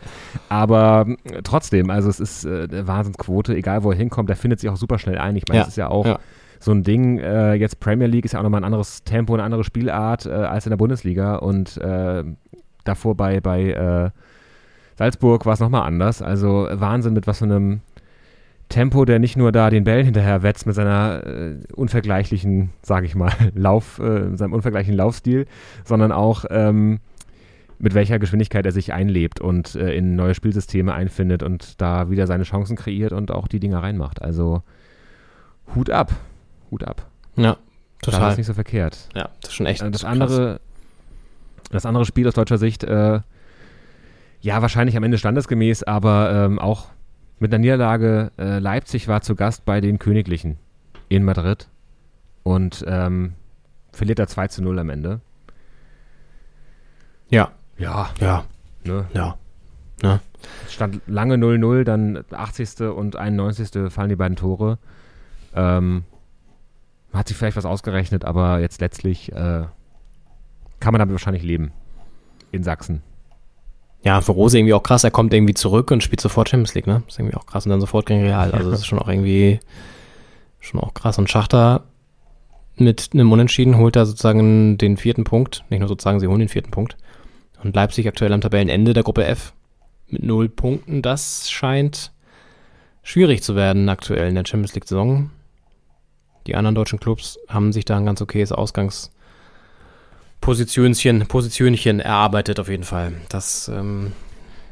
Aber 0.49 1.07
äh, 1.25 1.43
trotzdem, 1.43 1.91
also 1.91 2.09
es 2.09 2.21
ist 2.21 2.45
äh, 2.45 2.69
eine 2.71 2.87
Wahnsinnsquote, 2.87 3.55
egal 3.55 3.83
wo 3.83 3.91
er 3.91 3.99
hinkommt, 3.99 4.29
der 4.31 4.37
findet 4.37 4.61
sich 4.61 4.71
auch 4.71 4.77
super 4.77 4.99
schnell 4.99 5.19
ein. 5.19 5.37
Ich 5.37 5.45
meine, 5.49 5.59
Ja. 5.59 5.65
das 5.65 5.71
ist 5.71 5.77
ja 5.77 5.89
auch 5.89 6.07
Ja. 6.07 6.19
So 6.61 6.73
ein 6.73 6.83
Ding, 6.83 7.19
äh, 7.19 7.55
jetzt 7.55 7.81
Premier 7.81 8.07
League 8.07 8.27
ist 8.27 8.33
ja 8.33 8.39
auch 8.39 8.45
nochmal 8.45 8.61
ein 8.61 8.65
anderes 8.65 9.03
Tempo, 9.03 9.35
eine 9.35 9.43
andere 9.43 9.65
Spielart 9.65 10.27
äh, 10.27 10.31
als 10.31 10.67
in 10.67 10.71
der 10.71 10.77
Bundesliga 10.77 11.37
und 11.37 11.79
äh, 11.79 12.23
davor 12.85 13.17
bei, 13.17 13.41
bei 13.41 13.73
äh, 13.73 14.11
Salzburg 14.97 15.47
war 15.47 15.55
es 15.55 15.61
nochmal 15.61 15.87
anders. 15.87 16.21
Also 16.21 16.69
Wahnsinn, 16.71 17.15
mit 17.15 17.27
was 17.27 17.39
für 17.39 17.47
einem 17.47 17.81
Tempo, 18.69 19.07
der 19.07 19.19
nicht 19.19 19.37
nur 19.37 19.51
da 19.51 19.71
den 19.71 19.85
Bällen 19.85 20.05
hinterher 20.05 20.43
wetzt 20.43 20.67
mit 20.67 20.75
seiner 20.75 21.27
äh, 21.27 21.57
unvergleichlichen, 21.75 22.71
sage 22.83 23.07
ich 23.07 23.15
mal, 23.15 23.33
Lauf, 23.55 23.99
äh, 23.99 24.37
seinem 24.37 24.53
unvergleichlichen 24.53 24.97
Laufstil, 24.97 25.47
sondern 25.85 26.13
auch 26.13 26.45
ähm, 26.51 27.01
mit 27.79 27.95
welcher 27.95 28.19
Geschwindigkeit 28.19 28.67
er 28.67 28.73
sich 28.73 28.93
einlebt 28.93 29.41
und 29.41 29.75
äh, 29.75 29.95
in 29.95 30.15
neue 30.15 30.35
Spielsysteme 30.35 30.93
einfindet 30.93 31.43
und 31.43 31.81
da 31.81 32.11
wieder 32.11 32.27
seine 32.27 32.45
Chancen 32.45 32.77
kreiert 32.77 33.13
und 33.13 33.31
auch 33.31 33.49
die 33.49 33.59
Dinger 33.59 33.83
reinmacht. 33.83 34.21
Also 34.21 34.63
Hut 35.75 35.89
ab, 35.89 36.13
Hut 36.71 36.85
ab. 36.85 37.07
Ja, 37.37 37.57
Das 38.03 38.15
total. 38.15 38.31
ist 38.33 38.39
nicht 38.39 38.47
so 38.47 38.55
verkehrt. 38.55 39.09
Ja, 39.15 39.29
das 39.41 39.51
ist 39.51 39.55
schon 39.57 39.67
echt 39.67 39.83
Äh, 39.83 39.91
Das 39.91 40.03
krass. 40.03 40.11
andere, 40.13 40.61
das 41.71 41.87
andere 41.87 42.05
Spiel 42.05 42.27
aus 42.29 42.35
deutscher 42.35 42.59
Sicht, 42.59 42.85
äh, 42.85 43.21
ja, 44.43 44.63
wahrscheinlich 44.63 44.97
am 44.97 45.03
Ende 45.03 45.19
standesgemäß, 45.19 45.83
aber 45.83 46.33
ähm, 46.33 46.59
auch 46.59 46.89
mit 47.39 47.53
einer 47.53 47.61
Niederlage. 47.61 48.31
Äh, 48.39 48.59
Leipzig 48.59 49.07
war 49.09 49.21
zu 49.23 49.35
Gast 49.35 49.65
bei 49.65 49.81
den 49.81 49.99
Königlichen 49.99 50.59
in 51.09 51.25
Madrid 51.25 51.69
und 52.43 52.85
ähm, 52.87 53.35
verliert 53.93 54.19
da 54.19 54.27
2 54.27 54.49
zu 54.49 54.63
0 54.63 54.79
am 54.79 54.91
Ende. 54.91 55.21
Ja, 57.29 57.51
Ja, 57.79 58.11
ja, 58.21 58.45
ne? 58.85 59.07
ja. 59.15 59.37
Es 60.67 60.73
stand 60.73 61.03
lange 61.07 61.35
0-0, 61.35 61.85
dann 61.85 62.25
80. 62.31 62.81
und 62.81 63.17
91. 63.17 63.93
fallen 63.93 64.09
die 64.09 64.17
beiden 64.17 64.37
Tore. 64.37 64.79
Ähm, 65.55 66.05
hat 67.13 67.29
sich 67.29 67.37
vielleicht 67.37 67.57
was 67.57 67.65
ausgerechnet, 67.65 68.25
aber 68.25 68.61
jetzt 68.61 68.81
letztlich 68.81 69.33
äh, 69.33 69.65
kann 70.81 70.93
man 70.93 70.99
damit 70.99 71.13
wahrscheinlich 71.13 71.43
leben. 71.43 71.73
In 72.53 72.65
Sachsen. 72.65 73.03
Ja, 74.03 74.21
für 74.21 74.33
Rose 74.33 74.59
irgendwie 74.59 74.75
auch 74.75 74.83
krass. 74.83 75.05
Er 75.05 75.11
kommt 75.11 75.33
irgendwie 75.35 75.55
zurück 75.55 75.91
und 75.91 76.03
spielt 76.03 76.21
sofort 76.21 76.49
Champions 76.49 76.75
League, 76.75 76.87
ne? 76.87 77.03
Ist 77.07 77.19
irgendwie 77.19 77.37
auch 77.37 77.47
krass 77.47 77.67
und 77.67 77.71
dann 77.71 77.81
sofort 77.81 78.07
gegen 78.07 78.23
Real. 78.23 78.51
Also 78.51 78.71
das 78.71 78.81
ist 78.81 78.87
schon 78.87 78.99
auch 78.99 79.09
irgendwie 79.09 79.61
schon 80.59 80.81
auch 80.81 80.95
krass. 80.95 81.19
Und 81.19 81.31
Schachter 81.31 81.85
mit 82.77 83.11
einem 83.13 83.31
Unentschieden 83.31 83.77
holt 83.77 83.97
er 83.97 84.07
sozusagen 84.07 84.79
den 84.79 84.97
vierten 84.97 85.25
Punkt. 85.25 85.65
Nicht 85.69 85.81
nur 85.81 85.89
sozusagen, 85.89 86.19
sie 86.19 86.27
holen 86.27 86.41
den 86.41 86.49
vierten 86.49 86.71
Punkt. 86.71 86.97
Und 87.63 87.77
Leipzig 87.77 88.09
aktuell 88.09 88.33
am 88.33 88.41
Tabellenende 88.41 88.95
der 88.95 89.03
Gruppe 89.03 89.25
F 89.27 89.53
mit 90.09 90.23
null 90.23 90.49
Punkten. 90.49 91.03
Das 91.03 91.51
scheint 91.51 92.13
schwierig 93.03 93.43
zu 93.43 93.55
werden 93.55 93.89
aktuell 93.89 94.29
in 94.29 94.35
der 94.35 94.47
Champions 94.47 94.75
League-Saison. 94.75 95.31
Die 96.47 96.57
anderen 96.57 96.75
deutschen 96.75 97.01
Clubs 97.01 97.39
haben 97.49 97.73
sich 97.73 97.85
da 97.85 97.97
ein 97.97 98.07
ganz 98.07 98.23
okayes 98.23 98.53
Ausgangspositionchen 98.53 101.27
Positionchen 101.29 102.01
erarbeitet 102.01 102.59
auf 102.61 102.69
jeden 102.69 102.85
Fall. 102.85 103.13
Das 103.29 103.69
ähm, 103.69 104.13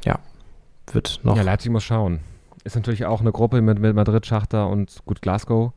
ja, 0.04 0.18
wird 0.92 1.20
noch. 1.22 1.36
Ja, 1.36 1.42
Leipzig 1.42 1.70
muss 1.70 1.84
schauen. 1.84 2.20
Ist 2.64 2.76
natürlich 2.76 3.06
auch 3.06 3.20
eine 3.20 3.32
Gruppe 3.32 3.62
mit, 3.62 3.78
mit 3.78 3.94
Madrid, 3.94 4.26
Schachter 4.26 4.68
und 4.68 5.02
gut 5.06 5.22
Glasgow. 5.22 5.72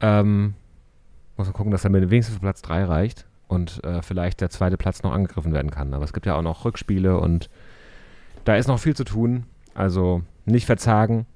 Ähm, 0.00 0.54
muss 1.36 1.46
man 1.46 1.54
gucken, 1.54 1.72
dass 1.72 1.84
er 1.84 1.90
mit 1.90 2.10
wenigstens 2.10 2.38
Platz 2.38 2.62
3 2.62 2.84
reicht 2.84 3.26
und 3.48 3.82
äh, 3.84 4.02
vielleicht 4.02 4.40
der 4.40 4.50
zweite 4.50 4.76
Platz 4.76 5.02
noch 5.02 5.12
angegriffen 5.12 5.52
werden 5.52 5.70
kann. 5.70 5.94
Aber 5.94 6.04
es 6.04 6.12
gibt 6.12 6.26
ja 6.26 6.36
auch 6.36 6.42
noch 6.42 6.64
Rückspiele 6.64 7.18
und 7.18 7.50
da 8.44 8.56
ist 8.56 8.66
noch 8.66 8.78
viel 8.78 8.96
zu 8.96 9.04
tun. 9.04 9.44
Also 9.74 10.22
nicht 10.44 10.66
verzagen. 10.66 11.26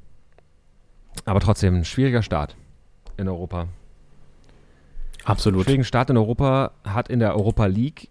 Aber 1.25 1.41
trotzdem 1.41 1.77
ein 1.77 1.85
schwieriger 1.85 2.23
Start 2.23 2.57
in 3.17 3.29
Europa. 3.29 3.69
Absolut. 5.27 5.65
Schwierigen 5.65 5.85
Start 5.85 6.11
in 6.11 6.17
Europa 6.17 6.73
hat 6.85 7.09
in 7.09 7.19
der 7.19 7.35
Europa 7.37 7.67
League 7.67 8.09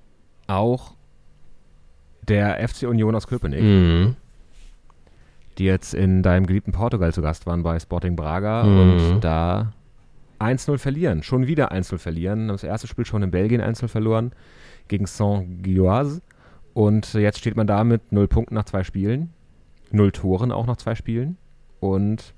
auch 0.48 0.94
der 2.28 2.68
FC 2.68 2.84
Union 2.88 3.16
aus 3.16 3.28
Köpenick 3.28 3.62
Mhm. 3.64 4.16
die 5.58 5.64
jetzt 5.66 5.94
in 5.94 6.22
deinem 6.22 6.46
geliebten 6.48 6.74
Portugal 6.74 7.14
zu 7.14 7.22
Gast 7.22 7.46
waren 7.46 7.64
bei 7.64 7.80
Sporting 7.80 8.16
Braga 8.18 8.64
Mhm. 8.66 8.80
und 9.14 9.22
da 9.22 9.72
1-0 10.38 10.78
verlieren. 10.78 11.24
Schon 11.24 11.48
wieder 11.48 11.72
1-0 11.72 11.98
verlieren. 11.98 12.50
Das 12.50 12.64
erste 12.66 12.88
Spiel 12.88 13.06
schon 13.06 13.24
in 13.24 13.32
Belgien 13.32 13.62
1-0 13.62 13.88
verloren 13.88 14.34
gegen 14.90 15.06
Saint-Gilloise. 15.06 16.22
Und 16.74 17.14
jetzt 17.14 17.40
steht 17.40 17.56
man 17.56 17.68
da 17.68 17.86
mit 17.86 18.12
0 18.12 18.28
Punkten 18.28 18.54
nach 18.56 18.66
zwei 18.66 18.84
Spielen. 18.84 19.32
0 19.92 20.12
Toren 20.12 20.52
auch 20.52 20.66
nach 20.68 20.76
zwei 20.76 20.94
Spielen. 20.94 21.38
Und 21.80 22.34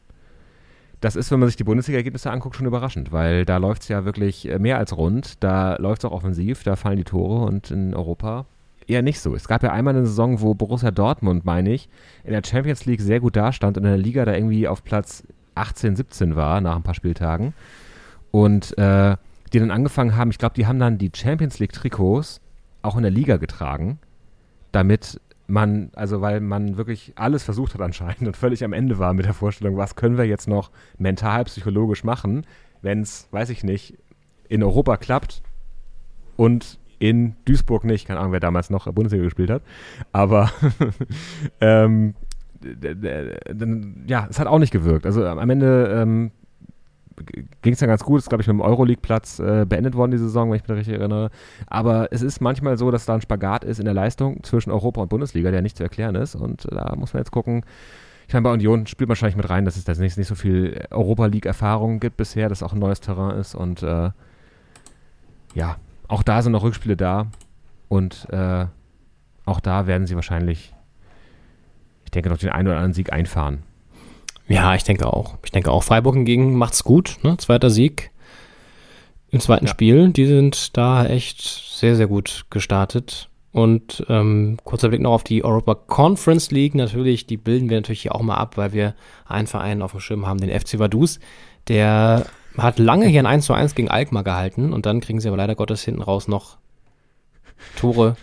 das 1.07 1.15
ist, 1.15 1.31
wenn 1.31 1.39
man 1.39 1.47
sich 1.47 1.55
die 1.55 1.63
Bundesliga-Ergebnisse 1.63 2.29
anguckt, 2.29 2.57
schon 2.57 2.65
überraschend, 2.65 3.13
weil 3.13 3.45
da 3.45 3.55
läuft 3.55 3.83
es 3.83 3.87
ja 3.87 4.03
wirklich 4.03 4.45
äh, 4.49 4.59
mehr 4.59 4.77
als 4.77 4.97
rund. 4.97 5.41
Da 5.41 5.77
läuft 5.77 6.03
es 6.03 6.05
auch 6.05 6.11
offensiv, 6.11 6.63
da 6.63 6.75
fallen 6.75 6.97
die 6.97 7.05
Tore 7.05 7.45
und 7.45 7.71
in 7.71 7.93
Europa 7.93 8.45
eher 8.87 9.01
nicht 9.01 9.21
so. 9.21 9.33
Es 9.33 9.47
gab 9.47 9.63
ja 9.63 9.71
einmal 9.71 9.95
eine 9.95 10.05
Saison, 10.05 10.41
wo 10.41 10.53
Borussia 10.53 10.91
Dortmund, 10.91 11.45
meine 11.45 11.71
ich, 11.71 11.87
in 12.25 12.33
der 12.33 12.41
Champions 12.45 12.85
League 12.85 12.99
sehr 12.99 13.21
gut 13.21 13.37
dastand 13.37 13.77
und 13.77 13.85
in 13.85 13.89
der 13.89 13.97
Liga 13.97 14.25
da 14.25 14.33
irgendwie 14.33 14.67
auf 14.67 14.83
Platz 14.83 15.23
18, 15.55 15.95
17 15.95 16.35
war 16.35 16.59
nach 16.59 16.75
ein 16.75 16.83
paar 16.83 16.93
Spieltagen. 16.93 17.53
Und 18.31 18.77
äh, 18.77 19.15
die 19.53 19.59
dann 19.59 19.71
angefangen 19.71 20.17
haben, 20.17 20.31
ich 20.31 20.39
glaube, 20.39 20.55
die 20.55 20.67
haben 20.67 20.79
dann 20.79 20.97
die 20.97 21.11
Champions 21.15 21.59
League-Trikots 21.59 22.41
auch 22.81 22.97
in 22.97 23.03
der 23.03 23.11
Liga 23.11 23.37
getragen, 23.37 23.99
damit 24.73 25.21
man, 25.47 25.91
also 25.95 26.21
weil 26.21 26.41
man 26.41 26.77
wirklich 26.77 27.13
alles 27.15 27.43
versucht 27.43 27.73
hat 27.73 27.81
anscheinend 27.81 28.27
und 28.27 28.37
völlig 28.37 28.63
am 28.63 28.73
Ende 28.73 28.99
war 28.99 29.13
mit 29.13 29.25
der 29.25 29.33
Vorstellung, 29.33 29.77
was 29.77 29.95
können 29.95 30.17
wir 30.17 30.25
jetzt 30.25 30.47
noch 30.47 30.71
mental, 30.97 31.45
psychologisch 31.45 32.03
machen, 32.03 32.45
wenn 32.81 33.01
es, 33.01 33.27
weiß 33.31 33.49
ich 33.49 33.63
nicht, 33.63 33.97
in 34.49 34.61
Europa 34.61 34.97
klappt 34.97 35.41
und 36.35 36.79
in 36.99 37.35
Duisburg 37.45 37.83
nicht. 37.83 38.07
Keine 38.07 38.19
Ahnung, 38.19 38.31
wer 38.31 38.39
damals 38.39 38.69
noch 38.69 38.91
Bundesliga 38.91 39.23
gespielt 39.23 39.49
hat. 39.49 39.61
Aber 40.11 40.51
ähm, 41.61 42.13
ja, 44.07 44.27
es 44.29 44.39
hat 44.39 44.47
auch 44.47 44.59
nicht 44.59 44.71
gewirkt. 44.71 45.05
Also 45.05 45.25
am 45.25 45.49
Ende 45.49 46.01
ähm, 46.01 46.31
ging 47.61 47.73
es 47.73 47.79
ja 47.79 47.87
ganz 47.87 48.03
gut. 48.03 48.19
Ist, 48.19 48.29
glaube 48.29 48.41
ich, 48.41 48.47
mit 48.47 48.55
dem 48.55 48.61
Euroleague-Platz 48.61 49.39
äh, 49.39 49.65
beendet 49.67 49.95
worden, 49.95 50.11
die 50.11 50.17
Saison, 50.17 50.49
wenn 50.49 50.57
ich 50.57 50.67
mich 50.67 50.77
richtig 50.77 50.95
erinnere. 50.95 51.29
Aber 51.67 52.07
es 52.11 52.21
ist 52.21 52.41
manchmal 52.41 52.77
so, 52.77 52.91
dass 52.91 53.05
da 53.05 53.15
ein 53.15 53.21
Spagat 53.21 53.63
ist 53.63 53.79
in 53.79 53.85
der 53.85 53.93
Leistung 53.93 54.43
zwischen 54.43 54.71
Europa 54.71 55.01
und 55.01 55.09
Bundesliga, 55.09 55.51
der 55.51 55.61
nicht 55.61 55.77
zu 55.77 55.83
erklären 55.83 56.15
ist. 56.15 56.35
Und 56.35 56.65
äh, 56.65 56.75
da 56.75 56.95
muss 56.95 57.13
man 57.13 57.21
jetzt 57.21 57.31
gucken. 57.31 57.63
Ich 58.27 58.33
meine, 58.33 58.43
bei 58.43 58.51
Union 58.51 58.87
spielt 58.87 59.07
wahrscheinlich 59.07 59.37
mit 59.37 59.49
rein, 59.49 59.63
dass 59.63 59.77
es 59.77 59.85
da 59.85 59.93
nicht, 59.93 60.17
nicht 60.17 60.27
so 60.27 60.35
viel 60.35 60.85
Europa 60.91 61.27
League-Erfahrung 61.27 61.99
gibt 61.99 62.17
bisher, 62.17 62.49
dass 62.49 62.61
auch 62.61 62.73
ein 62.73 62.79
neues 62.79 62.99
Terrain 62.99 63.37
ist. 63.37 63.55
Und 63.55 63.83
äh, 63.83 64.11
ja, 65.53 65.77
auch 66.07 66.23
da 66.23 66.41
sind 66.41 66.51
noch 66.51 66.63
Rückspiele 66.63 66.97
da. 66.97 67.27
Und 67.87 68.27
äh, 68.31 68.65
auch 69.45 69.59
da 69.61 69.87
werden 69.87 70.07
sie 70.07 70.15
wahrscheinlich, 70.15 70.73
ich 72.03 72.11
denke, 72.11 72.29
noch 72.29 72.37
den 72.37 72.49
einen 72.49 72.67
oder 72.67 72.77
anderen 72.77 72.93
Sieg 72.93 73.13
einfahren. 73.13 73.63
Ja, 74.47 74.75
ich 74.75 74.83
denke 74.83 75.11
auch. 75.11 75.35
Ich 75.43 75.51
denke 75.51 75.71
auch. 75.71 75.83
Freiburg 75.83 76.15
hingegen 76.15 76.55
macht's 76.55 76.83
gut, 76.83 77.17
ne? 77.23 77.37
Zweiter 77.37 77.69
Sieg 77.69 78.11
im 79.29 79.39
zweiten 79.39 79.65
Ja. 79.65 79.71
Spiel. 79.71 80.09
Die 80.09 80.25
sind 80.25 80.77
da 80.77 81.05
echt 81.05 81.41
sehr, 81.41 81.95
sehr 81.95 82.07
gut 82.07 82.45
gestartet. 82.49 83.29
Und 83.51 84.05
ähm, 84.07 84.57
kurzer 84.63 84.89
Blick 84.89 85.01
noch 85.01 85.13
auf 85.13 85.23
die 85.23 85.43
Europa 85.43 85.75
Conference 85.75 86.51
League. 86.51 86.75
Natürlich, 86.75 87.25
die 87.27 87.37
bilden 87.37 87.69
wir 87.69 87.77
natürlich 87.77 88.03
hier 88.03 88.15
auch 88.15 88.21
mal 88.21 88.35
ab, 88.35 88.55
weil 88.55 88.71
wir 88.71 88.93
einen 89.25 89.47
Verein 89.47 89.81
auf 89.81 89.91
dem 89.91 89.99
Schirm 89.99 90.27
haben, 90.27 90.39
den 90.39 90.57
FC 90.57 90.79
Vaduz. 90.79 91.19
Der 91.67 92.27
hat 92.57 92.79
lange 92.79 93.07
hier 93.07 93.21
ein 93.21 93.25
1 93.25 93.45
zu 93.45 93.53
1 93.53 93.75
gegen 93.75 93.89
Alkmaar 93.89 94.23
gehalten 94.23 94.73
und 94.73 94.85
dann 94.85 95.01
kriegen 95.01 95.19
sie 95.19 95.27
aber 95.27 95.37
leider 95.37 95.55
Gottes 95.55 95.83
hinten 95.83 96.01
raus 96.01 96.27
noch 96.27 96.57
Tore 97.77 98.15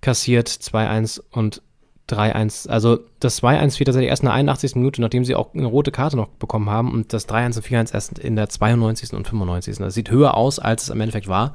kassiert, 0.00 0.48
2-1 0.48 1.20
und 1.30 1.62
3-1. 2.08 2.68
Also 2.68 2.98
das 3.20 3.42
2-1 3.42 3.76
fiel 3.76 3.84
tatsächlich 3.84 4.10
erst 4.10 4.22
in 4.22 4.26
der 4.26 4.34
81. 4.34 4.74
Minute, 4.76 5.00
nachdem 5.00 5.24
sie 5.24 5.34
auch 5.34 5.54
eine 5.54 5.66
rote 5.66 5.92
Karte 5.92 6.16
noch 6.16 6.28
bekommen 6.28 6.68
haben 6.68 6.92
und 6.92 7.12
das 7.12 7.28
3-1 7.28 7.56
und 7.56 7.64
4-1 7.66 7.94
erst 7.94 8.18
in 8.18 8.36
der 8.36 8.48
92. 8.48 9.12
und 9.14 9.26
95. 9.26 9.78
Das 9.78 9.94
sieht 9.94 10.10
höher 10.10 10.34
aus, 10.34 10.58
als 10.58 10.84
es 10.84 10.88
im 10.90 11.00
Endeffekt 11.00 11.28
war. 11.28 11.54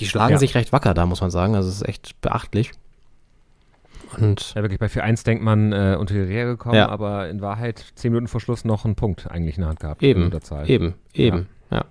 Die 0.00 0.06
schlagen 0.06 0.32
Ja. 0.32 0.38
sich 0.38 0.54
recht 0.54 0.72
wacker 0.72 0.94
da, 0.94 1.06
muss 1.06 1.20
man 1.20 1.30
sagen. 1.30 1.54
Also 1.54 1.68
es 1.68 1.76
ist 1.76 1.88
echt 1.88 2.20
beachtlich. 2.20 2.72
Und 4.18 4.54
Ja, 4.54 4.62
wirklich, 4.62 4.78
bei 4.78 4.86
4-1 4.88 5.24
denkt 5.24 5.42
man 5.42 5.72
äh, 5.72 5.96
unter 5.98 6.14
die 6.14 6.20
Rehe 6.20 6.46
gekommen, 6.46 6.76
Ja. 6.76 6.88
aber 6.88 7.28
in 7.28 7.40
Wahrheit 7.40 7.84
10 7.96 8.12
Minuten 8.12 8.28
vor 8.28 8.40
Schluss 8.40 8.64
noch 8.64 8.84
einen 8.84 8.94
Punkt 8.94 9.28
eigentlich 9.30 9.56
in 9.56 9.62
der 9.62 9.70
Hand 9.70 9.80
gehabt. 9.80 10.02
eben, 10.04 10.30
eben, 10.66 10.94
eben, 11.14 11.48
ja. 11.70 11.84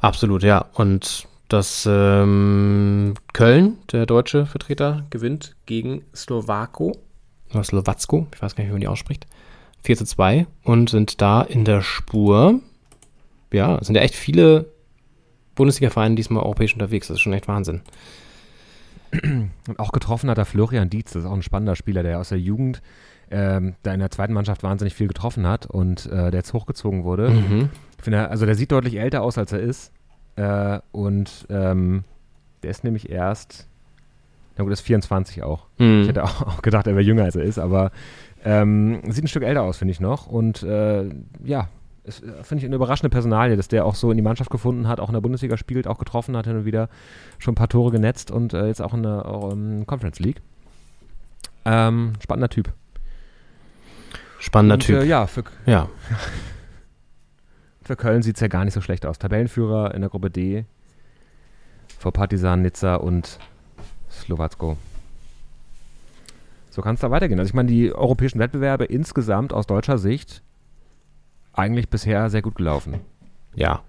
Absolut, 0.00 0.42
ja. 0.42 0.66
Und 0.74 1.26
das 1.48 1.88
ähm, 1.90 3.14
Köln, 3.32 3.78
der 3.92 4.06
deutsche 4.06 4.46
Vertreter, 4.46 5.06
gewinnt 5.10 5.56
gegen 5.66 6.04
Slowako 6.14 6.96
oder 7.50 7.64
Slowacko, 7.64 8.26
ich 8.34 8.42
weiß 8.42 8.54
gar 8.54 8.62
nicht, 8.62 8.68
wie 8.70 8.74
man 8.74 8.80
die 8.80 8.88
ausspricht. 8.88 9.26
4 9.84 9.96
zu 9.96 10.04
2 10.04 10.46
und 10.64 10.90
sind 10.90 11.20
da 11.20 11.42
in 11.42 11.64
der 11.64 11.82
Spur. 11.82 12.60
Ja, 13.52 13.78
es 13.78 13.86
sind 13.86 13.96
ja 13.96 14.02
echt 14.02 14.14
viele 14.14 14.66
Bundesliga-Vereine 15.54 16.14
diesmal 16.14 16.42
europäisch 16.42 16.74
unterwegs. 16.74 17.08
Das 17.08 17.16
ist 17.16 17.20
schon 17.20 17.32
echt 17.32 17.48
Wahnsinn. 17.48 17.82
Und 19.12 19.78
auch 19.78 19.92
getroffen 19.92 20.28
hat 20.28 20.36
er 20.36 20.44
Florian 20.44 20.90
Dietz, 20.90 21.12
das 21.12 21.22
ist 21.22 21.28
auch 21.28 21.34
ein 21.34 21.42
spannender 21.42 21.76
Spieler, 21.76 22.02
der 22.02 22.18
aus 22.18 22.28
der 22.28 22.38
Jugend 22.38 22.82
ähm, 23.30 23.74
da 23.82 23.94
in 23.94 24.00
der 24.00 24.10
zweiten 24.10 24.32
Mannschaft 24.32 24.62
wahnsinnig 24.62 24.94
viel 24.94 25.08
getroffen 25.08 25.46
hat 25.46 25.66
und 25.66 26.06
äh, 26.06 26.30
der 26.30 26.40
jetzt 26.40 26.52
hochgezogen 26.52 27.04
wurde. 27.04 27.30
Mhm. 27.30 27.70
Ich 27.96 28.04
finde, 28.04 28.28
also 28.28 28.46
der 28.46 28.54
sieht 28.54 28.72
deutlich 28.72 28.96
älter 28.96 29.22
aus, 29.22 29.38
als 29.38 29.52
er 29.52 29.60
ist. 29.60 29.92
Äh, 30.38 30.80
und 30.92 31.46
ähm, 31.50 32.04
der 32.62 32.70
ist 32.70 32.84
nämlich 32.84 33.10
erst, 33.10 33.66
na 34.56 34.62
gut, 34.62 34.72
ist 34.72 34.82
24 34.82 35.42
auch. 35.42 35.66
Mhm. 35.78 36.02
Ich 36.02 36.08
hätte 36.08 36.22
auch, 36.22 36.42
auch 36.42 36.62
gedacht, 36.62 36.86
er 36.86 36.94
wäre 36.94 37.04
jünger, 37.04 37.24
als 37.24 37.34
er 37.34 37.42
ist, 37.42 37.58
aber 37.58 37.90
ähm, 38.44 39.00
sieht 39.10 39.24
ein 39.24 39.28
Stück 39.28 39.42
älter 39.42 39.62
aus, 39.62 39.78
finde 39.78 39.92
ich 39.92 40.00
noch. 40.00 40.28
Und 40.28 40.62
äh, 40.62 41.08
ja, 41.44 41.68
äh, 42.04 42.10
finde 42.42 42.58
ich 42.58 42.64
eine 42.66 42.76
überraschende 42.76 43.10
Personalie, 43.10 43.56
dass 43.56 43.66
der 43.66 43.84
auch 43.84 43.96
so 43.96 44.12
in 44.12 44.16
die 44.16 44.22
Mannschaft 44.22 44.50
gefunden 44.50 44.86
hat, 44.86 45.00
auch 45.00 45.08
in 45.08 45.14
der 45.14 45.20
Bundesliga 45.20 45.56
spielt, 45.56 45.88
auch 45.88 45.98
getroffen 45.98 46.36
hat, 46.36 46.46
hin 46.46 46.56
und 46.56 46.64
wieder 46.64 46.88
schon 47.38 47.52
ein 47.52 47.56
paar 47.56 47.68
Tore 47.68 47.90
genetzt 47.90 48.30
und 48.30 48.52
äh, 48.52 48.68
jetzt 48.68 48.80
auch 48.80 48.94
in 48.94 49.02
der 49.02 49.24
ähm, 49.52 49.86
Conference 49.86 50.20
League. 50.20 50.40
Ähm, 51.64 52.12
spannender 52.20 52.48
Typ. 52.48 52.72
Spannender 54.38 54.74
und, 54.74 54.84
Typ. 54.84 55.02
Äh, 55.02 55.04
ja, 55.04 55.26
für, 55.26 55.42
ja. 55.66 55.88
für 57.88 57.96
Köln 57.96 58.22
sieht 58.22 58.36
es 58.36 58.40
ja 58.40 58.48
gar 58.48 58.64
nicht 58.64 58.74
so 58.74 58.80
schlecht 58.80 59.04
aus. 59.06 59.18
Tabellenführer 59.18 59.94
in 59.94 60.02
der 60.02 60.10
Gruppe 60.10 60.30
D 60.30 60.64
vor 61.98 62.12
Partisan, 62.12 62.62
Nizza 62.62 62.96
und 62.96 63.38
Slowacko. 64.10 64.76
So 66.70 66.82
kann 66.82 66.94
es 66.94 67.00
da 67.00 67.10
weitergehen. 67.10 67.40
Also 67.40 67.48
ich 67.48 67.54
meine, 67.54 67.68
die 67.68 67.92
europäischen 67.92 68.38
Wettbewerbe 68.38 68.84
insgesamt 68.84 69.52
aus 69.52 69.66
deutscher 69.66 69.98
Sicht 69.98 70.42
eigentlich 71.54 71.88
bisher 71.88 72.30
sehr 72.30 72.42
gut 72.42 72.54
gelaufen. 72.54 73.00
Ja. 73.56 73.82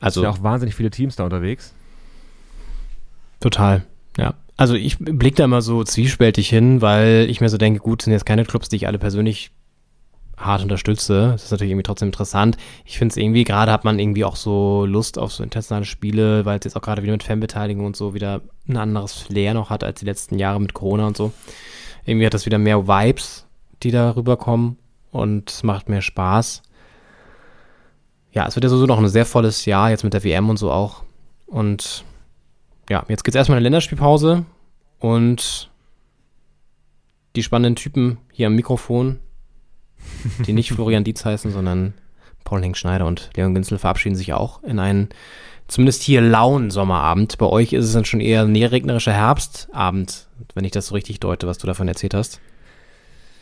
Also 0.00 0.20
Also 0.20 0.20
sind 0.20 0.30
ja 0.30 0.38
auch 0.38 0.42
wahnsinnig 0.42 0.74
viele 0.74 0.90
Teams 0.90 1.16
da 1.16 1.24
unterwegs. 1.24 1.72
Total, 3.40 3.84
ja. 4.18 4.34
Also 4.56 4.74
ich 4.74 4.98
blicke 4.98 5.36
da 5.36 5.44
immer 5.44 5.62
so 5.62 5.84
zwiespältig 5.84 6.48
hin, 6.48 6.82
weil 6.82 7.26
ich 7.30 7.40
mir 7.40 7.48
so 7.48 7.56
denke, 7.56 7.80
gut, 7.80 8.02
sind 8.02 8.12
jetzt 8.12 8.26
keine 8.26 8.44
Clubs, 8.44 8.68
die 8.68 8.76
ich 8.76 8.86
alle 8.86 8.98
persönlich 8.98 9.52
hart 10.36 10.62
unterstütze. 10.62 11.30
Das 11.32 11.44
ist 11.44 11.50
natürlich 11.50 11.70
irgendwie 11.70 11.84
trotzdem 11.84 12.08
interessant. 12.08 12.56
Ich 12.84 12.98
finde 12.98 13.12
es 13.12 13.16
irgendwie, 13.16 13.44
gerade 13.44 13.72
hat 13.72 13.84
man 13.84 13.98
irgendwie 13.98 14.24
auch 14.24 14.36
so 14.36 14.84
Lust 14.86 15.18
auf 15.18 15.32
so 15.32 15.42
internationale 15.42 15.84
Spiele, 15.84 16.44
weil 16.44 16.58
es 16.58 16.64
jetzt 16.64 16.76
auch 16.76 16.82
gerade 16.82 17.02
wieder 17.02 17.12
mit 17.12 17.22
Fanbeteiligung 17.22 17.86
und 17.86 17.96
so 17.96 18.14
wieder 18.14 18.40
ein 18.68 18.76
anderes 18.76 19.12
Flair 19.12 19.54
noch 19.54 19.70
hat 19.70 19.84
als 19.84 20.00
die 20.00 20.06
letzten 20.06 20.38
Jahre 20.38 20.60
mit 20.60 20.74
Corona 20.74 21.06
und 21.06 21.16
so. 21.16 21.32
Irgendwie 22.04 22.26
hat 22.26 22.34
das 22.34 22.46
wieder 22.46 22.58
mehr 22.58 22.86
Vibes, 22.86 23.46
die 23.82 23.90
da 23.90 24.10
rüberkommen 24.10 24.76
und 25.10 25.50
es 25.50 25.62
macht 25.62 25.88
mehr 25.88 26.02
Spaß. 26.02 26.62
Ja, 28.32 28.46
es 28.46 28.56
wird 28.56 28.64
ja 28.64 28.68
sowieso 28.68 28.86
noch 28.86 28.98
ein 28.98 29.08
sehr 29.08 29.26
volles 29.26 29.64
Jahr, 29.64 29.90
jetzt 29.90 30.02
mit 30.04 30.12
der 30.12 30.24
WM 30.24 30.50
und 30.50 30.58
so 30.58 30.70
auch. 30.70 31.04
Und 31.46 32.04
ja, 32.90 33.04
jetzt 33.08 33.22
geht's 33.22 33.36
erstmal 33.36 33.56
in 33.56 33.60
eine 33.60 33.64
Länderspielpause 33.64 34.44
und 34.98 35.70
die 37.36 37.42
spannenden 37.42 37.76
Typen 37.76 38.18
hier 38.32 38.48
am 38.48 38.54
Mikrofon, 38.54 39.20
die 40.46 40.52
nicht 40.52 40.72
Florian 40.72 41.04
Dietz 41.04 41.24
heißen, 41.24 41.50
sondern 41.50 41.94
Paul 42.44 42.62
Henk 42.62 42.76
Schneider 42.76 43.06
und 43.06 43.30
Leon 43.36 43.54
Günzel 43.54 43.78
verabschieden 43.78 44.16
sich 44.16 44.32
auch 44.32 44.62
in 44.62 44.78
einen 44.78 45.08
zumindest 45.68 46.02
hier 46.02 46.20
lauen 46.20 46.70
Sommerabend. 46.70 47.38
Bei 47.38 47.46
euch 47.46 47.72
ist 47.72 47.86
es 47.86 47.92
dann 47.92 48.04
schon 48.04 48.20
eher 48.20 48.42
ein 48.42 48.54
regnerischer 48.56 49.12
Herbstabend, 49.12 50.26
wenn 50.54 50.64
ich 50.64 50.72
das 50.72 50.88
so 50.88 50.94
richtig 50.94 51.20
deute, 51.20 51.46
was 51.46 51.58
du 51.58 51.66
davon 51.66 51.88
erzählt 51.88 52.14
hast. 52.14 52.40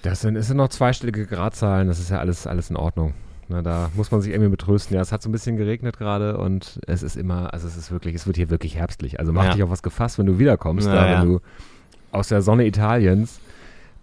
Das 0.02 0.20
sind, 0.20 0.36
es 0.36 0.48
sind 0.48 0.56
noch 0.56 0.68
zweistellige 0.68 1.26
Gradzahlen, 1.26 1.88
das 1.88 1.98
ist 2.00 2.10
ja 2.10 2.18
alles, 2.18 2.46
alles 2.46 2.70
in 2.70 2.76
Ordnung. 2.76 3.14
Na, 3.48 3.60
da 3.62 3.90
muss 3.94 4.10
man 4.10 4.20
sich 4.20 4.32
irgendwie 4.32 4.50
betrösten. 4.50 4.94
Ja, 4.94 5.00
es 5.02 5.12
hat 5.12 5.20
so 5.22 5.28
ein 5.28 5.32
bisschen 5.32 5.56
geregnet 5.56 5.98
gerade 5.98 6.36
und 6.38 6.78
es 6.86 7.02
ist 7.02 7.16
immer, 7.16 7.52
also 7.52 7.66
es 7.66 7.76
ist 7.76 7.90
wirklich, 7.90 8.14
es 8.14 8.26
wird 8.26 8.36
hier 8.36 8.50
wirklich 8.50 8.76
herbstlich. 8.76 9.18
Also 9.20 9.32
mach 9.32 9.44
Ja. 9.44 9.52
dich 9.54 9.62
auf 9.62 9.70
was 9.70 9.82
gefasst, 9.82 10.18
wenn 10.18 10.26
du 10.26 10.38
wiederkommst, 10.38 10.86
Ja, 10.86 10.94
da, 10.94 11.10
ja. 11.10 11.20
wenn 11.22 11.28
du 11.28 11.40
aus 12.12 12.28
der 12.28 12.40
Sonne 12.42 12.66
Italiens 12.66 13.40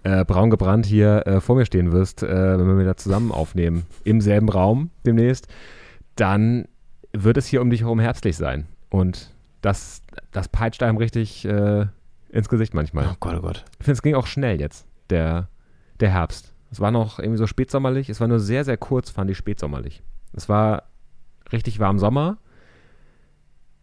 äh, 0.04 0.24
braun 0.26 0.50
gebrannt 0.50 0.86
hier 0.86 1.28
äh, 1.28 1.42
vor 1.42 1.56
mir 1.56 1.66
stehen 1.66 1.92
wirst, 1.92 2.24
äh, 2.24 2.60
wenn 2.60 2.68
wir 2.68 2.80
wieder 2.80 2.98
zusammen 2.98 3.32
aufnehmen, 3.32 3.86
im 4.04 4.22
selben 4.22 4.50
Raum 4.50 4.92
demnächst, 5.06 5.48
dann 6.16 6.68
wird 7.14 7.38
es 7.38 7.48
hier 7.48 7.62
um 7.62 7.70
dich 7.70 7.82
herum 7.82 8.00
herbstlich 8.00 8.38
sein. 8.38 8.68
Und 8.90 9.34
das, 9.62 10.02
das 10.32 10.48
peitscht 10.48 10.84
einem 10.84 10.98
richtig 10.98 11.46
äh, 11.46 11.86
ins 12.30 12.50
Gesicht 12.50 12.74
manchmal. 12.74 13.08
Oh 13.12 13.16
Gott, 13.20 13.36
oh 13.38 13.42
Gott. 13.42 13.66
Ich 13.80 13.86
finde, 13.86 13.94
es 13.94 14.02
ging 14.02 14.16
auch 14.16 14.28
schnell 14.28 14.60
jetzt, 14.60 14.86
der, 15.10 15.50
der 16.00 16.12
Herbst. 16.12 16.54
Es 16.72 16.80
war 16.80 16.92
noch 16.92 17.20
irgendwie 17.20 17.38
so 17.38 17.48
spätsommerlich. 17.48 18.10
Es 18.10 18.20
war 18.20 18.28
nur 18.28 18.40
sehr, 18.40 18.64
sehr 18.64 18.78
kurz, 18.78 19.10
fand 19.10 19.30
ich 19.32 19.38
spätsommerlich. 19.38 20.04
Es 20.34 20.48
war 20.48 20.84
richtig 21.52 21.80
warm 21.80 21.98
Sommer 21.98 22.38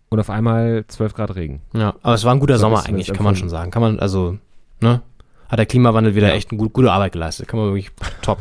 und 0.09 0.21
auf 0.21 0.31
einmal 0.31 0.85
12 0.87 1.14
Grad 1.14 1.35
Regen. 1.35 1.62
Ja, 1.73 1.95
aber 2.03 2.14
es 2.14 2.25
war 2.25 2.33
ein 2.33 2.41
guter 2.41 2.57
So 2.57 2.62
Sommer 2.62 2.87
eigentlich, 2.87 3.12
kann 3.12 3.25
man 3.25 3.35
schon 3.35 3.49
sagen. 3.49 3.71
Kann 3.71 3.83
man, 3.83 3.99
also, 3.99 4.39
ne? 4.81 5.03
Hat 5.49 5.59
der 5.59 5.66
Klimawandel 5.66 6.14
wieder 6.14 6.28
Ja. 6.28 6.34
echt 6.34 6.51
eine 6.51 6.59
gut, 6.59 6.72
gute 6.72 6.90
Arbeit 6.90 7.12
geleistet. 7.12 7.47
Kann 7.49 7.59
man 7.61 7.68
wirklich 7.68 7.90
top. 8.22 8.38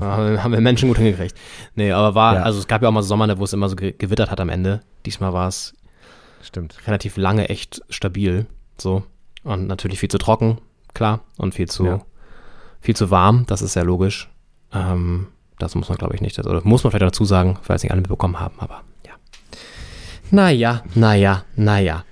haben, 0.00 0.52
wir- 0.52 0.60
Menschen 0.60 0.88
gut 0.88 0.98
hingekriegt. 0.98 1.36
Nee, 1.74 1.92
aber 1.92 2.14
war, 2.14 2.34
Ja. 2.36 2.42
also 2.42 2.58
es 2.58 2.66
gab 2.66 2.82
ja 2.82 2.88
auch 2.88 2.92
mal 2.92 3.02
so 3.02 3.08
Sommer, 3.08 3.38
wo 3.38 3.44
es 3.44 3.52
immer 3.52 3.68
so 3.68 3.76
ge- 3.76 3.94
gewittert 3.96 4.30
hat 4.30 4.40
am 4.40 4.48
Ende. 4.48 4.80
Diesmal 5.06 5.32
war 5.32 5.48
es 5.48 5.74
Stimmt. 6.42 6.76
relativ 6.86 7.16
lange 7.16 7.48
echt 7.48 7.80
stabil. 7.90 8.46
So. 8.76 9.02
Und 9.44 9.66
natürlich 9.68 10.00
viel 10.00 10.10
zu 10.10 10.18
trocken, 10.18 10.58
klar. 10.94 11.20
Und 11.36 11.54
viel 11.54 11.68
zu, 11.68 11.86
Ja. 11.86 12.00
viel 12.80 12.96
zu 12.96 13.10
warm, 13.10 13.44
das 13.46 13.62
ist 13.62 13.72
sehr 13.74 13.84
logisch. 13.84 14.28
Ähm, 14.72 15.28
das 15.58 15.74
muss 15.74 15.88
man, 15.88 15.98
glaube 15.98 16.14
ich, 16.16 16.20
nicht. 16.20 16.38
Oder 16.38 16.60
muss 16.64 16.82
man 16.84 16.90
vielleicht 16.90 17.02
dazu 17.06 17.24
sagen, 17.24 17.58
es 17.68 17.82
nicht 17.82 17.92
alle 17.92 18.00
mitbekommen 18.00 18.38
haben, 18.40 18.54
aber 18.58 18.82
ja. 19.06 19.12
Naja, 20.30 20.82
naja, 20.94 21.44
naja. 21.56 22.04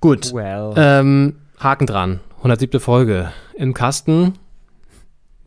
Gut. 0.00 0.32
Well. 0.32 0.72
Ähm, 0.76 1.36
Haken 1.58 1.86
dran. 1.86 2.20
107. 2.40 2.80
Folge 2.80 3.30
im 3.54 3.74
Kasten. 3.74 4.38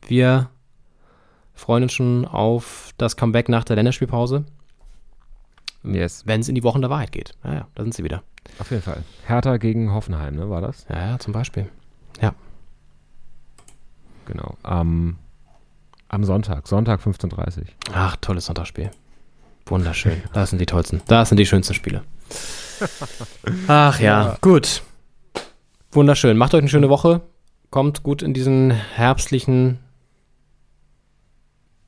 Wir 0.07 0.51
freuen 1.55 1.81
uns 1.81 1.93
schon 1.93 2.25
auf 2.25 2.91
das 2.99 3.17
Comeback 3.17 3.49
nach 3.49 3.63
der 3.63 3.77
Länderspielpause, 3.77 4.45
yes, 5.83 6.27
wenn 6.27 6.41
es 6.41 6.49
in 6.49 6.53
die 6.53 6.61
Wochen 6.61 6.81
der 6.81 6.91
Wahrheit 6.91 7.11
geht. 7.11 7.35
Ja, 7.43 7.53
ja, 7.53 7.67
da 7.73 7.81
sind 7.81 7.95
sie 7.95 8.03
wieder. 8.03 8.21
auf 8.59 8.69
jeden 8.69 8.83
Fall. 8.83 9.01
Hertha 9.25 9.57
gegen 9.57 9.91
Hoffenheim, 9.91 10.35
ne, 10.35 10.51
war 10.51 10.61
das? 10.61 10.85
Ja, 10.87 11.11
ja, 11.11 11.19
zum 11.19 11.33
Beispiel. 11.33 11.67
Ja. 12.21 12.35
Genau. 14.25 14.55
Am, 14.61 15.17
am 16.09 16.23
Sonntag, 16.23 16.67
Sonntag 16.67 17.01
15.30 17.01 17.57
Uhr. 17.57 17.65
Ach, 17.93 18.17
tolles 18.17 18.45
Sonntagsspiel. 18.45 18.91
Wunderschön. 19.65 20.21
Das 20.33 20.51
sind 20.51 20.59
die 20.59 20.67
tollsten. 20.67 21.01
Das 21.07 21.29
sind 21.29 21.39
die 21.39 21.47
schönsten 21.47 21.73
Spiele. 21.73 22.03
Ach 23.67 23.99
ja, 23.99 24.37
gut. 24.41 24.83
Wunderschön. 25.95 26.37
Macht 26.37 26.53
euch 26.53 26.59
eine 26.59 26.69
schöne 26.69 26.89
Woche. 26.89 27.21
Kommt 27.69 28.03
gut 28.03 28.21
in 28.21 28.33
diesen 28.33 28.71
herbstlichen, 28.71 29.79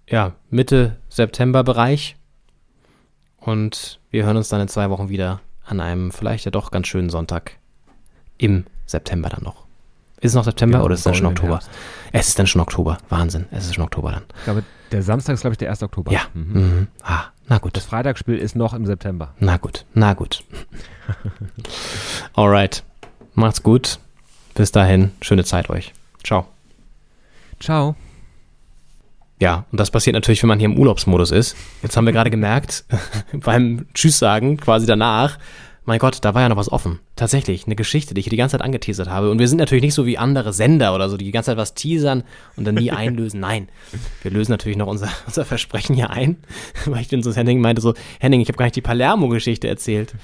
ja, 0.09 0.33
Mitte 0.49 0.97
September-Bereich. 1.09 2.15
Und 3.37 3.99
wir 4.09 4.25
hören 4.25 4.37
uns 4.37 4.49
dann 4.49 4.61
in 4.61 4.67
zwei 4.67 4.89
Wochen 4.89 5.09
wieder 5.09 5.41
an 5.65 5.79
einem 5.79 6.11
vielleicht 6.11 6.45
ja 6.45 6.51
doch 6.51 6.71
ganz 6.71 6.87
schönen 6.87 7.09
Sonntag 7.09 7.57
im 8.37 8.65
September 8.85 9.29
dann 9.29 9.43
noch. 9.43 9.65
Ist 10.21 10.31
es 10.31 10.35
noch 10.35 10.43
September 10.43 10.77
Genau, 10.77 10.85
oder 10.85 10.93
ist 10.93 11.01
es 11.01 11.03
dann 11.03 11.13
schon 11.13 11.25
goldenen 11.25 11.51
Oktober? 11.53 11.71
Es 12.11 12.27
ist 12.29 12.39
dann 12.39 12.47
schon 12.47 12.61
Oktober. 12.61 12.97
Wahnsinn. 13.09 13.45
Es 13.51 13.65
ist 13.65 13.75
schon 13.75 13.83
Oktober 13.83 14.11
dann. 14.11 14.23
Ich 14.37 14.43
glaube, 14.45 14.63
der 14.91 15.03
Samstag 15.03 15.33
ist, 15.33 15.41
glaube 15.41 15.53
ich, 15.53 15.57
der 15.57 15.69
1. 15.69 15.83
Oktober. 15.83 16.11
Ja. 16.11 16.21
Mhm. 16.33 16.53
Mhm. 16.53 16.87
Ah, 17.03 17.25
na 17.47 17.57
gut. 17.57 17.75
Das 17.75 17.85
Freitagsspiel 17.85 18.37
ist 18.37 18.55
noch 18.55 18.73
im 18.73 18.85
September. 18.85 19.33
Na 19.39 19.57
gut, 19.57 19.85
na 19.93 20.13
gut. 20.13 20.43
Alright. 22.33 22.83
Macht's 23.35 23.61
gut. 23.63 23.99
Bis 24.53 24.71
dahin, 24.71 25.11
schöne 25.21 25.43
Zeit 25.43 25.69
euch. 25.69 25.93
Ciao. 26.23 26.47
Ciao. 27.59 27.95
Ja, 29.39 29.65
und 29.71 29.79
das 29.79 29.91
passiert 29.91 30.13
natürlich, 30.13 30.41
wenn 30.41 30.47
man 30.47 30.59
hier 30.59 30.69
im 30.69 30.77
Urlaubsmodus 30.77 31.31
ist. 31.31 31.57
Jetzt 31.83 31.97
haben 31.97 32.05
wir 32.05 32.13
gerade 32.13 32.29
gemerkt, 32.29 32.85
beim 33.33 33.85
Tschüss 33.93 34.17
sagen, 34.17 34.55
quasi 34.55 34.85
danach, 34.85 35.37
mein 35.83 35.99
Gott, 35.99 36.19
da 36.21 36.33
war 36.33 36.41
ja 36.41 36.49
noch 36.49 36.57
was 36.57 36.71
offen. 36.71 36.99
Tatsächlich, 37.17 37.65
eine 37.65 37.75
Geschichte, 37.75 38.13
die 38.13 38.21
ich 38.21 38.29
die 38.29 38.37
ganze 38.37 38.53
Zeit 38.53 38.65
angeteasert 38.65 39.09
habe. 39.09 39.29
Und 39.29 39.37
wir 39.37 39.47
sind 39.49 39.57
natürlich 39.57 39.83
nicht 39.83 39.93
so 39.93 40.05
wie 40.05 40.17
andere 40.17 40.53
Sender 40.53 40.95
oder 40.95 41.09
so, 41.09 41.17
die 41.17 41.25
die 41.25 41.31
ganze 41.31 41.51
Zeit 41.51 41.57
was 41.57 41.73
teasern 41.73 42.23
und 42.55 42.65
dann 42.65 42.75
nie 42.75 42.91
einlösen. 42.91 43.41
Nein, 43.41 43.67
wir 44.21 44.31
lösen 44.31 44.51
natürlich 44.51 44.77
noch 44.77 44.87
unser, 44.87 45.09
unser 45.27 45.43
Versprechen 45.43 45.95
hier 45.95 46.09
ein. 46.09 46.37
Weil 46.85 47.01
ich 47.01 47.09
dann 47.09 47.21
so 47.21 47.35
Henning 47.35 47.59
meinte 47.59 47.81
so, 47.81 47.93
Henning, 48.19 48.39
ich 48.39 48.47
habe 48.47 48.57
gar 48.57 48.65
nicht 48.65 48.77
die 48.77 48.81
Palermo-Geschichte 48.81 49.67
erzählt. 49.67 50.15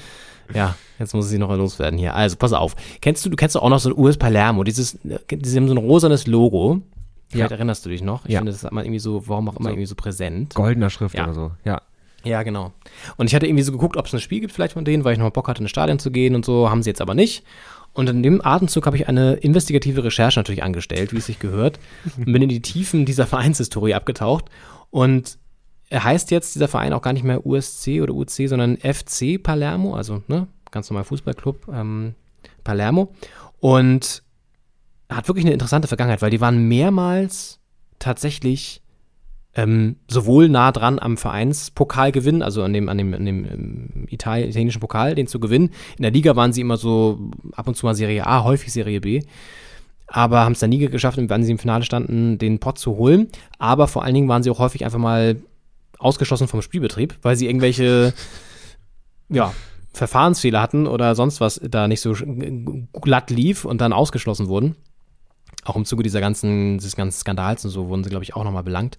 Ja, 0.55 0.75
jetzt 0.99 1.13
muss 1.13 1.25
ich 1.25 1.31
sie 1.31 1.37
noch 1.37 1.55
loswerden 1.55 1.97
hier. 1.99 2.15
Also, 2.15 2.35
pass 2.37 2.53
auf. 2.53 2.75
Kennst 3.01 3.25
du, 3.25 3.29
du 3.29 3.35
kennst 3.35 3.55
doch 3.55 3.61
auch 3.63 3.69
noch 3.69 3.79
so 3.79 3.89
ein 3.89 3.97
US 3.97 4.17
Palermo, 4.17 4.63
dieses, 4.63 4.97
die 5.03 5.15
haben 5.57 5.67
so 5.67 5.73
ein 5.73 5.77
rosanes 5.77 6.27
Logo. 6.27 6.81
Vielleicht 7.29 7.51
Ja. 7.51 7.55
erinnerst 7.57 7.85
du 7.85 7.89
dich 7.89 8.01
noch. 8.01 8.25
Ich 8.25 8.31
Ja. 8.33 8.39
finde, 8.39 8.51
das 8.51 8.63
ist 8.63 8.69
immer 8.69 8.83
irgendwie 8.83 8.99
so, 8.99 9.27
warum 9.27 9.47
auch 9.49 9.55
immer 9.57 9.69
irgendwie 9.69 9.85
so 9.85 9.95
präsent. 9.95 10.53
Goldener 10.53 10.89
Schrift 10.89 11.15
Ja. 11.15 11.23
oder 11.23 11.33
so. 11.33 11.51
Ja. 11.63 11.81
Ja, 12.23 12.43
genau. 12.43 12.71
Und 13.17 13.25
ich 13.27 13.33
hatte 13.35 13.47
irgendwie 13.47 13.63
so 13.63 13.71
geguckt, 13.71 13.97
ob 13.97 14.05
es 14.05 14.13
ein 14.13 14.19
Spiel 14.19 14.41
gibt 14.41 14.53
vielleicht 14.53 14.73
von 14.73 14.85
denen, 14.85 15.03
weil 15.03 15.13
ich 15.13 15.19
noch 15.19 15.31
Bock 15.31 15.47
hatte, 15.47 15.59
in 15.59 15.63
das 15.65 15.71
Stadion 15.71 15.97
zu 15.97 16.11
gehen 16.11 16.35
und 16.35 16.45
so. 16.45 16.69
Haben 16.69 16.83
sie 16.83 16.89
jetzt 16.91 17.01
aber 17.01 17.15
nicht. 17.15 17.43
Und 17.93 18.07
in 18.09 18.21
dem 18.21 18.45
Atemzug 18.45 18.85
habe 18.85 18.95
ich 18.95 19.07
eine 19.09 19.33
investigative 19.33 20.03
Recherche 20.03 20.39
natürlich 20.39 20.61
angestellt, 20.61 21.13
wie 21.13 21.17
es 21.17 21.25
sich 21.25 21.39
gehört. 21.39 21.79
Und 22.17 22.25
bin 22.31 22.41
in 22.43 22.49
die 22.49 22.61
Tiefen 22.61 23.05
dieser 23.05 23.25
Vereinshistorie 23.25 23.95
abgetaucht. 23.95 24.45
Und 24.91 25.37
er 25.91 26.05
heißt 26.05 26.31
jetzt 26.31 26.55
dieser 26.55 26.69
Verein 26.69 26.93
auch 26.93 27.01
gar 27.01 27.11
nicht 27.11 27.25
mehr 27.25 27.45
USC 27.45 28.01
oder 28.01 28.13
UC, 28.13 28.47
sondern 28.47 28.77
FC 28.77 29.41
Palermo, 29.43 29.93
also 29.93 30.23
ne, 30.27 30.47
ganz 30.71 30.89
normal 30.89 31.03
Fußballclub 31.03 31.67
ähm, 31.67 32.15
Palermo. 32.63 33.13
Und 33.59 34.23
hat 35.09 35.27
wirklich 35.27 35.43
eine 35.43 35.53
interessante 35.53 35.89
Vergangenheit, 35.89 36.21
weil 36.21 36.31
die 36.31 36.39
waren 36.39 36.69
mehrmals 36.69 37.59
tatsächlich 37.99 38.81
ähm, 39.53 39.97
sowohl 40.07 40.47
nah 40.47 40.71
dran 40.71 40.97
am 40.97 41.17
Vereinspokalgewinn, 41.17 42.41
also 42.41 42.63
an 42.63 42.71
dem, 42.71 42.87
an 42.87 42.97
dem, 42.97 43.13
an 43.13 43.25
dem 43.25 43.45
ähm, 43.45 44.07
Italien, 44.09 44.47
italienischen 44.47 44.79
Pokal, 44.79 45.13
den 45.13 45.27
zu 45.27 45.41
gewinnen. 45.41 45.71
In 45.97 46.03
der 46.03 46.11
Liga 46.11 46.37
waren 46.37 46.53
sie 46.53 46.61
immer 46.61 46.77
so 46.77 47.19
ab 47.51 47.67
und 47.67 47.75
zu 47.75 47.85
mal 47.85 47.95
Serie 47.95 48.25
A, 48.25 48.45
häufig 48.45 48.71
Serie 48.71 49.01
B. 49.01 49.23
Aber 50.07 50.45
haben 50.45 50.53
es 50.53 50.59
dann 50.59 50.69
nie 50.69 50.85
geschafft, 50.87 51.17
wenn 51.17 51.43
sie 51.43 51.51
im 51.51 51.57
Finale 51.57 51.83
standen, 51.83 52.37
den 52.37 52.59
Pot 52.59 52.77
zu 52.77 52.95
holen. 52.95 53.27
Aber 53.59 53.89
vor 53.89 54.05
allen 54.05 54.13
Dingen 54.13 54.29
waren 54.29 54.43
sie 54.43 54.49
auch 54.49 54.59
häufig 54.59 54.85
einfach 54.85 54.99
mal 54.99 55.35
ausgeschlossen 56.01 56.47
vom 56.47 56.61
Spielbetrieb, 56.61 57.17
weil 57.21 57.35
sie 57.35 57.47
irgendwelche, 57.47 58.13
ja, 59.29 59.53
Verfahrensfehler 59.93 60.61
hatten 60.61 60.87
oder 60.87 61.15
sonst 61.15 61.41
was 61.41 61.59
da 61.63 61.87
nicht 61.87 62.01
so 62.01 62.13
glatt 63.01 63.29
lief 63.29 63.65
und 63.65 63.81
dann 63.81 63.93
ausgeschlossen 63.93 64.47
wurden. 64.47 64.75
Auch 65.63 65.75
im 65.75 65.85
Zuge 65.85 66.01
dieser 66.01 66.21
ganzen, 66.21 66.77
dieses 66.77 66.95
ganzen 66.95 67.19
Skandals 67.19 67.65
und 67.65 67.71
so 67.71 67.87
wurden 67.87 68.03
sie, 68.03 68.09
glaube 68.09 68.23
ich, 68.23 68.35
auch 68.35 68.43
nochmal 68.43 68.63
belangt. 68.63 68.97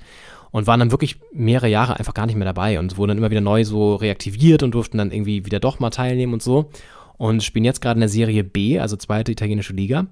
Und 0.51 0.67
waren 0.67 0.81
dann 0.81 0.91
wirklich 0.91 1.19
mehrere 1.33 1.69
Jahre 1.69 1.99
einfach 1.99 2.13
gar 2.13 2.27
nicht 2.27 2.37
mehr 2.37 2.45
dabei 2.45 2.79
und 2.79 2.99
wurden 2.99 3.09
dann 3.09 3.19
immer 3.19 3.31
wieder 3.31 3.41
neu 3.41 3.65
so 3.65 3.95
reaktiviert 3.95 4.63
und 4.63 4.73
durften 4.73 4.99
dann 4.99 5.11
irgendwie 5.11 5.47
wieder 5.47 5.61
doch 5.61 5.81
mal 5.81 5.89
teilnehmen 5.89 6.35
und 6.35 6.43
so. 6.43 6.71
Und 7.17 7.43
spielen 7.43 7.65
jetzt 7.65 7.81
gerade 7.81 7.97
in 7.97 8.01
der 8.01 8.11
Serie 8.11 8.45
B, 8.45 8.79
also 8.79 8.97
zweite 8.97 9.33
italienische 9.33 9.73
Liga. 9.73 10.07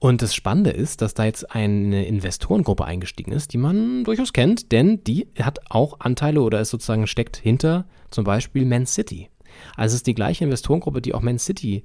Und 0.00 0.22
das 0.22 0.34
Spannende 0.34 0.70
ist, 0.70 1.02
dass 1.02 1.14
da 1.14 1.24
jetzt 1.24 1.54
eine 1.54 2.06
Investorengruppe 2.06 2.84
eingestiegen 2.84 3.32
ist, 3.32 3.52
die 3.52 3.58
man 3.58 4.04
durchaus 4.04 4.32
kennt, 4.32 4.70
denn 4.70 5.02
die 5.02 5.26
hat 5.40 5.58
auch 5.70 5.98
Anteile 6.00 6.40
oder 6.40 6.60
ist 6.60 6.70
sozusagen 6.70 7.06
steckt 7.06 7.36
hinter 7.36 7.84
zum 8.10 8.24
Beispiel 8.24 8.64
Man 8.64 8.86
City. 8.86 9.28
Also 9.76 9.94
es 9.94 10.00
ist 10.00 10.06
die 10.06 10.14
gleiche 10.14 10.44
Investorengruppe, 10.44 11.02
die 11.02 11.14
auch 11.14 11.20
Man 11.20 11.38
City 11.38 11.84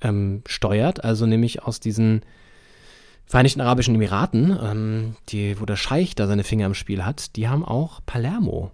ähm, 0.00 0.42
steuert, 0.46 1.04
also 1.04 1.26
nämlich 1.26 1.62
aus 1.62 1.78
diesen 1.78 2.22
Vereinigten 3.26 3.60
Arabischen 3.60 3.94
Emiraten, 3.94 4.58
ähm, 4.60 5.16
die, 5.28 5.58
wo 5.60 5.64
der 5.64 5.76
Scheich 5.76 6.16
da 6.16 6.26
seine 6.26 6.44
Finger 6.44 6.66
im 6.66 6.74
Spiel 6.74 7.04
hat, 7.04 7.36
die 7.36 7.48
haben 7.48 7.64
auch 7.64 8.00
Palermo 8.04 8.72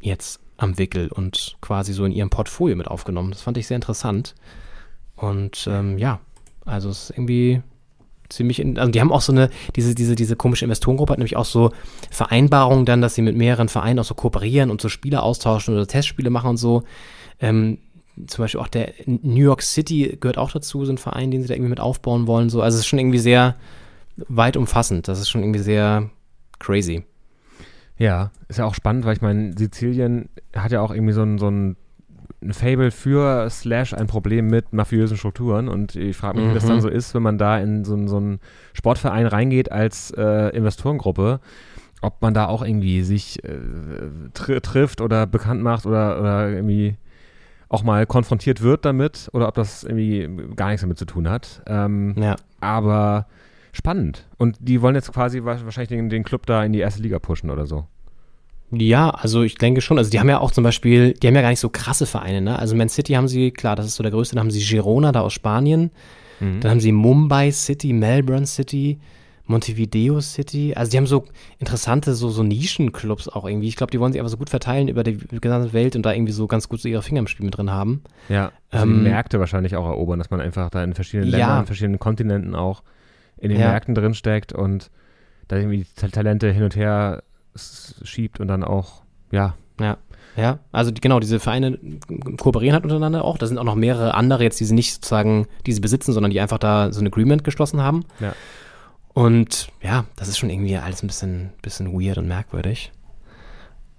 jetzt 0.00 0.40
am 0.56 0.78
Wickel 0.78 1.08
und 1.08 1.56
quasi 1.60 1.92
so 1.92 2.04
in 2.04 2.12
ihrem 2.12 2.30
Portfolio 2.30 2.76
mit 2.76 2.88
aufgenommen. 2.88 3.30
Das 3.30 3.42
fand 3.42 3.58
ich 3.58 3.66
sehr 3.66 3.76
interessant. 3.76 4.34
Und 5.16 5.66
ähm, 5.68 5.98
ja, 5.98 6.20
also 6.64 6.88
es 6.88 7.04
ist 7.04 7.10
irgendwie 7.10 7.62
ziemlich, 8.28 8.60
in, 8.60 8.78
also 8.78 8.90
die 8.90 9.00
haben 9.00 9.12
auch 9.12 9.20
so 9.20 9.32
eine, 9.32 9.50
diese, 9.76 9.94
diese, 9.94 10.14
diese 10.14 10.36
komische 10.36 10.64
Investorengruppe 10.64 11.12
hat 11.12 11.18
nämlich 11.18 11.36
auch 11.36 11.44
so 11.44 11.70
Vereinbarungen 12.10 12.84
dann, 12.86 13.00
dass 13.00 13.14
sie 13.14 13.22
mit 13.22 13.36
mehreren 13.36 13.68
Vereinen 13.68 13.98
auch 13.98 14.04
so 14.04 14.14
kooperieren 14.14 14.70
und 14.70 14.80
so 14.80 14.88
Spiele 14.88 15.22
austauschen 15.22 15.74
oder 15.74 15.86
Testspiele 15.86 16.30
machen 16.30 16.50
und 16.50 16.56
so. 16.56 16.82
Ähm, 17.40 17.78
zum 18.26 18.44
Beispiel 18.44 18.60
auch 18.60 18.68
der 18.68 18.92
New 19.06 19.42
York 19.42 19.62
City 19.62 20.16
gehört 20.20 20.38
auch 20.38 20.52
dazu, 20.52 20.84
so 20.84 20.92
ein 20.92 20.98
Verein, 20.98 21.30
den 21.30 21.42
sie 21.42 21.48
da 21.48 21.54
irgendwie 21.54 21.70
mit 21.70 21.80
aufbauen 21.80 22.26
wollen. 22.26 22.48
So. 22.48 22.62
Also 22.62 22.76
es 22.76 22.82
ist 22.82 22.86
schon 22.86 22.98
irgendwie 22.98 23.18
sehr 23.18 23.56
weit 24.28 24.56
umfassend. 24.56 25.08
Das 25.08 25.18
ist 25.18 25.28
schon 25.28 25.42
irgendwie 25.42 25.60
sehr 25.60 26.10
crazy. 26.60 27.04
Ja, 27.98 28.30
ist 28.48 28.58
ja 28.58 28.64
auch 28.64 28.74
spannend, 28.74 29.04
weil 29.04 29.16
ich 29.16 29.22
meine, 29.22 29.56
Sizilien 29.56 30.28
hat 30.54 30.72
ja 30.72 30.80
auch 30.80 30.92
irgendwie 30.92 31.12
so 31.12 31.22
ein, 31.22 31.38
so 31.38 31.48
ein 31.48 31.76
ein 32.44 32.52
Fable 32.52 32.90
für 32.90 33.48
slash 33.50 33.94
ein 33.94 34.06
Problem 34.06 34.46
mit 34.46 34.72
mafiösen 34.72 35.16
Strukturen 35.16 35.68
und 35.68 35.96
ich 35.96 36.16
frage 36.16 36.38
mich, 36.38 36.46
mhm. 36.46 36.50
wie 36.50 36.54
das 36.54 36.66
dann 36.66 36.76
mhm. 36.76 36.82
so 36.82 36.88
ist, 36.88 37.14
wenn 37.14 37.22
man 37.22 37.38
da 37.38 37.58
in 37.58 37.84
so, 37.84 38.06
so 38.06 38.16
einen 38.18 38.40
Sportverein 38.74 39.26
reingeht 39.26 39.72
als 39.72 40.10
äh, 40.12 40.54
Investorengruppe, 40.56 41.40
ob 42.02 42.20
man 42.20 42.34
da 42.34 42.46
auch 42.46 42.62
irgendwie 42.62 43.02
sich 43.02 43.42
äh, 43.44 43.58
tr 44.34 44.60
trifft 44.60 45.00
oder 45.00 45.26
bekannt 45.26 45.62
macht 45.62 45.86
oder, 45.86 46.20
oder 46.20 46.50
irgendwie 46.50 46.96
auch 47.68 47.82
mal 47.82 48.06
konfrontiert 48.06 48.62
wird 48.62 48.84
damit 48.84 49.30
oder 49.32 49.48
ob 49.48 49.54
das 49.54 49.82
irgendwie 49.84 50.28
gar 50.54 50.68
nichts 50.68 50.82
damit 50.82 50.98
zu 50.98 51.06
tun 51.06 51.28
hat. 51.28 51.62
Ähm, 51.66 52.14
ja. 52.16 52.36
Aber 52.60 53.26
spannend. 53.72 54.28
Und 54.36 54.56
die 54.60 54.80
wollen 54.82 54.94
jetzt 54.94 55.12
quasi 55.12 55.44
wahrscheinlich 55.44 55.88
den, 55.88 56.08
den 56.08 56.22
Club 56.22 56.46
da 56.46 56.62
in 56.62 56.72
die 56.72 56.78
erste 56.78 57.02
Liga 57.02 57.18
pushen 57.18 57.50
oder 57.50 57.66
so. 57.66 57.86
Ja, 58.70 59.10
also 59.10 59.42
ich 59.42 59.56
denke 59.56 59.80
schon. 59.80 59.98
Also 59.98 60.10
die 60.10 60.18
haben 60.18 60.28
ja 60.28 60.40
auch 60.40 60.50
zum 60.50 60.64
Beispiel, 60.64 61.14
die 61.14 61.26
haben 61.26 61.34
ja 61.34 61.42
gar 61.42 61.50
nicht 61.50 61.60
so 61.60 61.68
krasse 61.68 62.06
Vereine, 62.06 62.40
ne? 62.40 62.58
Also 62.58 62.74
Man 62.74 62.88
City 62.88 63.12
haben 63.12 63.28
sie, 63.28 63.50
klar, 63.50 63.76
das 63.76 63.86
ist 63.86 63.94
so 63.96 64.02
der 64.02 64.12
größte, 64.12 64.34
dann 64.34 64.44
haben 64.44 64.50
sie 64.50 64.64
Girona 64.64 65.12
da 65.12 65.20
aus 65.20 65.32
Spanien, 65.32 65.90
mhm. 66.40 66.60
dann 66.60 66.72
haben 66.72 66.80
sie 66.80 66.92
Mumbai 66.92 67.50
City, 67.50 67.92
Melbourne 67.92 68.46
City, 68.46 68.98
Montevideo 69.46 70.20
City. 70.20 70.72
Also 70.74 70.90
die 70.90 70.96
haben 70.96 71.06
so 71.06 71.24
interessante 71.58 72.14
so, 72.14 72.30
so 72.30 72.42
Nischenclubs 72.42 73.28
auch 73.28 73.46
irgendwie. 73.46 73.68
Ich 73.68 73.76
glaube, 73.76 73.90
die 73.90 74.00
wollen 74.00 74.12
sich 74.12 74.20
einfach 74.20 74.30
so 74.30 74.38
gut 74.38 74.50
verteilen 74.50 74.88
über 74.88 75.04
die 75.04 75.18
gesamte 75.18 75.72
Welt 75.72 75.96
und 75.96 76.02
da 76.02 76.12
irgendwie 76.12 76.32
so 76.32 76.46
ganz 76.46 76.68
gut 76.68 76.80
so 76.80 76.88
ihre 76.88 77.02
Finger 77.02 77.20
im 77.20 77.26
Spiel 77.26 77.44
mit 77.44 77.56
drin 77.56 77.70
haben. 77.70 78.02
Ja, 78.28 78.52
also 78.70 78.86
ähm, 78.86 78.94
die 78.94 79.10
Märkte 79.10 79.38
wahrscheinlich 79.40 79.76
auch 79.76 79.86
erobern, 79.86 80.18
dass 80.18 80.30
man 80.30 80.40
einfach 80.40 80.70
da 80.70 80.82
in 80.82 80.94
verschiedenen 80.94 81.30
Ländern, 81.30 81.48
ja. 81.48 81.60
in 81.60 81.66
verschiedenen 81.66 81.98
Kontinenten 81.98 82.54
auch 82.54 82.82
in 83.36 83.50
den 83.50 83.60
ja. 83.60 83.68
Märkten 83.68 83.94
drinsteckt 83.94 84.52
und 84.52 84.90
da 85.48 85.56
irgendwie 85.56 85.84
Talente 86.10 86.50
hin 86.50 86.62
und 86.62 86.74
her 86.76 87.22
schiebt 88.02 88.40
und 88.40 88.48
dann 88.48 88.64
auch, 88.64 89.02
ja. 89.30 89.54
Ja. 89.80 89.98
Ja, 90.36 90.58
also 90.72 90.90
die, 90.90 91.00
genau, 91.00 91.20
diese 91.20 91.38
Vereine 91.38 91.78
kooperieren 92.38 92.74
halt 92.74 92.82
untereinander 92.82 93.24
auch. 93.24 93.38
Da 93.38 93.46
sind 93.46 93.56
auch 93.56 93.64
noch 93.64 93.76
mehrere 93.76 94.14
andere 94.14 94.42
jetzt, 94.42 94.58
die 94.58 94.64
sie 94.64 94.74
nicht 94.74 94.94
sozusagen, 94.94 95.46
die 95.64 95.72
sie 95.72 95.80
besitzen, 95.80 96.12
sondern 96.12 96.32
die 96.32 96.40
einfach 96.40 96.58
da 96.58 96.92
so 96.92 97.00
ein 97.00 97.06
Agreement 97.06 97.44
geschlossen 97.44 97.80
haben. 97.80 98.04
Ja. 98.18 98.34
Und 99.12 99.68
ja, 99.80 100.06
das 100.16 100.26
ist 100.26 100.38
schon 100.38 100.50
irgendwie 100.50 100.76
alles 100.76 101.04
ein 101.04 101.06
bisschen, 101.06 101.52
bisschen 101.62 101.92
weird 101.92 102.18
und 102.18 102.26
merkwürdig. 102.26 102.90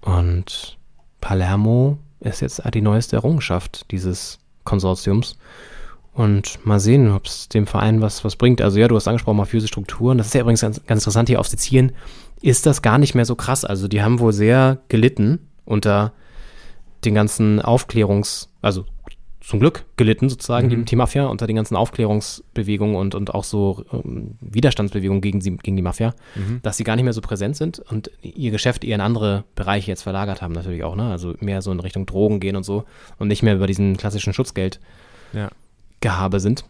Und 0.02 0.76
Palermo 1.22 1.98
ist 2.20 2.40
jetzt 2.40 2.62
die 2.74 2.82
neueste 2.82 3.16
Errungenschaft 3.16 3.90
dieses 3.90 4.38
Konsortiums. 4.64 5.38
Und 6.12 6.64
mal 6.64 6.80
sehen, 6.80 7.10
ob 7.10 7.26
es 7.26 7.48
dem 7.48 7.66
Verein 7.66 8.00
was, 8.00 8.24
was 8.24 8.36
bringt. 8.36 8.60
Also 8.60 8.78
ja, 8.78 8.88
du 8.88 8.96
hast 8.96 9.08
angesprochen, 9.08 9.36
mafiöse 9.36 9.68
Strukturen. 9.68 10.18
Das 10.18 10.28
ist 10.28 10.34
ja 10.34 10.42
übrigens 10.42 10.60
ganz, 10.62 10.84
ganz 10.86 11.02
interessant 11.02 11.28
hier 11.28 11.40
auf 11.40 11.48
Sizilien 11.48 11.92
ist 12.40 12.66
das 12.66 12.82
gar 12.82 12.98
nicht 12.98 13.14
mehr 13.14 13.24
so 13.24 13.34
krass. 13.34 13.64
Also 13.64 13.88
die 13.88 14.02
haben 14.02 14.20
wohl 14.20 14.32
sehr 14.32 14.78
gelitten 14.88 15.38
unter 15.64 16.12
den 17.04 17.14
ganzen 17.14 17.60
Aufklärungs-, 17.60 18.48
also 18.62 18.84
zum 19.46 19.60
Glück 19.60 19.84
gelitten 19.96 20.28
sozusagen, 20.28 20.66
mhm. 20.68 20.84
die, 20.86 20.96
Mafia, 20.96 21.26
unter 21.26 21.46
den 21.46 21.54
ganzen 21.54 21.76
Aufklärungsbewegungen 21.76 22.96
und, 22.96 23.14
und 23.14 23.32
auch 23.32 23.44
so 23.44 23.84
ähm, 23.92 24.34
Widerstandsbewegungen 24.40 25.20
gegen, 25.20 25.40
sie, 25.40 25.56
gegen 25.56 25.76
die 25.76 25.82
Mafia, 25.82 26.14
mhm. 26.34 26.58
dass 26.64 26.76
sie 26.76 26.82
gar 26.82 26.96
nicht 26.96 27.04
mehr 27.04 27.12
so 27.12 27.20
präsent 27.20 27.54
sind 27.54 27.78
und 27.78 28.10
ihr 28.22 28.50
Geschäft 28.50 28.82
eher 28.82 28.96
in 28.96 29.00
andere 29.00 29.44
Bereiche 29.54 29.88
jetzt 29.88 30.02
verlagert 30.02 30.42
haben 30.42 30.52
natürlich 30.52 30.82
auch, 30.82 30.96
ne? 30.96 31.12
Also 31.12 31.34
mehr 31.38 31.62
so 31.62 31.70
in 31.70 31.78
Richtung 31.78 32.06
Drogen 32.06 32.40
gehen 32.40 32.56
und 32.56 32.64
so 32.64 32.86
und 33.20 33.28
nicht 33.28 33.44
mehr 33.44 33.54
über 33.54 33.68
diesen 33.68 33.96
klassischen 33.96 34.32
Schutzgeld 34.32 34.80
ja. 35.32 35.48
Gehabe 36.00 36.40
sind. 36.40 36.64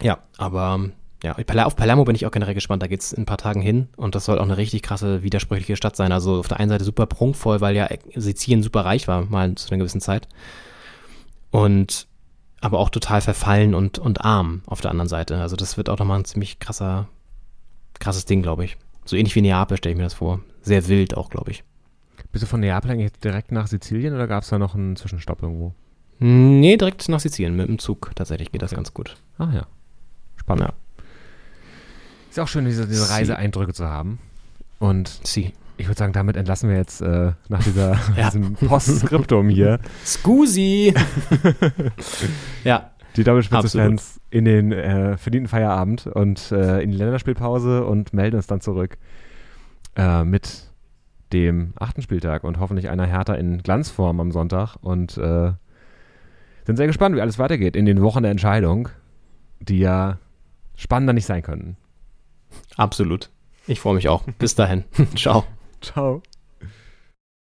Ja, 0.00 0.18
aber 0.36 0.90
ja, 1.22 1.36
auf 1.64 1.74
Palermo 1.74 2.04
bin 2.04 2.14
ich 2.14 2.26
auch 2.26 2.30
generell 2.30 2.54
gespannt. 2.54 2.82
Da 2.82 2.86
geht 2.86 3.00
es 3.00 3.12
in 3.12 3.22
ein 3.22 3.26
paar 3.26 3.38
Tagen 3.38 3.60
hin 3.60 3.88
und 3.96 4.14
das 4.14 4.24
soll 4.24 4.38
auch 4.38 4.44
eine 4.44 4.56
richtig 4.56 4.82
krasse, 4.82 5.22
widersprüchliche 5.22 5.76
Stadt 5.76 5.96
sein. 5.96 6.12
Also 6.12 6.38
auf 6.38 6.48
der 6.48 6.60
einen 6.60 6.68
Seite 6.68 6.84
super 6.84 7.06
prunkvoll, 7.06 7.60
weil 7.60 7.74
ja 7.74 7.88
Sizilien 8.14 8.62
super 8.62 8.84
reich 8.84 9.08
war, 9.08 9.24
mal 9.24 9.54
zu 9.56 9.70
einer 9.70 9.78
gewissen 9.78 10.00
Zeit. 10.00 10.28
Und 11.50 12.06
aber 12.60 12.78
auch 12.78 12.90
total 12.90 13.20
verfallen 13.20 13.74
und, 13.74 13.98
und 13.98 14.24
arm 14.24 14.62
auf 14.66 14.80
der 14.80 14.90
anderen 14.90 15.08
Seite. 15.08 15.40
Also 15.40 15.56
das 15.56 15.76
wird 15.76 15.88
auch 15.88 15.98
nochmal 15.98 16.20
ein 16.20 16.24
ziemlich 16.24 16.58
krasser, 16.58 17.08
krasses 17.98 18.24
Ding, 18.24 18.42
glaube 18.42 18.64
ich. 18.64 18.76
So 19.04 19.16
ähnlich 19.16 19.34
wie 19.34 19.42
Neapel 19.42 19.76
stelle 19.76 19.92
ich 19.92 19.96
mir 19.96 20.04
das 20.04 20.14
vor. 20.14 20.40
Sehr 20.62 20.86
wild 20.88 21.16
auch, 21.16 21.30
glaube 21.30 21.50
ich. 21.50 21.64
Bist 22.30 22.42
du 22.42 22.46
von 22.46 22.60
Neapel 22.60 22.90
eigentlich 22.90 23.12
direkt 23.12 23.52
nach 23.52 23.68
Sizilien 23.68 24.14
oder 24.14 24.26
gab 24.26 24.42
es 24.42 24.50
da 24.50 24.58
noch 24.58 24.74
einen 24.74 24.96
Zwischenstopp 24.96 25.42
irgendwo? 25.42 25.72
Nee, 26.18 26.76
direkt 26.76 27.08
nach 27.08 27.20
Sizilien. 27.20 27.56
Mit 27.56 27.68
dem 27.68 27.78
Zug 27.78 28.10
tatsächlich 28.14 28.52
geht 28.52 28.62
okay. 28.62 28.70
das 28.70 28.76
ganz 28.76 28.92
gut. 28.92 29.16
Ah 29.38 29.50
ja. 29.52 29.66
Spannend. 30.36 30.68
Ja. 30.68 30.74
Ist 32.30 32.38
auch 32.38 32.48
schön, 32.48 32.64
diese, 32.64 32.86
diese 32.86 33.10
Reiseeindrücke 33.10 33.72
zu 33.72 33.86
haben. 33.86 34.18
Und 34.78 35.20
Sie. 35.24 35.52
ich 35.76 35.86
würde 35.86 35.98
sagen, 35.98 36.12
damit 36.12 36.36
entlassen 36.36 36.68
wir 36.68 36.76
jetzt 36.76 37.00
äh, 37.00 37.32
nach 37.48 37.62
dieser, 37.62 37.92
ja. 38.16 38.30
diesem 38.30 38.54
Postskriptum 38.54 39.48
hier. 39.48 39.80
Scusi! 40.04 40.94
ja. 42.64 42.90
Die 43.16 43.24
Doppelspitze-Fans 43.24 44.20
in 44.30 44.44
den 44.44 44.70
äh, 44.70 45.16
verdienten 45.16 45.48
Feierabend 45.48 46.06
und 46.06 46.52
äh, 46.52 46.80
in 46.80 46.92
die 46.92 46.96
Länderspielpause 46.96 47.84
und 47.84 48.12
melden 48.12 48.36
uns 48.36 48.46
dann 48.46 48.60
zurück 48.60 48.96
äh, 49.96 50.22
mit 50.24 50.68
dem 51.32 51.72
achten 51.78 52.02
Spieltag 52.02 52.44
und 52.44 52.60
hoffentlich 52.60 52.88
einer 52.90 53.06
Hertha 53.06 53.34
in 53.34 53.62
Glanzform 53.62 54.20
am 54.20 54.30
Sonntag 54.30 54.76
und 54.80 55.18
äh, 55.18 55.52
sind 56.64 56.76
sehr 56.76 56.86
gespannt, 56.86 57.16
wie 57.16 57.20
alles 57.20 57.38
weitergeht 57.38 57.76
in 57.76 57.86
den 57.86 58.02
Wochen 58.02 58.22
der 58.22 58.30
Entscheidung, 58.30 58.88
die 59.58 59.78
ja 59.78 60.18
spannender 60.76 61.12
nicht 61.12 61.26
sein 61.26 61.42
könnten. 61.42 61.76
Absolut. 62.76 63.30
Ich 63.66 63.80
freue 63.80 63.94
mich 63.94 64.08
auch. 64.08 64.22
Bis 64.38 64.54
dahin. 64.54 64.84
Ciao. 65.16 65.44
Ciao. 65.80 66.22